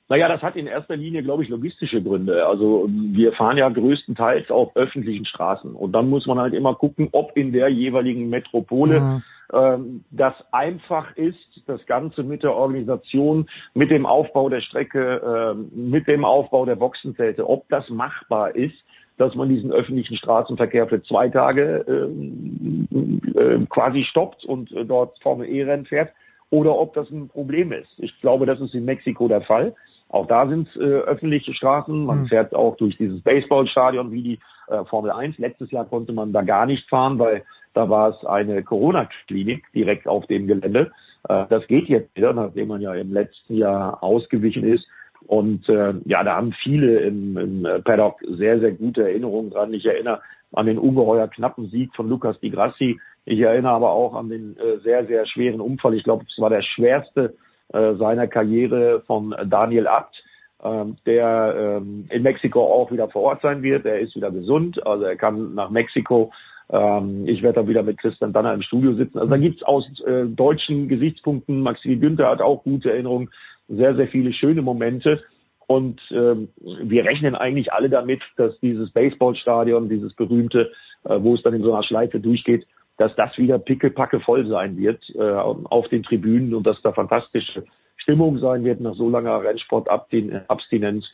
[0.08, 2.46] Naja, das hat in erster Linie, glaube ich, logistische Gründe.
[2.46, 7.10] Also wir fahren ja größtenteils auf öffentlichen Straßen und dann muss man halt immer gucken,
[7.12, 9.24] ob in der jeweiligen Metropole mhm.
[9.52, 15.76] ähm, das einfach ist, das Ganze mit der Organisation, mit dem Aufbau der Strecke, äh,
[15.76, 18.76] mit dem Aufbau der Boxenzelte, ob das machbar ist
[19.18, 25.22] dass man diesen öffentlichen Straßenverkehr für zwei Tage äh, äh, quasi stoppt und äh, dort
[25.22, 26.12] Formel E-Rennen fährt
[26.50, 27.90] oder ob das ein Problem ist.
[27.98, 29.76] Ich glaube, das ist in Mexiko der Fall.
[30.16, 32.06] Auch da sind es äh, öffentliche Straßen.
[32.06, 32.28] Man mhm.
[32.28, 34.40] fährt auch durch dieses Baseballstadion wie die
[34.70, 35.38] äh, Formel 1.
[35.40, 37.44] Letztes Jahr konnte man da gar nicht fahren, weil
[37.74, 40.94] da war es eine Corona-Klinik direkt auf dem Gelände.
[41.28, 44.88] Äh, das geht jetzt wieder, nachdem man ja im letzten Jahr ausgewichen ist.
[45.28, 49.74] Und äh, ja, da haben viele im, im Paddock sehr, sehr gute Erinnerungen dran.
[49.74, 50.22] Ich erinnere
[50.54, 53.02] an den ungeheuer knappen Sieg von Lucas Di Grassi.
[53.26, 55.94] Ich erinnere aber auch an den äh, sehr, sehr schweren Unfall.
[55.94, 60.24] Ich glaube, es war der schwerste äh, seiner Karriere von Daniel Abt,
[60.64, 63.86] ähm, der ähm, in Mexiko auch wieder vor Ort sein wird.
[63.86, 66.32] Er ist wieder gesund, also er kann nach Mexiko.
[66.70, 69.20] Ähm, ich werde dann wieder mit Christian Danner im Studio sitzen.
[69.20, 73.30] Also da gibt's aus äh, deutschen Gesichtspunkten, Maxi Günther hat auch gute Erinnerungen,
[73.68, 75.24] sehr, sehr viele schöne Momente.
[75.68, 80.72] Und ähm, wir rechnen eigentlich alle damit, dass dieses Baseballstadion, dieses berühmte,
[81.04, 82.66] äh, wo es dann in so einer Schleife durchgeht,
[82.98, 87.66] dass das wieder pickelpacke voll sein wird äh, auf den Tribünen und dass da fantastische
[87.98, 91.06] Stimmung sein wird nach so langer Rennsportabstinenz.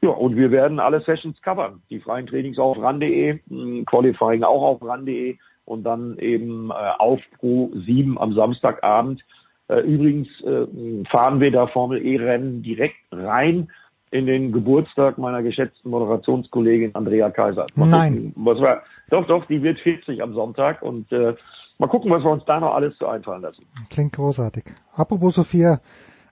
[0.00, 1.82] Ja, und wir werden alle Sessions covern.
[1.90, 3.40] Die freien Trainings auf ran.de,
[3.86, 9.22] Qualifying auch auf ran.de und dann eben äh, auf Pro 7 am Samstagabend.
[9.68, 10.66] Äh, übrigens äh,
[11.10, 13.68] fahren wir da Formel E-Rennen direkt rein
[14.10, 17.66] in den Geburtstag meiner geschätzten Moderationskollegin Andrea Kaiser.
[17.74, 18.14] Mal Nein.
[18.14, 21.34] Gucken, was wir, doch, doch, die wird 40 am Sonntag und äh,
[21.78, 23.64] mal gucken, was wir uns da noch alles so einfallen lassen.
[23.90, 24.64] Klingt großartig.
[24.94, 25.80] Apropos Sophia,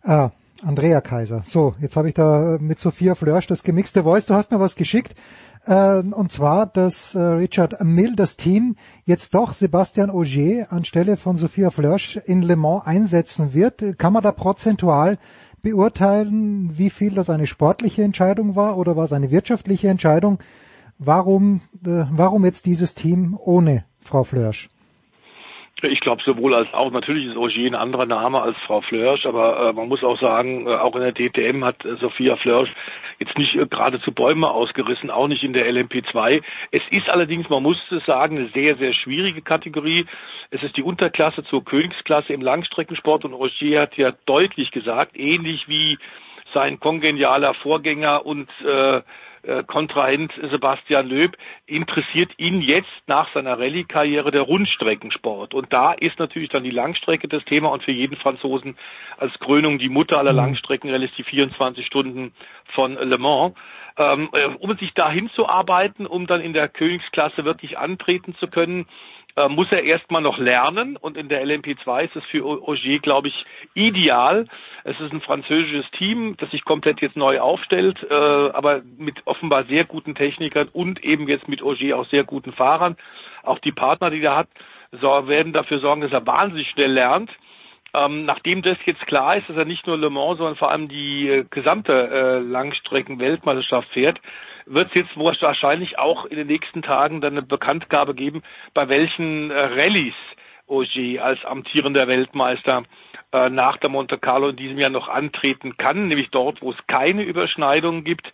[0.02, 0.28] äh,
[0.62, 1.42] Andrea Kaiser.
[1.44, 4.26] So, jetzt habe ich da mit Sophia Flörsch das gemixte Voice.
[4.26, 5.14] Du hast mir was geschickt.
[5.66, 11.36] Äh, und zwar, dass äh, Richard Mill das Team jetzt doch Sebastian Auger anstelle von
[11.36, 13.98] Sophia Flörsch in Le Mans einsetzen wird.
[13.98, 15.18] Kann man da prozentual
[15.62, 20.38] beurteilen, wie viel das eine sportliche Entscheidung war oder war es eine wirtschaftliche Entscheidung?
[20.98, 24.68] Warum, äh, warum jetzt dieses Team ohne Frau Flörsch?
[25.82, 26.90] Ich glaube sowohl als auch.
[26.90, 30.66] Natürlich ist Augier ein anderer Name als Frau Flörsch, aber äh, man muss auch sagen,
[30.66, 32.70] äh, auch in der DTM hat äh, Sophia Flörsch
[33.18, 36.42] jetzt nicht äh, geradezu Bäume ausgerissen, auch nicht in der LMP2.
[36.70, 40.06] Es ist allerdings, man muss es sagen, eine sehr, sehr schwierige Kategorie.
[40.50, 45.68] Es ist die Unterklasse zur Königsklasse im Langstreckensport und Augier hat ja deutlich gesagt, ähnlich
[45.68, 45.98] wie
[46.54, 49.02] sein kongenialer Vorgänger und äh,
[49.46, 51.36] äh, Kontrahent Sebastian Löb
[51.66, 55.54] interessiert ihn jetzt nach seiner Rallye-Karriere der Rundstreckensport.
[55.54, 58.76] Und da ist natürlich dann die Langstrecke das Thema und für jeden Franzosen
[59.18, 60.38] als Krönung die Mutter aller mhm.
[60.38, 62.32] Langstreckenrallyes die 24 Stunden
[62.74, 63.54] von Le Mans.
[63.98, 68.46] Ähm, äh, um sich dahin zu arbeiten, um dann in der Königsklasse wirklich antreten zu
[68.46, 68.86] können,
[69.36, 73.28] äh, muss er erstmal noch lernen und in der LMP2 ist es für Auger, glaube
[73.28, 73.44] ich,
[73.74, 74.46] ideal.
[74.84, 79.64] Es ist ein französisches Team, das sich komplett jetzt neu aufstellt, äh, aber mit offenbar
[79.64, 82.96] sehr guten Technikern und eben jetzt mit Auger auch sehr guten Fahrern.
[83.42, 84.48] Auch die Partner, die er hat,
[84.92, 87.30] so, werden dafür sorgen, dass er wahnsinnig schnell lernt.
[87.94, 90.88] Ähm, nachdem das jetzt klar ist, dass er nicht nur Le Mans, sondern vor allem
[90.88, 94.20] die äh, gesamte äh, Langstrecken-Weltmeisterschaft fährt,
[94.66, 98.42] wird es jetzt wahrscheinlich auch in den nächsten Tagen dann eine Bekanntgabe geben,
[98.74, 100.14] bei welchen äh, Rallyes
[100.66, 102.82] Ogier als amtierender Weltmeister
[103.32, 106.86] äh, nach der Monte Carlo in diesem Jahr noch antreten kann, nämlich dort, wo es
[106.88, 108.32] keine Überschneidungen gibt.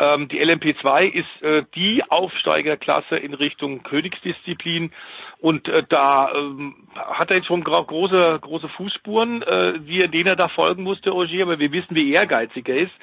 [0.00, 4.92] Ähm, die LMP2 ist äh, die Aufsteigerklasse in Richtung Königsdisziplin
[5.38, 10.36] und äh, da ähm, hat er jetzt schon große, große Fußspuren, äh, wie, denen er
[10.36, 12.94] da folgen musste, Ogier, aber wir wissen, wie ehrgeizig er ist.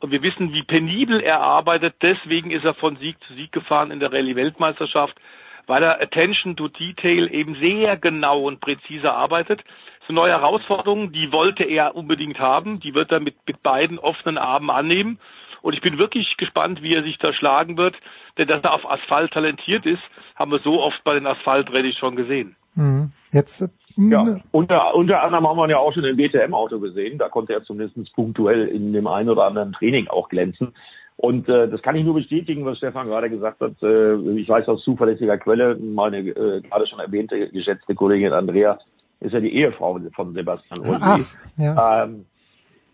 [0.00, 1.96] Und wir wissen, wie penibel er arbeitet.
[2.02, 5.16] Deswegen ist er von Sieg zu Sieg gefahren in der Rallye-Weltmeisterschaft,
[5.66, 9.64] weil er Attention to Detail eben sehr genau und präzise arbeitet.
[10.08, 12.78] Eine neue Herausforderung, die wollte er unbedingt haben.
[12.78, 15.18] Die wird er mit, mit beiden offenen Armen annehmen.
[15.62, 17.96] Und ich bin wirklich gespannt, wie er sich da schlagen wird.
[18.38, 20.02] Denn dass er auf Asphalt talentiert ist,
[20.36, 22.54] haben wir so oft bei den Asphalt-Rallys schon gesehen.
[22.74, 23.10] Mhm.
[23.32, 23.64] Jetzt
[23.96, 27.18] Ja, unter, unter anderem haben wir ihn ja auch schon im DTM-Auto gesehen.
[27.18, 30.74] Da konnte er zumindest punktuell in dem einen oder anderen Training auch glänzen.
[31.16, 33.82] Und äh, das kann ich nur bestätigen, was Stefan gerade gesagt hat.
[33.82, 38.78] Äh, ich weiß aus zuverlässiger Quelle, meine äh, gerade schon erwähnte geschätzte Kollegin Andrea
[39.20, 40.98] ist ja die Ehefrau von Sebastian Ogier.
[41.00, 42.04] Ach, ja.
[42.04, 42.26] Ähm,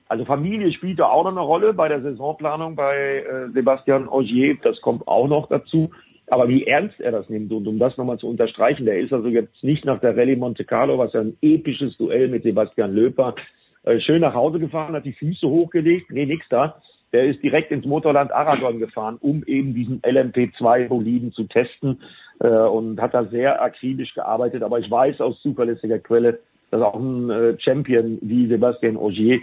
[0.08, 4.56] also Familie spielt da auch noch eine Rolle bei der Saisonplanung bei äh, Sebastian Ogier.
[4.62, 5.90] Das kommt auch noch dazu.
[6.32, 9.28] Aber wie ernst er das nimmt und um das nochmal zu unterstreichen, der ist also
[9.28, 13.34] jetzt nicht nach der Rallye Monte Carlo, was ja ein episches Duell mit Sebastian Löper,
[13.82, 16.80] äh, schön nach Hause gefahren, hat die Füße hochgelegt, nee, nix da.
[17.12, 22.00] Der ist direkt ins Motorland Aragon gefahren, um eben diesen LMP2-Boliden zu testen
[22.40, 24.62] äh, und hat da sehr akribisch gearbeitet.
[24.62, 26.38] Aber ich weiß aus zuverlässiger Quelle,
[26.70, 29.42] dass auch ein äh, Champion wie Sebastian Ogier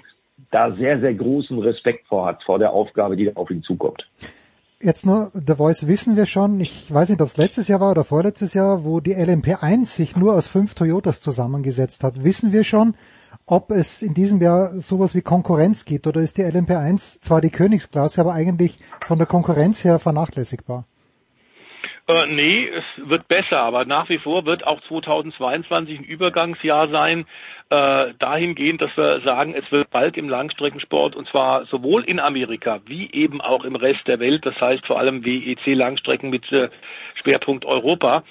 [0.49, 4.07] da sehr, sehr großen Respekt vor hat, vor der Aufgabe, die da auf ihn zukommt.
[4.81, 7.91] Jetzt nur, The Voice wissen wir schon, ich weiß nicht, ob es letztes Jahr war
[7.91, 12.23] oder vorletztes Jahr, wo die LMP1 sich nur aus fünf Toyotas zusammengesetzt hat.
[12.23, 12.95] Wissen wir schon,
[13.45, 17.49] ob es in diesem Jahr sowas wie Konkurrenz gibt oder ist die LMP1 zwar die
[17.49, 20.85] Königsklasse, aber eigentlich von der Konkurrenz her vernachlässigbar?
[22.09, 27.27] Äh, nee, es wird besser, aber nach wie vor wird auch 2022 ein Übergangsjahr sein,
[27.69, 32.79] äh, dahingehend, dass wir sagen, es wird bald im Langstreckensport und zwar sowohl in Amerika
[32.87, 36.69] wie eben auch im Rest der Welt, das heißt vor allem WEC Langstrecken mit äh,
[37.21, 38.23] Schwerpunkt Europa,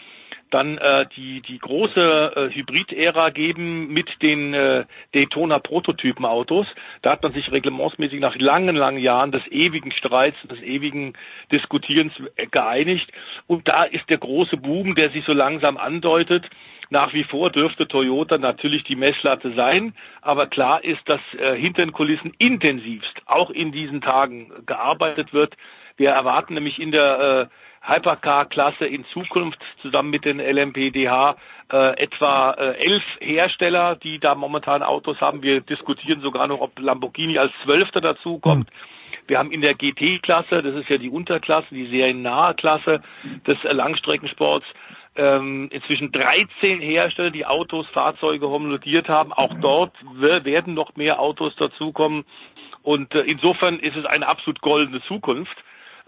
[0.50, 6.66] dann äh, die die große äh, Hybrid-Ära geben mit den äh, Daytona Prototypen-Autos.
[7.02, 11.14] Da hat man sich reglementsmäßig nach langen, langen Jahren des ewigen Streits, des ewigen
[11.52, 12.12] Diskutierens
[12.50, 13.10] geeinigt.
[13.46, 16.48] Und da ist der große Boom, der sich so langsam andeutet.
[16.90, 21.84] Nach wie vor dürfte Toyota natürlich die Messlatte sein, aber klar ist, dass äh, hinter
[21.84, 25.54] den Kulissen intensivst auch in diesen Tagen gearbeitet wird.
[25.98, 31.36] Wir erwarten nämlich in der äh, Hypercar-Klasse in Zukunft zusammen mit den LMPDH
[31.72, 35.42] äh, etwa äh, elf Hersteller, die da momentan Autos haben.
[35.42, 38.68] Wir diskutieren sogar noch, ob Lamborghini als Zwölfter dazukommt.
[39.26, 43.02] Wir haben in der GT-Klasse, das ist ja die Unterklasse, die seriennahe Klasse
[43.46, 44.66] des Langstreckensports,
[45.16, 49.32] ähm, inzwischen 13 Hersteller, die Autos, Fahrzeuge homologiert haben.
[49.34, 52.24] Auch dort werden noch mehr Autos dazukommen.
[52.82, 55.56] Und äh, insofern ist es eine absolut goldene Zukunft.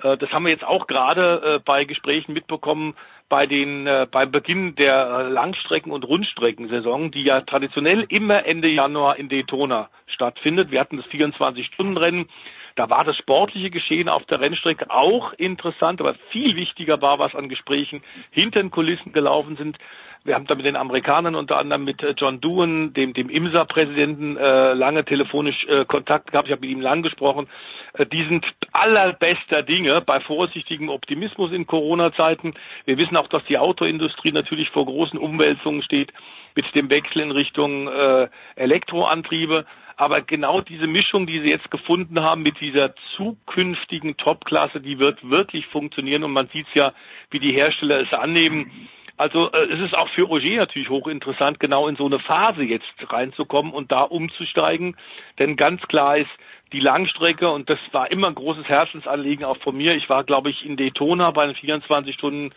[0.03, 2.95] Äh, das haben wir jetzt auch gerade äh, bei Gesprächen mitbekommen
[3.29, 9.17] bei den äh, beim Beginn der Langstrecken- und Rundstreckensaison, die ja traditionell immer Ende Januar
[9.17, 10.71] in Daytona stattfindet.
[10.71, 12.29] Wir hatten das 24-Stunden-Rennen.
[12.77, 17.35] Da war das sportliche Geschehen auf der Rennstrecke auch interessant, aber viel wichtiger war, was
[17.35, 19.79] an Gesprächen hinter den Kulissen gelaufen sind.
[20.23, 24.37] Wir haben da mit den Amerikanern unter anderem mit äh, John Doohan, dem, dem IMSA-Präsidenten,
[24.37, 26.47] äh, lange telefonisch äh, Kontakt gehabt.
[26.47, 27.49] Ich habe mit ihm lang gesprochen.
[27.95, 32.53] Äh, die sind allerbester Dinge bei vorsichtigem Optimismus in Corona-Zeiten.
[32.85, 36.13] Wir wissen auch, dass die Autoindustrie natürlich vor großen Umwälzungen steht
[36.55, 39.65] mit dem Wechsel in Richtung äh, Elektroantriebe.
[39.97, 45.29] Aber genau diese Mischung, die sie jetzt gefunden haben mit dieser zukünftigen Topklasse, die wird
[45.29, 46.25] wirklich funktionieren.
[46.25, 46.93] Und man sieht ja,
[47.31, 48.89] wie die Hersteller es annehmen.
[49.21, 52.87] Also äh, es ist auch für Roger natürlich hochinteressant, genau in so eine Phase jetzt
[53.11, 54.97] reinzukommen und da umzusteigen.
[55.39, 56.31] Denn ganz klar ist,
[56.73, 60.49] die Langstrecke, und das war immer ein großes Herzensanliegen auch von mir, ich war, glaube
[60.49, 62.53] ich, in Daytona bei den 24 Stunden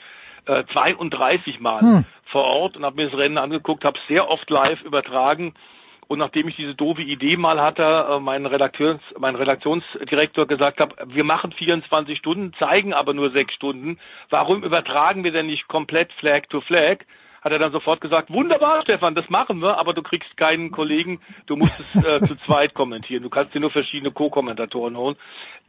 [0.45, 2.05] äh, 32 Mal hm.
[2.27, 5.55] vor Ort und habe mir das Rennen angeguckt, habe sehr oft live übertragen
[6.07, 10.95] und nachdem ich diese doofe Idee mal hatte, äh, mein, Redaktions, mein Redaktionsdirektor gesagt habe,
[11.07, 13.97] wir machen 24 Stunden, zeigen aber nur sechs Stunden.
[14.29, 17.05] Warum übertragen wir denn nicht komplett Flag to Flag?
[17.43, 21.19] Hat er dann sofort gesagt, wunderbar, Stefan, das machen wir, aber du kriegst keinen Kollegen,
[21.45, 23.21] du musst es äh, zu zweit kommentieren.
[23.21, 25.17] Du kannst dir nur verschiedene Co-Kommentatoren holen.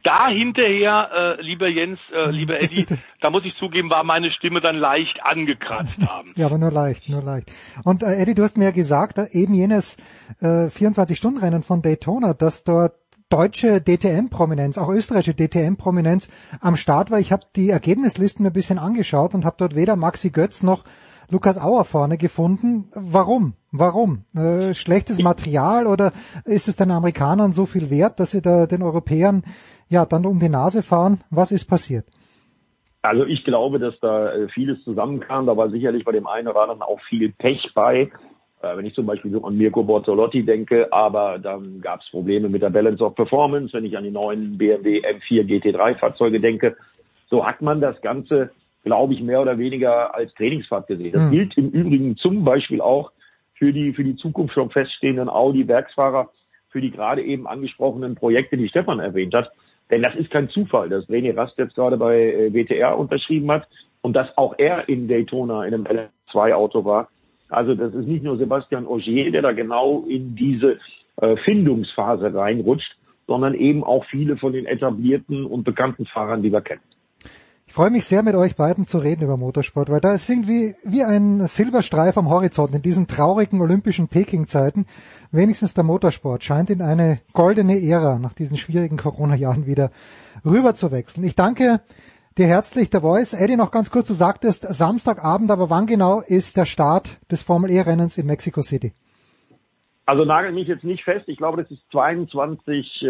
[0.03, 2.85] Da hinterher, äh, lieber Jens, äh, lieber Eddie,
[3.21, 6.33] da muss ich zugeben, war meine Stimme dann leicht angekratzt haben.
[6.37, 7.51] Ja, aber nur leicht, nur leicht.
[7.83, 9.97] Und äh, Eddie, du hast mir ja gesagt, äh, eben jenes
[10.41, 12.93] äh, 24-Stunden-Rennen von Daytona, dass dort
[13.29, 16.29] deutsche DTM-Prominenz, auch österreichische DTM-Prominenz
[16.61, 17.19] am Start war.
[17.19, 20.83] Ich habe die Ergebnislisten mir ein bisschen angeschaut und habe dort weder Maxi Götz noch
[21.29, 22.89] Lukas Auer vorne gefunden.
[22.93, 23.53] Warum?
[23.71, 24.25] Warum?
[24.35, 26.11] Äh, schlechtes Material oder
[26.45, 29.43] ist es den Amerikanern so viel wert, dass sie da den Europäern
[29.89, 31.21] ja dann um die Nase fahren?
[31.29, 32.05] Was ist passiert?
[33.01, 35.45] Also ich glaube, dass da äh, vieles zusammenkam.
[35.45, 38.11] Da war sicherlich bei dem einen oder anderen auch viel Pech bei.
[38.61, 42.49] Äh, wenn ich zum Beispiel so an Mirko Bortolotti denke, aber dann gab es Probleme
[42.49, 43.73] mit der Balance of Performance.
[43.73, 46.75] Wenn ich an die neuen BMW M4 GT3 Fahrzeuge denke,
[47.29, 48.51] so hat man das Ganze
[48.85, 51.11] glaube ich, mehr oder weniger als Trainingsfahrt gesehen.
[51.11, 51.31] Das mhm.
[51.31, 53.11] gilt im Übrigen zum Beispiel auch
[53.55, 56.29] für die, für die Zukunft schon feststehenden Audi-Werksfahrer,
[56.69, 59.51] für die gerade eben angesprochenen Projekte, die Stefan erwähnt hat.
[59.91, 63.67] Denn das ist kein Zufall, dass René Rast jetzt gerade bei äh, WTR unterschrieben hat
[64.01, 65.85] und dass auch er in Daytona in einem
[66.31, 67.09] L2-Auto war.
[67.49, 70.77] Also das ist nicht nur Sebastian Ogier, der da genau in diese
[71.17, 76.61] äh, Findungsphase reinrutscht, sondern eben auch viele von den etablierten und bekannten Fahrern, die wir
[76.61, 76.81] kennen.
[77.67, 80.75] Ich freue mich sehr, mit euch beiden zu reden über Motorsport, weil da ist irgendwie
[80.83, 84.85] wie ein Silberstreif am Horizont in diesen traurigen olympischen Peking-Zeiten.
[85.31, 89.91] Wenigstens der Motorsport scheint in eine goldene Ära nach diesen schwierigen Corona-Jahren wieder
[90.45, 91.23] rüber zu wechseln.
[91.23, 91.81] Ich danke
[92.37, 93.33] dir herzlich, der Voice.
[93.33, 98.17] Eddie, noch ganz kurz, du sagtest Samstagabend, aber wann genau ist der Start des Formel-E-Rennens
[98.17, 98.93] in Mexico City?
[100.05, 101.27] Also nagel mich jetzt nicht fest.
[101.27, 103.09] Ich glaube, das ist 22.30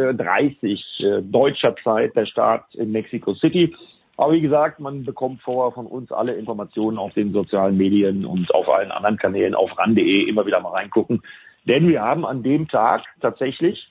[1.04, 3.76] äh, deutscher Zeit der Start in Mexico City.
[4.18, 8.54] Aber wie gesagt, man bekommt vorher von uns alle Informationen auf den sozialen Medien und
[8.54, 11.22] auf allen anderen Kanälen auf ran.de immer wieder mal reingucken.
[11.66, 13.90] Denn wir haben an dem Tag tatsächlich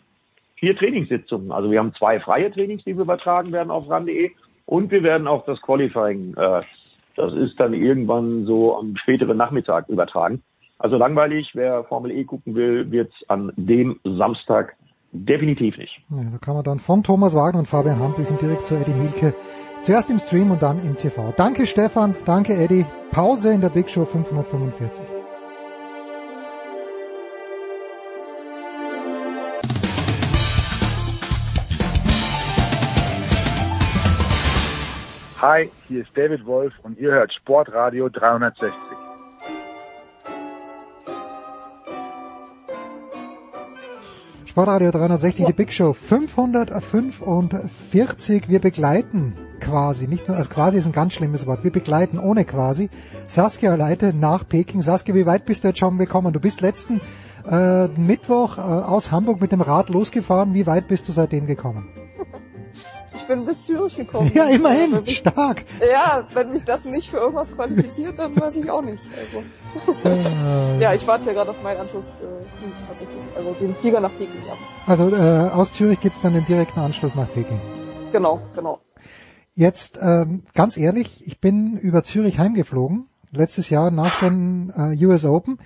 [0.56, 1.52] vier Trainingssitzungen.
[1.52, 4.30] Also wir haben zwei freie Trainings, die wir übertragen werden auf ran.de
[4.66, 6.62] und wir werden auch das Qualifying, äh,
[7.16, 10.42] das ist dann irgendwann so am späteren Nachmittag übertragen.
[10.78, 14.74] Also langweilig, wer Formel E gucken will, wird's an dem Samstag
[15.12, 16.00] definitiv nicht.
[16.10, 19.34] Ja, da kann man dann von Thomas Wagner und Fabian Hampüchen direkt zu Eddie Mielke
[19.84, 21.32] zuerst im Stream und dann im TV.
[21.36, 22.86] Danke Stefan, danke Eddie.
[23.10, 25.02] Pause in der Big Show 545.
[35.42, 38.72] Hi, hier ist David Wolf und ihr hört Sportradio 360.
[44.46, 48.48] Sportradio 360, die Big Show 545.
[48.48, 52.44] Wir begleiten quasi, nicht nur, also quasi ist ein ganz schlimmes Wort, wir begleiten ohne
[52.44, 52.90] quasi
[53.26, 54.82] Saskia Leite nach Peking.
[54.82, 56.32] Saskia, wie weit bist du jetzt schon gekommen?
[56.32, 57.00] Du bist letzten
[57.50, 60.54] äh, Mittwoch äh, aus Hamburg mit dem Rad losgefahren.
[60.54, 61.88] Wie weit bist du seitdem gekommen?
[63.16, 64.30] Ich bin bis Zürich gekommen.
[64.34, 65.64] Ja, immerhin, mich, stark.
[65.88, 69.08] Ja, wenn mich das nicht für irgendwas qualifiziert, dann weiß ich auch nicht.
[69.18, 69.42] Also.
[70.80, 72.24] ja, ich warte ja gerade auf meinen Anschluss äh,
[72.86, 73.16] tatsächlich.
[73.36, 74.54] Also den Flieger nach Peking, ja.
[74.86, 77.60] Also äh, aus Zürich gibt's dann den direkten Anschluss nach Peking.
[78.10, 78.80] Genau, genau.
[79.54, 85.24] Jetzt ähm, ganz ehrlich, ich bin über Zürich heimgeflogen, letztes Jahr nach den äh, US
[85.24, 85.58] Open.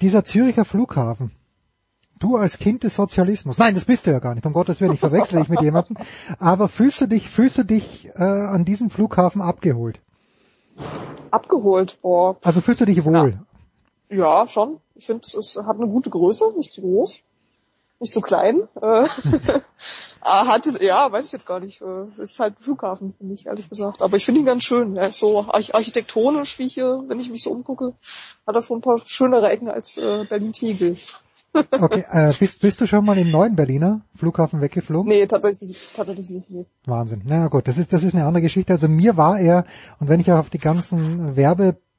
[0.00, 1.30] Dieser Züricher Flughafen,
[2.18, 3.58] Du als Kind des Sozialismus.
[3.58, 4.46] Nein, das bist du ja gar nicht.
[4.46, 5.96] Um Gottes Willen, ich verwechsel dich mit jemandem.
[6.38, 10.00] Aber fühlst du dich, fühlst du dich äh, an diesem Flughafen abgeholt?
[11.30, 12.36] Abgeholt, boah.
[12.42, 13.38] Also fühlst du dich wohl?
[14.08, 14.78] Ja, ja schon.
[14.94, 17.20] Ich finde, es hat eine gute Größe, nicht zu groß,
[18.00, 18.68] nicht zu klein.
[18.80, 19.06] Äh,
[20.22, 21.80] hat, ja, weiß ich jetzt gar nicht.
[21.82, 24.02] Äh, ist halt ein Flughafen, finde ich, ehrlich gesagt.
[24.02, 24.96] Aber ich finde ihn ganz schön.
[24.96, 27.94] Er ist so architektonisch, wie hier, wenn ich mich so umgucke,
[28.46, 30.96] hat er schon ein paar schönere Ecken als äh, Berlin-Tegel.
[31.72, 35.08] Okay, äh, bist, bist du schon mal im neuen Berliner Flughafen weggeflogen?
[35.08, 36.50] Nee, tatsächlich, tatsächlich nicht.
[36.50, 36.66] Nee.
[36.84, 37.22] Wahnsinn.
[37.24, 38.74] Na naja, gut, das ist, das ist eine andere Geschichte.
[38.74, 39.64] Also mir war er,
[39.98, 41.34] und wenn ich auch auf die ganzen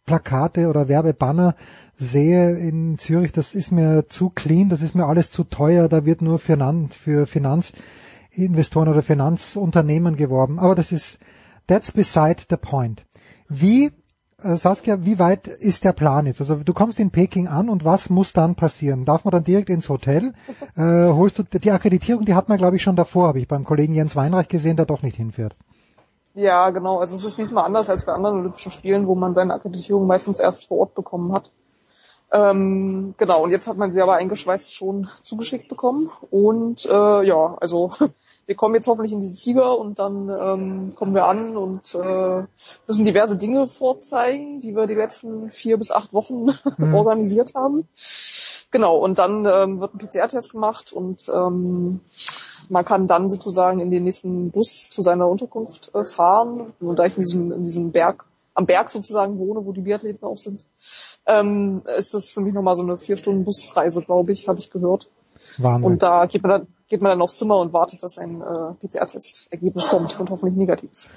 [0.07, 1.55] Werbeplakate oder Werbebanner
[1.95, 6.05] sehe in Zürich, das ist mir zu clean, das ist mir alles zu teuer, da
[6.05, 6.57] wird nur für,
[6.89, 10.59] für Finanzinvestoren oder Finanzunternehmen geworben.
[10.59, 11.19] Aber das ist,
[11.67, 13.05] that's beside the point.
[13.49, 13.91] Wie
[14.41, 16.39] äh, Saskia, wie weit ist der Plan jetzt?
[16.39, 19.03] Also du kommst in Peking an und was muss dann passieren?
[19.03, 20.33] Darf man dann direkt ins Hotel?
[20.75, 23.63] Äh, holst du die Akkreditierung, die hat man glaube ich schon davor, habe ich beim
[23.63, 25.57] Kollegen Jens Weinreich gesehen, der doch nicht hinfährt.
[26.37, 26.99] Ja, genau.
[26.99, 30.37] Also es ist diesmal anders als bei anderen Olympischen Spielen, wo man seine Akkreditierung meistens
[30.37, 31.51] erst vor Ort bekommen hat.
[32.31, 36.11] Ähm, genau, und jetzt hat man sie aber eingeschweißt schon zugeschickt bekommen.
[36.29, 37.91] Und äh, ja, also
[38.47, 42.43] wir kommen jetzt hoffentlich in diesen Flieger und dann ähm, kommen wir an und äh,
[42.87, 46.95] müssen diverse Dinge vorzeigen, die wir die letzten vier bis acht Wochen mhm.
[46.95, 47.87] organisiert haben.
[48.71, 51.99] Genau, und dann ähm, wird ein PCR-Test gemacht und ähm,
[52.69, 56.73] man kann dann sozusagen in den nächsten Bus zu seiner Unterkunft äh, fahren.
[56.79, 60.25] Und da ich in diesem, in diesem Berg, am Berg sozusagen wohne, wo die Biathleten
[60.25, 60.65] auch sind,
[61.25, 64.69] ähm, ist das für mich nochmal so eine vier Stunden Busreise, glaube ich, habe ich
[64.69, 65.09] gehört.
[65.57, 65.91] Wahnsinn.
[65.91, 68.87] Und da geht man dann, geht man dann aufs Zimmer und wartet, dass ein äh,
[68.87, 71.11] PCR-Test-Ergebnis kommt und hoffentlich negativ ist.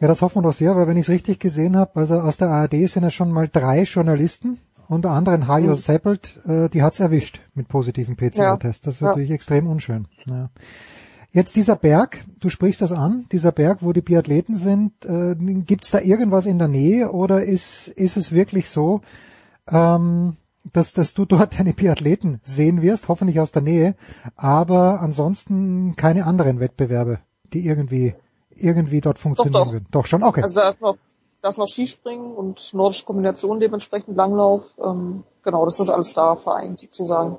[0.00, 2.38] Ja, das hoffen wir doch sehr, weil wenn ich es richtig gesehen habe, also aus
[2.38, 4.58] der ARD sind ja schon mal drei Journalisten,
[4.88, 5.76] unter anderem Hajo mhm.
[5.76, 8.82] Seppelt, äh, die hat's erwischt mit positiven PCR-Tests.
[8.82, 9.08] Das ist ja.
[9.08, 10.08] natürlich extrem unschön.
[10.28, 10.50] Ja.
[11.32, 15.92] Jetzt dieser Berg, du sprichst das an, dieser Berg, wo die Biathleten sind, äh, gibt's
[15.92, 19.02] da irgendwas in der Nähe oder ist, ist es wirklich so,
[19.70, 23.94] ähm, dass, dass du dort deine Biathleten sehen wirst, hoffentlich aus der Nähe,
[24.36, 27.20] aber ansonsten keine anderen Wettbewerbe,
[27.52, 28.14] die irgendwie,
[28.50, 29.72] irgendwie dort funktionieren doch, doch.
[29.72, 29.86] würden.
[29.90, 30.42] Doch schon, okay.
[30.42, 30.96] Also da ist noch,
[31.40, 34.74] da ist noch Skispringen und nordische Kombination dementsprechend Langlauf.
[34.82, 37.38] Ähm, genau, das ist alles da vereint sozusagen.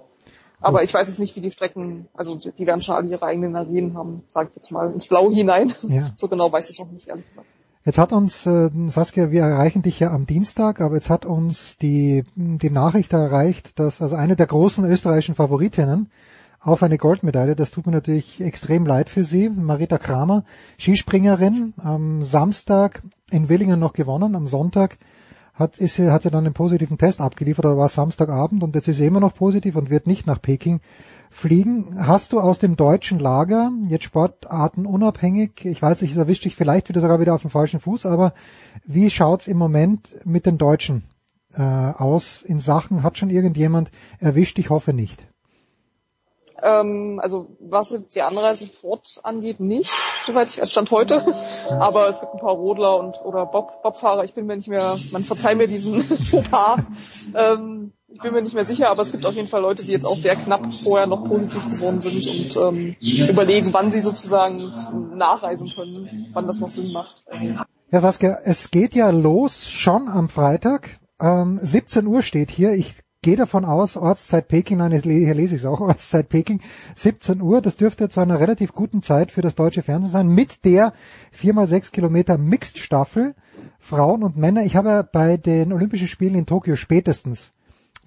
[0.63, 3.55] Aber ich weiß jetzt nicht, wie die Strecken, also die werden schon alle ihre eigenen
[3.55, 5.73] Arenen haben, sage ich jetzt mal ins Blaue hinein.
[5.83, 6.11] Ja.
[6.15, 7.47] So genau weiß ich es noch nicht, ehrlich gesagt.
[7.83, 11.77] Jetzt hat uns, äh, Saskia, wir erreichen dich ja am Dienstag, aber jetzt hat uns
[11.77, 16.09] die, die Nachricht erreicht, dass also eine der großen österreichischen Favoritinnen
[16.59, 20.43] auf eine Goldmedaille, das tut mir natürlich extrem leid für sie, Marita Kramer,
[20.77, 23.01] Skispringerin, am Samstag
[23.31, 24.97] in Willingen noch gewonnen, am Sonntag
[25.55, 28.89] hat, ist sie, hat sie dann einen positiven Test abgeliefert, aber war Samstagabend und jetzt
[28.89, 30.81] ist sie immer noch positiv und wird nicht nach Peking
[31.31, 31.95] fliegen.
[32.05, 36.55] Hast du aus dem deutschen Lager, jetzt Sportarten unabhängig, ich weiß nicht, es erwischt dich
[36.55, 38.33] vielleicht wieder sogar wieder auf dem falschen Fuß, aber
[38.83, 41.03] wie schaut's im Moment mit den Deutschen
[41.53, 45.25] äh, aus in Sachen, hat schon irgendjemand erwischt, ich hoffe nicht.
[46.61, 49.91] Ähm, also was jetzt die Anreise fort angeht, nicht,
[50.25, 51.23] soweit ich, es stand heute.
[51.69, 54.97] Aber es gibt ein paar Rodler und oder Bob, Bobfahrer, ich bin mir nicht mehr,
[55.11, 57.29] man verzeih mir diesen Fauxpas.
[57.33, 59.91] Ähm, ich bin mir nicht mehr sicher, aber es gibt auf jeden Fall Leute, die
[59.91, 64.71] jetzt auch sehr knapp vorher noch positiv geworden sind und ähm, überlegen, wann sie sozusagen
[65.15, 67.25] nachreisen können, wann das noch Sinn macht.
[67.91, 70.99] Ja, Saskia, es geht ja los schon am Freitag.
[71.19, 72.73] Ähm, 17 Uhr steht hier.
[72.73, 76.61] Ich gehe davon aus, Ortszeit Peking, nein, hier lese ich es auch, Ortszeit Peking,
[76.95, 77.61] 17 Uhr.
[77.61, 80.93] Das dürfte zu einer relativ guten Zeit für das deutsche Fernsehen sein, mit der
[81.37, 83.35] 4x6 Kilometer Mixed Staffel,
[83.79, 84.63] Frauen und Männer.
[84.63, 87.51] Ich habe bei den Olympischen Spielen in Tokio spätestens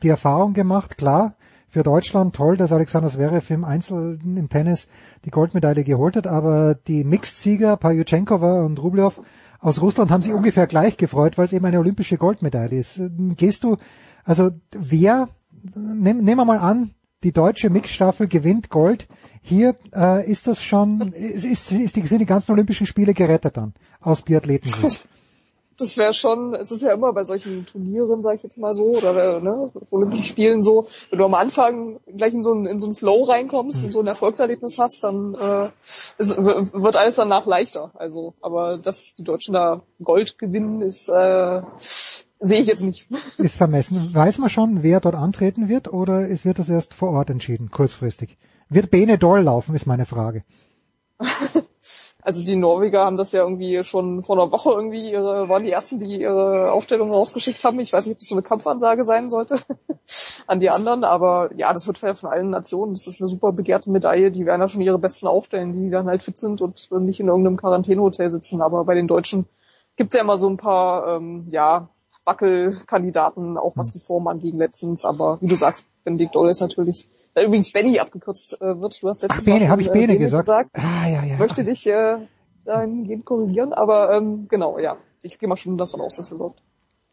[0.03, 1.37] die Erfahrung gemacht, klar,
[1.69, 4.87] für Deutschland toll, dass Alexander Zverev im Einzel im Tennis
[5.25, 9.21] die Goldmedaille geholt hat, aber die Mixed-Sieger Pajuchenkova und Rublev
[9.59, 13.01] aus Russland haben sich ungefähr gleich gefreut, weil es eben eine olympische Goldmedaille ist.
[13.37, 13.77] Gehst du,
[14.23, 15.29] also wer,
[15.75, 16.91] nehm, nehmen wir mal an,
[17.25, 19.09] die deutsche Mixstaffel gewinnt Gold.
[19.43, 23.57] Hier äh, ist das schon, ist, ist, ist die, sind die ganzen Olympischen Spiele gerettet
[23.57, 24.71] dann aus Biathleten.
[25.77, 28.87] Das wäre schon, es ist ja immer bei solchen Turnieren, sag ich jetzt mal so,
[28.87, 32.87] oder ne, Olympischen Spielen so, wenn du am Anfang gleich in so einen, in so
[32.87, 33.85] einen Flow reinkommst Mhm.
[33.87, 35.69] und so ein Erfolgserlebnis hast, dann äh,
[36.19, 37.91] es wird alles danach leichter.
[37.95, 41.63] Also, aber dass die Deutschen da Gold gewinnen, ist äh,
[42.41, 43.09] sehe ich jetzt nicht.
[43.39, 44.15] ist vermessen.
[44.15, 47.71] Weiß man schon, wer dort antreten wird oder es wird das erst vor Ort entschieden,
[47.71, 48.37] kurzfristig?
[48.69, 50.45] Wird Bene Doll laufen, ist meine Frage.
[52.25, 55.71] Also die Norweger haben das ja irgendwie schon vor einer Woche irgendwie ihre, waren die
[55.71, 57.79] ersten, die ihre Aufstellung rausgeschickt haben.
[57.81, 59.57] Ich weiß nicht, ob das so eine Kampfansage sein sollte
[60.47, 62.95] an die anderen, aber ja, das wird von allen Nationen.
[62.95, 64.31] Das ist eine super begehrte Medaille.
[64.31, 67.29] Die werden ja schon ihre besten aufstellen, die dann halt fit sind und nicht in
[67.29, 68.63] irgendeinem Quarantänehotel sitzen.
[68.63, 69.47] Aber bei den Deutschen
[69.97, 71.91] gibt's ja immer so ein paar, ähm, ja,
[72.25, 75.05] Wackelkandidaten, auch was die Form angeht letztens.
[75.05, 79.03] Aber wie du sagst, Benedikt Oll ist natürlich, äh, übrigens Benny abgekürzt äh, wird.
[79.03, 80.49] Du hast letztes Ach, Bene, Mal habe ich schon, äh, Bene gesagt?
[80.49, 81.37] Ah, ja, ja.
[81.37, 82.19] Möchte dich äh,
[82.65, 84.97] dahingehend korrigieren, aber ähm, genau, ja.
[85.23, 86.63] Ich gehe mal schon davon aus, dass er läuft.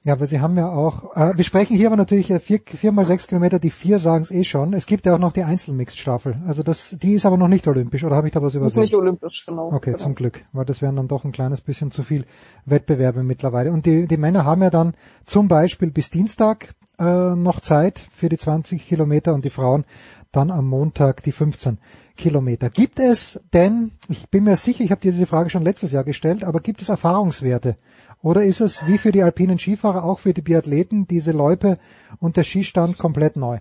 [0.03, 2.91] Ja, aber Sie haben ja auch, äh, wir sprechen hier aber natürlich äh, vier, vier
[2.91, 4.73] mal sechs Kilometer, die vier sagen es eh schon.
[4.73, 6.41] Es gibt ja auch noch die Einzelmixed-Staffel.
[6.47, 8.65] Also das, die ist aber noch nicht olympisch, oder habe ich da was Das ist
[8.65, 8.81] übersehen?
[8.81, 9.71] nicht olympisch, genau.
[9.71, 10.03] Okay, genau.
[10.03, 12.25] zum Glück, weil das wären dann doch ein kleines bisschen zu viel
[12.65, 13.71] Wettbewerbe mittlerweile.
[13.71, 18.27] Und die, die Männer haben ja dann zum Beispiel bis Dienstag äh, noch Zeit für
[18.27, 19.85] die 20 Kilometer und die Frauen
[20.31, 21.77] dann am Montag die 15
[22.15, 22.69] Kilometer.
[22.69, 26.03] Gibt es denn, ich bin mir sicher, ich habe dir diese Frage schon letztes Jahr
[26.03, 27.77] gestellt, aber gibt es Erfahrungswerte?
[28.24, 31.80] Oder ist es wie für die alpinen Skifahrer, auch für die Biathleten, diese Loipe
[32.19, 33.59] und der Skistand komplett neu?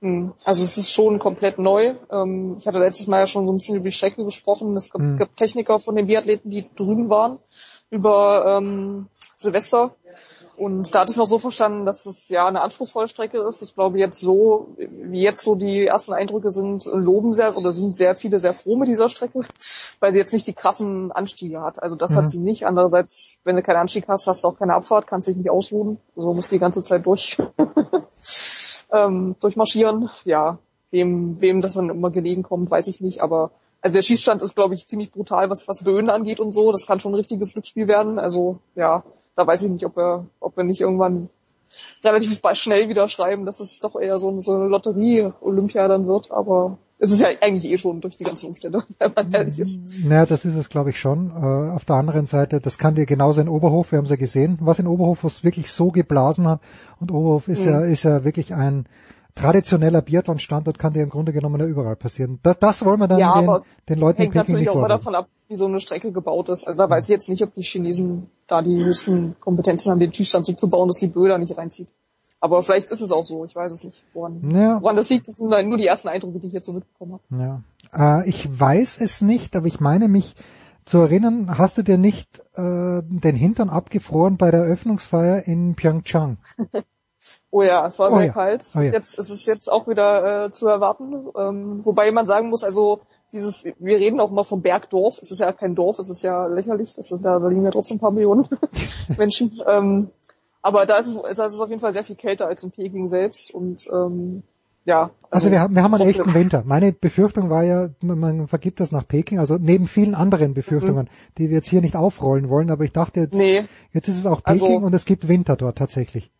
[0.00, 1.92] Hm, Also es ist schon komplett neu.
[2.10, 4.76] Ähm, Ich hatte letztes Mal ja schon so ein bisschen über die Strecke gesprochen.
[4.76, 5.18] Es gab, Mhm.
[5.36, 7.38] Techniker von den Biathleten, die drüben waren
[7.90, 9.94] über ähm, Silvester.
[10.56, 13.62] Und da hatte ich noch so verstanden, dass es ja eine anspruchsvolle Strecke ist.
[13.62, 17.94] Ich glaube jetzt so, wie jetzt so die ersten Eindrücke sind, loben sehr oder sind
[17.94, 19.40] sehr viele sehr froh mit dieser Strecke,
[20.00, 21.82] weil sie jetzt nicht die krassen Anstiege hat.
[21.82, 22.16] Also das Mhm.
[22.16, 22.66] hat sie nicht.
[22.66, 25.98] Andererseits, wenn du keinen Anstieg hast, hast du auch keine Abfahrt, kannst dich nicht ausruhen.
[26.16, 27.38] So musst die ganze Zeit durch.
[28.92, 30.08] ähm, durchmarschieren.
[30.24, 30.58] Ja,
[30.90, 33.20] wem, wem das dann immer gelegen kommt, weiß ich nicht.
[33.20, 33.50] Aber
[33.82, 36.72] also der Schießstand ist, glaube ich, ziemlich brutal, was, was Böen angeht und so.
[36.72, 38.18] Das kann schon ein richtiges Glücksspiel werden.
[38.18, 39.04] Also ja,
[39.36, 41.28] da weiß ich nicht, ob wir, ob wir nicht irgendwann
[42.02, 46.30] relativ schnell wieder schreiben, dass es doch eher so, so eine Lotterie-Olympia dann wird.
[46.32, 49.78] Aber es ist ja eigentlich eh schon durch die ganzen Umstände, wenn man ehrlich ist.
[50.06, 51.30] Naja, das ist es, glaube ich, schon.
[51.30, 54.16] Äh, auf der anderen Seite, das kann dir genauso in Oberhof, wir haben es ja
[54.16, 56.60] gesehen, was in Oberhof was wirklich so geblasen hat.
[56.98, 57.70] Und Oberhof ist Mhm.
[57.70, 58.86] ja, ist ja wirklich ein
[59.36, 62.40] traditioneller Biathlon-Standort, kann dir im Grunde genommen ja überall passieren.
[62.42, 64.82] Das, das wollen wir dann Ja, den, den Leuten in Hängt Peking natürlich auch immer
[64.82, 65.12] vorwerfen.
[65.12, 66.66] davon ab, wie so eine Strecke gebaut ist.
[66.66, 70.10] Also da weiß ich jetzt nicht, ob die Chinesen da die höchsten Kompetenzen haben, den
[70.10, 71.94] Tiefstand so zu bauen, dass die Böe da nicht reinzieht.
[72.40, 74.80] Aber vielleicht ist es auch so, ich weiß es nicht, woran, Ja.
[74.82, 75.28] woran das liegt.
[75.28, 77.62] Das sind nur die ersten Eindrücke, die ich jetzt so mitbekommen habe.
[77.94, 78.20] Ja.
[78.20, 80.34] Äh, ich weiß es nicht, aber ich meine mich
[80.84, 86.38] zu erinnern, hast du dir nicht äh, den Hintern abgefroren bei der Eröffnungsfeier in Pyeongchang?
[87.50, 88.32] Oh ja, es war Oh sehr ja.
[88.32, 88.64] kalt.
[88.76, 88.92] Oh ja.
[88.92, 91.26] Jetzt ist es jetzt auch wieder äh, zu erwarten.
[91.36, 93.00] Ähm, wobei man sagen muss, also
[93.32, 95.18] dieses, wir reden auch immer vom Bergdorf.
[95.20, 96.94] Es ist ja kein Dorf, es ist ja lächerlich.
[96.94, 98.48] Das sind da, da liegen ja trotzdem ein paar Millionen
[99.18, 99.60] Menschen.
[99.66, 100.10] Ähm,
[100.62, 102.70] aber da ist es, da ist es auf jeden Fall sehr viel kälter als in
[102.70, 103.52] Peking selbst.
[103.54, 104.42] Und ähm,
[104.84, 105.10] ja.
[105.30, 106.62] Also wir haben, wir haben einen echten Winter.
[106.64, 111.48] Meine Befürchtung war ja, man, vergibt das nach Peking, also neben vielen anderen Befürchtungen, die
[111.50, 113.40] wir jetzt hier nicht aufrollen wollen, aber ich dachte, jetzt, Mhm.
[113.40, 113.64] Nee.
[113.92, 116.30] jetzt ist es auch Also- Peking und es gibt Winter dort tatsächlich.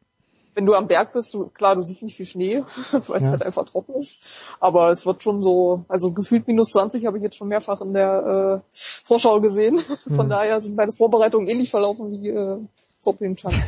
[0.57, 2.57] Wenn du am Berg bist, du, klar, du siehst nicht viel Schnee,
[2.93, 3.31] weil es Ja.
[3.33, 4.47] halt einfach trocken ist.
[4.59, 7.93] Aber es wird schon so, also gefühlt minus 20 habe ich jetzt schon mehrfach in
[7.93, 9.79] der äh, Vorschau gesehen.
[10.17, 10.31] Von Mhm.
[10.31, 12.57] daher sind meine Vorbereitungen ähnlich verlaufen wie äh,
[13.07, 13.53] vor Pyeongchang.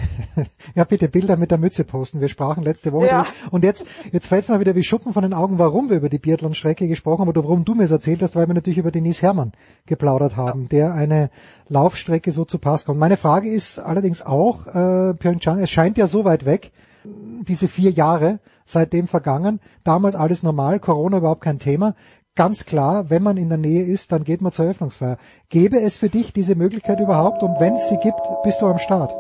[0.75, 2.21] Ja, bitte Bilder mit der Mütze posten.
[2.21, 3.07] Wir sprachen letzte Woche.
[3.07, 3.27] Ja.
[3.51, 6.09] Und jetzt, jetzt fällt es mal wieder wie Schuppen von den Augen, warum wir über
[6.09, 8.93] die Biathlon-Strecke gesprochen haben oder warum du mir es erzählt hast, weil wir natürlich über
[8.93, 9.53] Denise Herrmann
[9.87, 11.31] geplaudert haben, der eine
[11.67, 13.01] Laufstrecke so zu Pass kommt.
[13.01, 16.71] Meine Frage ist allerdings auch, äh, Pyeongchang, es scheint ja so weit weg,
[17.05, 21.95] diese vier Jahre seitdem vergangen, damals alles normal, Corona überhaupt kein Thema.
[22.37, 25.19] Ganz klar, wenn man in der Nähe ist, dann geht man zur Eröffnungsfeier.
[25.49, 27.43] Gäbe es für dich diese Möglichkeit überhaupt?
[27.43, 29.13] Und wenn es sie gibt, bist du am Start?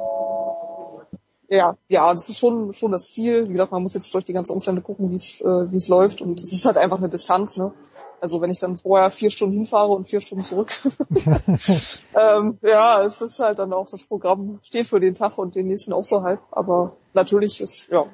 [1.50, 3.48] Ja, ja, das ist schon schon das Ziel.
[3.48, 5.88] Wie gesagt, man muss jetzt durch die ganzen Umstände gucken, wie es äh, wie es
[5.88, 7.56] läuft und es ist halt einfach eine Distanz.
[7.56, 7.72] Ne?
[8.20, 10.68] Also wenn ich dann vorher vier Stunden hinfahre und vier Stunden zurück,
[11.14, 15.68] ähm, ja, es ist halt dann auch das Programm steht für den Tag und den
[15.68, 16.40] nächsten auch so halb.
[16.50, 18.04] Aber natürlich ist ja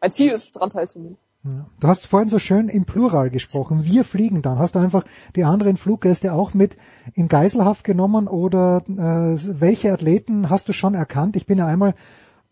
[0.00, 1.18] mein Ziel ist dran teilzunehmen.
[1.44, 1.66] Ja.
[1.78, 3.84] Du hast vorhin so schön im Plural gesprochen.
[3.84, 4.58] Wir fliegen dann.
[4.58, 5.04] Hast du einfach
[5.36, 6.76] die anderen Fluggäste auch mit
[7.14, 11.36] in Geiselhaft genommen oder äh, welche Athleten hast du schon erkannt?
[11.36, 11.94] Ich bin ja einmal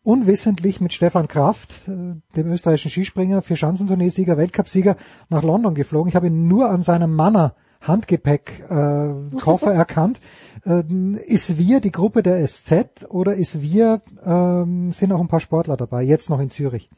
[0.05, 4.97] unwissentlich mit Stefan Kraft, äh, dem österreichischen Skispringer, vier Schanzentournee-Sieger, Weltcupsieger,
[5.29, 6.09] nach London geflogen.
[6.09, 10.21] Ich habe ihn nur an seinem Manner Handgepäck-Koffer äh, Koffer erkannt.
[10.65, 15.41] Ähm, ist wir die Gruppe der SZ oder ist wir ähm, sind auch ein paar
[15.41, 16.89] Sportler dabei, jetzt noch in Zürich?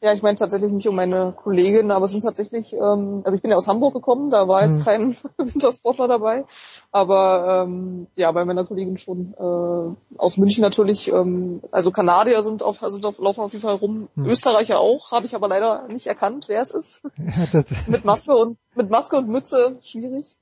[0.00, 3.42] Ja, ich meine tatsächlich nicht um meine Kollegin, aber es sind tatsächlich, ähm, also ich
[3.42, 4.84] bin ja aus Hamburg gekommen, da war jetzt Hm.
[4.84, 6.44] kein Wintersportler dabei,
[6.92, 12.62] aber ähm, ja, bei meiner Kollegin schon äh, aus München natürlich, ähm, also Kanadier sind
[12.62, 14.26] auf, sind auf, laufen auf jeden Fall rum, Hm.
[14.26, 17.02] Österreicher auch, habe ich aber leider nicht erkannt, wer es ist.
[17.52, 20.36] Ja, mit Maske und mit Maske und Mütze schwierig.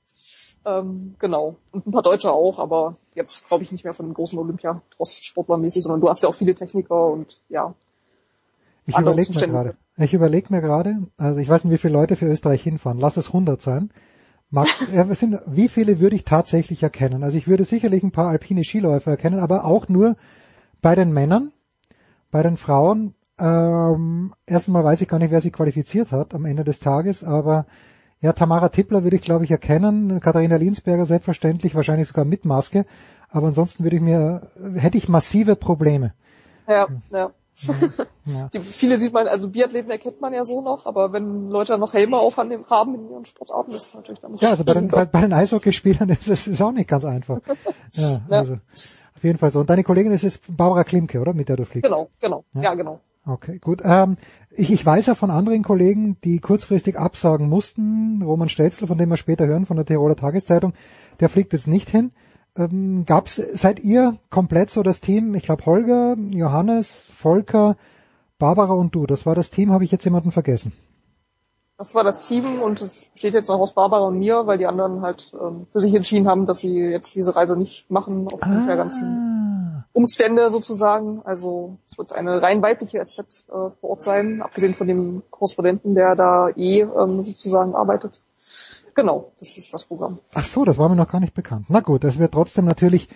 [0.65, 1.55] Ähm, genau.
[1.71, 5.83] Und ein paar Deutsche auch, aber jetzt glaube ich nicht mehr von den großen Olympia-Sportlermäßig,
[5.83, 7.73] sondern du hast ja auch viele Techniker und ja,
[8.87, 9.75] Ich überlege mir gerade.
[9.97, 12.97] Ich überlege mir gerade, also ich weiß nicht, wie viele Leute für Österreich hinfahren.
[12.99, 13.91] Lass es 100 sein.
[14.49, 17.23] Mag, es sind, wie viele würde ich tatsächlich erkennen?
[17.23, 20.15] Also ich würde sicherlich ein paar alpine Skiläufer erkennen, aber auch nur
[20.81, 21.51] bei den Männern,
[22.31, 23.13] bei den Frauen.
[23.39, 27.65] Ähm, erstmal weiß ich gar nicht, wer sich qualifiziert hat am Ende des Tages, aber
[28.19, 30.19] ja, Tamara Tippler würde ich, glaube ich, erkennen.
[30.19, 32.85] Katharina Linsberger selbstverständlich, wahrscheinlich sogar mit Maske.
[33.29, 36.13] Aber ansonsten würde ich mir, hätte ich massive Probleme.
[36.67, 37.31] Ja, ja.
[38.25, 38.49] Ja.
[38.53, 41.79] Die, viele sieht man, also Biathleten erkennt man ja so noch, aber wenn Leute dann
[41.79, 44.89] noch Helme aufhaben haben in ihren Sportarten, das ist natürlich dann Ja, also bei den,
[44.89, 47.39] bei, bei den Eishockeyspielern ist es ist auch nicht ganz einfach.
[47.93, 48.39] Ja, Ja.
[48.39, 49.61] also auf jeden Fall so.
[49.61, 51.33] Und deine Kollegin ist es Barbara Klimke, oder?
[51.33, 51.89] Mit der du fliegst.
[51.89, 52.61] Genau, genau, Ja.
[52.63, 52.99] ja, genau.
[53.25, 53.81] Okay, gut.
[53.83, 54.17] Ähm,
[54.51, 58.21] ich, ich weiß ja von anderen Kollegen, die kurzfristig absagen mussten.
[58.23, 60.73] Roman Stelzl, von dem wir später hören, von der Tiroler Tageszeitung,
[61.19, 62.11] der fliegt jetzt nicht hin.
[62.57, 65.35] Ähm, gab's, seid ihr komplett so das Team?
[65.35, 67.77] Ich glaube Holger, Johannes, Volker,
[68.39, 69.05] Barbara und du.
[69.05, 69.71] Das war das Team.
[69.71, 70.73] Habe ich jetzt jemanden vergessen?
[71.77, 74.65] Das war das Team und es besteht jetzt noch aus Barbara und mir, weil die
[74.65, 78.67] anderen halt ähm, für sich entschieden haben, dass sie jetzt diese Reise nicht machen aufgrund
[78.67, 81.21] der ganzen Umstände sozusagen.
[81.23, 85.93] Also es wird eine rein weibliche SZ äh, vor Ort sein, abgesehen von dem Korrespondenten,
[85.93, 88.21] der da eh ähm, sozusagen arbeitet.
[88.97, 90.17] Genau, das ist das Programm.
[90.33, 91.67] Ach so, das war mir noch gar nicht bekannt.
[91.69, 93.07] Na gut, es wird trotzdem natürlich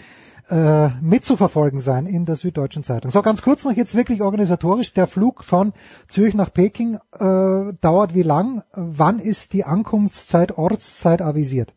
[0.48, 3.10] äh, mitzuverfolgen sein in der Süddeutschen Zeitung.
[3.10, 4.94] So, ganz kurz noch jetzt wirklich organisatorisch.
[4.94, 5.74] Der Flug von
[6.08, 8.62] Zürich nach Peking äh, dauert wie lang?
[8.74, 11.74] Wann ist die Ankunftszeit, Ortszeit avisiert?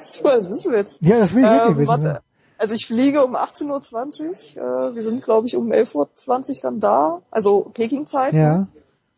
[0.00, 0.98] So, das wissen wir jetzt.
[1.00, 2.04] Ja, das will ich wirklich wissen.
[2.04, 2.22] warte.
[2.56, 4.90] Also ich fliege um 18.20 Uhr.
[4.90, 7.22] Äh, wir sind, glaube ich, um 11.20 Uhr dann da.
[7.30, 8.32] Also Peking-Zeit.
[8.32, 8.66] Ja,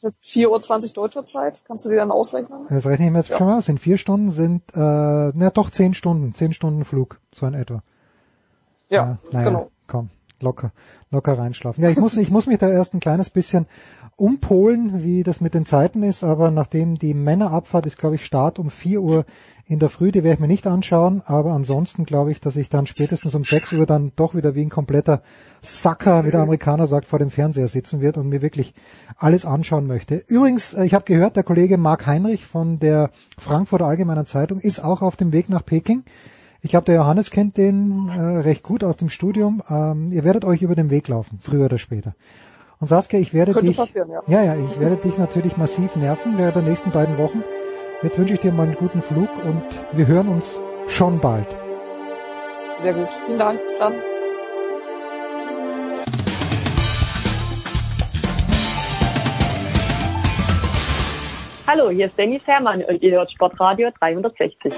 [0.03, 1.63] Jetzt 4.20 Uhr deutscher Zeit.
[1.67, 2.67] Kannst du dir dann ausrechnen?
[2.69, 3.67] das rechne ich mir jetzt schon mal aus.
[3.67, 6.35] Sind vier Stunden, sind, äh, na doch, zehn Stunden.
[6.35, 7.83] Zehn Stunden Flug, so in etwa.
[8.89, 9.71] Ja, naja, genau.
[9.87, 10.73] komm, locker,
[11.11, 11.83] locker reinschlafen.
[11.85, 13.67] Ja, ich muss, ich muss mich da erst ein kleines bisschen
[14.21, 18.59] umpolen, wie das mit den Zeiten ist, aber nachdem die Männerabfahrt ist, glaube ich, Start
[18.59, 19.25] um 4 Uhr
[19.65, 22.69] in der Früh, die werde ich mir nicht anschauen, aber ansonsten glaube ich, dass ich
[22.69, 25.23] dann spätestens um 6 Uhr dann doch wieder wie ein kompletter
[25.63, 28.75] Sacker, wie der Amerikaner sagt, vor dem Fernseher sitzen wird und mir wirklich
[29.17, 30.23] alles anschauen möchte.
[30.27, 34.85] Übrigens, äh, ich habe gehört, der Kollege Marc Heinrich von der Frankfurter Allgemeinen Zeitung ist
[34.85, 36.05] auch auf dem Weg nach Peking.
[36.63, 39.63] Ich glaube, der Johannes kennt den äh, recht gut aus dem Studium.
[39.71, 42.15] Ähm, ihr werdet euch über den Weg laufen, früher oder später.
[42.81, 44.23] Und Saskia, ich werde Könnte dich, passieren, ja.
[44.27, 47.45] ja, ja, ich werde dich natürlich massiv nerven während der nächsten beiden Wochen.
[48.01, 51.47] Jetzt wünsche ich dir mal einen guten Flug und wir hören uns schon bald.
[52.79, 53.13] Sehr gut.
[53.27, 53.63] Vielen Dank.
[53.63, 53.93] Bis dann.
[61.67, 64.73] Hallo, hier ist Dennis Herrmann und ihr hört Sportradio 360.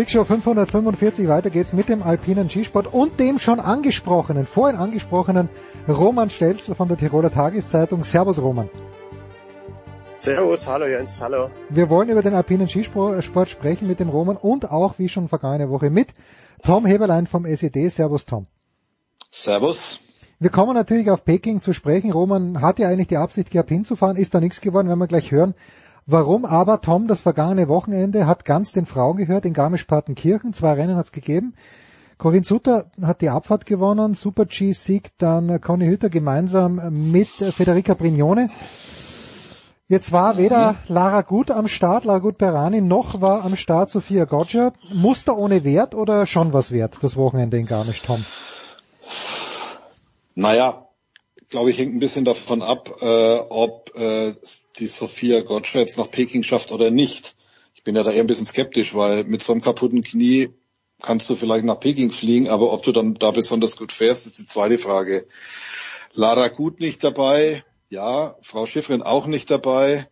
[0.00, 5.50] Big Show 545, weiter geht's mit dem alpinen Skisport und dem schon angesprochenen, vorhin angesprochenen
[5.86, 8.02] Roman Stelzl von der Tiroler Tageszeitung.
[8.02, 8.70] Servus Roman.
[10.16, 11.50] Servus, hallo Jens, hallo.
[11.68, 15.28] Wir wollen über den alpinen Skisport Sport sprechen mit dem Roman und auch, wie schon
[15.28, 16.14] vergangene Woche, mit
[16.64, 17.90] Tom Heberlein vom SED.
[17.90, 18.46] Servus Tom.
[19.30, 20.00] Servus.
[20.38, 22.10] Wir kommen natürlich auf Peking zu sprechen.
[22.10, 25.30] Roman hat ja eigentlich die Absicht gehabt hinzufahren, ist da nichts geworden, werden wir gleich
[25.30, 25.54] hören.
[26.12, 30.52] Warum aber, Tom, das vergangene Wochenende hat ganz den Frauen gehört in Garmisch-Partenkirchen.
[30.52, 31.54] Zwei Rennen hat es gegeben.
[32.18, 34.14] Corinne Sutter hat die Abfahrt gewonnen.
[34.14, 36.80] Super G siegt dann Conny Hütter gemeinsam
[37.10, 38.48] mit Federica Brignone.
[39.86, 44.24] Jetzt war weder Lara Gut am Start, Lara Gut Perani, noch war am Start Sophia
[44.24, 44.72] Goggia.
[44.92, 48.24] Muster ohne Wert oder schon was wert, das Wochenende in Garmisch, Tom?
[50.34, 50.89] Naja,
[51.50, 54.34] glaube ich, hängt ein bisschen davon ab, äh, ob äh,
[54.78, 57.36] die Sophia Gotcha nach Peking schafft oder nicht.
[57.74, 60.50] Ich bin ja da eher ein bisschen skeptisch, weil mit so einem kaputten Knie
[61.02, 64.38] kannst du vielleicht nach Peking fliegen, aber ob du dann da besonders gut fährst, ist
[64.38, 65.26] die zweite Frage.
[66.12, 70.08] Lara Gut nicht dabei, ja, Frau Schiffrin auch nicht dabei.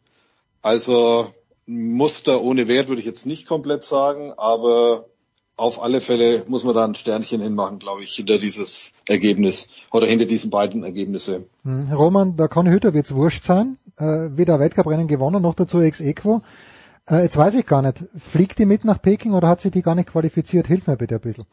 [0.60, 1.32] Also
[1.66, 5.08] Muster ohne Wert würde ich jetzt nicht komplett sagen, aber
[5.58, 10.06] auf alle Fälle muss man da ein Sternchen hinmachen, glaube ich, hinter dieses Ergebnis oder
[10.06, 11.46] hinter diesen beiden Ergebnisse.
[11.64, 13.76] Hm, Roman, der Conny Hütter wird's wurscht sein.
[13.98, 16.42] Äh, weder Weltcuprennen gewonnen, noch dazu ex equo.
[17.10, 19.82] Äh, jetzt weiß ich gar nicht, fliegt die mit nach Peking oder hat sie die
[19.82, 20.68] gar nicht qualifiziert?
[20.68, 21.46] Hilf mir bitte ein bisschen.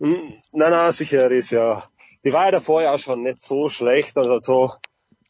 [0.00, 1.84] Hm, Na, na, sicher ist ja.
[2.24, 4.72] Die war ja davor ja schon nicht so schlecht, also so,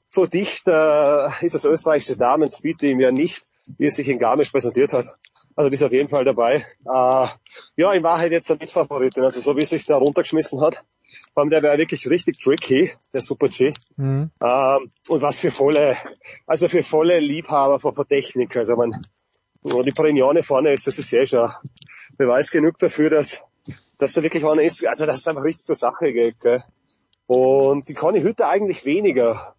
[0.09, 3.43] so dicht äh, ist das österreichische Damen-Speed-Team ja nicht,
[3.77, 5.07] wie es sich in Garmisch präsentiert hat.
[5.55, 6.55] Also die ist auf jeden Fall dabei.
[6.55, 7.27] Äh,
[7.77, 10.83] ja, in Wahrheit jetzt eine Mitfavoritin, also so wie es sich da runtergeschmissen hat.
[11.35, 13.73] Vor allem der wäre wirklich richtig tricky, der Super G.
[13.97, 14.31] Mhm.
[14.41, 15.97] Ähm, und was für volle,
[16.47, 18.57] also für volle Liebhaber von, von Technik.
[18.57, 19.03] Also man,
[19.63, 21.51] die Perignone vorne ist, das ist ja schon
[22.17, 23.43] Beweis genug dafür, dass,
[23.99, 26.41] dass da wirklich einer ist, also dass es einfach richtig zur Sache geht.
[26.41, 26.65] Gell?
[27.27, 29.55] Und die Conny Hütte eigentlich weniger.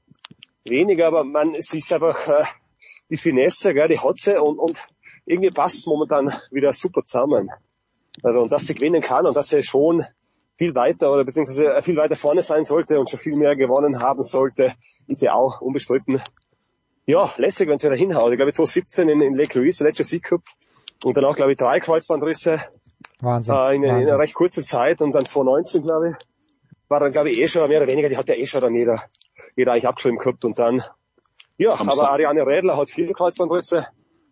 [0.66, 2.44] Weniger, aber man, es ist einfach äh,
[3.10, 4.80] die Finesse, gell, die hat sie und, und
[5.26, 7.50] irgendwie passt es momentan wieder super zusammen.
[8.22, 10.06] Also und dass sie gewinnen kann und dass sie schon
[10.58, 14.22] viel weiter oder beziehungsweise viel weiter vorne sein sollte und schon viel mehr gewonnen haben
[14.24, 14.74] sollte,
[15.08, 16.22] ist ja auch unbestritten.
[17.06, 18.32] Ja, lässig, wenn sie da hinhaut.
[18.32, 20.48] Ich glaube 2017 in, in Lake Louise, der letzte Sieg gehabt.
[21.04, 22.62] Und dann auch, glaube ich, drei Kreuzbandrisse
[23.20, 23.54] Wahnsinn.
[23.56, 24.08] äh, in, in Wahnsinn.
[24.10, 26.16] einer recht kurzen Zeit und dann 2019, glaube ich,
[26.88, 28.74] war dann, glaube ich, eh schon mehr oder weniger, die hat ja eh schon dann
[28.76, 28.96] jeder,
[29.58, 30.82] jeder eigentlich abgeschrieben gehabt und dann,
[31.58, 33.88] ja, Am aber Sa- Ariane Rädler hat vier Kreuzbandrisse,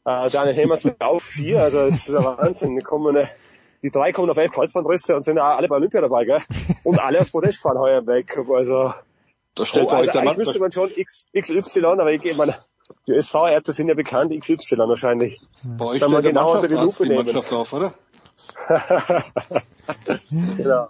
[0.05, 2.75] äh, Daniel Hemmers mit auch vier, also das ist ein Wahnsinn.
[2.75, 3.27] Die, kommen, äh,
[3.83, 6.41] die drei kommen auf elf Kreuzbandrisse und sind auch alle bei Olympia dabei, gell?
[6.83, 8.93] Und alle aufs Podest fahren heuer Weltcup, also.
[9.55, 12.23] Da stellt oh, euch also der eigentlich Mann, müsste man schon X, XY, aber ich,
[12.23, 12.55] ich meine,
[13.07, 15.41] die SV-Ärzte sind ja bekannt, XY wahrscheinlich.
[15.63, 17.25] bei euch man stellt der genau unter die Lupe die nehmen.
[17.25, 17.93] Mannschaft auf, oder?
[20.57, 20.87] genau.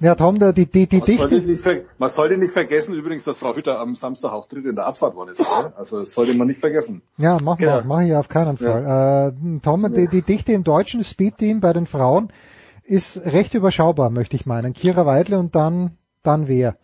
[0.00, 2.94] Ja, Tom, der, die, die, die Man sollte, Dichte, nicht, ver- man sollte nicht vergessen
[2.94, 5.38] übrigens, dass Frau Hütter am Samstag auch dritt in der Abfahrt worden ist.
[5.38, 5.72] Gell?
[5.76, 7.02] Also das sollte man nicht vergessen.
[7.16, 7.86] ja, machen wir, Genau.
[7.86, 9.32] mache ich auf keinen Fall.
[9.34, 12.32] Äh, Tom, die, die Dichte im deutschen Speed-Team bei den Frauen
[12.82, 14.72] ist recht überschaubar, möchte ich meinen.
[14.74, 16.76] Kira Weidle und dann, dann wer?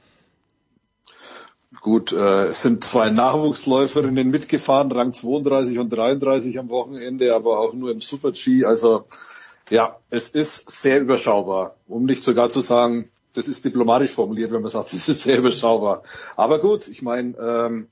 [1.83, 7.73] Gut, äh, es sind zwei Nachwuchsläuferinnen mitgefahren, Rang 32 und 33 am Wochenende, aber auch
[7.73, 8.65] nur im Super-G.
[8.67, 9.05] Also
[9.71, 11.77] ja, es ist sehr überschaubar.
[11.89, 15.39] Um nicht sogar zu sagen, das ist diplomatisch formuliert, wenn man sagt, es ist sehr
[15.39, 16.03] überschaubar.
[16.37, 17.87] Aber gut, ich meine, ähm,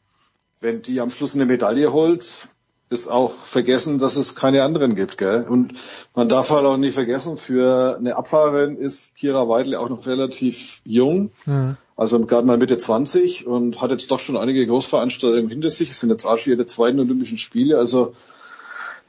[0.60, 2.48] wenn die am Schluss eine Medaille holt,
[2.90, 5.18] ist auch vergessen, dass es keine anderen gibt.
[5.18, 5.46] Gell?
[5.48, 5.74] Und
[6.14, 10.80] man darf halt auch nicht vergessen, für eine Abfahrerin ist Kira Weidle auch noch relativ
[10.84, 11.30] jung.
[11.44, 11.76] Mhm.
[11.96, 15.90] Also gerade mal Mitte 20 und hat jetzt doch schon einige Großveranstaltungen hinter sich.
[15.90, 17.76] Es sind jetzt auch schon ihre zweiten Olympischen Spiele.
[17.76, 18.14] Also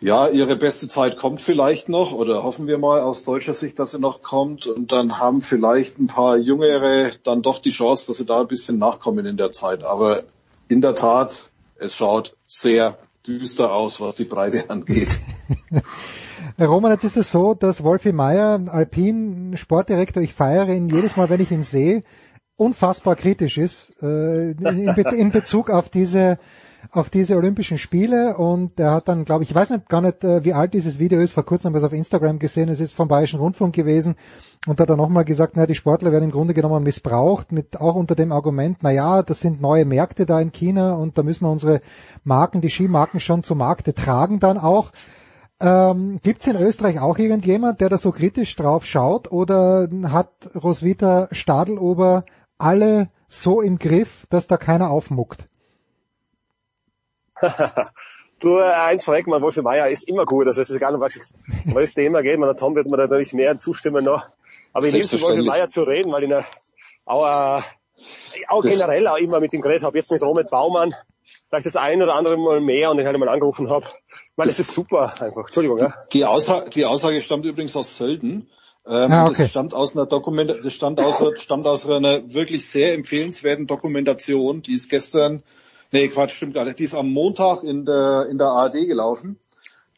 [0.01, 3.91] ja, ihre beste Zeit kommt vielleicht noch oder hoffen wir mal aus deutscher Sicht, dass
[3.91, 4.65] sie noch kommt.
[4.65, 8.47] Und dann haben vielleicht ein paar Jüngere dann doch die Chance, dass sie da ein
[8.47, 9.83] bisschen nachkommen in der Zeit.
[9.83, 10.23] Aber
[10.69, 12.97] in der Tat, es schaut sehr
[13.27, 15.19] düster aus, was die Breite angeht.
[16.59, 21.29] Roman, jetzt ist es so, dass Wolfi Meier, Alpin Sportdirektor, ich feiere ihn jedes Mal,
[21.29, 22.01] wenn ich ihn sehe,
[22.55, 26.37] unfassbar kritisch ist äh, in Bezug auf diese
[26.91, 30.24] auf diese Olympischen Spiele und er hat dann, glaube ich, ich weiß nicht gar nicht,
[30.24, 32.80] äh, wie alt dieses Video ist, vor kurzem haben wir es auf Instagram gesehen, es
[32.80, 34.16] ist vom Bayerischen Rundfunk gewesen
[34.66, 37.95] und hat dann nochmal gesagt, na, die Sportler werden im Grunde genommen missbraucht, mit auch
[37.95, 41.45] unter dem Argument, na ja, das sind neue Märkte da in China und da müssen
[41.45, 41.80] wir unsere
[42.24, 44.91] Marken, die Skimarken schon zu Markte tragen dann auch.
[45.61, 50.32] Ähm, Gibt es in Österreich auch irgendjemand, der da so kritisch drauf schaut oder hat
[50.56, 52.24] Roswitha Stadelober
[52.58, 55.49] alle so im Griff, dass da keiner aufmuckt?
[58.40, 60.48] Du, äh, eins vorweg, man, Wolfi Meier ist immer gut.
[60.48, 61.24] Also es ist egal, um was, ich,
[61.66, 62.40] um was das Thema geht.
[62.40, 64.26] Man, Tom wird mir natürlich mehr zustimmen noch.
[64.74, 66.34] Aber ich liebe es, Wolfi Meier zu reden, weil ich
[67.06, 67.61] auch, äh,
[68.48, 69.98] auch generell auch immer mit ihm geredet habe.
[69.98, 70.93] Jetzt mit Robert Baumann
[71.50, 73.85] vielleicht das ein oder andere Mal mehr und ich halt mal angerufen habe.
[74.35, 75.45] Weil es ist super einfach.
[75.45, 75.93] Entschuldigung, ja.
[76.14, 78.50] Die Aussage, die Aussage stammt übrigens aus Sölden.
[78.88, 79.43] Ähm, ah, okay.
[79.43, 84.61] Das stammt aus einer Dokument, das stammt aus, stammt aus einer wirklich sehr empfehlenswerten Dokumentation,
[84.61, 85.43] die ist gestern,
[85.92, 89.40] nee, Quatsch, stimmt gar nicht, die ist am Montag in der, in der ARD gelaufen.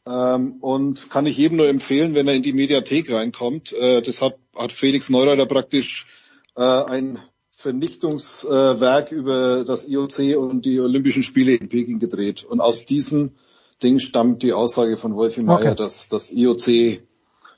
[0.05, 3.71] Ähm, und kann ich jedem nur empfehlen, wenn er in die Mediathek reinkommt.
[3.73, 6.07] Äh, das hat, hat Felix Neureiter praktisch
[6.55, 7.19] äh, ein
[7.51, 12.43] Vernichtungswerk über das IOC und die Olympischen Spiele in Peking gedreht.
[12.43, 13.33] Und aus diesem
[13.83, 15.75] Ding stammt die Aussage von Wolfi Meyer, okay.
[15.75, 17.01] dass das IOC,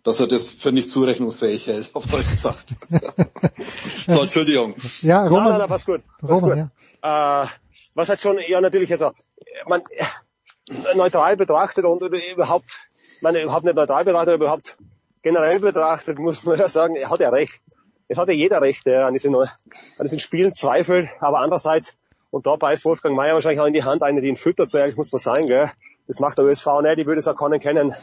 [0.03, 2.75] dass er das für nicht zurechnungsfähig hält, auf Deutsch gesagt.
[4.07, 4.75] so, Entschuldigung.
[5.01, 5.49] Ja, Roman.
[5.49, 6.01] Nein, nein, was gut.
[6.21, 6.69] Roman, gut.
[7.01, 7.43] Ja.
[7.43, 7.47] Äh,
[7.93, 9.11] was hat schon, ja natürlich, also,
[9.67, 9.81] man,
[10.95, 12.79] neutral betrachtet und überhaupt,
[13.21, 14.77] man überhaupt nicht neutral betrachtet, aber überhaupt
[15.21, 17.59] generell betrachtet, muss man ja sagen, er hat ja recht
[18.07, 19.47] es hat ja jeder Recht, der an diesen, an
[20.01, 21.95] diesen Spielen zweifelt, aber andererseits,
[22.31, 24.77] und da beißt Wolfgang Mayer wahrscheinlich auch in die Hand, eine, die ihn füttert, so
[24.77, 25.71] ehrlich muss man sein, gell.
[26.07, 27.93] Das macht der ÖSV nicht, ich würde es auch keinen kennen,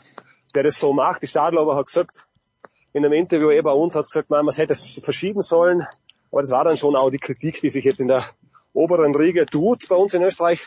[0.55, 1.23] der das so macht.
[1.23, 2.25] Die Stadler aber hat gesagt,
[2.93, 5.87] in einem Interview eh bei uns hat gesagt, man, man hätte es verschieben sollen,
[6.33, 8.25] aber das war dann schon auch die Kritik, die sich jetzt in der
[8.73, 10.67] oberen Riege tut bei uns in Österreich.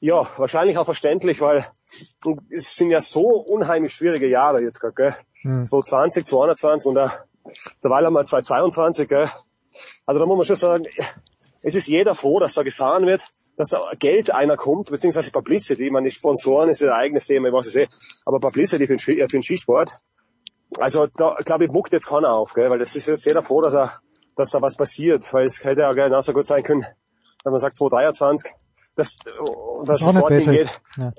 [0.00, 1.64] Ja, wahrscheinlich auch verständlich, weil
[2.50, 5.14] es sind ja so unheimlich schwierige Jahre jetzt gerade, gell?
[5.42, 5.64] Hm.
[5.64, 7.24] 2020, 2021 und da
[7.82, 9.30] der Weil haben wir 222, gell?
[10.06, 10.84] Also da muss man schon sagen,
[11.62, 13.24] es ist jeder froh, dass da gefahren wird,
[13.56, 15.86] dass da Geld einer kommt, beziehungsweise Publicity.
[15.86, 17.88] Ich meine, die Sponsoren ist ein eigenes Thema, ich weiß es eh.
[18.24, 19.90] Aber Publicity für den, für den Skisport.
[20.78, 22.70] Also da, glaube ich, muckt jetzt keiner auf, gell?
[22.70, 24.00] weil das ist jetzt jeder froh, dass er,
[24.36, 26.86] dass da was passiert, weil es hätte ja genauso gut sein können,
[27.44, 28.52] wenn man sagt 223,
[28.96, 30.68] dass, dass das Sport geht.
[30.96, 31.12] Ja,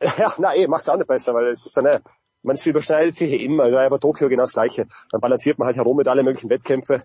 [0.18, 2.00] ja nein, eh, macht's auch nicht besser, weil es ist dann, eh,
[2.42, 3.64] man es überschneidet sich immer.
[3.64, 4.86] Also aber Tokio genau das Gleiche.
[5.10, 6.98] Dann balanciert man halt herum mit allen möglichen Wettkämpfe,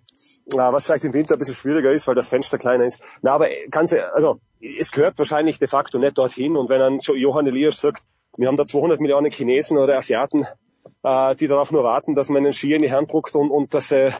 [0.53, 3.01] was vielleicht im Winter ein bisschen schwieriger ist, weil das Fenster kleiner ist.
[3.21, 6.57] Na, aber ganz, also es gehört wahrscheinlich de facto nicht dorthin.
[6.57, 8.03] Und wenn dann Johann Elias sagt,
[8.37, 10.45] wir haben da 200 Millionen Chinesen oder Asiaten,
[11.03, 13.73] äh, die darauf nur warten, dass man einen Ski in die Hand druckt und, und
[13.73, 14.11] dass äh,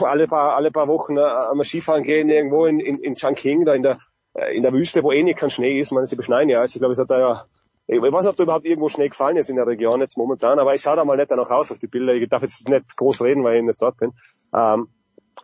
[0.00, 3.74] alle paar alle paar Wochen äh, einmal Skifahren gehen irgendwo in, in, in Changqing, da
[3.74, 3.98] in der
[4.34, 5.92] äh, in der Wüste, wo eh nicht kein Schnee ist.
[5.92, 6.60] Man, sie beschneien ja.
[6.60, 7.44] Also ich glaube, es hat da ja
[7.88, 10.58] ich weiß nicht, ob da überhaupt irgendwo Schnee gefallen ist in der Region jetzt momentan,
[10.58, 12.14] aber ich schaue da mal nicht danach aus auf die Bilder.
[12.14, 14.12] Ich darf jetzt nicht groß reden, weil ich nicht dort bin.
[14.52, 14.88] Ähm,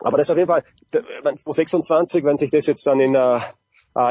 [0.01, 3.39] aber das ist auf jeden Fall, 2026, wenn sich das jetzt dann in, äh,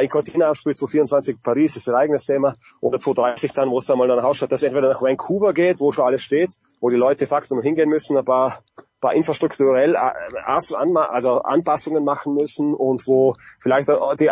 [0.02, 3.99] in Cortina abspielt, 2024 Paris ist ein eigenes Thema, oder 2030 dann, wo es dann
[3.99, 7.28] mal danach ausschaut, dass entweder nach Vancouver geht, wo schon alles steht, wo die Leute
[7.31, 8.62] noch hingehen müssen, ein paar,
[9.03, 10.13] paar infrastrukturell äh,
[10.45, 14.31] also Anpassungen machen müssen und wo vielleicht die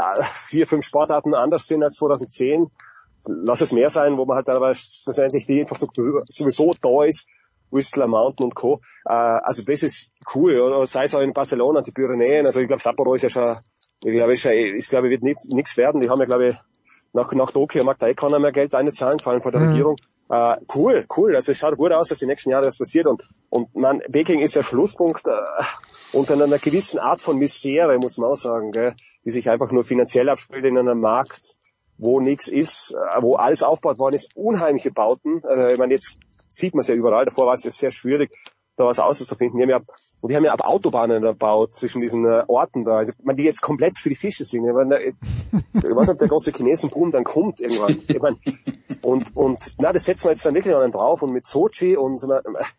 [0.49, 2.71] vier, fünf Sportarten anders sind als 2010
[3.27, 7.27] lass es mehr sein, wo man halt aber schlussendlich die Infrastruktur sowieso da ist,
[7.71, 8.81] Whistler Mountain und Co.
[9.05, 12.67] Äh, also das ist cool, oder sei es auch in Barcelona, die Pyrenäen, also ich
[12.67, 13.59] glaube Sapporo ist ja schon,
[14.03, 16.55] ich glaube, ist, ich glaube, wird nichts werden, die haben ja glaube ich
[17.13, 19.69] nach, nach Tokio mag da eh keiner mehr Geld einzahlen, vor allem von der mhm.
[19.69, 19.97] Regierung.
[20.31, 21.34] Äh, cool, cool.
[21.34, 23.07] Also es schaut gut aus, dass die nächsten Jahre das passiert.
[23.07, 25.33] Und, und man, Peking ist der Schlusspunkt äh,
[26.12, 28.94] unter einer gewissen Art von Misere, muss man auch sagen, gell,
[29.25, 31.57] die sich einfach nur finanziell abspielt in einem Markt,
[31.99, 35.42] wo nichts ist, äh, wo alles aufgebaut worden ist, unheimliche Bauten.
[35.44, 36.15] Also, ich meine, jetzt
[36.49, 38.31] sieht man es ja überall, davor war es ja sehr schwierig,
[38.81, 39.59] da was auszufinden.
[39.59, 39.81] Die haben ja,
[40.23, 43.60] die haben ja aber Autobahnen erbaut zwischen diesen äh, Orten da, also, man, die jetzt
[43.60, 44.67] komplett für die Fische sind.
[44.67, 45.15] Ich, meine, ich,
[45.75, 48.00] ich weiß nicht, der große Chinesenboom dann kommt irgendwann.
[48.09, 48.39] Ich meine,
[49.02, 52.20] und, und, na, das setzen wir jetzt dann wirklich einen drauf und mit Sochi und,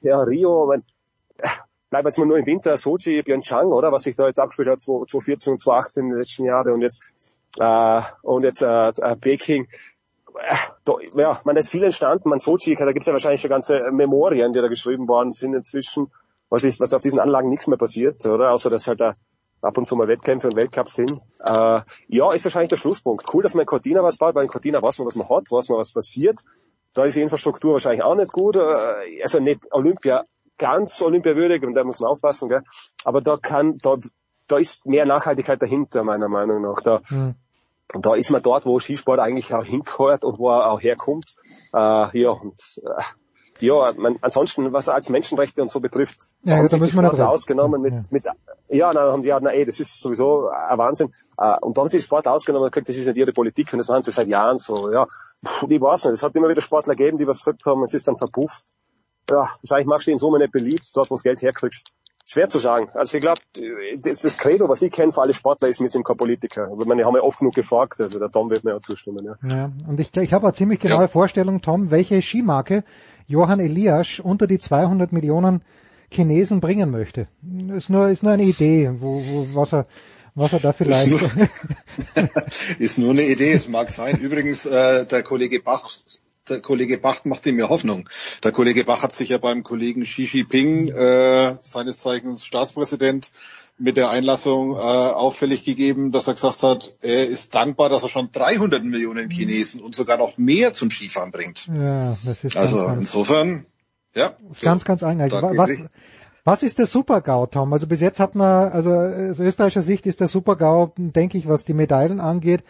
[0.02, 0.84] ja, Rio, ich meine,
[1.90, 4.82] bleiben jetzt mal nur im Winter, Sochi, Pyeongchang, oder, was sich da jetzt abgespielt hat,
[4.82, 7.00] 2014 und 2018 in den letzten Jahren und jetzt
[7.60, 9.68] äh, und jetzt äh, äh, Peking.
[11.16, 12.30] Ja, man ist viel entstanden.
[12.30, 16.12] Man Sochi, da gibt's ja wahrscheinlich schon ganze Memorien, die da geschrieben worden sind inzwischen,
[16.50, 18.52] was, ich, was auf diesen Anlagen nichts mehr passiert, oder?
[18.52, 19.14] Außer dass halt da
[19.62, 21.12] ab und zu mal Wettkämpfe und Weltcups sind.
[21.40, 23.26] Äh, ja, ist wahrscheinlich der Schlusspunkt.
[23.34, 25.52] Cool, dass man in Cortina was baut, weil in Cortina weiß man, was man hat,
[25.52, 26.40] weiß man, was passiert.
[26.94, 28.56] Da ist die Infrastruktur wahrscheinlich auch nicht gut.
[28.56, 30.24] Äh, also nicht Olympia
[30.58, 32.62] ganz olympiawürdig und da muss man aufpassen, gell?
[33.04, 33.98] Aber da kann, da
[34.52, 36.82] da ist mehr Nachhaltigkeit dahinter, meiner Meinung nach.
[36.82, 37.36] Da, mhm.
[37.94, 41.36] Und da ist man dort, wo Skisport eigentlich auch hingehört und wo er auch herkommt.
[41.74, 43.04] Äh, ja, und äh,
[43.62, 47.30] ja, man, ansonsten, was als Menschenrechte und so betrifft, ja, haben da sich die Sportler
[47.30, 48.02] ausgenommen mit, Ja.
[48.10, 48.26] mit,
[48.70, 51.14] ja, dann haben die, ja, na, ey, das ist sowieso ein Wahnsinn.
[51.38, 53.72] Äh, und da haben sie die Sportler ausgenommen und gesagt, das ist nicht ihre Politik
[53.72, 55.06] und das machen sie seit Jahren so, ja.
[55.44, 58.08] Ich weiß nicht, es hat immer wieder Sportler gegeben, die was gesagt haben, es ist
[58.08, 58.64] dann verpufft.
[59.30, 61.92] Ja, wahrscheinlich machst du in Summe nicht beliebt, dort wo du das Geld herkriegst.
[62.32, 62.88] Schwer zu sagen.
[62.94, 63.42] Also ich glaube,
[64.04, 66.70] das, das Credo, was ich kenne für alle Sportler, ist, wir sind kein Politiker.
[66.72, 69.26] Aber meine, haben ja oft genug gefragt, also der Tom wird mir ja zustimmen.
[69.26, 69.50] Ja.
[69.50, 72.86] Ja, und ich, ich habe eine ziemlich genaue Vorstellung, Tom, welche Skimarke
[73.28, 75.62] Johann Elias unter die 200 Millionen
[76.10, 77.28] Chinesen bringen möchte.
[77.76, 79.88] Ist nur, ist nur eine Idee, wo, wo, was er,
[80.34, 81.12] was er da vielleicht.
[81.12, 81.50] Ist nur,
[82.80, 84.18] ist nur eine Idee, es mag sein.
[84.18, 85.90] Übrigens, äh, der Kollege Bach,
[86.52, 88.10] der Kollege Bach macht ihm ja Hoffnung.
[88.44, 93.32] Der Kollege Bach hat sich ja beim Kollegen Xi Jinping, äh, seines Zeichens Staatspräsident,
[93.78, 98.10] mit der Einlassung äh, auffällig gegeben, dass er gesagt hat, er ist dankbar, dass er
[98.10, 101.68] schon 300 Millionen Chinesen und sogar noch mehr zum Skifahren bringt.
[101.74, 103.66] ja, das ist Also ganz, ganz, insofern,
[104.14, 104.36] ja.
[104.48, 105.40] das ist ganz, ganz eigenartig.
[105.58, 105.72] Was,
[106.44, 107.74] was ist der Super-GAU, Tom?
[107.74, 111.66] Also bis jetzt hat man, also aus österreichischer Sicht ist der Super-GAU, denke ich, was
[111.66, 112.64] die Medaillen angeht,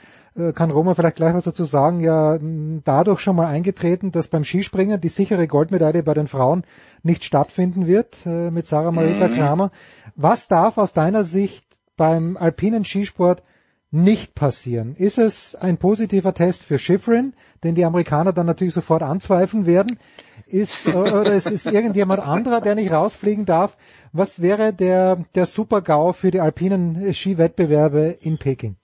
[0.53, 2.39] kann Roman vielleicht gleich was dazu sagen, ja
[2.85, 6.63] dadurch schon mal eingetreten, dass beim Skispringen die sichere Goldmedaille bei den Frauen
[7.03, 9.33] nicht stattfinden wird äh, mit Sarah Marita Mhm.
[9.33, 9.71] Kramer.
[10.15, 11.65] Was darf aus deiner Sicht
[11.97, 13.43] beim alpinen Skisport
[13.91, 14.95] nicht passieren?
[14.95, 19.99] Ist es ein positiver Test für Schifrin, den die Amerikaner dann natürlich sofort anzweifeln werden?
[20.47, 23.75] Ist, äh, oder ist es irgendjemand anderer, der nicht rausfliegen darf?
[24.13, 28.77] Was wäre der, der Super-GAU für die alpinen Skiwettbewerbe in Peking?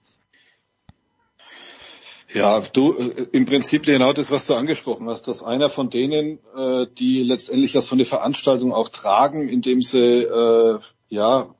[2.32, 6.38] Ja, du, äh, im Prinzip genau das, was du angesprochen hast, dass einer von denen,
[6.54, 11.54] äh, die letztendlich ja so eine Veranstaltung auch tragen, indem sie, äh, ja,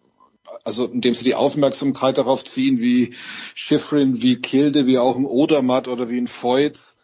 [0.64, 3.14] also indem sie die Aufmerksamkeit darauf ziehen, wie
[3.54, 6.96] Schifrin, wie Kilde, wie auch ein Odermatt oder wie ein Feutz.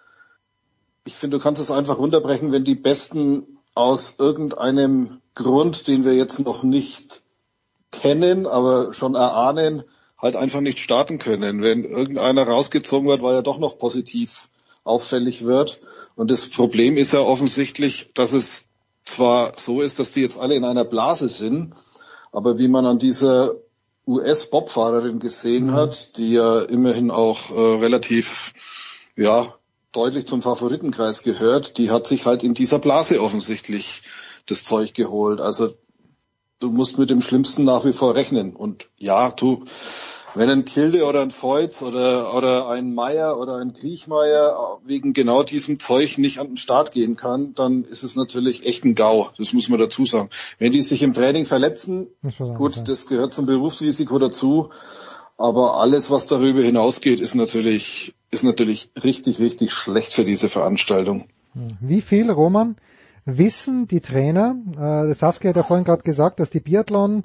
[1.07, 6.15] Ich finde, du kannst es einfach runterbrechen, wenn die Besten aus irgendeinem Grund, den wir
[6.15, 7.23] jetzt noch nicht
[7.91, 9.85] kennen, aber schon erahnen,
[10.25, 11.63] halt einfach nicht starten können.
[11.63, 14.49] Wenn irgendeiner rausgezogen wird, weil er doch noch positiv
[14.83, 15.81] auffällig wird.
[16.17, 18.65] Und das Problem ist ja offensichtlich, dass es
[19.05, 21.75] zwar so ist, dass die jetzt alle in einer Blase sind,
[22.33, 23.55] aber wie man an dieser
[24.07, 28.55] US-Bobfahrerin gesehen hat, die ja immerhin auch äh, relativ,
[29.17, 29.55] ja,
[29.93, 34.03] deutlich zum Favoritenkreis gehört, die hat sich halt in dieser Blase offensichtlich
[34.47, 35.41] das Zeug geholt.
[35.41, 35.75] Also
[36.61, 38.57] du musst mit dem Schlimmsten nach wie vor rechnen.
[38.57, 39.65] Und ja, du,
[40.35, 45.43] wenn ein Kilde oder ein Feutz oder, oder ein Meier oder ein Kriechmeier wegen genau
[45.43, 49.31] diesem Zeug nicht an den Start gehen kann, dann ist es natürlich echt ein GAU.
[49.39, 50.31] Das muss man dazu sagen.
[50.59, 54.71] Wenn die sich im Training verletzen, Das gut, das gehört zum Berufsrisiko dazu.
[55.37, 61.27] Aber alles, was darüber hinausgeht, ist natürlich, ist natürlich richtig, richtig schlecht für diese Veranstaltung.
[61.81, 62.77] Wie viel, Roman,
[63.25, 67.25] wissen die Trainer, äh, Saskia hat ja vorhin gerade gesagt, dass die Biathlon,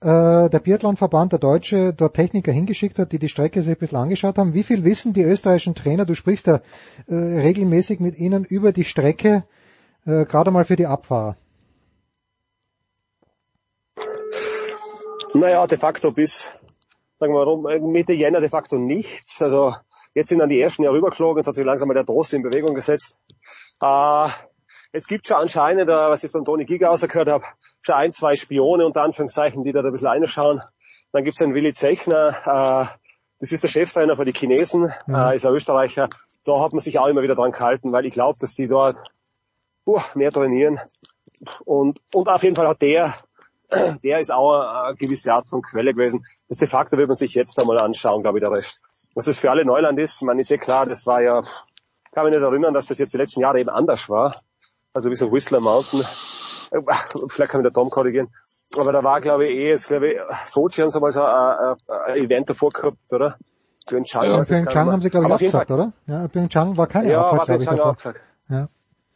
[0.00, 3.98] äh, der Biathlonverband, der Deutsche, dort Techniker hingeschickt hat, die die Strecke sich ein bisschen
[3.98, 4.54] angeschaut haben.
[4.54, 6.60] Wie viel wissen die österreichischen Trainer, du sprichst ja
[7.06, 9.44] äh, regelmäßig mit ihnen über die Strecke,
[10.04, 11.36] äh, gerade mal für die Abfahrer?
[15.34, 16.50] Naja, de facto bis,
[17.16, 19.42] sagen wir mal, Mitte Jänner de facto nichts.
[19.42, 19.74] Also
[20.14, 22.42] jetzt sind dann die ersten ja rübergeflogen, jetzt hat sich langsam mal der Trost in
[22.42, 23.14] Bewegung gesetzt.
[23.80, 24.28] Äh,
[24.96, 27.44] es gibt schon anscheinend, äh, was ich jetzt beim Toni Giga ausgehört habe,
[27.82, 30.60] schon ein, zwei Spione unter Anführungszeichen, die da ein bisschen reinschauen.
[31.12, 32.96] Dann gibt's einen Willi Zechner, äh,
[33.38, 36.08] das ist der Cheftrainer für die Chinesen, äh, ist ein Österreicher.
[36.44, 38.96] Da hat man sich auch immer wieder dran gehalten, weil ich glaube, dass die dort
[39.86, 40.80] uh, mehr trainieren.
[41.66, 43.14] Und, und auf jeden Fall hat der,
[44.02, 46.24] der ist auch eine gewisse Art von Quelle gewesen.
[46.48, 48.80] Das de facto wird man sich jetzt einmal anschauen, glaube ich, der Rest.
[49.14, 51.42] Was es für alle Neuland ist, man ist eh klar, das war ja,
[52.12, 54.32] kann mich nicht erinnern, dass das jetzt die letzten Jahre eben anders war.
[54.96, 56.00] Also wie so Whistler Mountain.
[56.70, 56.80] Äh,
[57.28, 58.28] Vielleicht kann mich der Tom korrigieren.
[58.78, 61.28] Aber da war, glaube ich, eh, es, glaube ich, Sochi haben sie mal so ein,
[61.28, 61.74] ein,
[62.06, 63.36] ein Event davor gehabt, oder?
[63.86, 65.92] Pyeongchang, Ja, Pyeongchang haben sie, glaube ich, jeden abgesagt, oder?
[66.06, 67.92] Ja, Pyeongchang war keine Ja, Abfahrt, war glaube ich, Pyeongchang davor.
[67.92, 68.20] auch gesagt.
[68.48, 68.68] Ja.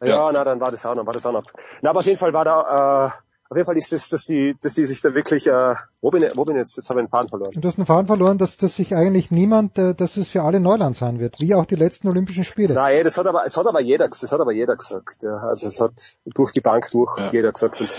[0.02, 1.44] Ja, na, dann war das auch noch, war das auch noch.
[1.82, 3.10] Na, aber auf jeden Fall war da, äh,
[3.50, 6.22] auf jeden Fall ist das, dass die, dass die sich da wirklich, äh, wo bin
[6.22, 6.76] ich, wo bin ich jetzt?
[6.76, 7.52] Jetzt habe ich den Faden verloren.
[7.54, 10.42] Und du hast einen Faden verloren, dass, dass sich eigentlich niemand, äh, dass es für
[10.42, 12.74] alle Neuland sein wird, wie auch die letzten Olympischen Spiele.
[12.74, 15.16] Nein, das hat aber, es hat aber jeder, das hat aber jeder gesagt.
[15.22, 15.38] Ja.
[15.38, 17.80] Also es hat durch die Bank durch jeder gesagt.
[17.80, 17.90] Und,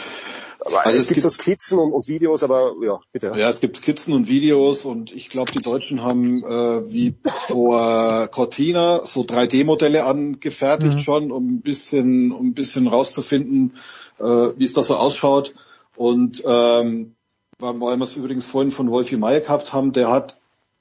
[0.63, 3.33] aber Also es, es gibt gibt- so Skizzen und, und Videos, aber ja, bitte.
[3.35, 8.27] Ja, es gibt Skizzen und Videos und ich glaube, die Deutschen haben äh, wie vor
[8.29, 10.99] Cortina so 3D-Modelle angefertigt Mhm.
[10.99, 13.73] schon, um ein bisschen, um ein bisschen rauszufinden,
[14.21, 15.53] wie es da so ausschaut.
[15.95, 17.15] Und ähm,
[17.59, 20.37] weil weil wir es übrigens vorhin von Wolfi Meyer gehabt haben, der hat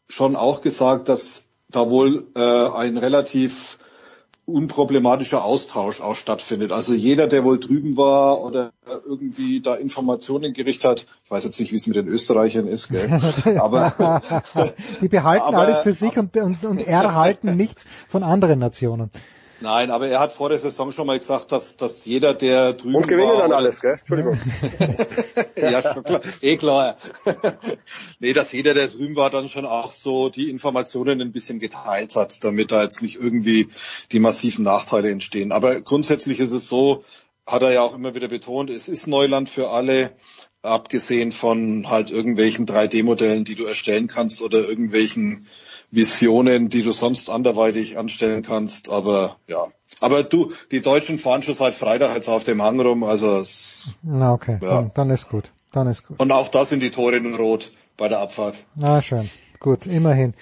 [0.08, 3.78] schon auch gesagt, dass da wohl äh, ein relativ
[4.46, 6.72] unproblematischer Austausch auch stattfindet.
[6.72, 8.72] Also jeder, der wohl drüben war oder
[9.06, 12.88] irgendwie da Informationen gerichtet hat, ich weiß jetzt nicht, wie es mit den Österreichern ist,
[12.88, 13.08] gell?
[13.60, 14.22] aber
[15.00, 19.10] die behalten aber, alles für sich und, und, und erhalten nichts von anderen Nationen.
[19.60, 22.96] Nein, aber er hat vor der Saison schon mal gesagt, dass, dass jeder, der drüben
[22.96, 23.96] Und gewinnen war, dann alles, gell?
[23.98, 24.38] Entschuldigung.
[25.56, 26.20] ja, schon klar.
[26.40, 26.96] Eh klar.
[28.20, 32.16] nee, dass jeder, der drüben war, dann schon auch so die Informationen ein bisschen geteilt
[32.16, 33.68] hat, damit da jetzt nicht irgendwie
[34.12, 35.52] die massiven Nachteile entstehen.
[35.52, 37.04] Aber grundsätzlich ist es so,
[37.46, 40.12] hat er ja auch immer wieder betont, es ist Neuland für alle,
[40.62, 45.46] abgesehen von halt irgendwelchen 3D-Modellen, die du erstellen kannst oder irgendwelchen
[45.90, 48.88] Visionen, die du sonst anderweitig anstellen kannst.
[48.88, 49.66] Aber ja.
[49.98, 53.90] Aber du, die Deutschen fahren schon seit Freitag jetzt auf dem Hang rum, also es,
[54.02, 54.68] Na okay, Ja.
[54.76, 55.50] dann, dann ist gut.
[55.72, 56.18] Dann ist gut.
[56.18, 58.56] und auch da sind die Tore in Rot bei der Abfahrt.
[58.76, 59.28] Na schön,
[59.60, 60.34] gut, immerhin.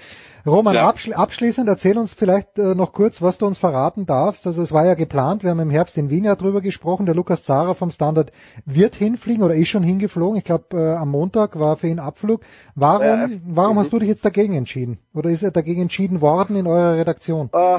[0.49, 0.89] Roman, Ja.
[0.89, 4.47] abschli abschließend erzähl uns vielleicht äh, noch kurz, was du uns verraten darfst.
[4.47, 7.15] Also es war ja geplant, wir haben im Herbst in Wien ja drüber gesprochen, der
[7.15, 8.33] Lukas Zara vom Standard
[8.65, 10.39] wird hinfliegen oder ist schon hingeflogen.
[10.39, 12.41] Ich glaube, äh, am Montag war für ihn Abflug.
[12.75, 13.81] Warum, Ja, warum mhm.
[13.81, 14.99] hast du dich jetzt dagegen entschieden?
[15.15, 17.51] Oder ist er dagegen entschieden worden in eurer Redaktion?
[17.52, 17.78] Äh,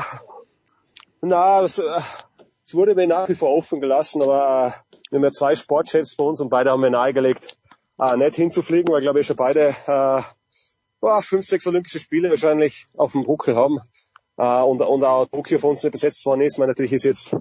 [1.22, 1.84] na, es, äh,
[2.64, 4.72] es wurde mir nach wie vor offen gelassen, aber äh,
[5.12, 7.58] wir haben ja zwei Sportchefs bei uns und beide haben mir nahegelegt,
[8.00, 10.22] äh, nicht hinzufliegen, weil glaube ich schon beide äh,
[11.00, 13.78] boah, fünf, sechs Olympische Spiele wahrscheinlich auf dem Buckel haben.
[14.38, 16.54] Äh, und, und auch Tokio für uns nicht besetzt worden ist.
[16.54, 17.36] Ich meine, natürlich ist jetzt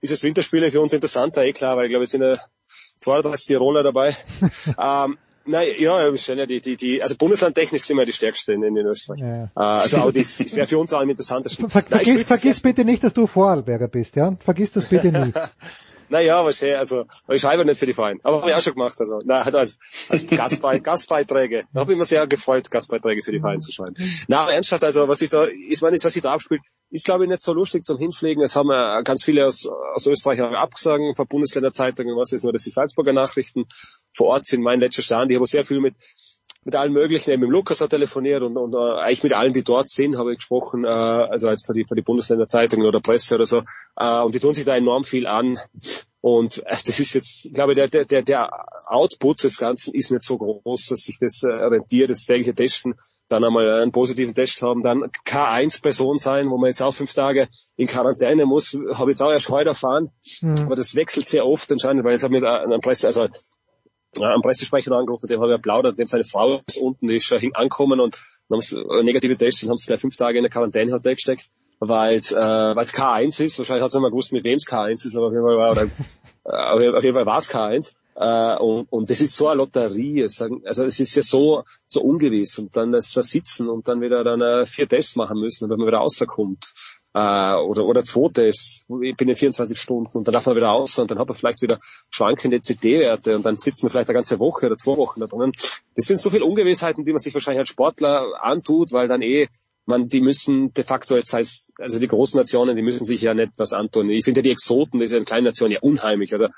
[0.00, 2.34] ist das Winterspiele für uns interessanter, eh klar, weil ich glaube, es sind ja
[2.98, 4.16] 32 Tiroler dabei.
[4.78, 8.86] ähm, Nein, ja, ja die, die, die, also bundeslandtechnisch sind wir die stärksten in, in
[8.86, 9.20] Österreich.
[9.20, 9.44] Ja.
[9.44, 11.68] Äh, also auch das wäre für uns auch am interessantesten.
[11.68, 14.34] Ver Nein, ich vergiss vergiss bitte nicht, dass du Vorarlberger bist, ja?
[14.40, 15.32] Vergiss das bitte nie.
[16.08, 18.20] Naja, aber schön, also ich schreibe nicht für die Vereine.
[18.22, 18.96] Aber habe ich auch schon gemacht.
[18.98, 19.78] Also, nein, halt als,
[20.28, 21.64] Gastbei Gastbeiträge.
[21.72, 23.94] Da habe ich immer sehr gefreut, Gastbeiträge für die Vereine zu schreiben.
[24.28, 26.60] Na, ernsthaft, also was ich da, ich meine, was sich da abspielt,
[26.90, 28.42] ist glaube ich nicht so lustig zum Hinfliegen.
[28.42, 32.52] Es haben äh, ganz viele aus, aus Österreich auch abgesagt, von Bundesländerzeitungen, was ist nur,
[32.52, 33.64] dass die Salzburger Nachrichten
[34.12, 34.62] vor Ort sind.
[34.62, 35.94] Mein letzter Stand, ich habe sehr viel mit
[36.64, 39.64] mit allen möglichen, eben mit Lukas hat telefoniert und, und äh, eigentlich mit allen, die
[39.64, 43.34] dort sind, habe ich gesprochen, äh, also jetzt für die, für die Bundesländer-Zeitungen oder Presse
[43.34, 43.62] oder so.
[43.96, 45.58] Äh, und die tun sich da enorm viel an.
[46.20, 48.50] Und äh, das ist jetzt, ich glaube, der, der, der, der
[48.86, 52.94] Output des Ganzen ist nicht so groß, dass sich das äh, rentiert, das tägliche Testen,
[53.28, 57.48] dann einmal einen positiven Test haben, dann K1-Person sein, wo man jetzt auch fünf Tage
[57.76, 60.10] in Quarantäne muss, habe ich jetzt auch erst heute erfahren.
[60.40, 60.56] Mhm.
[60.60, 63.28] Aber das wechselt sehr oft anscheinend, weil es hat mit einer Presse, also
[64.20, 67.38] am Pressesprecher angerufen, dem habe ich applaudert, dem seine Frau ist unten, die ist schon
[67.54, 68.16] angekommen und
[68.50, 71.48] haben äh, negative Tests und haben sie gleich fünf Tage in der Quarantänehotel gesteckt,
[71.80, 73.58] weil es äh, weil's K1 ist.
[73.58, 75.56] Wahrscheinlich hat sie nicht mal gewusst, mit wem es K1 ist, aber auf jeden Fall
[75.56, 77.92] war, oder, äh, auf jeden Fall war es K1.
[78.16, 80.22] Äh, und, und das ist so eine Lotterie.
[80.22, 84.40] Also es ist ja so so ungewiss und dann das Sitzen und dann wieder dann
[84.40, 86.72] äh, vier Tests machen müssen, wenn man wieder rauskommt.
[87.14, 88.80] Äh, oder oder zwei Tests.
[89.02, 91.36] Ich bin in 24 Stunden und dann darf man wieder raus und dann hat man
[91.36, 91.78] vielleicht wieder
[92.10, 95.52] schwankende CD-Werte und dann sitzt man vielleicht eine ganze Woche oder zwei Wochen da drinnen.
[95.94, 99.48] Das sind so viele Ungewissheiten, die man sich wahrscheinlich als Sportler antut, weil dann eh
[99.86, 103.34] man, die müssen de facto jetzt heißt, also die großen Nationen, die müssen sich ja
[103.34, 104.08] nicht was antun.
[104.10, 106.32] Ich finde ja die Exoten, das ist ja eine kleine Nation, ja unheimlich.
[106.32, 106.48] Also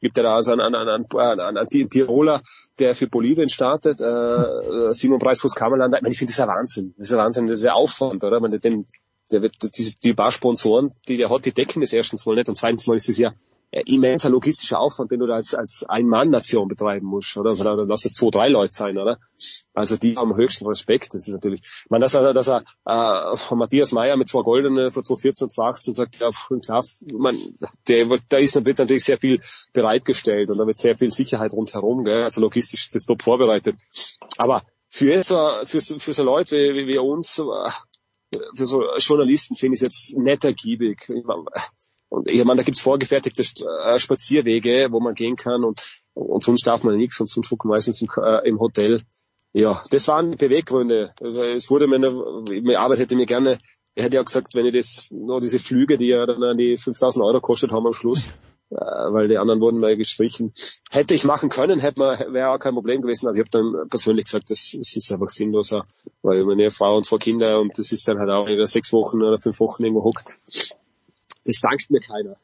[0.00, 2.40] gibt ja da also einen, einen, einen, einen, einen Tiroler,
[2.78, 5.94] der für Bolivien startet, äh, Simon Breitfuß Kammerland.
[5.96, 6.94] Ich, meine, ich finde das ist ja Wahnsinn.
[6.96, 8.40] Das ist ja Wahnsinn, das ist ja Aufwand, oder?
[8.40, 8.86] Man, den,
[9.32, 12.48] der wird, die, die paar Sponsoren, die der hat, die decken das erstens mal nicht
[12.48, 13.32] und zweitens mal ist es ja
[13.84, 17.50] immenser logistischer Aufwand, den du da als, als Ein-Mann-Nation betreiben musst, oder?
[17.52, 19.18] Oder lass es zwei, drei Leute sein, oder?
[19.74, 21.12] Also die haben höchsten Respekt.
[21.12, 24.90] Das ist natürlich, ich meine, dass er, dass er äh, Matthias Meyer mit zwei Goldene
[24.92, 26.30] von 2014 und 2018 sagt, ja,
[26.60, 27.36] klar, man,
[27.88, 29.40] der, da ist, wird natürlich sehr viel
[29.72, 32.22] bereitgestellt und da wird sehr viel Sicherheit rundherum, gell?
[32.22, 33.76] also logistisch ist das top vorbereitet.
[34.38, 37.42] Aber für so, für, so- für so Leute wie, wie, wie uns, äh,
[38.56, 41.08] für so Journalisten finde ich es jetzt nicht ergiebig.
[41.08, 41.24] Ich
[42.08, 45.80] Und ich meine, da gibt's vorgefertigte äh, Spazierwege, wo man gehen kann und,
[46.14, 49.00] und sonst darf man nichts und sonst gucken meistens im, äh, im Hotel.
[49.52, 51.12] Ja, das waren die Beweggründe.
[51.20, 52.12] Also es wurde mir, eine-
[52.62, 53.58] meine Arbeit hätte mir gerne,
[53.94, 56.76] er hätte ja gesagt, wenn ich das, nur diese Flüge, die ja dann an die
[56.76, 58.30] 5000 Euro kostet haben am Schluss,
[58.70, 60.52] weil die anderen wurden mal gestrichen,
[60.90, 63.88] hätte ich machen können, hätte man, wäre auch kein Problem gewesen, aber ich habe dann
[63.88, 65.84] persönlich gesagt, das, das ist einfach sinnloser,
[66.22, 69.22] weil meine Frau und zwei Kinder und das ist dann halt auch wieder sechs Wochen
[69.22, 70.22] oder fünf Wochen irgendwo hock.
[71.44, 72.36] Das dankt mir keiner.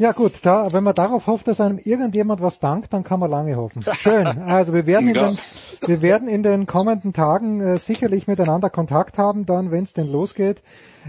[0.00, 3.28] Ja gut, da, wenn man darauf hofft, dass einem irgendjemand was dankt, dann kann man
[3.30, 3.82] lange hoffen.
[3.82, 4.26] Schön.
[4.26, 5.28] Also wir werden in Ja.
[5.30, 5.38] den,
[5.86, 10.06] wir werden in den kommenden Tagen äh, sicherlich miteinander Kontakt haben, dann, wenn es denn
[10.06, 10.62] losgeht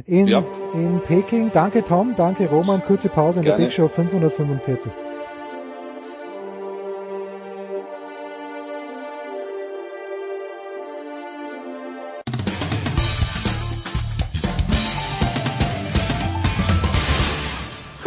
[0.08, 0.44] in, Ja.
[0.74, 1.52] in Peking.
[1.54, 2.82] Danke Tom, danke Roman.
[2.84, 3.66] Kurze Pause in der Gerne.
[3.68, 4.92] Big Show 545.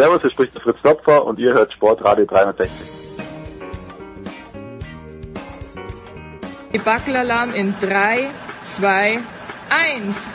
[0.03, 2.89] Servus, hier spricht der Fritz Topfer und ihr hört Sportradio 360.
[6.75, 8.27] Debackelalarm in 3,
[8.65, 9.21] 2,
[9.71, 10.33] 1.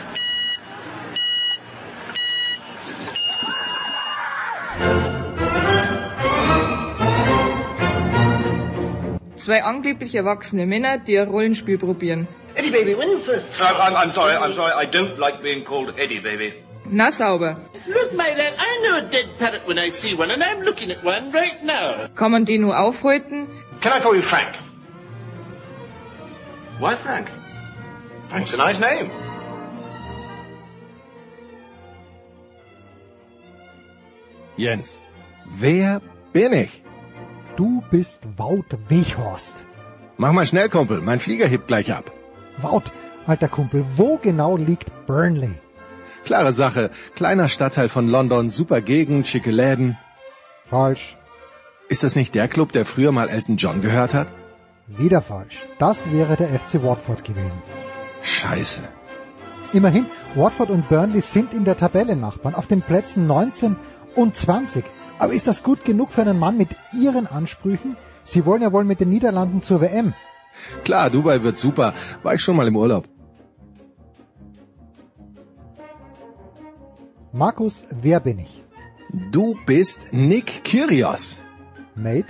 [9.35, 12.29] Zwei angeblich erwachsene Männer, die ein Rollenspiel probieren.
[12.55, 13.59] Eddie Baby, when you first...
[13.59, 14.71] Uh, I'm, I'm sorry, I'm sorry.
[14.81, 16.53] I don't like being called Eddie, baby.
[16.89, 17.57] Na sauber.
[17.87, 20.91] Look, my lad, I know a dead parrot when I see one, and I'm looking
[20.91, 22.07] at one right now.
[22.15, 23.47] Kann man die nur aufhalten?
[23.81, 24.55] Can I call you Frank?
[26.79, 27.27] Why Frank?
[28.29, 29.09] Frank's a nice name.
[34.57, 34.99] Jens,
[35.45, 36.01] wer
[36.33, 36.81] bin ich?
[37.55, 39.65] Du bist Wout Weghorst.
[40.17, 42.11] Mach mal schnell, Kumpel, mein Flieger hebt gleich ab.
[42.61, 42.83] Wout,
[43.27, 45.55] alter Kumpel, wo genau liegt Burnley?
[46.27, 49.97] Klare Sache, kleiner Stadtteil von London, super Gegend, schicke Läden.
[50.69, 51.15] Falsch.
[51.87, 54.27] Ist das nicht der Club, der früher mal Elton John gehört hat?
[54.87, 55.65] Wieder falsch.
[55.79, 57.61] Das wäre der FC Watford gewesen.
[58.23, 58.81] Scheiße.
[59.71, 63.77] Immerhin, Watford und Burnley sind in der Tabelle Nachbarn auf den Plätzen 19
[64.15, 64.83] und 20.
[65.19, 67.95] Aber ist das gut genug für einen Mann mit Ihren Ansprüchen?
[68.25, 70.13] Sie wollen ja wohl mit den Niederlanden zur WM.
[70.83, 71.93] Klar, Dubai wird super.
[72.21, 73.07] War ich schon mal im Urlaub.
[77.37, 78.63] Markus, wer bin ich?
[79.31, 81.43] Du bist Nick Kyrgios.
[81.93, 82.25] Mate?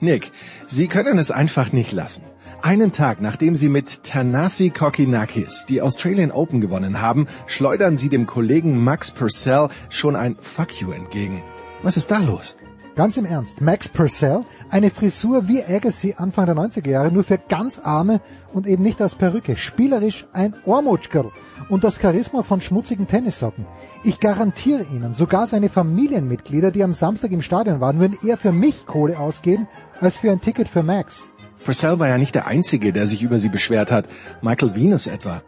[0.00, 0.32] Nick,
[0.66, 2.24] Sie können es einfach nicht lassen.
[2.60, 8.26] Einen Tag nachdem Sie mit Tanasi Kokinakis die Australian Open gewonnen haben, schleudern Sie dem
[8.26, 11.42] Kollegen Max Purcell schon ein Fuck you entgegen.
[11.82, 12.58] Was ist da los?
[12.96, 17.38] Ganz im Ernst, Max Purcell, eine Frisur wie Agassi Anfang der 90er Jahre, nur für
[17.38, 18.20] ganz Arme
[18.52, 19.56] und eben nicht als Perücke.
[19.56, 21.30] Spielerisch ein Ohrmutschkerl
[21.70, 23.64] und das Charisma von schmutzigen Tennissocken.
[24.04, 28.52] Ich garantiere Ihnen, sogar seine Familienmitglieder, die am Samstag im Stadion waren, würden eher für
[28.52, 29.68] mich Kohle ausgeben,
[30.00, 31.24] als für ein Ticket für Max.
[31.64, 34.08] Purcell war ja nicht der Einzige, der sich über sie beschwert hat.
[34.42, 35.42] Michael Venus etwa.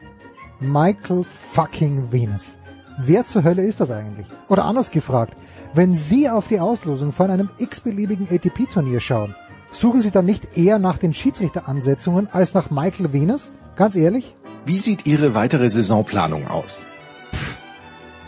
[0.61, 2.59] Michael fucking Venus.
[2.99, 4.27] Wer zur Hölle ist das eigentlich?
[4.49, 5.35] Oder anders gefragt,
[5.75, 9.35] wenn Sie auf die Auslosung von einem x-beliebigen ATP-Turnier schauen,
[9.71, 13.51] suchen Sie dann nicht eher nach den Schiedsrichteransetzungen als nach Michael Venus?
[13.75, 14.35] Ganz ehrlich?
[14.65, 16.87] Wie sieht Ihre weitere Saisonplanung aus?
[17.35, 17.59] Pff,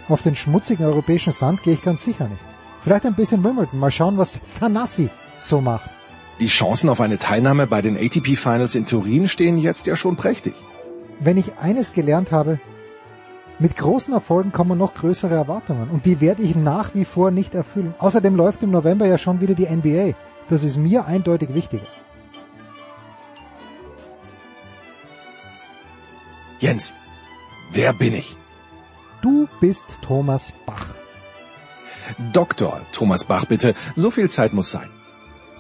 [0.09, 2.43] auf den schmutzigen europäischen Sand gehe ich ganz sicher nicht.
[2.83, 5.89] Vielleicht ein bisschen Wimbledon, mal schauen, was Thanassi so macht.
[6.41, 10.17] Die Chancen auf eine Teilnahme bei den ATP Finals in Turin stehen jetzt ja schon
[10.17, 10.55] prächtig.
[11.21, 12.59] Wenn ich eines gelernt habe,
[13.61, 17.55] mit großen Erfolgen kommen noch größere Erwartungen und die werde ich nach wie vor nicht
[17.55, 17.95] erfüllen.
[18.01, 20.15] Außerdem läuft im November ja schon wieder die NBA.
[20.49, 21.87] Das ist mir eindeutig wichtiger.
[26.65, 26.95] Jens,
[27.73, 28.39] wer bin ich?
[29.21, 30.95] Du bist Thomas Bach.
[32.33, 33.75] Doktor Thomas Bach, bitte.
[33.97, 34.89] So viel Zeit muss sein.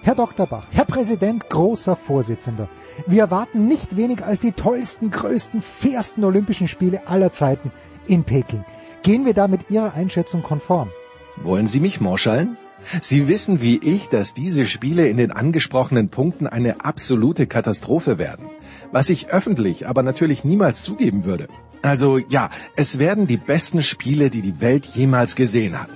[0.01, 0.47] Herr Dr.
[0.47, 2.71] Bach, Herr Präsident, großer Vorsitzender,
[3.07, 7.71] wir erwarten nicht weniger als die tollsten, größten, fairsten Olympischen Spiele aller Zeiten
[8.07, 8.65] in Peking.
[9.03, 10.89] Gehen wir da mit Ihrer Einschätzung konform?
[11.37, 12.57] Wollen Sie mich morschallen?
[13.03, 18.47] Sie wissen wie ich, dass diese Spiele in den angesprochenen Punkten eine absolute Katastrophe werden.
[18.95, 21.49] Was ich öffentlich aber natürlich niemals zugeben würde.
[21.83, 25.91] Also ja, es werden die besten Spiele, die die Welt jemals gesehen hat.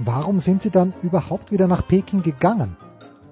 [0.00, 2.76] Warum sind Sie dann überhaupt wieder nach Peking gegangen?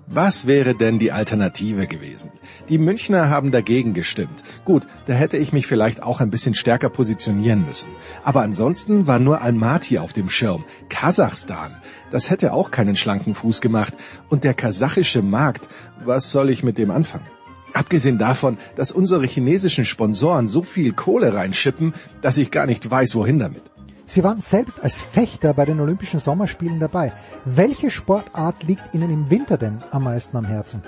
[0.07, 2.31] Was wäre denn die Alternative gewesen?
[2.69, 4.45] Die Münchner haben dagegen gestimmt.
[4.65, 7.91] Gut, da hätte ich mich vielleicht auch ein bisschen stärker positionieren müssen.
[8.23, 10.65] Aber ansonsten war nur Almaty auf dem Schirm.
[10.89, 11.73] Kasachstan.
[12.13, 13.95] Das hätte auch keinen schlanken Fuß gemacht.
[14.29, 15.69] Und der kasachische Markt,
[16.05, 17.27] was soll ich mit dem anfangen?
[17.73, 23.15] Abgesehen davon, dass unsere chinesischen Sponsoren so viel Kohle reinschippen, dass ich gar nicht weiß,
[23.15, 23.62] wohin damit.
[24.05, 27.12] Sie waren selbst als Fechter bei den Olympischen Sommerspielen dabei.
[27.44, 30.83] Welche Sportart liegt Ihnen im Winter denn am meisten am Herzen?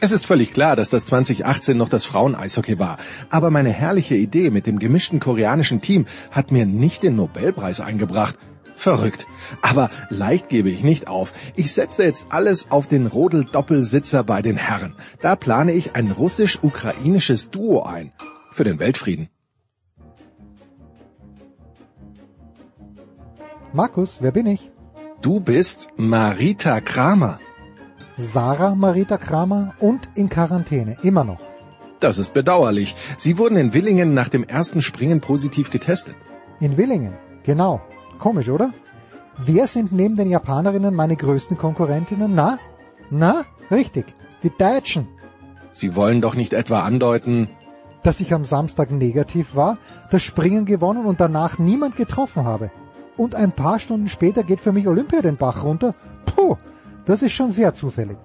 [0.00, 2.98] Es ist völlig klar, dass das 2018 noch das Frauen-Eishockey war.
[3.30, 8.36] Aber meine herrliche Idee mit dem gemischten koreanischen Team hat mir nicht den Nobelpreis eingebracht.
[8.82, 9.26] Verrückt.
[9.60, 11.32] Aber leicht gebe ich nicht auf.
[11.54, 14.96] Ich setze jetzt alles auf den Rodel-Doppelsitzer bei den Herren.
[15.20, 18.10] Da plane ich ein russisch-ukrainisches Duo ein.
[18.50, 19.28] Für den Weltfrieden.
[23.72, 24.72] Markus, wer bin ich?
[25.20, 27.38] Du bist Marita Kramer.
[28.16, 31.40] Sarah Marita Kramer und in Quarantäne, immer noch.
[32.00, 32.96] Das ist bedauerlich.
[33.16, 36.16] Sie wurden in Willingen nach dem ersten Springen positiv getestet.
[36.58, 37.80] In Willingen, genau.
[38.26, 38.68] Komisch, oder?
[39.48, 42.30] Wer sind neben den Japanerinnen meine größten Konkurrentinnen?
[42.40, 42.58] Na?
[43.10, 43.44] Na?
[43.70, 44.06] Richtig,
[44.44, 45.08] die Deutschen.
[45.72, 47.48] Sie wollen doch nicht etwa andeuten,
[48.04, 49.78] dass ich am Samstag negativ war,
[50.10, 52.70] das Springen gewonnen und danach niemand getroffen habe.
[53.16, 55.94] und ein paar Stunden später geht für mich Olympia den Bach runter.
[56.24, 56.56] Puh,
[57.04, 58.16] das ist schon sehr zufällig.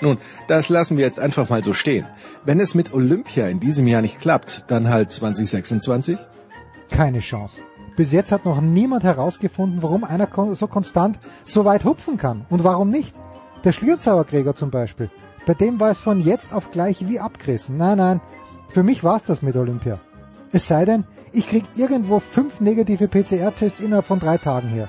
[0.00, 0.18] Nun,
[0.48, 2.06] das lassen wir jetzt einfach mal so stehen.
[2.44, 6.18] Wenn es mit Olympia in diesem Jahr nicht klappt, dann halt 2026?
[6.90, 7.60] Keine Chance.
[7.96, 12.46] Bis jetzt hat noch niemand herausgefunden, warum einer so konstant so weit hupfen kann.
[12.48, 13.14] Und warum nicht?
[13.64, 15.10] Der Schlierzauerträger zum Beispiel.
[15.46, 17.76] Bei dem war es von jetzt auf gleich wie abgerissen.
[17.76, 18.20] Nein, nein,
[18.68, 19.98] für mich war's das mit Olympia.
[20.52, 24.88] Es sei denn, ich krieg irgendwo fünf negative PCR-Tests innerhalb von drei Tagen her.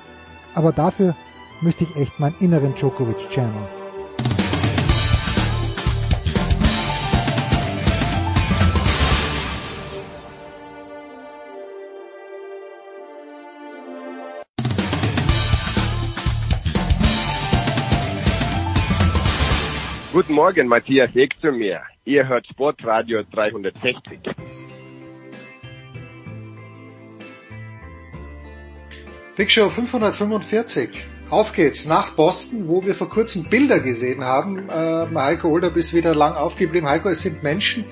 [0.53, 1.15] Aber dafür
[1.61, 3.80] müsste ich echt meinen inneren Djokovic channeln.
[20.14, 21.83] Guten Morgen, Matthias Eck zu mir.
[22.03, 24.19] Ihr hört Sportradio 360.
[29.38, 31.01] Big Show 545.
[31.30, 34.67] Auf geht's nach Boston, wo wir vor kurzem Bilder gesehen haben.
[34.67, 36.90] Äh, Heiko Older ist wieder lang aufgeblieben.
[36.90, 37.85] Heiko, es sind Menschen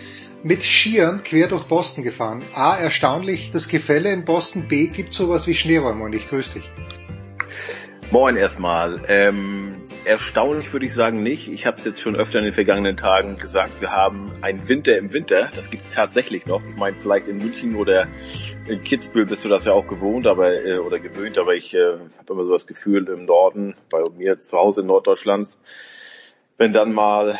[0.43, 2.43] mit Skiern quer durch Boston gefahren.
[2.53, 4.67] A, erstaunlich das Gefälle in Boston.
[4.67, 6.98] B, gibt sowas wie Schneeräume und ich grüße dich.
[8.11, 9.03] Moin erstmal.
[9.07, 11.47] Ähm, erstaunlich würde ich sagen nicht.
[11.47, 14.97] Ich habe es jetzt schon öfter in den vergangenen Tagen gesagt, wir haben einen Winter
[14.97, 15.51] im Winter.
[15.55, 16.63] Das gibt's tatsächlich noch.
[16.67, 18.07] Ich meine, vielleicht in München oder
[18.67, 21.99] in Kitzbühel bist du das ja auch gewohnt, aber äh, oder gewöhnt, aber ich äh,
[22.17, 25.59] habe immer so das Gefühl im Norden, bei mir zu Hause in Norddeutschlands,
[26.57, 27.37] wenn dann mal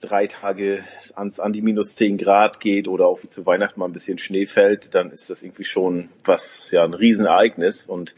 [0.00, 0.82] drei Tage
[1.14, 4.46] ans an die minus zehn Grad geht oder auch zu Weihnachten mal ein bisschen Schnee
[4.46, 8.16] fällt, dann ist das irgendwie schon was, ja, ein Riesenereignis und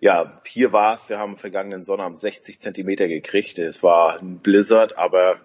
[0.00, 3.58] ja, hier war es, wir haben vergangenen Sonnabend 60 Zentimeter gekriegt.
[3.58, 5.40] Es war ein Blizzard, aber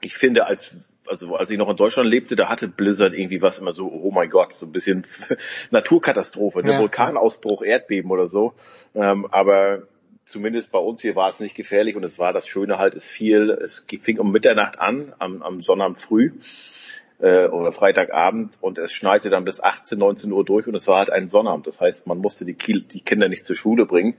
[0.00, 0.74] ich finde, als,
[1.06, 4.10] also als ich noch in Deutschland lebte, da hatte Blizzard irgendwie was immer so, oh
[4.10, 5.02] mein Gott, so ein bisschen
[5.70, 6.72] Naturkatastrophe, ne?
[6.72, 6.80] Ja.
[6.80, 8.54] Vulkanausbruch, Erdbeben oder so.
[8.96, 9.84] Ähm, aber
[10.24, 13.04] zumindest bei uns hier war es nicht gefährlich und es war das Schöne halt, es
[13.08, 16.32] fiel, es fing um Mitternacht an, am, am Sonnabend früh
[17.18, 20.98] äh, oder Freitagabend und es schneite dann bis 18, 19 Uhr durch und es war
[20.98, 21.66] halt ein Sonnabend.
[21.66, 24.14] Das heißt, man musste die, die Kinder nicht zur Schule bringen.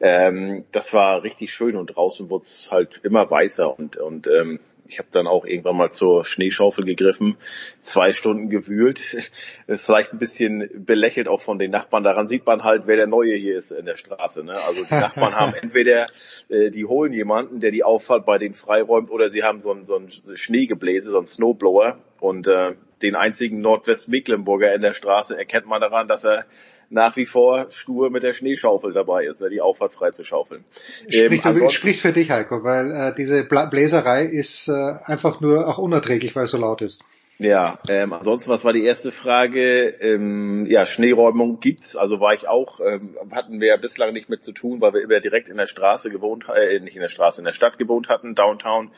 [0.00, 4.60] Ähm, das war richtig schön und draußen wurde es halt immer weißer und, und ähm,
[4.92, 7.36] ich habe dann auch irgendwann mal zur Schneeschaufel gegriffen,
[7.80, 9.00] zwei Stunden gewühlt,
[9.68, 12.04] vielleicht ein bisschen belächelt auch von den Nachbarn.
[12.04, 14.44] Daran sieht man halt, wer der Neue hier ist in der Straße.
[14.44, 14.60] Ne?
[14.60, 16.08] Also die Nachbarn haben entweder,
[16.50, 19.86] äh, die holen jemanden, der die Auffahrt bei denen freiräumt, oder sie haben so ein,
[19.86, 21.98] so ein Schneegebläse, so ein Snowblower.
[22.20, 26.44] Und äh, den einzigen Nordwestmecklenburger in der Straße erkennt man daran, dass er
[26.92, 30.64] nach wie vor stur mit der Schneeschaufel dabei ist, ne, die Auffahrt frei zu schaufeln.
[31.08, 35.78] Spricht, ähm, spricht für dich, Heiko, weil äh, diese Bläserei ist äh, einfach nur auch
[35.78, 37.02] unerträglich, weil es so laut ist.
[37.38, 39.88] Ja, ähm, ansonsten, was war die erste Frage?
[40.00, 44.42] Ähm, ja, Schneeräumung gibt's, also war ich auch, ähm, hatten wir ja bislang nicht mit
[44.42, 47.40] zu tun, weil wir immer direkt in der Straße gewohnt, äh, nicht in der Straße,
[47.40, 48.92] in der Stadt gewohnt hatten, Downtown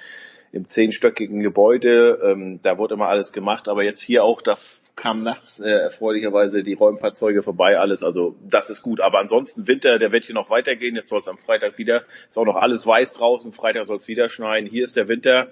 [0.52, 2.18] im zehnstöckigen Gebäude.
[2.22, 4.56] Ähm, da wurde immer alles gemacht, aber jetzt hier auch, da
[4.96, 8.02] kamen nachts äh, erfreulicherweise die Räumfahrzeuge vorbei, alles.
[8.02, 9.00] Also das ist gut.
[9.00, 10.94] Aber ansonsten Winter, der wird hier noch weitergehen.
[10.96, 13.52] Jetzt soll es am Freitag wieder, ist auch noch alles weiß draußen.
[13.52, 14.66] Freitag soll es wieder schneien.
[14.66, 15.48] Hier ist der Winter.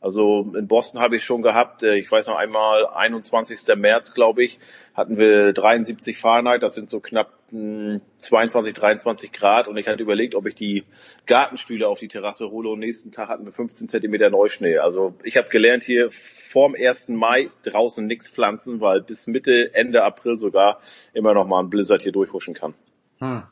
[0.00, 3.74] Also in Boston habe ich schon gehabt, äh, ich weiß noch einmal, 21.
[3.76, 4.58] März, glaube ich,
[4.94, 10.02] hatten wir 73 Fahrenheit, das sind so knapp 22, hm, 23 Grad und ich hatte
[10.02, 10.84] überlegt, ob ich die
[11.26, 14.78] Gartenstühle auf die Terrasse hole und nächsten Tag hatten wir 15 Zentimeter Neuschnee.
[14.78, 17.08] Also ich habe gelernt hier vorm 1.
[17.08, 20.80] Mai draußen nichts pflanzen, weil bis Mitte, Ende April sogar
[21.14, 22.74] immer noch mal ein Blizzard hier durchhuschen kann.
[23.18, 23.44] Hm.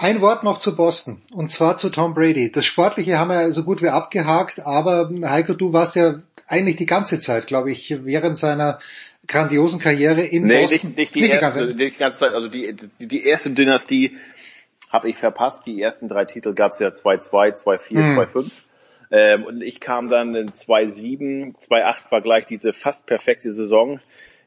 [0.00, 2.52] Ein Wort noch zu Boston, und zwar zu Tom Brady.
[2.52, 6.86] Das Sportliche haben wir so gut wie abgehakt, aber Heiko, du warst ja eigentlich die
[6.86, 8.78] ganze Zeit, glaube ich, während seiner
[9.26, 10.90] grandiosen Karriere in nee, Boston.
[10.90, 13.26] Nicht, nicht, die, nicht erste, die, ganze, nicht die ganze Zeit, also die, die, die
[13.26, 14.16] erste Dynastie
[14.90, 15.66] habe ich verpasst.
[15.66, 18.18] Die ersten drei Titel gab es ja 2-2, 2-4, hm.
[18.20, 18.62] 2-5.
[19.10, 24.00] Ähm, und ich kam dann in 2-7, 2-8 war gleich diese fast perfekte Saison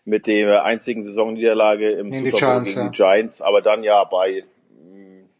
[0.05, 4.43] mit der einzigen Saisonniederlage im in Super Bowl gegen die Giants, aber dann ja bei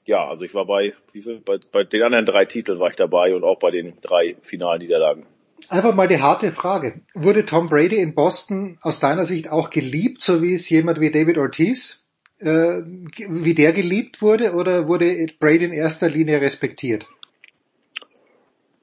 [0.06, 2.96] ja, also ich war bei, wie viel, bei, bei den anderen drei Titeln war ich
[2.96, 5.26] dabei und auch bei den drei Finalniederlagen.
[5.70, 7.02] Einfach mal die harte Frage.
[7.14, 11.12] Wurde Tom Brady in Boston aus deiner Sicht auch geliebt, so wie es jemand wie
[11.12, 12.08] David Ortiz,
[12.40, 12.82] äh,
[13.30, 17.06] wie der geliebt wurde, oder wurde Brady in erster Linie respektiert?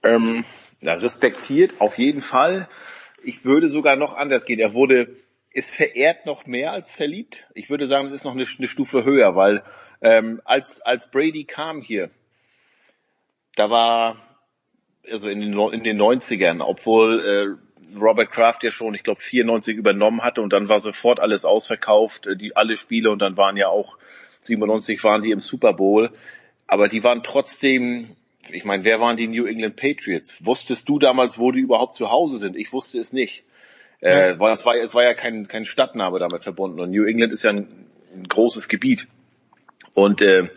[0.05, 0.45] Ähm,
[0.81, 2.69] na, respektiert auf jeden Fall.
[3.25, 4.61] Ich würde sogar noch anders gehen.
[4.61, 5.17] Er wurde,
[5.51, 7.49] ist verehrt noch mehr als verliebt.
[7.55, 9.65] Ich würde sagen, es ist noch eine, eine Stufe höher, weil
[10.01, 12.11] ähm, als, als Brady kam hier,
[13.57, 14.17] da war,
[15.11, 19.77] also in den, in den 90ern, obwohl äh, Robert Kraft ja schon, ich glaube, 94
[19.77, 23.57] übernommen hatte und dann war sofort alles ausverkauft, äh, die alle Spiele und dann waren
[23.57, 23.97] ja auch
[24.43, 26.11] 97 waren die im Super Bowl,
[26.67, 28.17] aber die waren trotzdem,
[28.51, 30.37] ich meine, wer waren die New England Patriots?
[30.45, 32.57] Wusstest du damals, wo die überhaupt zu Hause sind?
[32.57, 33.45] Ich wusste es nicht.
[34.01, 36.79] Äh, weil es war, es war ja kein, kein Stadtname damit verbunden.
[36.79, 39.09] Und New England ist ja ein, ein großes Gebiet.
[39.99, 40.49] Und äh,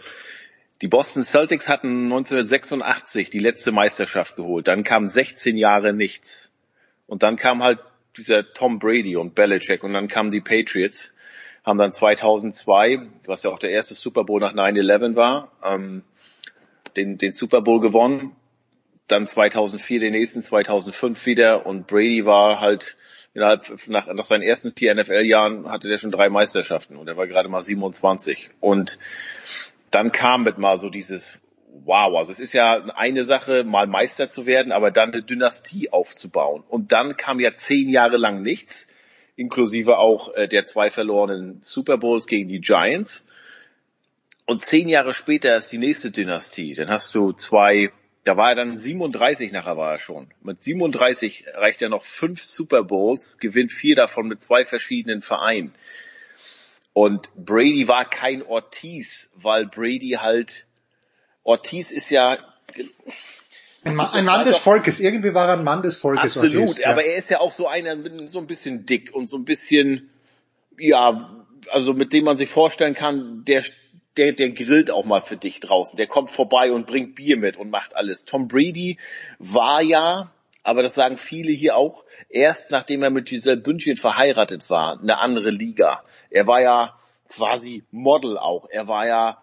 [0.83, 4.67] die Boston Celtics hatten 1986 die letzte Meisterschaft geholt.
[4.67, 6.51] Dann kam 16 Jahre nichts.
[7.07, 7.79] Und dann kam halt
[8.17, 11.11] dieser Tom Brady und Belichick und dann kamen die Patriots,
[11.65, 16.03] haben dann 2002, was ja auch der erste Super Bowl nach 9-11 war, ähm,
[16.95, 18.35] den, den Super Bowl gewonnen.
[19.11, 22.97] Dann 2004 den nächsten, 2005 wieder und Brady war halt
[23.33, 27.27] innerhalb nach, nach seinen ersten vier NFL-Jahren hatte der schon drei Meisterschaften und er war
[27.27, 28.99] gerade mal 27 und
[29.89, 31.39] dann kam mit mal so dieses
[31.83, 35.91] wow, also es ist ja eine Sache, mal Meister zu werden, aber dann eine Dynastie
[35.91, 36.63] aufzubauen.
[36.67, 38.87] Und dann kam ja zehn Jahre lang nichts,
[39.35, 43.25] inklusive auch äh, der zwei verlorenen Super Bowls gegen die Giants.
[44.45, 46.73] Und zehn Jahre später ist die nächste Dynastie.
[46.73, 47.91] Dann hast du zwei,
[48.23, 50.29] da war er dann 37 nachher war er schon.
[50.41, 55.73] Mit 37 reicht er noch fünf Super Bowls, gewinnt vier davon mit zwei verschiedenen Vereinen.
[56.93, 60.65] Und Brady war kein Ortiz, weil Brady halt
[61.43, 62.37] Ortiz ist ja
[63.83, 66.37] ein, Ma ein Mann des Volkes, irgendwie war er ein Mann des Volkes.
[66.37, 69.37] Absolut, Ortiz, aber er ist ja auch so einer, so ein bisschen dick und so
[69.37, 70.11] ein bisschen,
[70.77, 73.63] ja, also mit dem man sich vorstellen kann, der,
[74.17, 75.97] der, der grillt auch mal für dich draußen.
[75.97, 78.25] Der kommt vorbei und bringt Bier mit und macht alles.
[78.25, 78.97] Tom Brady
[79.39, 80.31] war ja,
[80.63, 85.19] aber das sagen viele hier auch, erst nachdem er mit Giselle Bündchen verheiratet war, eine
[85.19, 86.03] andere Liga.
[86.29, 86.97] Er war ja
[87.29, 88.67] quasi Model auch.
[88.69, 89.41] Er war ja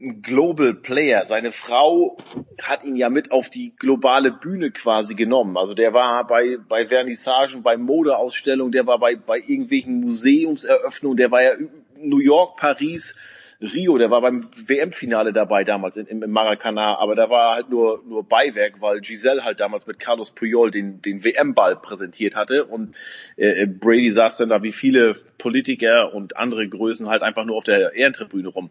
[0.00, 1.24] ein Global Player.
[1.24, 2.16] Seine Frau
[2.60, 5.56] hat ihn ja mit auf die globale Bühne quasi genommen.
[5.56, 11.30] Also der war bei, bei Vernissagen, bei Modeausstellungen, der war bei, bei irgendwelchen Museumseröffnungen, der
[11.30, 11.52] war ja
[11.96, 13.14] New York, Paris,
[13.62, 18.02] Rio, der war beim WM-Finale dabei damals in, im Maracanã, aber da war halt nur,
[18.06, 22.96] nur Beiwerk, weil Giselle halt damals mit Carlos Puyol den, den WM-Ball präsentiert hatte und
[23.36, 27.64] äh, Brady saß dann da wie viele Politiker und andere Größen halt einfach nur auf
[27.64, 28.70] der Ehrentribüne rum.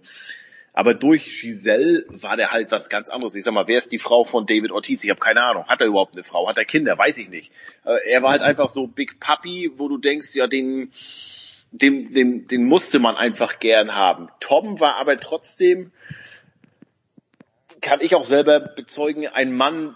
[0.74, 3.36] Aber durch Giselle war der halt was ganz anderes.
[3.36, 5.04] Ich sag mal, wer ist die Frau von David Ortiz?
[5.04, 5.66] Ich habe keine Ahnung.
[5.66, 6.48] Hat er überhaupt eine Frau?
[6.48, 6.98] Hat er Kinder?
[6.98, 7.52] Weiß ich nicht.
[7.84, 10.94] Äh, er war halt einfach so Big Puppy, wo du denkst, ja, den,
[11.72, 14.30] den, den, den musste man einfach gern haben.
[14.40, 15.92] Tom war aber trotzdem,
[17.80, 19.96] kann ich auch selber bezeugen, ein Mann,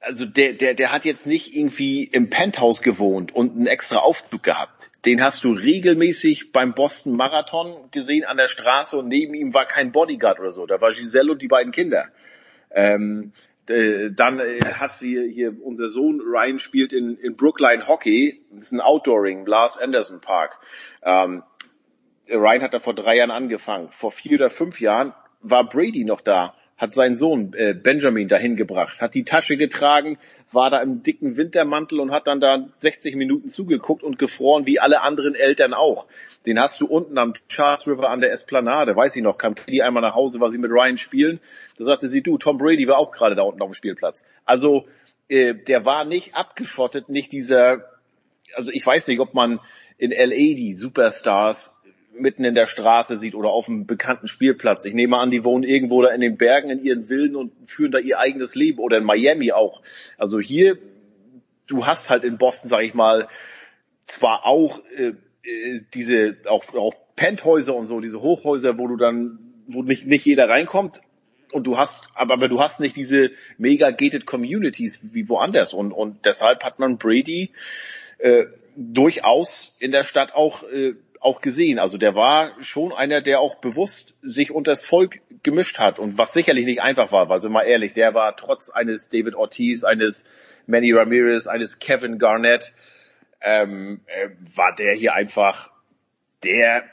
[0.00, 4.44] also der, der, der hat jetzt nicht irgendwie im Penthouse gewohnt und einen extra Aufzug
[4.44, 4.88] gehabt.
[5.04, 9.66] Den hast du regelmäßig beim Boston Marathon gesehen an der Straße und neben ihm war
[9.66, 10.66] kein Bodyguard oder so.
[10.66, 12.08] Da war Giselle und die beiden Kinder.
[12.70, 13.32] Ähm,
[13.70, 18.44] äh, dann äh, hat hier, hier unser Sohn Ryan spielt in, in Brookline Hockey.
[18.50, 20.58] Das ist ein Outdooring, Lars Anderson Park.
[21.02, 21.42] Ähm,
[22.28, 23.90] Ryan hat da vor drei Jahren angefangen.
[23.90, 28.56] Vor vier oder fünf Jahren war Brady noch da hat seinen Sohn äh, Benjamin dahin
[28.56, 30.18] gebracht, hat die Tasche getragen,
[30.52, 34.78] war da im dicken Wintermantel und hat dann da 60 Minuten zugeguckt und gefroren, wie
[34.78, 36.06] alle anderen Eltern auch.
[36.44, 39.82] Den hast du unten am Charles River an der Esplanade, weiß ich noch, kam Kitty
[39.82, 41.40] einmal nach Hause, war sie mit Ryan spielen,
[41.78, 44.24] da sagte sie, du, Tom Brady war auch gerade da unten auf dem Spielplatz.
[44.44, 44.86] Also
[45.28, 47.84] äh, der war nicht abgeschottet, nicht dieser,
[48.54, 49.60] also ich weiß nicht, ob man
[49.98, 51.82] in LA die Superstars
[52.18, 54.84] mitten in der Straße sieht oder auf einem bekannten Spielplatz.
[54.84, 57.92] Ich nehme an, die wohnen irgendwo da in den Bergen in ihren Villen und führen
[57.92, 59.82] da ihr eigenes Leben oder in Miami auch.
[60.18, 60.78] Also hier,
[61.66, 63.28] du hast halt in Boston, sag ich mal,
[64.06, 65.12] zwar auch äh,
[65.42, 70.24] äh, diese auch, auch Penthäuser und so, diese Hochhäuser, wo du dann, wo nicht, nicht
[70.24, 71.00] jeder reinkommt,
[71.52, 75.92] und du hast, aber, aber du hast nicht diese mega gated Communities wie woanders und,
[75.92, 77.52] und deshalb hat man Brady
[78.18, 78.46] äh,
[78.76, 81.78] durchaus in der Stadt auch äh, auch gesehen.
[81.78, 86.18] Also der war schon einer, der auch bewusst sich unter das Volk gemischt hat und
[86.18, 89.84] was sicherlich nicht einfach war, weil sind mal ehrlich, der war trotz eines David Ortiz,
[89.84, 90.24] eines
[90.66, 92.72] Manny Ramirez, eines Kevin Garnett,
[93.40, 95.70] ähm, äh, war der hier einfach
[96.42, 96.84] der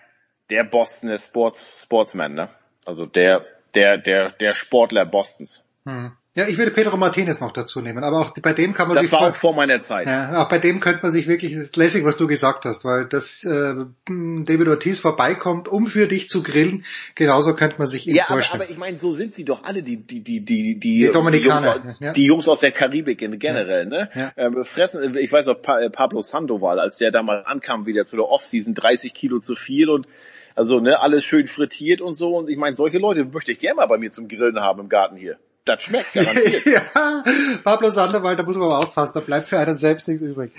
[0.50, 2.50] der Bostoner Sports Sportsman, ne?
[2.86, 3.46] Also der
[3.76, 5.66] der der der Sportler Bostons.
[5.86, 6.12] Hm.
[6.36, 9.04] Ja, ich würde Pedro Martinez noch dazu nehmen, aber auch bei dem kann man das
[9.04, 9.12] sich...
[9.12, 10.08] Das war auch vor meiner Zeit.
[10.08, 12.84] Ja, auch bei dem könnte man sich wirklich, es ist lässig, was du gesagt hast,
[12.84, 18.08] weil dass äh, David Ortiz vorbeikommt, um für dich zu grillen, genauso könnte man sich
[18.08, 18.62] ihn ja, vorstellen.
[18.62, 21.06] Ja, aber, aber ich meine, so sind sie doch alle, die, die, die, die, die,
[21.06, 21.76] die Dominikaner.
[21.76, 22.14] Jungs, ja.
[22.14, 24.10] Die Jungs aus der Karibik in generell, ne?
[24.16, 24.32] Ja.
[24.36, 28.26] Ähm, fressen, ich weiß noch, Pablo Sandoval, als der da mal ankam wieder zu der
[28.26, 30.08] Offseason, 30 Kilo zu viel und
[30.56, 32.36] also ne, alles schön frittiert und so.
[32.36, 34.90] Und ich meine, solche Leute möchte ich gerne mal bei mir zum Grillen haben im
[34.90, 36.66] Garten hier das schmeckt garantiert.
[36.66, 37.24] ja,
[37.64, 40.52] Pablo Sandoval, da muss man aber aufpassen, da bleibt für einen selbst nichts übrig.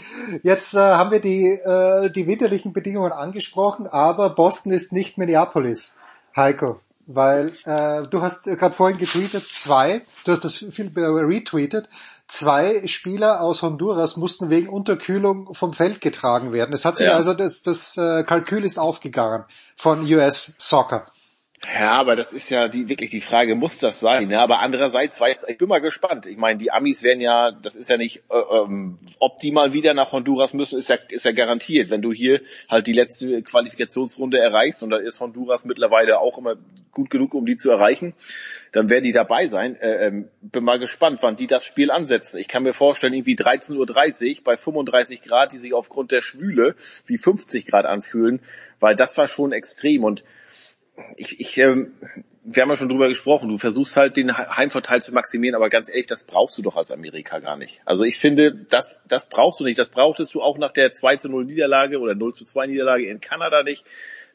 [0.43, 5.97] Jetzt äh, haben wir die, äh, die winterlichen Bedingungen angesprochen, aber Boston ist nicht Minneapolis.
[6.37, 11.89] Heiko, weil äh, du hast gerade vorhin getweetet, zwei, du hast das viel retweetet,
[12.27, 16.73] zwei Spieler aus Honduras mussten wegen Unterkühlung vom Feld getragen werden.
[16.73, 17.15] Es hat sich Ja.
[17.15, 19.45] also das, das äh, Kalkül ist aufgegangen
[19.77, 21.07] von US Soccer.
[21.73, 24.31] Ja, aber das ist ja die, wirklich die Frage, muss das sein?
[24.31, 26.27] Ja, aber andererseits weiß, ich bin mal gespannt.
[26.27, 29.73] Ich meine, die Amis werden ja, das ist ja nicht, äh, ähm, ob die mal
[29.73, 31.91] wieder nach Honduras müssen, ist ja, ist ja garantiert.
[31.91, 36.57] Wenn du hier halt die letzte Qualifikationsrunde erreichst, und da ist Honduras mittlerweile auch immer
[36.93, 38.15] gut genug, um die zu erreichen,
[38.73, 39.77] dann werden die dabei sein.
[39.77, 42.39] Äh, ähm, bin mal gespannt, wann die das Spiel ansetzen.
[42.39, 46.75] Ich kann mir vorstellen, irgendwie 13.30 Uhr bei 35 Grad, die sich aufgrund der Schwüle
[47.07, 48.41] wie 50 Grad anfühlen,
[48.81, 50.25] weil das war schon extrem und
[51.17, 51.93] ich, ich ähm,
[52.45, 55.71] wir haben ja schon drüber gesprochen, du versuchst halt den He- Heimvorteil zu maximieren, aber
[55.71, 57.81] ganz ehrlich, das brauchst du doch als Amerika gar nicht.
[57.87, 59.79] Also ich finde, das, das brauchst du nicht.
[59.79, 63.07] Das brauchtest du auch nach der 2 zu 0 Niederlage oder 0 zu 2 Niederlage
[63.07, 63.85] in Kanada nicht.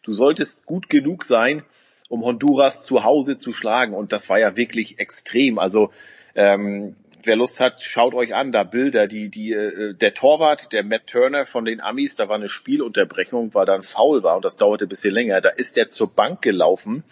[0.02, 1.64] Du solltest gut genug sein,
[2.10, 3.94] um Honduras zu Hause zu schlagen.
[3.94, 5.60] Und das war ja wirklich extrem.
[5.60, 5.92] Also
[6.34, 10.84] ähm, wer Lust hat, schaut euch an, da Bilder, die, die, äh, der Torwart, der
[10.84, 14.58] Matt Turner von den Amis, da war eine Spielunterbrechung, weil da Foul war und das
[14.58, 15.42] dauerte ein bisschen länger.
[15.42, 17.04] Da ist der zur Bank gelaufen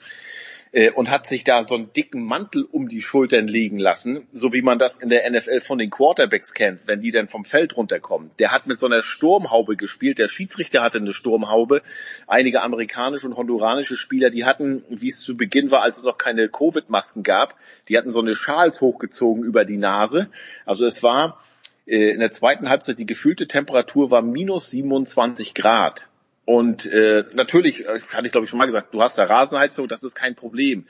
[0.77, 4.53] äh, und hat sich da so einen dicken Mantel um die Schultern legen lassen, so
[4.53, 7.75] wie man das in der NFL von den Quarterbacks kennt, wenn die dann vom Feld
[7.75, 8.29] runterkommen.
[8.37, 11.81] Der hat mit so einer Sturmhaube gespielt, der Schiedsrichter hatte eine Sturmhaube.
[12.27, 16.19] Einige amerikanische und honduranische Spieler, die hatten, wie es zu Beginn war, als es noch
[16.19, 17.55] keine Covid-Masken gab,
[17.89, 20.29] die hatten so eine Schals hochgezogen über die Nase.
[20.63, 21.41] Also es war
[21.87, 26.07] äh, in der zweiten Halbzeit, die gefühlte Temperatur war minus 27 Grad.
[26.47, 29.89] Und äh, natürlich, äh, hatte ich glaube ich schon mal gesagt, du hast da Rasenheizung,
[29.89, 30.87] das ist kein Problem.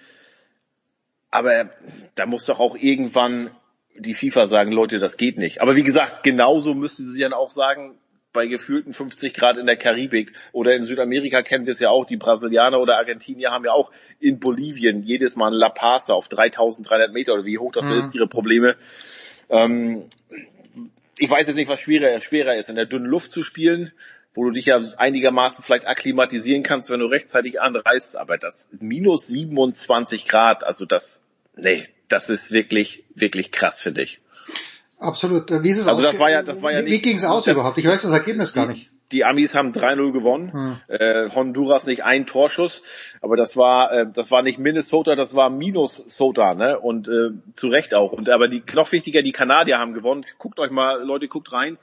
[1.32, 1.72] Aber
[2.14, 3.50] da muss doch auch irgendwann
[3.96, 5.60] die FIFA sagen, Leute, das geht nicht.
[5.64, 7.98] Aber wie gesagt, genauso müsste sie dann auch sagen,
[8.34, 12.06] bei gefühlten 50 Grad in der Karibik oder in Südamerika kennen wir es ja auch,
[12.06, 16.28] die Brasilianer oder Argentinier haben ja auch in Bolivien jedes Mal ein La Paz auf
[16.28, 17.94] 3300 Meter oder wie hoch das Mhm.
[17.94, 18.76] ist, ihre Probleme.
[19.50, 20.04] Ähm,
[21.18, 23.92] ich weiß jetzt nicht, was schwerer, schwerer ist, in der dünnen Luft zu spielen,
[24.38, 28.84] wo du dich ja einigermaßen vielleicht akklimatisieren kannst, wenn du rechtzeitig anreist, aber das ist
[28.84, 31.24] minus 27 Grad, also das,
[31.56, 34.22] nee, das ist wirklich, wirklich krass, finde ich.
[35.00, 35.50] Absolut.
[35.50, 37.04] Äh, Wie ist es Also das war ja, das war ja Wie, wie nicht.
[37.04, 37.80] ging es aus das, überhaupt?
[37.80, 38.92] Ich weiß das Ergebnis gar nicht.
[39.12, 40.54] Die Amis haben 3-0 gewonnen.
[40.54, 40.76] Hm.
[40.88, 42.84] Äh, Honduras nicht ein Torschuss,
[43.22, 46.78] aber das war äh, das war nicht Minnesota, das war Minnesota, ne?
[46.78, 48.12] Und äh, zu Recht auch.
[48.12, 50.26] Und aber die noch wichtiger, die Kanadier haben gewonnen.
[50.38, 51.78] Guckt euch mal, Leute, guckt rein.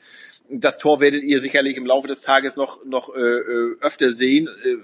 [0.49, 4.49] Das Tor werdet ihr sicherlich im Laufe des Tages noch noch äh, äh, öfter sehen.
[4.65, 4.77] Äh,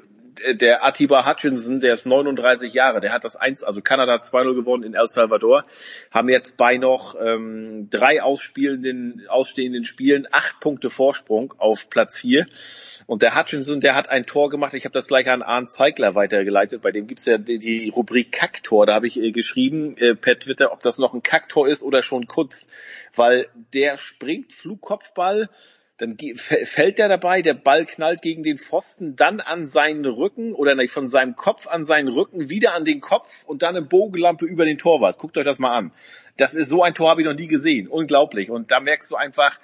[0.55, 4.85] der Atiba Hutchinson, der ist 39 Jahre, der hat das 1, also Kanada 2-0 gewonnen
[4.85, 5.65] in El Salvador,
[6.11, 12.47] haben jetzt bei noch ähm, drei ausspielenden, ausstehenden Spielen acht Punkte Vorsprung auf Platz 4.
[13.11, 16.15] Und der Hutchinson, der hat ein Tor gemacht, ich habe das gleich an Arndt Zeigler
[16.15, 20.15] weitergeleitet, bei dem gibt's ja die, die Rubrik Kacktor, da habe ich äh, geschrieben äh,
[20.15, 22.69] per Twitter, ob das noch ein Kacktor ist oder schon Kutz,
[23.17, 25.49] weil der springt Flugkopfball,
[25.97, 30.77] dann fällt der dabei, der Ball knallt gegen den Pfosten, dann an seinen Rücken oder
[30.77, 34.47] nicht, von seinem Kopf an seinen Rücken, wieder an den Kopf und dann eine Bogenlampe
[34.47, 35.19] über den Torwart.
[35.19, 35.93] Guckt euch das mal an.
[36.37, 37.89] Das ist so ein Tor habe ich noch nie gesehen.
[37.89, 38.51] Unglaublich.
[38.51, 39.59] Und da merkst du einfach,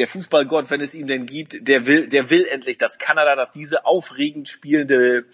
[0.00, 3.52] der Fußballgott, wenn es ihn denn gibt, der will, der will endlich, dass Kanada, dass
[3.52, 5.26] diese aufregend spielende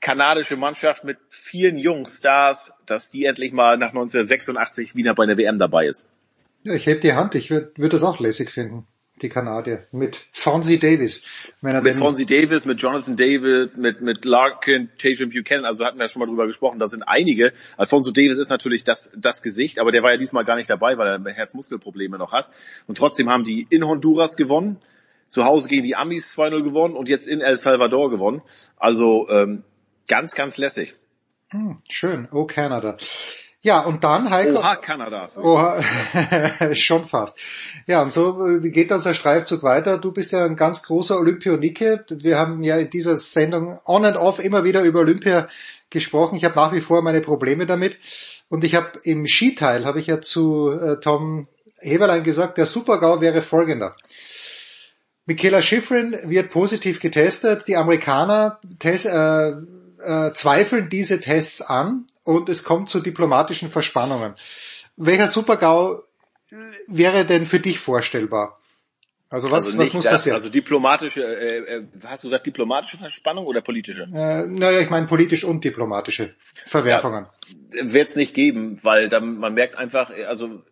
[0.00, 5.58] kanadische Mannschaft mit vielen Jungstars, dass die endlich mal nach 1986 wieder bei der WM
[5.58, 6.06] dabei ist.
[6.62, 8.86] Ja, ich heb die Hand, ich würde würd das auch lässig finden.
[9.22, 9.86] Die Kanadier.
[9.92, 11.24] Mit Fonzie Davis.
[11.62, 15.98] Wenn er mit Fonzie Davis, mit Jonathan David, mit, mit Larkin, Tatum Buchanan, also hatten
[15.98, 17.54] wir ja schon mal drüber gesprochen, da sind einige.
[17.78, 20.98] Alfonso Davis ist natürlich das, das Gesicht, aber der war ja diesmal gar nicht dabei,
[20.98, 22.50] weil er Herzmuskelprobleme noch hat.
[22.86, 24.76] Und trotzdem haben die in Honduras gewonnen,
[25.28, 28.42] zu Hause gegen die Amis 2-0 gewonnen und jetzt in El Salvador gewonnen.
[28.76, 29.62] Also ähm,
[30.08, 30.94] ganz, ganz lässig.
[31.48, 32.28] Hm, schön.
[32.32, 32.98] Oh, Kanada.
[33.66, 34.60] Ja, und dann Heiko.
[34.60, 35.28] Oha, Kanada.
[35.34, 35.82] Oha,
[36.74, 37.36] schon fast.
[37.88, 39.98] Ja, und so äh, geht unser Streifzug weiter.
[39.98, 42.04] Du bist ja ein ganz großer Olympionike.
[42.10, 45.48] Wir haben ja in dieser Sendung on and off immer wieder über Olympia
[45.90, 46.36] gesprochen.
[46.36, 47.98] Ich habe nach wie vor meine Probleme damit.
[48.48, 51.48] Und ich habe im Skiteil, habe ich ja zu äh, Tom
[51.80, 53.96] Heberlein gesagt, der Supergau wäre folgender.
[55.24, 57.66] Michaela Schifrin wird positiv getestet.
[57.66, 59.54] Die Amerikaner tes- äh,
[60.04, 64.34] äh, zweifeln diese Tests an und es kommt zu diplomatischen Verspannungen.
[64.96, 66.02] Welcher Supergau
[66.88, 68.58] wäre denn für dich vorstellbar?
[69.28, 70.36] Also was, also was muss das, passieren?
[70.36, 74.02] Also diplomatische, äh, äh, hast du gesagt diplomatische Verspannung oder politische?
[74.02, 76.34] äh, naja, ich meine politisch und diplomatische
[76.66, 77.26] Verwerfungen.
[77.82, 80.62] wird es nicht geben, weil dann, man merkt einfach, also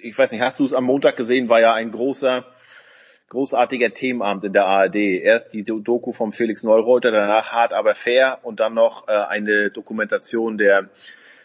[0.00, 2.44] ich weiß nicht, hast du es am Montag gesehen, war ja ein großer
[3.28, 4.96] großartiger Themenabend in der ARD.
[4.96, 9.70] Erst die Doku vom Felix Neureuter, danach hart aber fair und dann noch äh, eine
[9.70, 10.88] Dokumentation der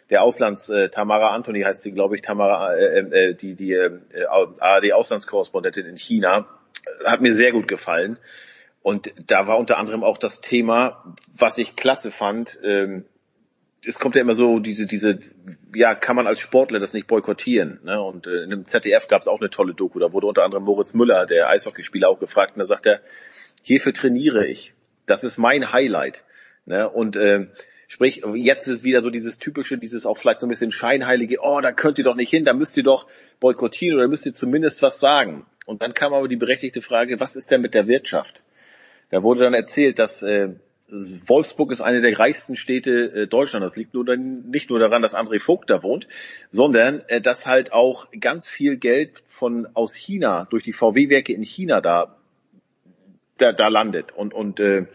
[0.10, 3.92] der Auslands äh, Tamara Anthony heißt sie, glaube ich, Tamara äh, äh, die die äh,
[4.60, 6.48] ARD Auslandskorrespondentin in China
[7.06, 8.18] hat mir sehr gut gefallen.
[8.82, 12.60] Und da war unter anderem auch das Thema, was ich klasse fand.
[12.64, 13.06] Ähm,
[13.86, 15.20] es kommt ja immer so diese diese
[15.76, 18.02] ja kann man als Sportler das nicht boykottieren ne?
[18.02, 20.64] und äh, in dem ZDF gab es auch eine tolle Doku da wurde unter anderem
[20.64, 23.02] Moritz Müller der Eishockeyspieler auch gefragt und da sagt er
[23.62, 24.74] hierfür trainiere ich
[25.06, 26.24] das ist mein Highlight
[26.66, 26.90] ne?
[26.90, 27.48] und äh,
[27.88, 31.60] sprich jetzt ist wieder so dieses typische dieses auch vielleicht so ein bisschen scheinheilige oh
[31.60, 33.08] da könnt ihr doch nicht hin da müsst ihr doch
[33.40, 37.36] boykottieren oder müsst ihr zumindest was sagen und dann kam aber die berechtigte Frage was
[37.36, 38.44] ist denn mit der Wirtschaft
[39.10, 40.54] da wurde dann erzählt dass äh,
[40.94, 43.66] Wolfsburg ist eine der reichsten Städte äh, Deutschlands.
[43.66, 46.08] Das liegt nur dann, nicht nur daran, dass André Vogt da wohnt,
[46.52, 51.44] sondern äh, dass halt auch ganz viel Geld von aus China durch die VW-Werke in
[51.44, 52.18] China da
[53.38, 54.86] da, da landet und und äh,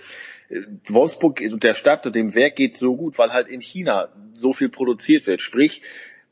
[0.87, 4.53] Wolfsburg und der Stadt und dem Werk geht so gut, weil halt in China so
[4.53, 5.43] viel produziert wird.
[5.43, 5.83] Sprich,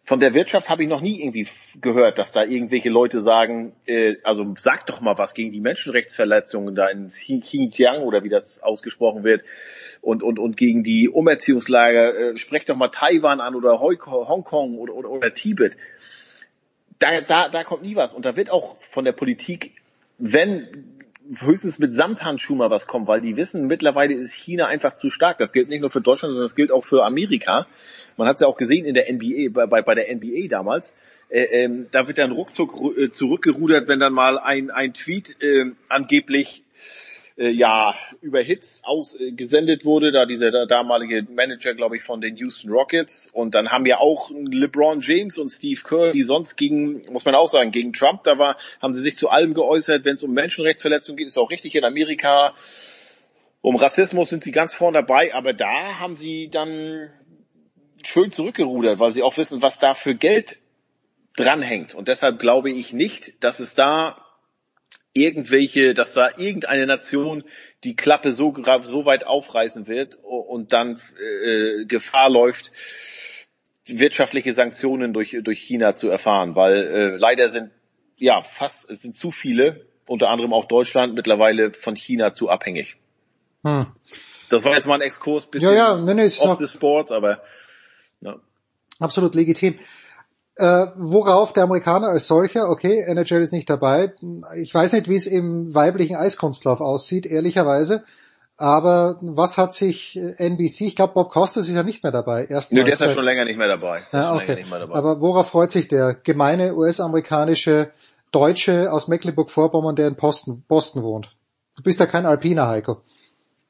[0.06, 1.48] von der Wirtschaft habe ich noch nie irgendwie
[1.80, 6.76] gehört, dass da irgendwelche Leute sagen, äh, also sag doch mal was gegen die Menschenrechtsverletzungen
[6.76, 9.42] da in Xinjiang oder wie das ausgesprochen wird
[10.02, 12.16] und und und gegen die Umerziehungslager.
[12.16, 15.76] Äh, sprecht doch mal Taiwan an oder Hongkong oder, oder, oder Tibet.
[17.00, 18.14] Da, da, da kommt nie was.
[18.14, 19.72] Und da wird auch von der Politik,
[20.18, 20.95] wenn
[21.40, 25.38] höchstens mit Samthandschuh mal was kommt, weil die wissen, mittlerweile ist China einfach zu stark.
[25.38, 27.66] Das gilt nicht nur für Deutschland, sondern das gilt auch für Amerika.
[28.16, 30.94] Man hat es ja auch gesehen in der NBA, bei, bei, bei der NBA damals.
[31.28, 35.72] Äh, ähm, da wird dann ruckzuck äh, zurückgerudert, wenn dann mal ein, ein Tweet äh,
[35.88, 36.62] angeblich
[37.36, 42.36] äh, ja über Hits ausgesendet wurde, da dieser der damalige Manager, glaube ich, von den
[42.36, 43.30] Houston Rockets.
[43.32, 47.34] Und dann haben ja auch LeBron James und Steve Kerr, die sonst gegen, muss man
[47.34, 50.32] auch sagen, gegen Trump, da war, haben sie sich zu allem geäußert, wenn es um
[50.32, 52.54] Menschenrechtsverletzungen geht, ist auch richtig in Amerika.
[53.60, 57.10] Um Rassismus sind sie ganz vorne dabei, aber da haben sie dann
[58.04, 60.58] schön zurückgerudert, weil sie auch wissen, was da für Geld
[61.36, 61.94] dranhängt.
[61.94, 64.25] Und deshalb glaube ich nicht, dass es da
[65.16, 67.44] irgendwelche, dass da irgendeine Nation
[67.84, 72.70] die Klappe so, so weit aufreißen wird und dann äh, Gefahr läuft,
[73.86, 77.70] wirtschaftliche Sanktionen durch, durch China zu erfahren, weil äh, leider sind
[78.16, 82.96] ja fast es sind zu viele, unter anderem auch Deutschland, mittlerweile von China zu abhängig.
[83.64, 83.86] Hm.
[84.48, 87.42] Das war jetzt mal ein Exkurs bisschen ja, ja, nee, nee, off the sport, aber
[88.20, 88.36] ja.
[89.00, 89.78] absolut legitim.
[90.58, 94.14] Äh, worauf der Amerikaner als solcher, okay, NHL ist nicht dabei.
[94.58, 98.04] Ich weiß nicht, wie es im weiblichen Eiskunstlauf aussieht, ehrlicherweise.
[98.56, 102.46] Aber was hat sich NBC, ich glaube Bob Costas ist ja nicht mehr dabei.
[102.46, 104.04] Erst Nö, der ist ja schon länger nicht mehr dabei.
[104.12, 104.64] Ja, okay.
[104.70, 104.94] Dabei.
[104.94, 107.90] Aber worauf freut sich der gemeine US-amerikanische
[108.32, 111.36] Deutsche aus Mecklenburg-Vorpommern, der in Boston, Boston wohnt?
[111.76, 113.02] Du bist ja kein Alpiner, Heiko.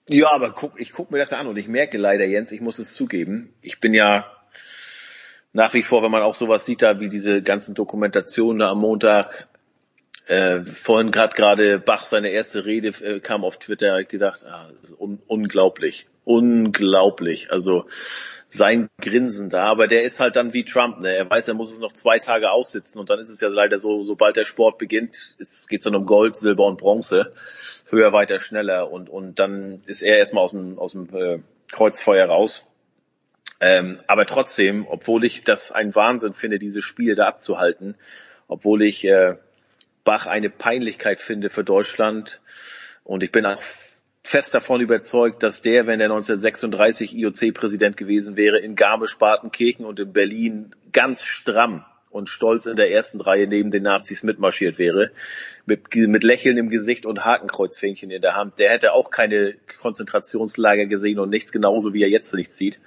[0.08, 2.60] Ja, aber guck, ich guck mir das ja an und ich merke leider, Jens, ich
[2.60, 4.24] muss es zugeben, ich bin ja
[5.56, 8.78] nach wie vor, wenn man auch sowas sieht, da wie diese ganzen Dokumentationen da am
[8.78, 9.48] Montag,
[10.26, 14.68] äh, vorhin gerade gerade Bach seine erste Rede äh, kam auf Twitter, gedacht, ah,
[14.98, 17.50] un unglaublich, unglaublich.
[17.52, 17.86] Also
[18.50, 21.14] sein Grinsen da, aber der ist halt dann wie Trump, ne?
[21.14, 23.80] Er weiß, er muss es noch zwei Tage aussitzen und dann ist es ja leider
[23.80, 27.32] so, sobald der Sport beginnt, geht es dann um Gold, Silber und Bronze,
[27.88, 31.38] höher, weiter, schneller und und dann ist er erstmal aus dem aus dem äh,
[31.72, 32.65] Kreuzfeuer raus.
[33.60, 37.94] Ähm, aber trotzdem, obwohl ich das ein Wahnsinn finde, diese Spiele da abzuhalten,
[38.48, 39.36] obwohl ich äh,
[40.04, 42.40] Bach eine Peinlichkeit finde für Deutschland
[43.02, 43.62] und ich bin auch
[44.22, 50.12] fest davon überzeugt, dass der, wenn er 1936 IOC-Präsident gewesen wäre, in Garmisch-Partenkirchen und in
[50.12, 51.84] Berlin ganz stramm
[52.16, 55.10] und stolz in der ersten Reihe neben den Nazis mitmarschiert wäre,
[55.66, 60.86] mit, mit Lächeln im Gesicht und Hakenkreuzfähnchen in der Hand, der hätte auch keine Konzentrationslager
[60.86, 62.80] gesehen und nichts genauso, wie er jetzt nichts sieht.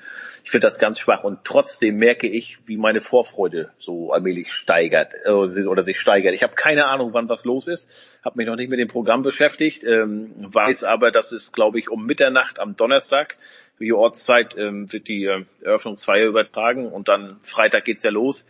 [0.44, 5.14] Ich finde das ganz schwach und trotzdem merke ich, wie meine Vorfreude so allmählich steigert
[5.26, 6.34] äh, oder sich steigert.
[6.34, 7.90] Ich habe keine Ahnung, wann was los ist,
[8.24, 11.90] habe mich noch nicht mit dem Programm beschäftigt, ähm, weiß aber, dass es, glaube ich,
[11.90, 13.38] um Mitternacht am Donnerstag
[13.80, 18.46] die Ortszeit ähm, wird die äh, Eröffnungsfeier übertragen und dann Freitag geht's ja los.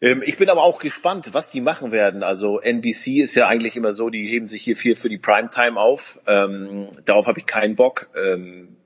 [0.00, 2.22] Ähm, ich bin aber auch gespannt, was die machen werden.
[2.22, 5.78] Also NBC ist ja eigentlich immer so, die heben sich hier viel für die Primetime
[5.78, 6.20] auf.
[6.26, 8.10] Ähm, darauf habe ich keinen Bock.
[8.16, 8.76] Ähm,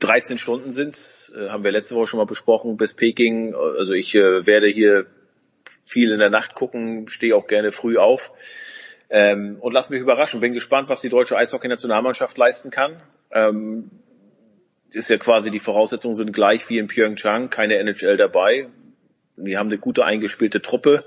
[0.00, 3.54] 13 Stunden sind, äh, haben wir letzte Woche schon mal besprochen, bis Peking.
[3.54, 5.06] Also ich äh, werde hier
[5.84, 8.32] viel in der Nacht gucken, stehe auch gerne früh auf.
[9.10, 10.40] Ähm, und lass mich überraschen.
[10.40, 13.02] Bin gespannt, was die deutsche Eishockey-Nationalmannschaft leisten kann.
[13.32, 13.90] Ähm,
[14.92, 18.68] ist ja quasi die Voraussetzungen sind gleich wie in Pyeongchang, keine NHL dabei.
[19.44, 21.04] Die haben eine gute eingespielte Truppe.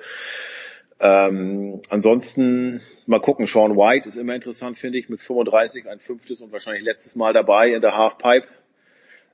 [0.99, 6.41] Ähm, ansonsten mal gucken, Sean White ist immer interessant, finde ich, mit 35, ein fünftes
[6.41, 8.47] und wahrscheinlich letztes Mal dabei in der Halfpipe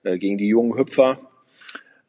[0.04, 1.20] äh, gegen die jungen Hüpfer.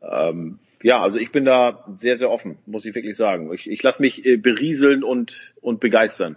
[0.00, 3.52] Ähm, ja, also ich bin da sehr, sehr offen, muss ich wirklich sagen.
[3.52, 6.36] Ich, ich lasse mich äh, berieseln und, und begeistern.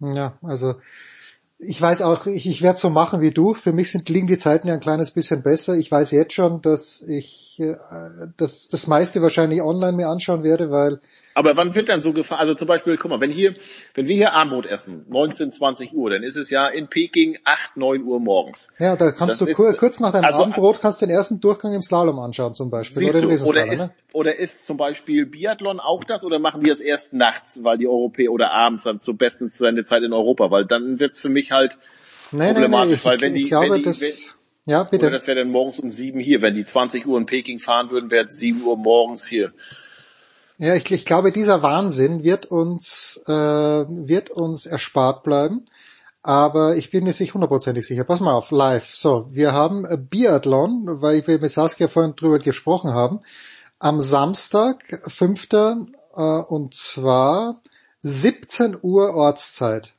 [0.00, 0.76] Ja, also
[1.58, 3.54] ich weiß auch, ich, ich werde so machen wie du.
[3.54, 5.74] Für mich sind, liegen die Zeiten ja ein kleines bisschen besser.
[5.74, 7.76] Ich weiß jetzt schon, dass ich äh,
[8.36, 11.00] das, das meiste wahrscheinlich online mir anschauen werde, weil
[11.34, 12.40] aber wann wird dann so gefahren?
[12.40, 13.54] Also zum Beispiel, guck mal, wenn hier,
[13.94, 17.76] wenn wir hier Abendbrot essen, 19, 20 Uhr, dann ist es ja in Peking 8,
[17.76, 18.72] 9 Uhr morgens.
[18.78, 21.72] Ja, da kannst das du ist, kurz nach deinem also, Abendbrot kannst den ersten Durchgang
[21.72, 23.08] im Slalom anschauen zum Beispiel.
[23.08, 23.94] Oder, du, oder, ist, ne?
[24.12, 27.88] oder ist zum Beispiel Biathlon auch das oder machen die das erst nachts, weil die
[27.88, 31.76] Europäer oder abends dann zur besten Zeit in Europa, weil dann wird's für mich halt
[32.30, 34.34] nee, problematisch, nee, nee, weil wenn die, ich glaube, wenn die, das, wenn,
[34.66, 35.06] ja, bitte.
[35.06, 36.40] Oder das wäre dann morgens um sieben hier.
[36.40, 39.52] Wenn die 20 Uhr in Peking fahren würden, wäre es 7 Uhr morgens hier.
[40.58, 45.64] Ja, ich, ich glaube, dieser Wahnsinn wird uns, äh, wird uns erspart bleiben.
[46.22, 48.04] Aber ich bin jetzt nicht hundertprozentig sicher.
[48.04, 48.94] Pass mal auf, live.
[48.94, 53.20] So, wir haben Biathlon, weil wir mit Saskia vorhin drüber gesprochen haben.
[53.78, 55.48] Am Samstag, 5.
[55.52, 55.74] Äh,
[56.14, 57.60] und zwar
[58.00, 59.92] 17 Uhr Ortszeit.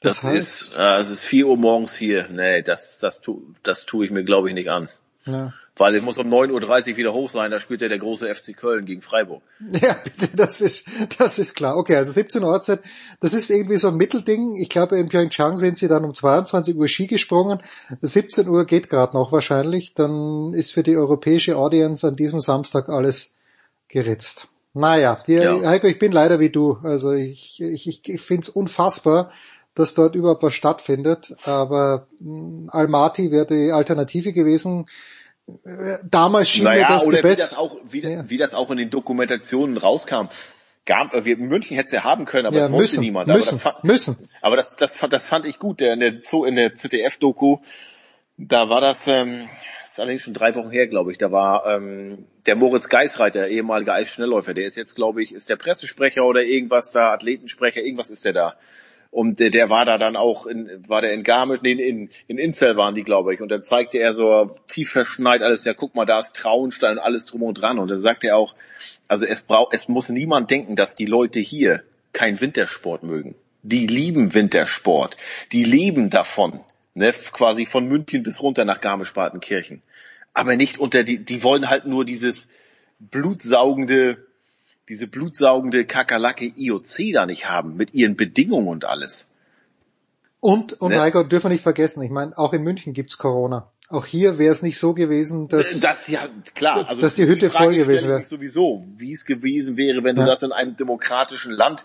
[0.00, 2.28] Das, das heißt, ist, äh, es ist 4 Uhr morgens hier.
[2.28, 4.88] Nee, das, das, tu, das tue ich mir, glaube ich, nicht an.
[5.24, 5.52] Ja.
[5.76, 8.54] Weil es muss um 9.30 Uhr wieder hoch sein, da spielt ja der große FC
[8.54, 9.42] Köln gegen Freiburg.
[9.80, 10.86] Ja, bitte, das ist,
[11.18, 11.78] das ist klar.
[11.78, 12.80] Okay, also 17 Uhr Uhrzeit,
[13.20, 14.54] das ist irgendwie so ein Mittelding.
[14.56, 17.60] Ich glaube, in Pyeongchang sind sie dann um 22 Uhr Ski gesprungen.
[18.02, 19.94] 17 Uhr geht gerade noch wahrscheinlich.
[19.94, 23.34] Dann ist für die europäische Audience an diesem Samstag alles
[23.88, 24.48] geritzt.
[24.74, 25.68] Naja, wir, ja.
[25.68, 26.78] Heiko, ich bin leider wie du.
[26.82, 29.30] Also ich, ich, ich, ich finde es unfassbar,
[29.74, 31.34] dass dort überhaupt was stattfindet.
[31.44, 34.86] Aber hm, Almaty wäre die Alternative gewesen
[36.08, 38.28] damals schien naja, mir das oder wie das, auch, wie, ja.
[38.28, 40.28] wie das auch in den Dokumentationen rauskam.
[40.84, 43.28] Gab, äh, wir, München hätte es ja haben können, aber ja, das wollte niemand.
[43.28, 44.28] Müssen, aber das fand, müssen.
[44.40, 45.80] Aber das, das, das fand ich gut.
[45.80, 47.58] Der, in der, Zoo, in der ZDF-Doku,
[48.36, 49.48] da war das, ähm,
[49.80, 51.18] das ist allerdings schon drei Wochen her, glaube ich.
[51.18, 55.56] Da war ähm, der Moritz Geisreiter, ehemaliger Eisschnellläufer, der ist jetzt, glaube ich, ist der
[55.56, 58.56] Pressesprecher oder irgendwas da, Athletensprecher, irgendwas ist der da.
[59.12, 62.38] Und der, der war da dann auch in, war der in Garmisch, nee, in, in
[62.38, 63.42] Inzell waren die, glaube ich.
[63.42, 66.98] Und dann zeigte er so tief verschneit alles, ja, guck mal, da ist Traunstein und
[66.98, 67.78] alles drum und dran.
[67.78, 68.54] Und dann sagte er auch,
[69.08, 71.82] also es braucht, es muss niemand denken, dass die Leute hier
[72.14, 73.34] kein Wintersport mögen.
[73.62, 75.18] Die lieben Wintersport.
[75.52, 76.60] Die leben davon.
[76.94, 79.82] Ne, quasi von München bis runter nach Garmisch-Partenkirchen.
[80.32, 82.48] Aber nicht unter die, die wollen halt nur dieses
[82.98, 84.26] blutsaugende,
[84.88, 89.30] diese blutsaugende Kakerlake IOC da nicht haben mit ihren Bedingungen und alles.
[90.40, 91.00] Und, und ne?
[91.00, 93.70] Heiko, dürfen wir nicht vergessen, ich meine, auch in München gibt's Corona.
[93.88, 97.48] Auch hier wäre es nicht so gewesen, dass, das ja klar, also dass die Hütte
[97.48, 98.24] die voll gewesen wäre.
[98.24, 100.24] Sowieso, wie es gewesen wäre, wenn ja.
[100.24, 101.84] du das in einem demokratischen Land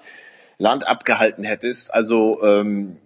[0.57, 1.93] Land abgehalten hättest.
[1.93, 2.97] Also ähm,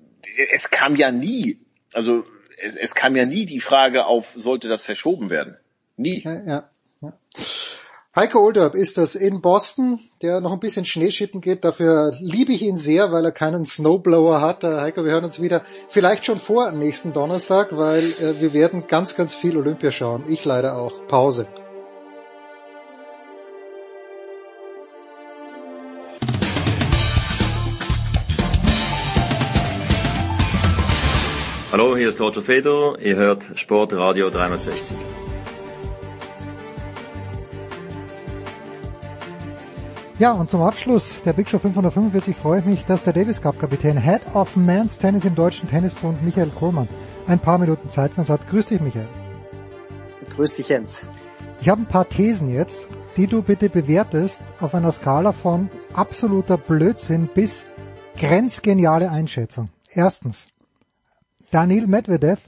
[0.53, 1.59] es kam ja nie,
[1.93, 2.25] also
[2.57, 5.57] es, es kam ja nie die Frage auf, sollte das verschoben werden?
[5.97, 6.21] Nie.
[6.23, 6.69] Ja, ja,
[7.01, 7.13] ja.
[8.13, 11.63] Heiko Olderb ist das in Boston, der noch ein bisschen Schneeschippen geht.
[11.63, 14.65] Dafür liebe ich ihn sehr, weil er keinen Snowblower hat.
[14.65, 18.87] Äh, Heiko, wir hören uns wieder vielleicht schon vor nächsten Donnerstag, weil äh, wir werden
[18.87, 20.25] ganz, ganz viel Olympia schauen.
[20.27, 21.07] Ich leider auch.
[21.07, 21.47] Pause.
[31.71, 32.99] Hallo, hier ist Roger Fedor.
[32.99, 34.97] Ihr hört Sportradio 360.
[40.21, 43.57] Ja, und zum Abschluss der Big Show 545 freue ich mich, dass der Davis Cup
[43.57, 46.87] Kapitän Head of Men's Tennis im Deutschen Tennisbund Michael Kohlmann
[47.25, 48.47] ein paar Minuten Zeit für uns hat.
[48.47, 49.07] Grüß dich, Michael.
[50.29, 51.07] Grüß dich, Jens.
[51.59, 56.59] Ich habe ein paar Thesen jetzt, die du bitte bewertest auf einer Skala von absoluter
[56.59, 57.63] Blödsinn bis
[58.15, 59.69] grenzgeniale Einschätzung.
[59.89, 60.49] Erstens,
[61.49, 62.41] Daniil Medvedev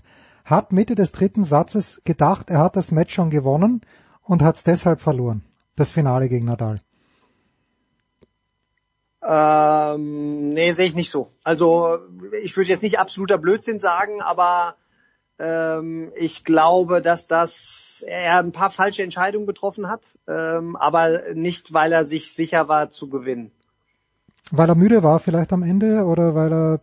[0.46, 3.82] hat Mitte des dritten Satzes gedacht, er hat das Match schon gewonnen
[4.22, 5.42] und hat es deshalb verloren.
[5.76, 6.80] Das Finale gegen Nadal.
[9.26, 11.32] Ähm, nee, sehe ich nicht so.
[11.44, 12.00] Also
[12.42, 14.76] ich würde jetzt nicht absoluter Blödsinn sagen, aber
[15.40, 21.74] ähm, ich glaube, dass das er ein paar falsche Entscheidungen getroffen hat, ähm, aber nicht,
[21.74, 23.52] weil er sich sicher war zu gewinnen.
[24.52, 26.80] Weil er müde war vielleicht am Ende oder weil er...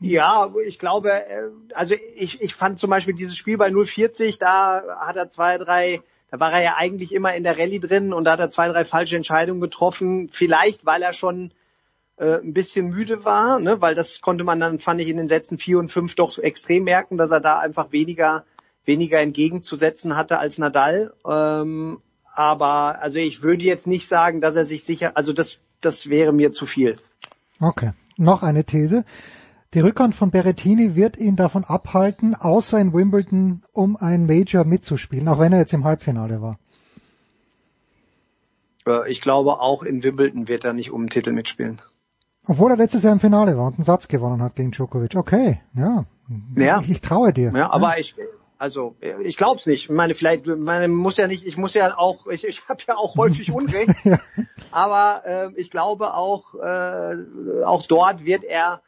[0.00, 4.82] Ja, ich glaube, äh, also ich, ich fand zum Beispiel dieses Spiel bei 040, da
[5.00, 6.02] hat er zwei, drei
[6.36, 8.68] da war er ja eigentlich immer in der Rallye drin und da hat er zwei,
[8.68, 10.28] drei falsche Entscheidungen getroffen.
[10.30, 11.52] Vielleicht, weil er schon
[12.16, 13.80] äh, ein bisschen müde war, ne?
[13.80, 16.84] weil das konnte man dann, fand ich, in den Sätzen vier und fünf doch extrem
[16.84, 18.44] merken, dass er da einfach weniger,
[18.84, 21.14] weniger entgegenzusetzen hatte als Nadal.
[21.26, 22.00] Ähm,
[22.34, 26.32] aber also ich würde jetzt nicht sagen, dass er sich sicher, also das das wäre
[26.32, 26.96] mir zu viel.
[27.60, 27.92] Okay.
[28.16, 29.04] Noch eine These.
[29.74, 35.28] Die Rückhand von Berrettini wird ihn davon abhalten, außer in Wimbledon, um ein Major mitzuspielen,
[35.28, 36.58] auch wenn er jetzt im Halbfinale war.
[38.86, 41.82] Äh, Ich glaube, auch in Wimbledon wird er nicht um den Titel mitspielen.
[42.46, 45.16] Obwohl er letztes Jahr im Finale war und einen Satz gewonnen hat gegen Djokovic.
[45.16, 46.04] Okay, ja.
[46.56, 46.80] Ja.
[46.80, 47.52] Ich, ich traue dir.
[47.54, 48.14] Ja, aber ich,
[48.58, 49.84] also ich glaube es nicht.
[49.84, 52.96] Ich meine, vielleicht, meine muss ja nicht, ich muss ja auch, ich, ich habe ja
[52.96, 53.94] auch häufig Unrecht.
[54.70, 58.80] Aber äh, ich glaube auch, äh, auch dort wird er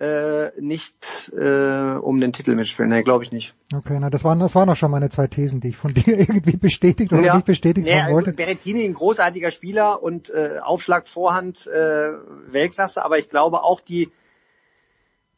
[0.00, 2.90] äh, nicht äh, um den Titel mitspielen.
[2.90, 3.54] Nee, glaube ich nicht.
[3.74, 6.18] Okay, na das waren das waren auch schon meine zwei Thesen, die ich von dir
[6.18, 8.32] irgendwie bestätigt oder nicht bestätigt nee, haben wollte.
[8.32, 12.10] Berrettini ein großartiger Spieler und äh, Aufschlag Vorhand äh,
[12.48, 14.10] Weltklasse, aber ich glaube auch die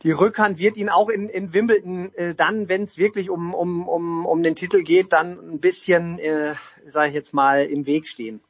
[0.02, 3.86] die Rückhand wird ihn auch in, in Wimbledon äh, dann, wenn es wirklich um, um,
[3.86, 8.08] um, um den Titel geht, dann ein bisschen, äh, sage ich jetzt mal, im Weg
[8.08, 8.40] stehen.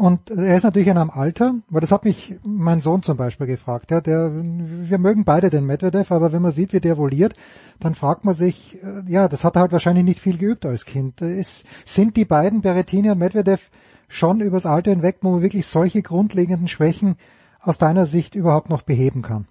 [0.00, 3.46] Und er ist natürlich in einem Alter, weil das hat mich mein Sohn zum Beispiel
[3.46, 3.90] gefragt.
[3.90, 7.34] Ja, der, wir mögen beide den Medvedev, aber wenn man sieht, wie der voliert,
[7.80, 10.86] dann fragt man sich, äh, ja, das hat er halt wahrscheinlich nicht viel geübt als
[10.86, 11.20] Kind.
[11.20, 13.68] Ist, sind die beiden, Berrettini und Medvedev,
[14.08, 17.16] schon übers Alter hinweg, wo man wirklich solche grundlegenden Schwächen
[17.60, 19.48] aus deiner Sicht überhaupt noch beheben kann?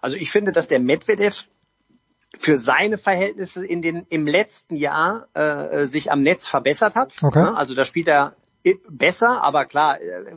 [0.00, 1.48] Also ich finde, dass der Medvedev
[2.38, 7.16] für seine Verhältnisse in den im letzten Jahr äh, sich am Netz verbessert hat.
[7.20, 7.40] Okay.
[7.40, 8.36] Also da spielt er
[8.88, 10.36] besser, aber klar, äh,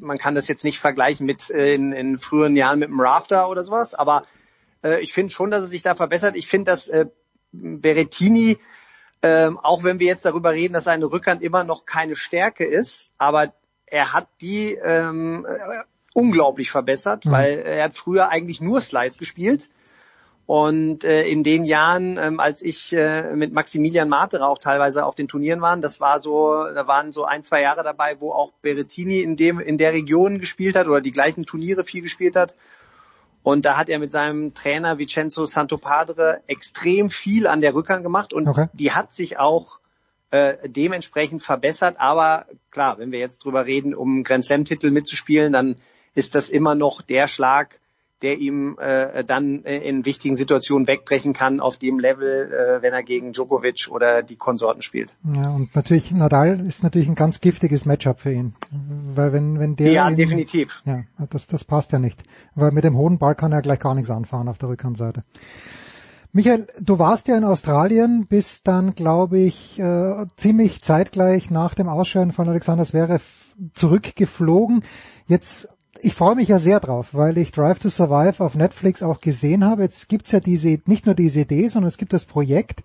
[0.00, 3.48] man kann das jetzt nicht vergleichen mit äh, in, in früheren Jahren mit dem Rafter
[3.48, 4.24] oder sowas, aber
[4.82, 6.36] äh, ich finde schon, dass er sich da verbessert.
[6.36, 7.06] Ich finde, dass äh,
[7.52, 8.58] Berettini,
[9.22, 13.10] äh, auch wenn wir jetzt darüber reden, dass seine Rückhand immer noch keine Stärke ist,
[13.18, 13.52] aber
[13.86, 15.82] er hat die ähm, äh,
[16.14, 17.30] unglaublich verbessert, Mhm.
[17.30, 19.68] weil er hat früher eigentlich nur Slice gespielt.
[20.46, 25.14] Und äh, in den Jahren, ähm, als ich äh, mit Maximilian Marterer auch teilweise auf
[25.14, 28.52] den Turnieren waren, das war so, da waren so ein, zwei Jahre dabei, wo auch
[28.60, 32.56] Berrettini in dem in der Region gespielt hat oder die gleichen Turniere viel gespielt hat.
[33.42, 38.32] Und da hat er mit seinem Trainer Vincenzo Santopadre extrem viel an der Rückhand gemacht
[38.34, 38.68] und Okay.
[38.74, 39.78] die hat sich auch
[40.30, 41.96] äh, dementsprechend verbessert.
[41.98, 45.76] Aber klar, wenn wir jetzt drüber reden, um Grand Slam Titel mitzuspielen, dann
[46.14, 47.80] ist das immer noch der Schlag,
[48.24, 52.92] der ihm äh, dann äh, in wichtigen Situationen wegbrechen kann auf dem Level, äh, wenn
[52.92, 55.14] er gegen Djokovic oder die Konsorten spielt.
[55.32, 58.54] Ja, und natürlich, Nadal ist natürlich ein ganz giftiges Matchup für ihn.
[59.14, 59.92] Weil wenn, wenn der.
[59.92, 60.82] Ja, ihn- definitiv.
[60.84, 62.24] Ja, das, das passt ja nicht.
[62.54, 65.22] Weil mit dem hohen Ball kann er gleich gar nichts anfahren auf der Rückhandseite.
[66.32, 71.88] Michael, du warst ja in Australien, bist dann, glaube ich, äh, ziemlich zeitgleich nach dem
[71.88, 73.22] Ausscheiden von Alexander Zverev
[73.72, 74.82] zurückgeflogen.
[75.28, 75.68] Jetzt,
[76.04, 79.64] ich freue mich ja sehr drauf, weil ich Drive to Survive auf Netflix auch gesehen
[79.64, 79.84] habe.
[79.84, 82.82] Jetzt gibt's ja diese, nicht nur diese Idee, sondern es gibt das Projekt,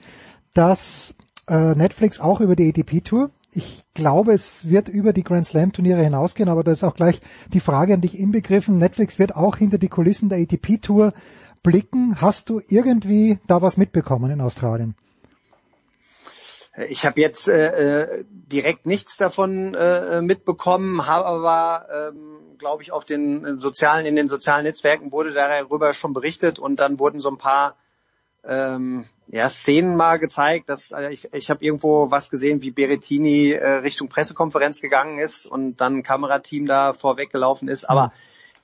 [0.53, 1.15] dass
[1.49, 3.29] äh, Netflix auch über die ATP Tour.
[3.51, 7.19] Ich glaube, es wird über die Grand Slam Turniere hinausgehen, aber da ist auch gleich
[7.51, 8.77] die Frage an dich inbegriffen.
[8.77, 11.13] Netflix wird auch hinter die Kulissen der ATP Tour
[11.61, 12.21] blicken.
[12.21, 14.95] Hast du irgendwie da was mitbekommen in Australien?
[16.87, 22.91] Ich habe jetzt äh, äh, direkt nichts davon äh, mitbekommen, habe aber, ähm, glaube ich,
[22.91, 27.29] auf den sozialen, in den sozialen Netzwerken wurde darüber schon berichtet und dann wurden so
[27.29, 27.75] ein paar
[28.43, 33.51] ähm, ja, Szenen mal gezeigt, dass äh, ich, ich habe irgendwo was gesehen, wie Berettini
[33.51, 37.89] äh, Richtung Pressekonferenz gegangen ist und dann ein Kamerateam da vorweggelaufen ist.
[37.89, 38.13] Aber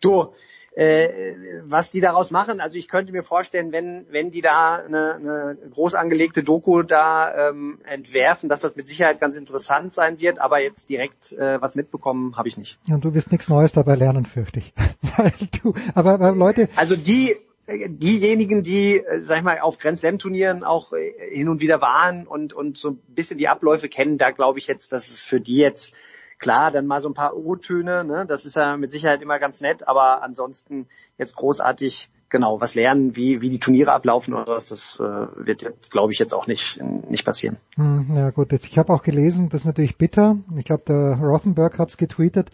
[0.01, 0.33] du,
[0.75, 5.15] äh, was die daraus machen, also ich könnte mir vorstellen, wenn wenn die da eine,
[5.15, 10.41] eine groß angelegte Doku da ähm, entwerfen, dass das mit Sicherheit ganz interessant sein wird.
[10.41, 12.77] Aber jetzt direkt äh, was mitbekommen habe ich nicht.
[12.85, 14.73] Ja, Und du wirst nichts Neues dabei lernen, fürchte ich.
[15.17, 17.35] Weil du, aber, aber Leute, Also die
[17.67, 21.81] diejenigen, die, äh, sag ich mal, auf Grand Slam Turnieren auch äh, hin und wieder
[21.81, 25.25] waren und und so ein bisschen die Abläufe kennen, da glaube ich jetzt, dass es
[25.25, 25.93] für die jetzt
[26.39, 29.61] klar, dann mal so ein paar O-Töne, ne, das ist ja mit Sicherheit immer ganz
[29.61, 34.67] nett, aber ansonsten jetzt großartig genau was lernen, wie wie die Turniere ablaufen oder was,
[34.67, 35.03] das äh,
[35.45, 37.57] wird jetzt glaube ich jetzt auch nicht nicht passieren.
[37.75, 40.37] Hm, ja gut, jetzt, ich habe auch gelesen, das ist natürlich bitter.
[40.57, 42.49] Ich glaube, der Rothenberg hat's getweetet,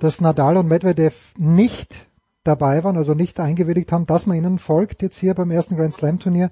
[0.00, 2.06] dass Nadal und Medvedev nicht
[2.44, 5.94] dabei waren, also nicht eingewilligt haben, dass man ihnen folgt jetzt hier beim ersten Grand
[5.94, 6.50] Slam Turnier.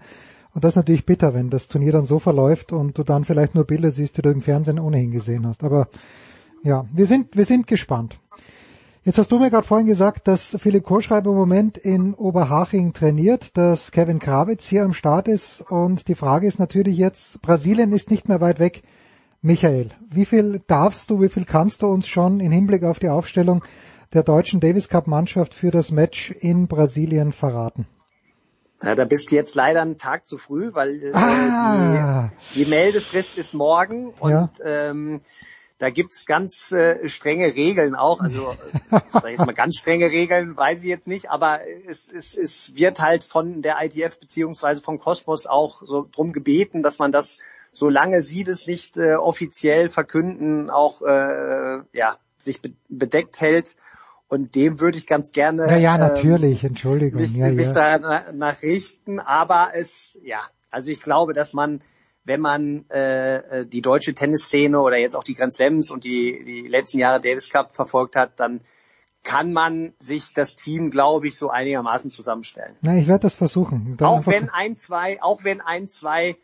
[0.53, 3.55] Und das ist natürlich bitter, wenn das Turnier dann so verläuft und du dann vielleicht
[3.55, 5.65] nur Bilder siehst, die du im Fernsehen ohnehin gesehen hast.
[5.65, 5.89] Aber
[6.65, 8.19] ja, wir sind, wir sind gespannt.
[9.05, 13.57] Jetzt hast du mir gerade vorhin gesagt, dass Philipp Kohlschreiber im Moment in Oberhaching trainiert,
[13.57, 18.11] dass Kevin Krawitz hier am Start ist und die Frage ist natürlich jetzt, Brasilien ist
[18.11, 18.83] nicht mehr weit weg.
[19.43, 23.11] Michael, wie viel darfst du, wie viel kannst du uns schon in Hinblick auf die
[23.11, 23.63] Aufstellung
[24.15, 27.87] der deutschen Davis Cup Mannschaft für das Match in Brasilien verraten?
[28.83, 32.31] Ja, da bist du jetzt leider einen Tag zu früh, weil äh, Ah.
[32.55, 34.49] die, die Meldefrist ist morgen und Ja.
[34.65, 35.21] ähm,
[35.85, 38.21] da gibt's ganz äh, strenge Regeln auch.
[38.21, 38.57] Also
[39.13, 42.75] sag ich jetzt mal ganz strenge Regeln, weiß ich jetzt nicht, aber es, es, es
[42.75, 47.37] wird halt von der ITF beziehungsweise vom Kosmos auch so drum gebeten, dass man das,
[47.71, 53.77] solange sie das nicht äh, offiziell verkünden, auch äh, ja sich be bedeckt hält.
[54.29, 57.21] Und dem würde ich ganz gerne Ja, ja, natürlich, ähm, Entschuldigung.
[57.21, 57.99] Mich, ja, mich ja.
[57.99, 60.41] da nach richten, aber es, ja,
[60.71, 61.83] also ich glaube, dass man
[62.25, 66.67] wenn man äh, die deutsche Tennisszene oder jetzt auch die Grand Slams und die, die
[66.67, 68.61] letzten Jahre Davis Cup verfolgt hat, dann
[69.23, 72.77] kann man sich das Team, glaube ich, so einigermaßen zusammenstellen.
[72.83, 73.97] Na, ich werde das versuchen.
[73.97, 76.37] Dann auch wenn ein, zwei, auch wenn ein, zwei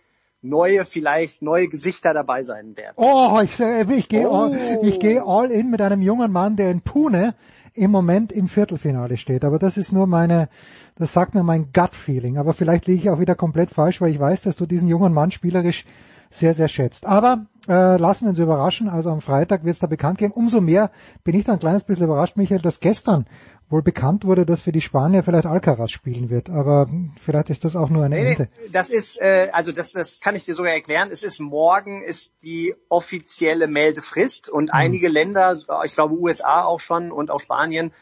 [0.43, 2.95] neue, vielleicht neue Gesichter dabei sein werden.
[2.97, 4.45] Oh, ich, ich gehe oh.
[4.45, 7.35] all, gehe all in mit einem jungen Mann, der in Pune
[7.75, 9.45] im Moment im Viertelfinale steht.
[9.45, 10.49] Aber das ist nur meine,
[10.97, 12.39] das sagt mir mein Gut-Feeling.
[12.39, 15.13] Aber vielleicht liege ich auch wieder komplett falsch, weil ich weiß, dass du diesen jungen
[15.13, 15.85] Mann spielerisch
[16.31, 17.07] sehr, sehr schätzt.
[17.07, 18.89] Aber äh, lassen wir uns überraschen.
[18.89, 20.33] Also am Freitag wird es da bekannt geben.
[20.33, 20.91] Umso mehr
[21.25, 23.27] bin ich da ein kleines bisschen überrascht, Michael, dass gestern
[23.71, 26.51] wohl bekannt wurde, dass für die Spanier vielleicht Alcaraz spielen wird.
[26.51, 26.89] Aber
[27.23, 28.49] vielleicht ist das auch nur eine nee, Ente.
[28.73, 31.09] Das ist, äh, also das, das kann ich dir sogar erklären.
[31.11, 34.71] Es ist morgen ist die offizielle Meldefrist und mhm.
[34.73, 37.93] einige Länder, ich glaube USA auch schon und auch Spanien,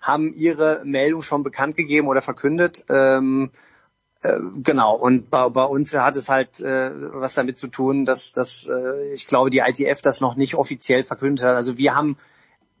[0.00, 2.84] haben ihre Meldung schon bekannt gegeben oder verkündet.
[2.88, 3.50] Ähm,
[4.22, 8.32] äh, genau, und bei, bei uns hat es halt äh, was damit zu tun, dass,
[8.32, 11.54] dass äh, ich glaube, die ITF das noch nicht offiziell verkündet hat.
[11.54, 12.16] Also wir haben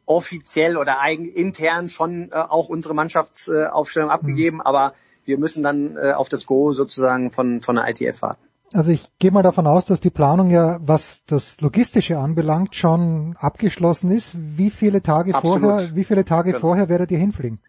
[0.08, 4.62] offiziell oder eigen, intern schon äh, auch unsere Mannschaftsaufstellung abgegeben, mhm.
[4.62, 8.42] aber wir müssen dann äh, auf das Go sozusagen von, von der ITF warten.
[8.72, 13.34] Also ich gehe mal davon aus, dass die Planung ja, was das Logistische anbelangt, schon
[13.38, 14.36] abgeschlossen ist.
[14.36, 15.60] Wie viele Tage Absolut.
[15.62, 16.60] vorher, wie viele Tage genau.
[16.60, 17.60] vorher werdet ihr hinfliegen?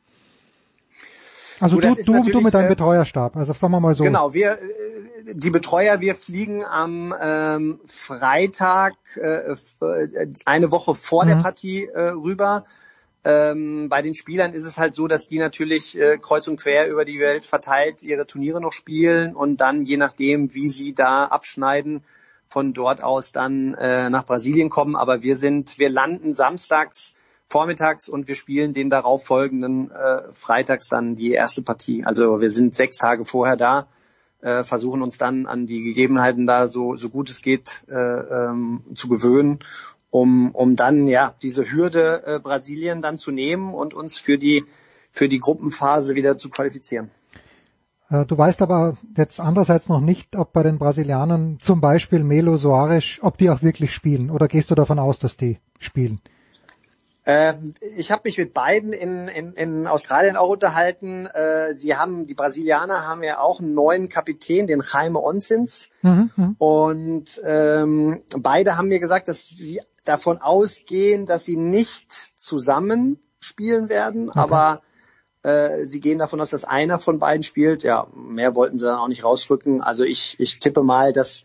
[1.59, 4.03] Also du, du, du, du mit deinem äh, Betreuerstab, also sagen wir mal so.
[4.03, 9.55] Genau, wir, äh, die Betreuer, wir fliegen am ähm, Freitag äh,
[10.45, 11.29] eine Woche vor mhm.
[11.29, 12.65] der Partie äh, rüber.
[13.25, 16.87] Ähm, bei den Spielern ist es halt so, dass die natürlich äh, kreuz und quer
[16.87, 21.25] über die Welt verteilt ihre Turniere noch spielen und dann je nachdem, wie sie da
[21.25, 22.03] abschneiden,
[22.47, 24.95] von dort aus dann äh, nach Brasilien kommen.
[24.95, 27.13] Aber wir sind, wir landen samstags
[27.49, 32.05] vormittags und wir spielen den darauffolgenden äh, Freitags dann die erste Partie.
[32.05, 33.87] Also wir sind sechs Tage vorher da,
[34.41, 38.83] äh, versuchen uns dann an die Gegebenheiten da so, so gut es geht äh, ähm,
[38.93, 39.59] zu gewöhnen,
[40.11, 44.65] um, um dann ja diese Hürde äh, Brasilien dann zu nehmen und uns für die
[45.11, 47.09] für die Gruppenphase wieder zu qualifizieren.
[48.09, 52.57] Äh, du weißt aber jetzt andererseits noch nicht, ob bei den Brasilianern zum Beispiel Melo
[52.57, 56.21] Soares, ob die auch wirklich spielen oder gehst du davon aus, dass die spielen?
[57.31, 61.27] Ähm, ich habe mich mit beiden in, in, in Australien auch unterhalten.
[61.27, 65.91] Äh, sie haben, die Brasilianer haben ja auch einen neuen Kapitän, den Jaime Onsins.
[66.01, 72.11] Mhm, mhm, und ähm, beide haben mir gesagt, dass sie davon ausgehen, dass sie nicht
[72.35, 74.39] zusammen spielen werden, okay.
[74.39, 74.81] aber
[75.43, 77.83] äh, sie gehen davon aus, dass einer von beiden spielt.
[77.83, 79.81] Ja, mehr wollten sie dann auch nicht rausrücken.
[79.81, 81.43] Also ich, ich tippe mal, dass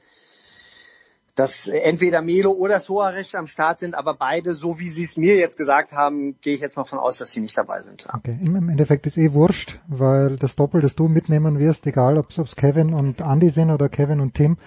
[1.35, 5.37] dass entweder Melo oder Soares am Start sind, aber beide, so wie sie es mir
[5.37, 8.07] jetzt gesagt haben, gehe ich jetzt mal von aus, dass sie nicht dabei sind.
[8.13, 12.31] Okay, im Endeffekt ist eh wurscht, weil das Doppel, das du mitnehmen wirst, egal ob
[12.31, 14.59] es Kevin und Andy sind oder Kevin und Tim,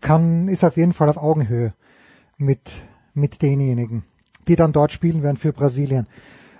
[0.00, 1.74] kann, ist auf jeden Fall auf Augenhöhe
[2.38, 2.70] mit,
[3.14, 4.04] mit denjenigen,
[4.46, 6.06] die dann dort spielen werden für Brasilien.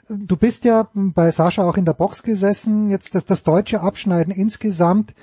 [0.08, 4.34] Du bist ja bei Sascha auch in der Box gesessen, jetzt das, das deutsche Abschneiden
[4.34, 5.14] insgesamt,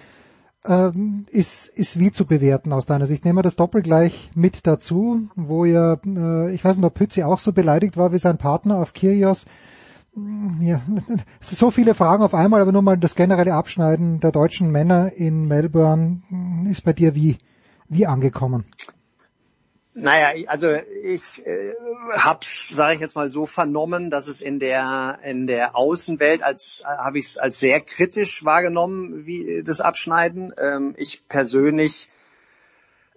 [0.65, 3.25] ähm, ist, ist wie zu bewerten aus deiner Sicht.
[3.25, 7.23] Nehmen wir das Doppel gleich mit dazu, wo ja, äh, ich weiß nicht, ob Pützi
[7.23, 9.45] auch so beleidigt war wie sein Partner auf Kyrgios.
[10.15, 10.81] Mm, ja,
[11.39, 15.47] so viele Fragen auf einmal, aber nur mal das generelle Abschneiden der deutschen Männer in
[15.47, 17.37] Melbourne mm, ist bei dir wie,
[17.87, 18.65] wie angekommen?
[20.01, 20.67] Naja, also
[21.03, 21.73] ich äh,
[22.17, 26.81] hab's, sage ich jetzt mal so vernommen, dass es in der in der Außenwelt als
[26.81, 30.53] äh, habe ich es als sehr kritisch wahrgenommen, wie das Abschneiden.
[30.57, 32.07] Ähm, ich persönlich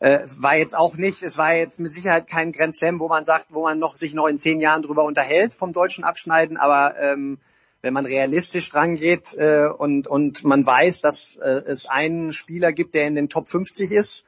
[0.01, 3.25] äh, war jetzt auch nicht, es war jetzt mit Sicherheit kein Grand Slam, wo man
[3.25, 6.97] sagt, wo man noch sich noch in zehn Jahren drüber unterhält vom deutschen Abschneiden, aber
[6.99, 7.39] ähm,
[7.83, 12.73] wenn man realistisch dran geht äh, und und man weiß, dass äh, es einen Spieler
[12.73, 14.25] gibt, der in den Top 50 ist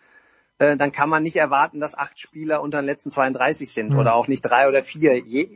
[0.58, 3.98] äh, dann kann man nicht erwarten, dass acht Spieler unter den letzten 32 sind mhm.
[3.98, 5.18] oder auch nicht drei oder vier.
[5.18, 5.48] Je,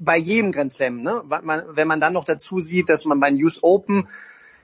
[0.00, 1.02] bei jedem Grand Slam.
[1.02, 1.22] Ne?
[1.26, 4.08] Wenn man dann noch dazu sieht, dass man bei News Open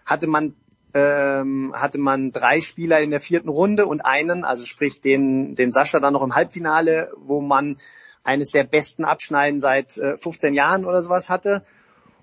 [0.06, 0.54] hatte man
[0.94, 5.72] ähm, hatte man drei Spieler in der vierten Runde und einen, also sprich den, den
[5.72, 7.76] Sascha dann noch im Halbfinale, wo man
[8.22, 11.64] eines der besten Abschneiden seit äh, 15 Jahren oder sowas hatte.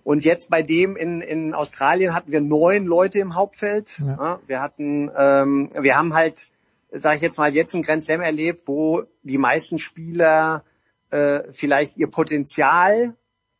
[0.03, 3.99] Und jetzt bei dem in, in Australien hatten wir neun Leute im Hauptfeld.
[3.99, 4.07] Ja.
[4.07, 6.50] Ja, wir hatten, ähm, wir haben halt
[6.91, 10.63] sage ich jetzt mal, jetzt ein Grand Slam erlebt, wo die meisten Spieler
[11.09, 13.15] äh, vielleicht ihr Potenzial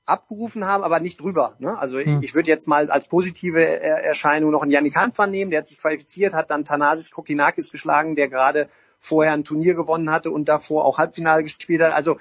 [0.06, 1.56] abgerufen haben, aber nicht drüber.
[1.60, 1.78] Ne?
[1.78, 2.18] Also Hm.
[2.18, 5.60] ich, ich würde jetzt mal als positive Er- Erscheinung noch einen Yannick Hanfmann nehmen, der
[5.60, 8.68] hat sich qualifiziert, hat dann Thanasis Kokinakis geschlagen, der gerade
[9.00, 11.94] vorher ein Turnier gewonnen hatte und davor auch Halbfinale gespielt hat.
[11.94, 12.18] Also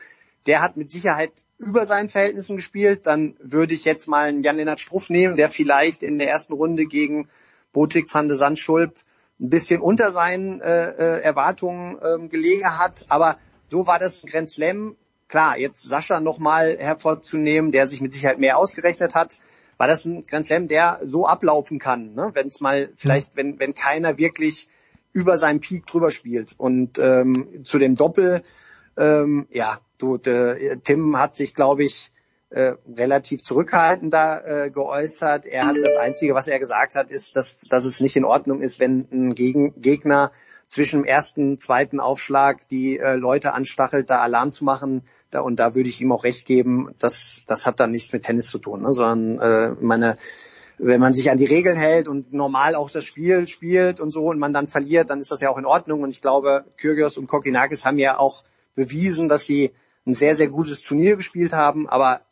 [0.47, 3.06] der hat mit Sicherheit über seinen Verhältnissen gespielt.
[3.06, 6.86] Dann würde ich jetzt mal einen Jan-Lennart Struff nehmen, der vielleicht in der ersten Runde
[6.86, 7.28] gegen
[7.72, 8.94] Botik van de Sandschulp
[9.40, 13.06] ein bisschen unter seinen äh, äh, Erwartungen ähm, gelegen hat.
[13.08, 13.38] Aber
[13.68, 14.96] so war das ein Grand Slam.
[15.28, 19.38] Klar, jetzt Sascha nochmal hervorzunehmen, der sich mit Sicherheit mehr ausgerechnet hat,
[19.78, 22.30] war das ein Grand Slam, der so ablaufen kann, ne?
[22.34, 24.68] wenn es mal vielleicht, wenn, wenn keiner wirklich
[25.12, 26.54] über seinen Peak drüber spielt.
[26.58, 28.42] Und ähm, zu dem Doppel,
[28.98, 32.10] ähm, ja, du, de, Tim hat sich, glaube ich,
[32.50, 35.46] äh, relativ zurückhaltend da äh, geäußert.
[35.46, 38.60] Er hat das Einzige, was er gesagt hat, ist, dass, dass es nicht in Ordnung
[38.60, 40.32] ist, wenn ein Gegen Gegner
[40.66, 45.02] zwischen dem ersten, zweiten Aufschlag die äh, Leute anstachelt, da Alarm zu machen.
[45.30, 48.24] Da, und da würde ich ihm auch recht geben, das, das hat dann nichts mit
[48.24, 48.92] Tennis zu tun, ne?
[48.92, 50.16] sondern äh, meine,
[50.78, 54.26] wenn man sich an die Regeln hält und normal auch das Spiel spielt und so
[54.26, 56.02] und man dann verliert, dann ist das ja auch in Ordnung.
[56.02, 59.72] Und ich glaube, Kyrgios und Kokinakis haben ja auch bewiesen, dass sie
[60.06, 61.88] ein sehr, sehr gutes Turnier gespielt haben.
[61.88, 62.22] Aber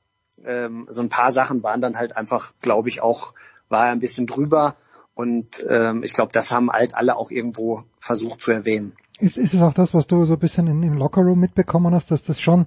[0.45, 3.35] ähm, so ein paar Sachen waren dann halt einfach, glaube ich, auch,
[3.69, 4.77] war er ein bisschen drüber.
[5.15, 8.95] Und ähm, ich glaube, das haben halt alle auch irgendwo versucht zu erwähnen.
[9.19, 12.11] Ist, ist es auch das, was du so ein bisschen in, im Lockerroom mitbekommen hast,
[12.11, 12.67] dass das schon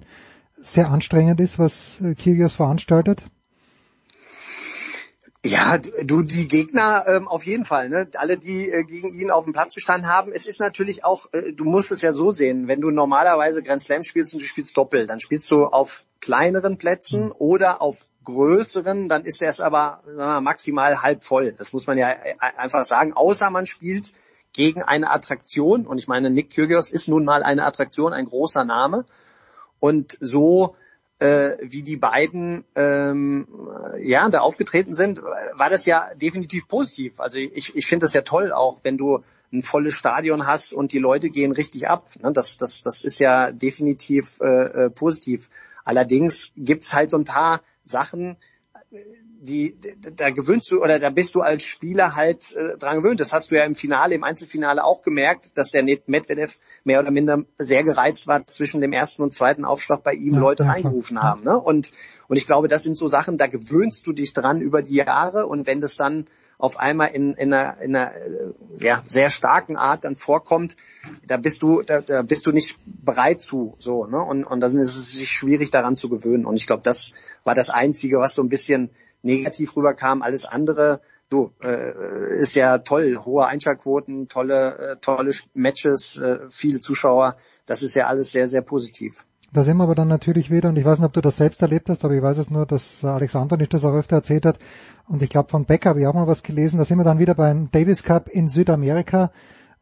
[0.62, 3.24] sehr anstrengend ist, was äh, Kyrgios veranstaltet?
[5.44, 8.08] Ja, du, die Gegner ähm, auf jeden Fall, ne?
[8.14, 10.30] Alle, die äh, gegen ihn auf dem Platz gestanden haben.
[10.32, 13.82] Es ist natürlich auch, äh, du musst es ja so sehen, wenn du normalerweise Grand
[13.82, 19.08] Slam spielst und du spielst doppelt, dann spielst du auf kleineren Plätzen oder auf größeren,
[19.08, 21.52] dann ist es aber sagen wir, mal, maximal halb voll.
[21.52, 24.12] Das muss man ja äh, einfach sagen, außer man spielt
[24.52, 25.88] gegen eine Attraktion.
[25.88, 29.04] Und ich meine, Nick Kyrgios ist nun mal eine Attraktion, ein großer Name.
[29.80, 30.76] Und so
[31.22, 33.46] äh, wie die beiden ähm,
[34.00, 37.20] ja da aufgetreten sind, war das ja definitiv positiv.
[37.20, 40.92] Also ich, ich finde das ja toll auch, wenn du ein volles Stadion hast und
[40.92, 42.10] die Leute gehen richtig ab.
[42.20, 42.32] Ne?
[42.32, 44.46] Das, das, das ist ja definitiv äh,
[44.86, 45.48] äh, positiv.
[45.84, 48.36] Allerdings gibt's halt so ein paar Sachen,
[49.42, 49.76] die
[50.16, 53.18] da gewöhnst du oder da bist du als Spieler halt äh, dran gewöhnt.
[53.18, 57.10] Das hast du ja im Finale, im Einzelfinale auch gemerkt, dass der Medvedev mehr oder
[57.10, 61.42] minder sehr gereizt war, zwischen dem ersten und zweiten Aufschlag bei ihm Leute reingerufen haben.
[61.42, 61.58] Ne?
[61.58, 61.90] Und
[62.28, 65.46] und ich glaube, das sind so Sachen, da gewöhnst du dich dran über die Jahre
[65.46, 66.24] und wenn das dann
[66.62, 70.76] auf einmal in, in einer, in einer äh, ja, sehr starken Art dann vorkommt,
[71.26, 74.22] da bist du, da, da bist du nicht bereit zu, so, ne?
[74.22, 76.46] Und, und dann ist es sich schwierig daran zu gewöhnen.
[76.46, 77.10] Und ich glaube, das
[77.42, 78.90] war das Einzige, was so ein bisschen
[79.22, 80.22] negativ rüberkam.
[80.22, 81.00] Alles andere,
[81.30, 87.38] du, äh, ist ja toll, hohe Einschaltquoten, tolle, äh, tolle Matches, äh, viele Zuschauer.
[87.66, 89.26] Das ist ja alles sehr, sehr positiv.
[89.54, 91.60] Da sind wir aber dann natürlich wieder, und ich weiß nicht, ob du das selbst
[91.60, 94.58] erlebt hast, aber ich weiß es nur, dass Alexander nicht das auch öfter erzählt hat.
[95.06, 96.78] Und ich glaube, von Becker habe ich auch mal was gelesen.
[96.78, 99.30] Da sind wir dann wieder beim Davis Cup in Südamerika,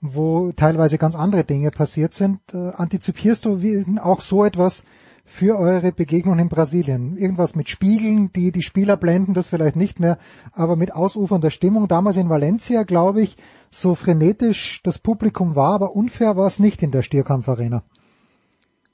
[0.00, 2.40] wo teilweise ganz andere Dinge passiert sind.
[2.52, 3.60] Äh, antizipierst du
[4.02, 4.82] auch so etwas
[5.24, 7.16] für eure Begegnung in Brasilien?
[7.16, 10.18] Irgendwas mit Spiegeln, die die Spieler blenden, das vielleicht nicht mehr,
[10.50, 11.86] aber mit ausufernder Stimmung.
[11.86, 13.36] Damals in Valencia, glaube ich,
[13.70, 17.84] so frenetisch das Publikum war, aber unfair war es nicht in der Stierkampfarena.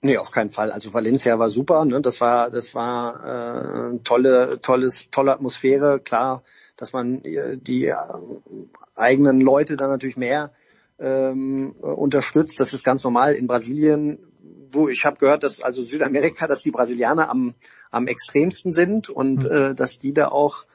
[0.03, 0.73] Nee, auf keinen Fall.
[0.73, 2.01] Also Valencia war super, ne?
[2.01, 6.01] Das war, das war äh, tolle, tolles, tolle Atmosphäre.
[6.01, 6.43] Klar,
[6.77, 7.97] dass man äh, die äh,
[8.95, 10.53] eigenen Leute dann natürlich mehr
[10.99, 12.61] ähm, unterstützt.
[12.61, 14.19] Das ist ganz normal in Brasilien.
[14.73, 17.55] Wo ich habe gehört, dass also Südamerika, dass die Brasilianer am
[17.91, 19.53] am extremsten sind und Hm.
[19.53, 20.67] äh, dass die da auch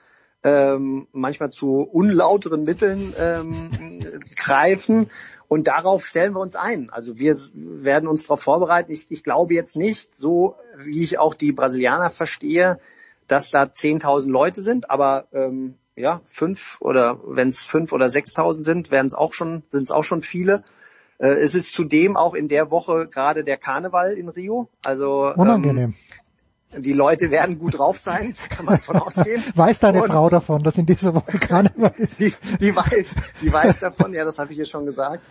[0.43, 3.99] ähm, manchmal zu unlauteren Mitteln ähm,
[4.35, 5.09] greifen.
[5.51, 6.89] Und darauf stellen wir uns ein.
[6.91, 8.89] Also wir werden uns darauf vorbereiten.
[8.89, 12.79] Ich, ich glaube jetzt nicht, so wie ich auch die Brasilianer verstehe,
[13.27, 18.61] dass da 10.000 Leute sind, aber ähm, ja, fünf oder wenn es fünf oder 6.000
[18.61, 20.63] sind, werden es auch schon, sind es auch schon viele.
[21.17, 24.69] Äh, es ist zudem auch in der Woche gerade der Karneval in Rio.
[24.83, 25.77] Also Unangenehm.
[25.77, 25.95] Ähm,
[26.77, 29.43] die Leute werden gut drauf sein, kann man von ausgehen.
[29.55, 32.19] Weiß deine Und- Frau davon, dass in dieser Woche Karneval ist?
[32.19, 35.23] die, die weiß, die weiß davon, ja, das habe ich ihr schon gesagt.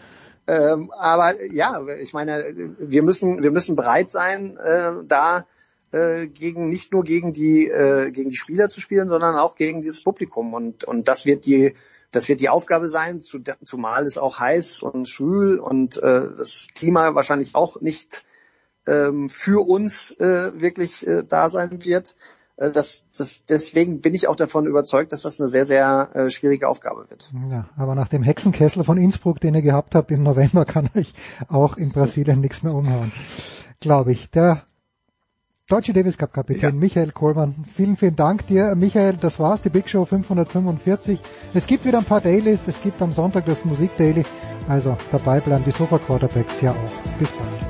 [0.47, 2.45] Ähm, aber ja, ich meine,
[2.79, 5.47] wir müssen, wir müssen bereit sein, äh, da
[5.93, 9.81] äh, gegen nicht nur gegen die äh, gegen die Spieler zu spielen, sondern auch gegen
[9.83, 11.75] dieses Publikum und und das wird die
[12.11, 16.69] das wird die Aufgabe sein, zu, zumal es auch heiß und schwül und äh, das
[16.75, 18.25] Klima wahrscheinlich auch nicht
[18.87, 22.15] ähm, für uns äh, wirklich äh, da sein wird.
[22.57, 26.31] Äh, das, das, deswegen bin ich auch davon überzeugt, dass das eine sehr, sehr äh,
[26.31, 27.31] schwierige Aufgabe wird.
[27.51, 31.13] Ja, aber nach dem Hexenkessel von Innsbruck, den ihr gehabt habt im November, kann euch
[31.49, 33.13] auch in Brasilien nichts mehr umhauen.
[33.81, 34.31] Glaube ich.
[34.31, 34.63] Der
[35.71, 37.65] Deutsche Davis Cup Kapitän Michael Kohlmann.
[37.77, 39.17] Vielen, vielen Dank dir, Michael.
[39.21, 41.21] Das war's, die Big Show 545.
[41.55, 42.67] Es gibt wieder ein paar Dailies.
[42.67, 44.25] Es gibt am Sonntag das Musik Daily.
[44.69, 47.19] Also dabei bleiben die Sofa Quarterbacks ja auch.
[47.21, 47.70] Bis bald.